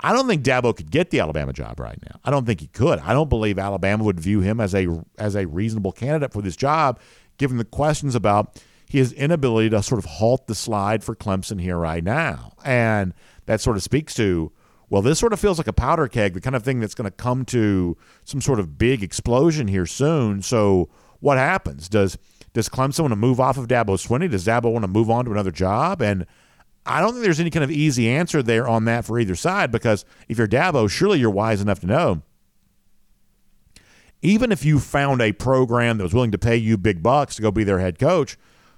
I 0.00 0.12
don't 0.12 0.26
think 0.26 0.42
Dabo 0.42 0.76
could 0.76 0.90
get 0.90 1.10
the 1.10 1.20
Alabama 1.20 1.52
job 1.52 1.80
right 1.80 1.98
now. 2.02 2.20
I 2.24 2.30
don't 2.30 2.44
think 2.44 2.60
he 2.60 2.66
could. 2.66 2.98
I 2.98 3.12
don't 3.12 3.30
believe 3.30 3.58
Alabama 3.58 4.04
would 4.04 4.20
view 4.20 4.40
him 4.40 4.60
as 4.60 4.74
a 4.74 5.02
as 5.16 5.34
a 5.34 5.46
reasonable 5.46 5.92
candidate 5.92 6.32
for 6.32 6.42
this 6.42 6.56
job, 6.56 6.98
given 7.38 7.56
the 7.56 7.64
questions 7.64 8.14
about 8.14 8.60
his 8.88 9.12
inability 9.12 9.70
to 9.70 9.82
sort 9.82 9.98
of 9.98 10.04
halt 10.04 10.46
the 10.48 10.54
slide 10.54 11.02
for 11.02 11.16
Clemson 11.16 11.60
here 11.60 11.76
right 11.78 12.04
now. 12.04 12.52
And 12.64 13.14
that 13.46 13.60
sort 13.60 13.76
of 13.76 13.82
speaks 13.82 14.14
to, 14.14 14.52
well, 14.88 15.02
this 15.02 15.18
sort 15.18 15.32
of 15.32 15.40
feels 15.40 15.58
like 15.58 15.66
a 15.66 15.72
powder 15.72 16.08
keg, 16.08 16.34
the 16.34 16.40
kind 16.40 16.54
of 16.54 16.62
thing 16.62 16.80
that's 16.80 16.94
going 16.94 17.10
to 17.10 17.16
come 17.16 17.44
to 17.46 17.96
some 18.24 18.40
sort 18.40 18.60
of 18.60 18.78
big 18.78 19.02
explosion 19.02 19.68
here 19.68 19.86
soon. 19.86 20.42
So 20.42 20.88
what 21.20 21.38
happens? 21.38 21.88
Does 21.88 22.18
does 22.52 22.68
Clemson 22.68 23.00
want 23.00 23.12
to 23.12 23.16
move 23.16 23.38
off 23.38 23.58
of 23.58 23.68
Dabo 23.68 23.98
Swinney? 23.98 24.30
Does 24.30 24.46
Dabo 24.46 24.72
want 24.72 24.84
to 24.84 24.88
move 24.88 25.10
on 25.10 25.26
to 25.26 25.32
another 25.32 25.50
job? 25.50 26.00
And 26.00 26.24
I 26.86 27.00
don't 27.00 27.12
think 27.12 27.24
there's 27.24 27.40
any 27.40 27.50
kind 27.50 27.64
of 27.64 27.70
easy 27.70 28.08
answer 28.08 28.42
there 28.42 28.66
on 28.66 28.84
that 28.86 29.04
for 29.04 29.18
either 29.18 29.34
side 29.34 29.70
because 29.70 30.04
if 30.28 30.38
you're 30.38 30.46
Dabo, 30.46 30.88
surely 30.88 31.18
you're 31.18 31.30
wise 31.30 31.60
enough 31.60 31.80
to 31.80 31.86
know 31.86 32.22
even 34.22 34.50
if 34.50 34.64
you 34.64 34.80
found 34.80 35.20
a 35.20 35.32
program 35.32 35.98
that 35.98 36.04
was 36.04 36.14
willing 36.14 36.32
to 36.32 36.38
pay 36.38 36.56
you 36.56 36.76
big 36.76 37.02
bucks 37.02 37.36
to 37.36 37.42
go 37.42 37.50
be 37.50 37.64
their 37.64 37.78
head 37.78 37.98
coach, 37.98 38.36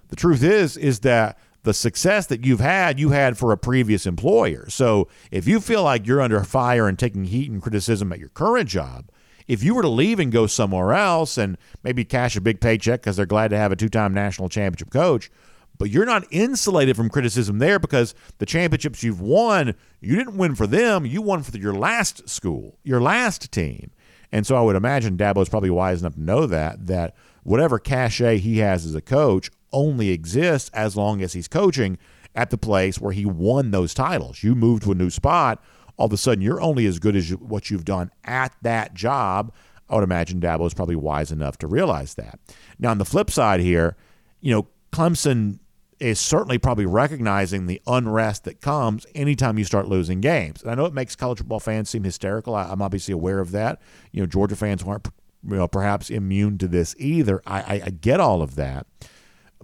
the 0.08 0.16
truth 0.16 0.42
is 0.42 0.76
is 0.76 1.00
that 1.00 1.38
the 1.62 1.74
success 1.74 2.26
that 2.26 2.44
you've 2.44 2.60
had, 2.60 3.00
you 3.00 3.10
had 3.10 3.36
for 3.36 3.52
a 3.52 3.58
previous 3.58 4.06
employer. 4.06 4.68
So 4.70 5.08
if 5.30 5.46
you 5.46 5.60
feel 5.60 5.82
like 5.82 6.06
you're 6.06 6.20
under 6.20 6.42
fire 6.44 6.88
and 6.88 6.98
taking 6.98 7.24
heat 7.24 7.50
and 7.50 7.60
criticism 7.60 8.12
at 8.12 8.18
your 8.18 8.28
current 8.30 8.68
job, 8.68 9.10
if 9.46 9.62
you 9.62 9.74
were 9.74 9.82
to 9.82 9.88
leave 9.88 10.20
and 10.20 10.30
go 10.30 10.46
somewhere 10.46 10.92
else 10.92 11.38
and 11.38 11.56
maybe 11.82 12.04
cash 12.04 12.36
a 12.36 12.40
big 12.40 12.60
paycheck 12.60 13.00
because 13.00 13.16
they're 13.16 13.26
glad 13.26 13.48
to 13.48 13.56
have 13.56 13.72
a 13.72 13.76
two-time 13.76 14.14
national 14.14 14.48
championship 14.48 14.90
coach, 14.90 15.30
but 15.78 15.90
you're 15.90 16.04
not 16.04 16.26
insulated 16.30 16.96
from 16.96 17.08
criticism 17.08 17.58
there 17.58 17.78
because 17.78 18.14
the 18.38 18.46
championships 18.46 19.02
you've 19.02 19.20
won, 19.20 19.74
you 20.00 20.16
didn't 20.16 20.36
win 20.36 20.54
for 20.54 20.66
them, 20.66 21.06
you 21.06 21.22
won 21.22 21.42
for 21.42 21.56
your 21.56 21.74
last 21.74 22.28
school, 22.28 22.78
your 22.84 23.00
last 23.00 23.50
team. 23.50 23.90
And 24.30 24.46
so 24.46 24.56
I 24.56 24.60
would 24.60 24.76
imagine 24.76 25.16
Dabo 25.16 25.40
is 25.40 25.48
probably 25.48 25.70
wise 25.70 26.00
enough 26.00 26.14
to 26.14 26.20
know 26.20 26.46
that 26.46 26.86
that 26.86 27.14
whatever 27.42 27.78
cachet 27.78 28.38
he 28.38 28.58
has 28.58 28.84
as 28.84 28.94
a 28.94 29.00
coach 29.00 29.50
only 29.72 30.10
exists 30.10 30.70
as 30.72 30.96
long 30.96 31.22
as 31.22 31.32
he's 31.32 31.48
coaching 31.48 31.98
at 32.34 32.50
the 32.50 32.58
place 32.58 33.00
where 33.00 33.12
he 33.12 33.24
won 33.24 33.70
those 33.70 33.94
titles. 33.94 34.42
You 34.42 34.54
move 34.54 34.80
to 34.80 34.92
a 34.92 34.94
new 34.94 35.10
spot, 35.10 35.62
all 35.96 36.06
of 36.06 36.12
a 36.12 36.16
sudden 36.16 36.42
you're 36.42 36.60
only 36.60 36.86
as 36.86 36.98
good 36.98 37.16
as 37.16 37.30
what 37.30 37.70
you've 37.70 37.84
done 37.84 38.10
at 38.24 38.54
that 38.62 38.94
job. 38.94 39.52
I 39.88 39.94
would 39.94 40.04
imagine 40.04 40.40
Dabo 40.40 40.66
is 40.66 40.74
probably 40.74 40.96
wise 40.96 41.32
enough 41.32 41.58
to 41.58 41.66
realize 41.66 42.14
that. 42.14 42.38
Now, 42.78 42.90
on 42.90 42.98
the 42.98 43.04
flip 43.04 43.30
side 43.30 43.60
here, 43.60 43.96
you 44.40 44.52
know, 44.52 44.68
Clemson 44.92 45.58
is 45.98 46.20
certainly 46.20 46.58
probably 46.58 46.86
recognizing 46.86 47.66
the 47.66 47.80
unrest 47.86 48.44
that 48.44 48.60
comes 48.60 49.06
anytime 49.14 49.58
you 49.58 49.64
start 49.64 49.88
losing 49.88 50.20
games. 50.20 50.62
And 50.62 50.70
I 50.70 50.74
know 50.74 50.84
it 50.84 50.94
makes 50.94 51.16
college 51.16 51.38
football 51.38 51.58
fans 51.58 51.90
seem 51.90 52.04
hysterical. 52.04 52.54
I, 52.54 52.70
am 52.70 52.82
obviously 52.82 53.12
aware 53.12 53.40
of 53.40 53.50
that. 53.52 53.80
You 54.12 54.20
know, 54.20 54.26
Georgia 54.26 54.54
fans 54.54 54.82
aren't 54.84 55.08
you 55.46 55.56
know, 55.56 55.68
perhaps 55.68 56.10
immune 56.10 56.58
to 56.58 56.68
this 56.68 56.94
either. 56.98 57.42
I, 57.46 57.60
I, 57.60 57.82
I 57.86 57.90
get 57.90 58.20
all 58.20 58.42
of 58.42 58.54
that. 58.56 58.86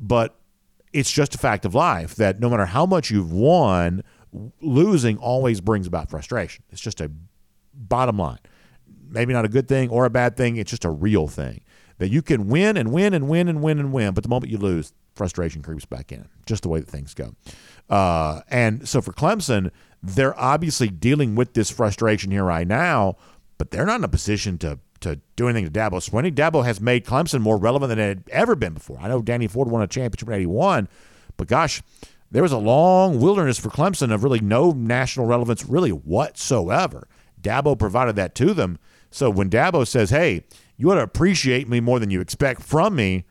But 0.00 0.36
it's 0.92 1.10
just 1.10 1.34
a 1.34 1.38
fact 1.38 1.64
of 1.64 1.74
life 1.74 2.14
that 2.16 2.40
no 2.40 2.48
matter 2.48 2.66
how 2.66 2.86
much 2.86 3.10
you've 3.10 3.32
won, 3.32 4.02
losing 4.60 5.18
always 5.18 5.60
brings 5.60 5.86
about 5.86 6.10
frustration. 6.10 6.64
It's 6.70 6.80
just 6.80 7.00
a 7.00 7.10
bottom 7.72 8.18
line. 8.18 8.38
Maybe 9.08 9.32
not 9.32 9.44
a 9.44 9.48
good 9.48 9.68
thing 9.68 9.90
or 9.90 10.04
a 10.04 10.10
bad 10.10 10.36
thing. 10.36 10.56
It's 10.56 10.70
just 10.70 10.84
a 10.84 10.90
real 10.90 11.28
thing 11.28 11.62
that 11.98 12.08
you 12.08 12.22
can 12.22 12.48
win 12.48 12.76
and 12.76 12.92
win 12.92 13.14
and 13.14 13.28
win 13.28 13.48
and 13.48 13.62
win 13.62 13.78
and 13.78 13.92
win, 13.92 14.14
but 14.14 14.24
the 14.24 14.28
moment 14.28 14.50
you 14.50 14.58
lose, 14.58 14.92
frustration 15.14 15.62
creeps 15.62 15.84
back 15.84 16.10
in. 16.10 16.28
Just 16.46 16.62
the 16.62 16.68
way 16.68 16.80
that 16.80 16.88
things 16.88 17.14
go. 17.14 17.34
Uh, 17.88 18.40
and 18.48 18.88
so 18.88 19.00
for 19.00 19.12
Clemson, 19.12 19.70
they're 20.02 20.38
obviously 20.38 20.88
dealing 20.88 21.34
with 21.34 21.54
this 21.54 21.70
frustration 21.70 22.30
here 22.30 22.44
right 22.44 22.66
now, 22.66 23.16
but 23.58 23.70
they're 23.70 23.86
not 23.86 24.00
in 24.00 24.04
a 24.04 24.08
position 24.08 24.58
to 24.58 24.80
to 25.04 25.20
do 25.36 25.48
anything 25.48 25.70
to 25.70 25.70
Dabo 25.70 25.92
Swinney. 25.92 26.34
Dabo 26.34 26.64
has 26.64 26.80
made 26.80 27.04
Clemson 27.04 27.40
more 27.40 27.56
relevant 27.56 27.88
than 27.90 27.98
it 27.98 28.08
had 28.08 28.24
ever 28.30 28.54
been 28.54 28.74
before. 28.74 28.98
I 29.00 29.08
know 29.08 29.22
Danny 29.22 29.46
Ford 29.46 29.68
won 29.68 29.82
a 29.82 29.86
championship 29.86 30.28
in 30.28 30.34
'81, 30.34 30.88
but 31.36 31.48
gosh, 31.48 31.82
there 32.30 32.42
was 32.42 32.52
a 32.52 32.58
long 32.58 33.20
wilderness 33.20 33.58
for 33.58 33.70
Clemson 33.70 34.12
of 34.12 34.24
really 34.24 34.40
no 34.40 34.72
national 34.72 35.26
relevance, 35.26 35.64
really 35.64 35.90
whatsoever. 35.90 37.06
Dabo 37.40 37.78
provided 37.78 38.16
that 38.16 38.34
to 38.36 38.52
them. 38.52 38.78
So 39.10 39.30
when 39.30 39.48
Dabo 39.48 39.86
says, 39.86 40.10
"Hey, 40.10 40.44
you 40.76 40.90
ought 40.90 40.96
to 40.96 41.02
appreciate 41.02 41.68
me 41.68 41.80
more 41.80 42.00
than 42.00 42.10
you 42.10 42.20
expect 42.20 42.62
from 42.62 42.96
me," 42.96 43.24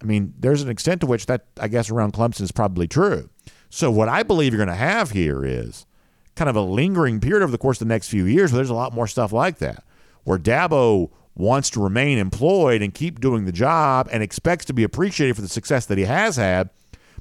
I 0.00 0.04
mean, 0.04 0.34
there's 0.38 0.62
an 0.62 0.68
extent 0.68 1.00
to 1.00 1.06
which 1.06 1.26
that 1.26 1.46
I 1.58 1.68
guess 1.68 1.90
around 1.90 2.12
Clemson 2.12 2.42
is 2.42 2.52
probably 2.52 2.86
true. 2.86 3.28
So 3.70 3.90
what 3.90 4.08
I 4.08 4.22
believe 4.22 4.52
you're 4.52 4.64
going 4.64 4.68
to 4.68 4.74
have 4.74 5.10
here 5.10 5.44
is 5.44 5.86
kind 6.34 6.48
of 6.48 6.56
a 6.56 6.60
lingering 6.60 7.18
period 7.18 7.42
over 7.42 7.50
the 7.50 7.58
course 7.58 7.80
of 7.80 7.88
the 7.88 7.92
next 7.92 8.08
few 8.08 8.24
years 8.24 8.52
where 8.52 8.58
there's 8.58 8.70
a 8.70 8.74
lot 8.74 8.94
more 8.94 9.06
stuff 9.06 9.32
like 9.32 9.58
that 9.58 9.82
where 10.26 10.38
Dabo 10.38 11.08
wants 11.36 11.70
to 11.70 11.80
remain 11.80 12.18
employed 12.18 12.82
and 12.82 12.92
keep 12.92 13.20
doing 13.20 13.44
the 13.44 13.52
job 13.52 14.08
and 14.10 14.24
expects 14.24 14.64
to 14.64 14.74
be 14.74 14.82
appreciated 14.82 15.36
for 15.36 15.42
the 15.42 15.48
success 15.48 15.86
that 15.86 15.96
he 15.96 16.04
has 16.04 16.34
had. 16.34 16.68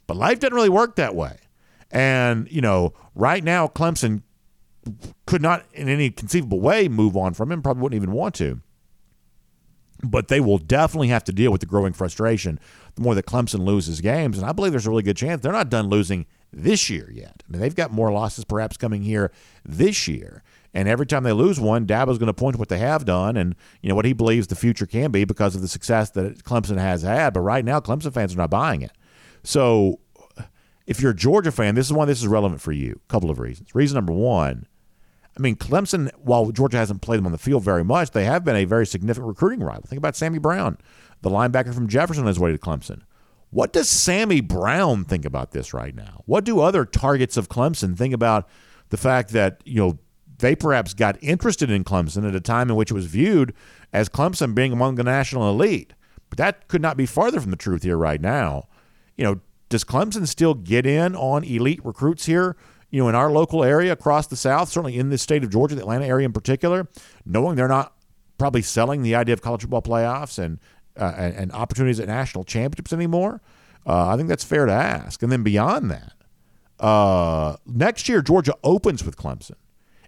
But 0.07 0.17
life 0.17 0.39
doesn't 0.39 0.55
really 0.55 0.69
work 0.69 0.95
that 0.95 1.13
way. 1.13 1.37
And, 1.91 2.51
you 2.51 2.61
know, 2.61 2.93
right 3.13 3.43
now, 3.43 3.67
Clemson 3.67 4.23
could 5.27 5.43
not 5.43 5.65
in 5.73 5.87
any 5.87 6.09
conceivable 6.09 6.59
way 6.59 6.87
move 6.87 7.15
on 7.15 7.35
from 7.35 7.51
him, 7.51 7.61
probably 7.61 7.83
wouldn't 7.83 8.01
even 8.01 8.11
want 8.11 8.33
to. 8.35 8.59
But 10.01 10.27
they 10.27 10.39
will 10.39 10.57
definitely 10.57 11.09
have 11.09 11.23
to 11.25 11.31
deal 11.31 11.51
with 11.51 11.61
the 11.61 11.67
growing 11.67 11.93
frustration 11.93 12.59
the 12.95 13.01
more 13.01 13.13
that 13.13 13.27
Clemson 13.27 13.65
loses 13.65 14.01
games. 14.01 14.39
And 14.39 14.47
I 14.47 14.51
believe 14.51 14.71
there's 14.71 14.87
a 14.87 14.89
really 14.89 15.03
good 15.03 15.17
chance 15.17 15.41
they're 15.41 15.51
not 15.51 15.69
done 15.69 15.89
losing 15.89 16.25
this 16.51 16.89
year 16.89 17.11
yet. 17.11 17.43
I 17.47 17.51
mean, 17.51 17.61
they've 17.61 17.75
got 17.75 17.91
more 17.91 18.11
losses 18.11 18.45
perhaps 18.45 18.77
coming 18.77 19.03
here 19.03 19.31
this 19.63 20.07
year. 20.07 20.41
And 20.75 20.89
every 20.89 21.05
time 21.05 21.23
they 21.23 21.31
lose 21.31 21.57
one, 21.57 21.87
Dabo's 21.87 22.17
going 22.17 22.27
to 22.27 22.33
point 22.33 22.55
to 22.55 22.59
what 22.59 22.67
they 22.67 22.79
have 22.79 23.05
done 23.05 23.37
and 23.37 23.55
you 23.81 23.87
know 23.87 23.95
what 23.95 24.03
he 24.03 24.11
believes 24.11 24.47
the 24.47 24.55
future 24.55 24.85
can 24.85 25.09
be 25.09 25.23
because 25.23 25.55
of 25.55 25.61
the 25.61 25.69
success 25.69 26.09
that 26.11 26.43
Clemson 26.43 26.77
has 26.77 27.01
had. 27.01 27.33
But 27.33 27.39
right 27.39 27.63
now, 27.63 27.79
Clemson 27.79 28.13
fans 28.13 28.33
are 28.33 28.37
not 28.37 28.49
buying 28.49 28.81
it. 28.81 28.91
So 29.41 30.01
if 30.85 30.99
you're 30.99 31.11
a 31.11 31.15
Georgia 31.15 31.53
fan, 31.53 31.75
this 31.75 31.85
is 31.85 31.93
why 31.93 32.03
this 32.03 32.19
is 32.19 32.27
relevant 32.27 32.61
for 32.61 32.73
you. 32.73 32.99
A 33.07 33.11
couple 33.11 33.31
of 33.31 33.39
reasons. 33.39 33.73
Reason 33.73 33.95
number 33.95 34.11
one, 34.11 34.67
I 35.37 35.39
mean, 35.39 35.55
Clemson, 35.55 36.11
while 36.17 36.51
Georgia 36.51 36.77
hasn't 36.77 37.01
played 37.01 37.19
them 37.19 37.25
on 37.25 37.31
the 37.31 37.37
field 37.37 37.63
very 37.63 37.83
much, 37.83 38.11
they 38.11 38.25
have 38.25 38.43
been 38.43 38.57
a 38.57 38.65
very 38.65 38.85
significant 38.85 39.27
recruiting 39.27 39.65
rival. 39.65 39.83
Think 39.87 39.97
about 39.97 40.17
Sammy 40.17 40.39
Brown, 40.39 40.77
the 41.21 41.29
linebacker 41.29 41.73
from 41.73 41.87
Jefferson 41.87 42.23
on 42.23 42.27
his 42.27 42.39
way 42.39 42.51
to 42.51 42.57
Clemson. 42.57 43.03
What 43.49 43.71
does 43.71 43.87
Sammy 43.87 44.41
Brown 44.41 45.05
think 45.05 45.23
about 45.23 45.51
this 45.51 45.73
right 45.73 45.95
now? 45.95 46.23
What 46.25 46.43
do 46.43 46.59
other 46.59 46.83
targets 46.83 47.37
of 47.37 47.47
Clemson 47.47 47.97
think 47.97 48.13
about 48.13 48.49
the 48.89 48.97
fact 48.97 49.29
that, 49.31 49.61
you 49.63 49.79
know, 49.81 49.99
they 50.39 50.55
perhaps 50.55 50.93
got 50.93 51.17
interested 51.21 51.69
in 51.69 51.83
Clemson 51.83 52.27
at 52.27 52.35
a 52.35 52.41
time 52.41 52.69
in 52.69 52.75
which 52.75 52.91
it 52.91 52.93
was 52.93 53.05
viewed 53.05 53.53
as 53.93 54.09
Clemson 54.09 54.53
being 54.53 54.73
among 54.73 54.95
the 54.95 55.03
national 55.03 55.49
elite. 55.49 55.93
But 56.29 56.37
that 56.37 56.67
could 56.67 56.81
not 56.81 56.97
be 56.97 57.05
farther 57.05 57.39
from 57.39 57.51
the 57.51 57.57
truth 57.57 57.83
here 57.83 57.97
right 57.97 58.19
now. 58.19 58.67
You 59.15 59.23
know, 59.23 59.39
does 59.69 59.83
Clemson 59.83 60.27
still 60.27 60.53
get 60.53 60.85
in 60.85 61.15
on 61.15 61.43
elite 61.43 61.83
recruits 61.83 62.25
here? 62.25 62.55
You 62.89 63.03
know, 63.03 63.09
in 63.09 63.15
our 63.15 63.31
local 63.31 63.63
area 63.63 63.91
across 63.91 64.27
the 64.27 64.35
South, 64.35 64.69
certainly 64.69 64.97
in 64.97 65.09
the 65.09 65.17
state 65.17 65.43
of 65.43 65.49
Georgia, 65.49 65.75
the 65.75 65.81
Atlanta 65.81 66.05
area 66.05 66.25
in 66.25 66.33
particular, 66.33 66.87
knowing 67.25 67.55
they're 67.55 67.67
not 67.67 67.93
probably 68.37 68.61
selling 68.61 69.01
the 69.01 69.15
idea 69.15 69.33
of 69.33 69.41
college 69.41 69.61
football 69.61 69.81
playoffs 69.81 70.37
and 70.37 70.59
uh, 70.97 71.13
and, 71.17 71.35
and, 71.35 71.51
opportunities 71.51 71.99
at 71.99 72.07
national 72.07 72.45
championships 72.45 72.93
anymore. 72.93 73.41
Uh, 73.85 74.07
I 74.07 74.15
think 74.15 74.29
that's 74.29 74.45
fair 74.45 74.65
to 74.65 74.71
ask. 74.71 75.21
And 75.21 75.29
then 75.29 75.43
beyond 75.43 75.91
that, 75.91 76.13
uh, 76.79 77.57
next 77.65 78.07
year 78.07 78.21
Georgia 78.21 78.53
opens 78.63 79.03
with 79.03 79.17
Clemson. 79.17 79.55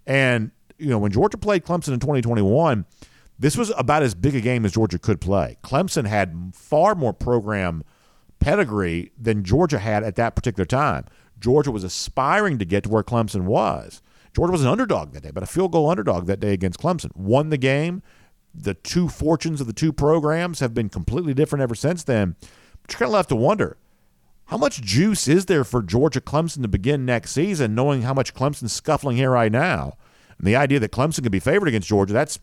And, 0.08 0.50
you 0.78 0.88
know, 0.88 0.98
when 0.98 1.12
Georgia 1.12 1.36
played 1.36 1.64
Clemson 1.64 1.92
in 1.92 2.00
2021, 2.00 2.86
this 3.38 3.56
was 3.56 3.70
about 3.76 4.02
as 4.02 4.14
big 4.14 4.34
a 4.34 4.40
game 4.40 4.64
as 4.64 4.72
Georgia 4.72 4.98
could 4.98 5.20
play. 5.20 5.58
Clemson 5.62 6.06
had 6.06 6.52
far 6.54 6.94
more 6.94 7.12
program 7.12 7.84
pedigree 8.40 9.12
than 9.20 9.44
Georgia 9.44 9.78
had 9.78 10.02
at 10.02 10.16
that 10.16 10.34
particular 10.34 10.64
time. 10.64 11.04
Georgia 11.38 11.70
was 11.70 11.84
aspiring 11.84 12.58
to 12.58 12.64
get 12.64 12.84
to 12.84 12.88
where 12.88 13.02
Clemson 13.04 13.42
was. 13.42 14.02
Georgia 14.34 14.52
was 14.52 14.62
an 14.62 14.68
underdog 14.68 15.12
that 15.12 15.22
day, 15.22 15.30
but 15.30 15.42
a 15.42 15.46
field 15.46 15.72
goal 15.72 15.90
underdog 15.90 16.26
that 16.26 16.40
day 16.40 16.52
against 16.52 16.80
Clemson. 16.80 17.14
Won 17.14 17.50
the 17.50 17.58
game. 17.58 18.02
The 18.54 18.74
two 18.74 19.08
fortunes 19.08 19.60
of 19.60 19.66
the 19.66 19.72
two 19.72 19.92
programs 19.92 20.60
have 20.60 20.74
been 20.74 20.88
completely 20.88 21.34
different 21.34 21.62
ever 21.62 21.74
since 21.74 22.02
then. 22.02 22.34
But 22.82 22.92
you're 22.92 22.98
kind 22.98 23.08
of 23.08 23.14
left 23.14 23.28
to 23.28 23.36
wonder 23.36 23.76
how 24.48 24.56
much 24.56 24.80
juice 24.80 25.28
is 25.28 25.44
there 25.44 25.62
for 25.62 25.82
Georgia 25.82 26.22
Clemson 26.22 26.62
to 26.62 26.68
begin 26.68 27.04
next 27.04 27.32
season, 27.32 27.74
knowing 27.74 28.02
how 28.02 28.14
much 28.14 28.34
Clemson's 28.34 28.72
scuffling 28.72 29.18
here 29.18 29.30
right 29.30 29.52
now? 29.52 29.98
And 30.38 30.46
the 30.46 30.56
idea 30.56 30.80
that 30.80 30.90
Clemson 30.90 31.22
could 31.22 31.32
be 31.32 31.38
favored 31.38 31.68
against 31.68 31.86
Georgia, 31.86 32.14
that's 32.14 32.38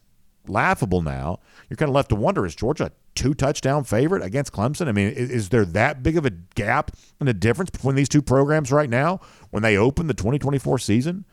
laughable 0.47 1.01
now. 1.01 1.39
You're 1.67 1.77
kind 1.77 1.89
of 1.89 1.95
left 1.95 2.09
to 2.09 2.15
wonder 2.15 2.45
is 2.45 2.55
Georgia 2.55 2.85
a 2.85 2.91
two 3.15 3.33
touchdown 3.33 3.85
favorite 3.85 4.21
against 4.21 4.53
Clemson? 4.53 4.87
I 4.87 4.91
mean, 4.91 5.09
is, 5.13 5.31
is, 5.31 5.49
there 5.49 5.65
that 5.65 6.03
big 6.03 6.15
of 6.15 6.27
a 6.27 6.29
gap 6.29 6.91
and 7.19 7.27
a 7.27 7.33
difference 7.33 7.71
between 7.71 7.95
these 7.95 8.09
two 8.09 8.21
programs 8.21 8.71
right 8.71 8.89
now 8.89 9.19
when 9.49 9.63
they 9.63 9.75
open 9.75 10.05
the 10.05 10.13
2024 10.13 10.77
season? 10.77 11.25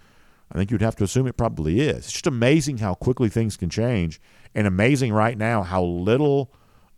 I 0.51 0.57
think 0.57 0.71
you'd 0.71 0.81
have 0.81 0.97
to 0.97 1.05
assume 1.05 1.27
it 1.27 1.37
probably 1.37 1.81
is. 1.81 1.99
It's 1.99 2.13
just 2.13 2.27
amazing 2.27 2.79
how 2.79 2.95
quickly 2.95 3.29
things 3.29 3.59
can 3.59 3.69
change, 3.69 4.23
and 4.55 4.67
amazing 4.67 5.13
right 5.13 5.37
now 5.37 5.63
how 5.63 5.83
little 5.83 6.51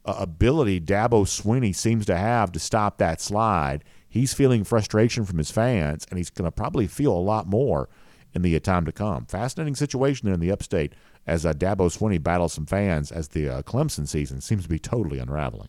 uh, 0.05 0.17
ability 0.19 0.81
Dabo 0.81 1.25
Swinney 1.25 1.75
seems 1.75 2.07
to 2.07 2.17
have 2.17 2.53
to 2.53 2.59
stop 2.59 2.99
that 2.99 3.21
slide. 3.21 3.85
He's 4.09 4.35
feeling 4.35 4.65
frustration 4.65 5.25
from 5.25 5.39
his 5.39 5.51
fans, 5.51 6.07
and 6.09 6.19
he's 6.19 6.31
going 6.31 6.47
to 6.47 6.53
probably 6.53 6.87
feel 6.87 7.13
a 7.13 7.19
lot 7.19 7.47
more 7.47 7.89
in 8.33 8.43
the 8.43 8.59
time 8.61 8.85
to 8.85 8.93
come. 8.93 9.27
Fascinating 9.27 9.75
situation 9.75 10.27
there 10.27 10.35
in 10.35 10.41
the 10.41 10.51
upstate 10.51 10.93
as 11.27 11.47
uh, 11.47 11.53
Dabo 11.53 11.91
Swinney 11.91 12.23
battles 12.23 12.53
some 12.53 12.67
fans 12.67 13.11
as 13.11 13.29
the 13.29 13.49
uh, 13.49 13.63
Clemson 13.63 14.07
season 14.07 14.41
seems 14.41 14.65
to 14.65 14.69
be 14.69 14.79
totally 14.79 15.19
unraveling. 15.19 15.69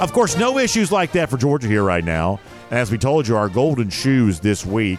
Of 0.00 0.12
course, 0.12 0.36
no 0.36 0.58
issues 0.58 0.90
like 0.90 1.12
that 1.12 1.30
for 1.30 1.36
Georgia 1.36 1.68
here 1.68 1.84
right 1.84 2.04
now. 2.04 2.40
And 2.70 2.78
as 2.78 2.90
we 2.90 2.98
told 2.98 3.28
you, 3.28 3.36
our 3.36 3.48
golden 3.48 3.88
shoes 3.88 4.40
this 4.40 4.66
week 4.66 4.98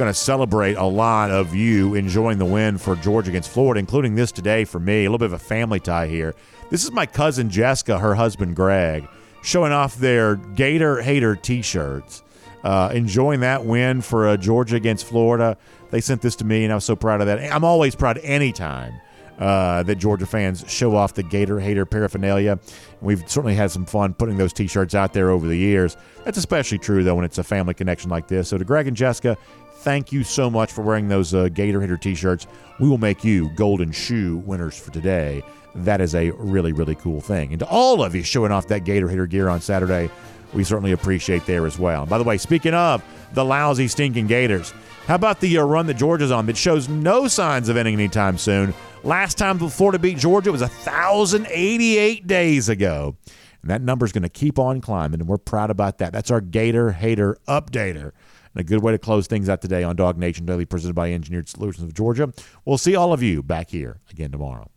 going 0.00 0.10
to 0.10 0.18
celebrate 0.18 0.78
a 0.78 0.84
lot 0.84 1.30
of 1.30 1.54
you 1.54 1.94
enjoying 1.94 2.38
the 2.38 2.44
win 2.46 2.78
for 2.78 2.96
Georgia 2.96 3.28
against 3.28 3.50
Florida, 3.50 3.78
including 3.78 4.14
this 4.14 4.32
today 4.32 4.64
for 4.64 4.80
me. 4.80 5.00
A 5.04 5.10
little 5.10 5.18
bit 5.18 5.26
of 5.26 5.34
a 5.34 5.38
family 5.38 5.78
tie 5.78 6.06
here. 6.06 6.34
This 6.70 6.84
is 6.84 6.90
my 6.90 7.04
cousin 7.04 7.50
Jessica, 7.50 7.98
her 7.98 8.14
husband 8.14 8.56
Greg, 8.56 9.06
showing 9.42 9.72
off 9.72 9.96
their 9.96 10.36
Gator 10.36 11.02
Hater 11.02 11.36
t 11.36 11.60
shirts. 11.60 12.22
Uh, 12.64 12.90
enjoying 12.94 13.40
that 13.40 13.66
win 13.66 14.00
for 14.00 14.28
uh, 14.28 14.36
Georgia 14.38 14.76
against 14.76 15.04
Florida. 15.04 15.58
They 15.90 16.00
sent 16.00 16.22
this 16.22 16.36
to 16.36 16.46
me, 16.46 16.64
and 16.64 16.72
I 16.72 16.76
was 16.76 16.84
so 16.84 16.96
proud 16.96 17.20
of 17.20 17.26
that. 17.26 17.52
I'm 17.52 17.64
always 17.64 17.94
proud 17.94 18.16
anytime 18.18 18.94
uh, 19.38 19.82
that 19.82 19.96
Georgia 19.96 20.26
fans 20.26 20.64
show 20.68 20.94
off 20.94 21.14
the 21.14 21.22
Gator 21.22 21.58
Hater 21.58 21.84
paraphernalia. 21.86 22.58
We've 23.00 23.22
certainly 23.28 23.54
had 23.54 23.70
some 23.70 23.86
fun 23.86 24.14
putting 24.14 24.36
those 24.36 24.52
t 24.52 24.66
shirts 24.66 24.94
out 24.94 25.12
there 25.12 25.30
over 25.30 25.46
the 25.46 25.56
years. 25.56 25.96
That's 26.24 26.38
especially 26.38 26.78
true, 26.78 27.02
though, 27.02 27.16
when 27.16 27.24
it's 27.24 27.38
a 27.38 27.42
family 27.44 27.74
connection 27.74 28.10
like 28.10 28.28
this. 28.28 28.48
So, 28.48 28.58
to 28.58 28.64
Greg 28.64 28.86
and 28.86 28.96
Jessica, 28.96 29.36
thank 29.80 30.12
you 30.12 30.22
so 30.22 30.50
much 30.50 30.72
for 30.72 30.82
wearing 30.82 31.08
those 31.08 31.34
uh, 31.34 31.48
Gator 31.48 31.80
Hater 31.80 31.96
t 31.96 32.14
shirts. 32.14 32.46
We 32.78 32.88
will 32.88 32.98
make 32.98 33.24
you 33.24 33.50
golden 33.50 33.92
shoe 33.92 34.38
winners 34.38 34.78
for 34.78 34.90
today. 34.90 35.42
That 35.74 36.00
is 36.00 36.14
a 36.14 36.30
really, 36.32 36.72
really 36.72 36.94
cool 36.94 37.20
thing. 37.20 37.52
And 37.52 37.60
to 37.60 37.66
all 37.66 38.02
of 38.02 38.14
you 38.14 38.22
showing 38.22 38.52
off 38.52 38.68
that 38.68 38.84
Gator 38.84 39.08
Hater 39.08 39.26
gear 39.26 39.48
on 39.48 39.60
Saturday, 39.60 40.10
we 40.52 40.64
certainly 40.64 40.92
appreciate 40.92 41.46
there 41.46 41.66
as 41.66 41.78
well. 41.78 42.06
By 42.06 42.18
the 42.18 42.24
way, 42.24 42.36
speaking 42.38 42.74
of 42.74 43.02
the 43.32 43.44
lousy, 43.44 43.88
stinking 43.88 44.26
Gators, 44.26 44.72
how 45.06 45.14
about 45.14 45.40
the 45.40 45.58
uh, 45.58 45.62
run 45.62 45.86
that 45.86 45.94
Georgia's 45.94 46.30
on 46.30 46.46
that 46.46 46.56
shows 46.56 46.88
no 46.88 47.28
signs 47.28 47.68
of 47.68 47.76
ending 47.76 47.94
anytime 47.94 48.36
soon? 48.36 48.74
Last 49.02 49.38
time 49.38 49.58
Florida 49.58 49.98
beat 49.98 50.18
Georgia 50.18 50.52
was 50.52 50.60
1,088 50.60 52.26
days 52.26 52.68
ago. 52.68 53.16
And 53.62 53.70
that 53.70 53.82
number 53.82 54.06
is 54.06 54.12
going 54.12 54.22
to 54.22 54.28
keep 54.28 54.58
on 54.58 54.80
climbing, 54.80 55.20
and 55.20 55.28
we're 55.28 55.38
proud 55.38 55.70
about 55.70 55.98
that. 55.98 56.12
That's 56.12 56.30
our 56.30 56.40
Gator 56.40 56.92
Hater 56.92 57.36
Updater. 57.46 58.12
And 58.54 58.60
a 58.60 58.64
good 58.64 58.82
way 58.82 58.92
to 58.92 58.98
close 58.98 59.26
things 59.26 59.48
out 59.48 59.60
today 59.60 59.82
on 59.82 59.96
DawgNation 59.96 60.46
Daily, 60.46 60.64
presented 60.64 60.94
by 60.94 61.12
Engineered 61.12 61.48
Solutions 61.48 61.84
of 61.84 61.94
Georgia. 61.94 62.32
We'll 62.64 62.78
see 62.78 62.96
all 62.96 63.12
of 63.12 63.22
you 63.22 63.42
back 63.42 63.70
here 63.70 64.00
again 64.10 64.30
tomorrow. 64.32 64.70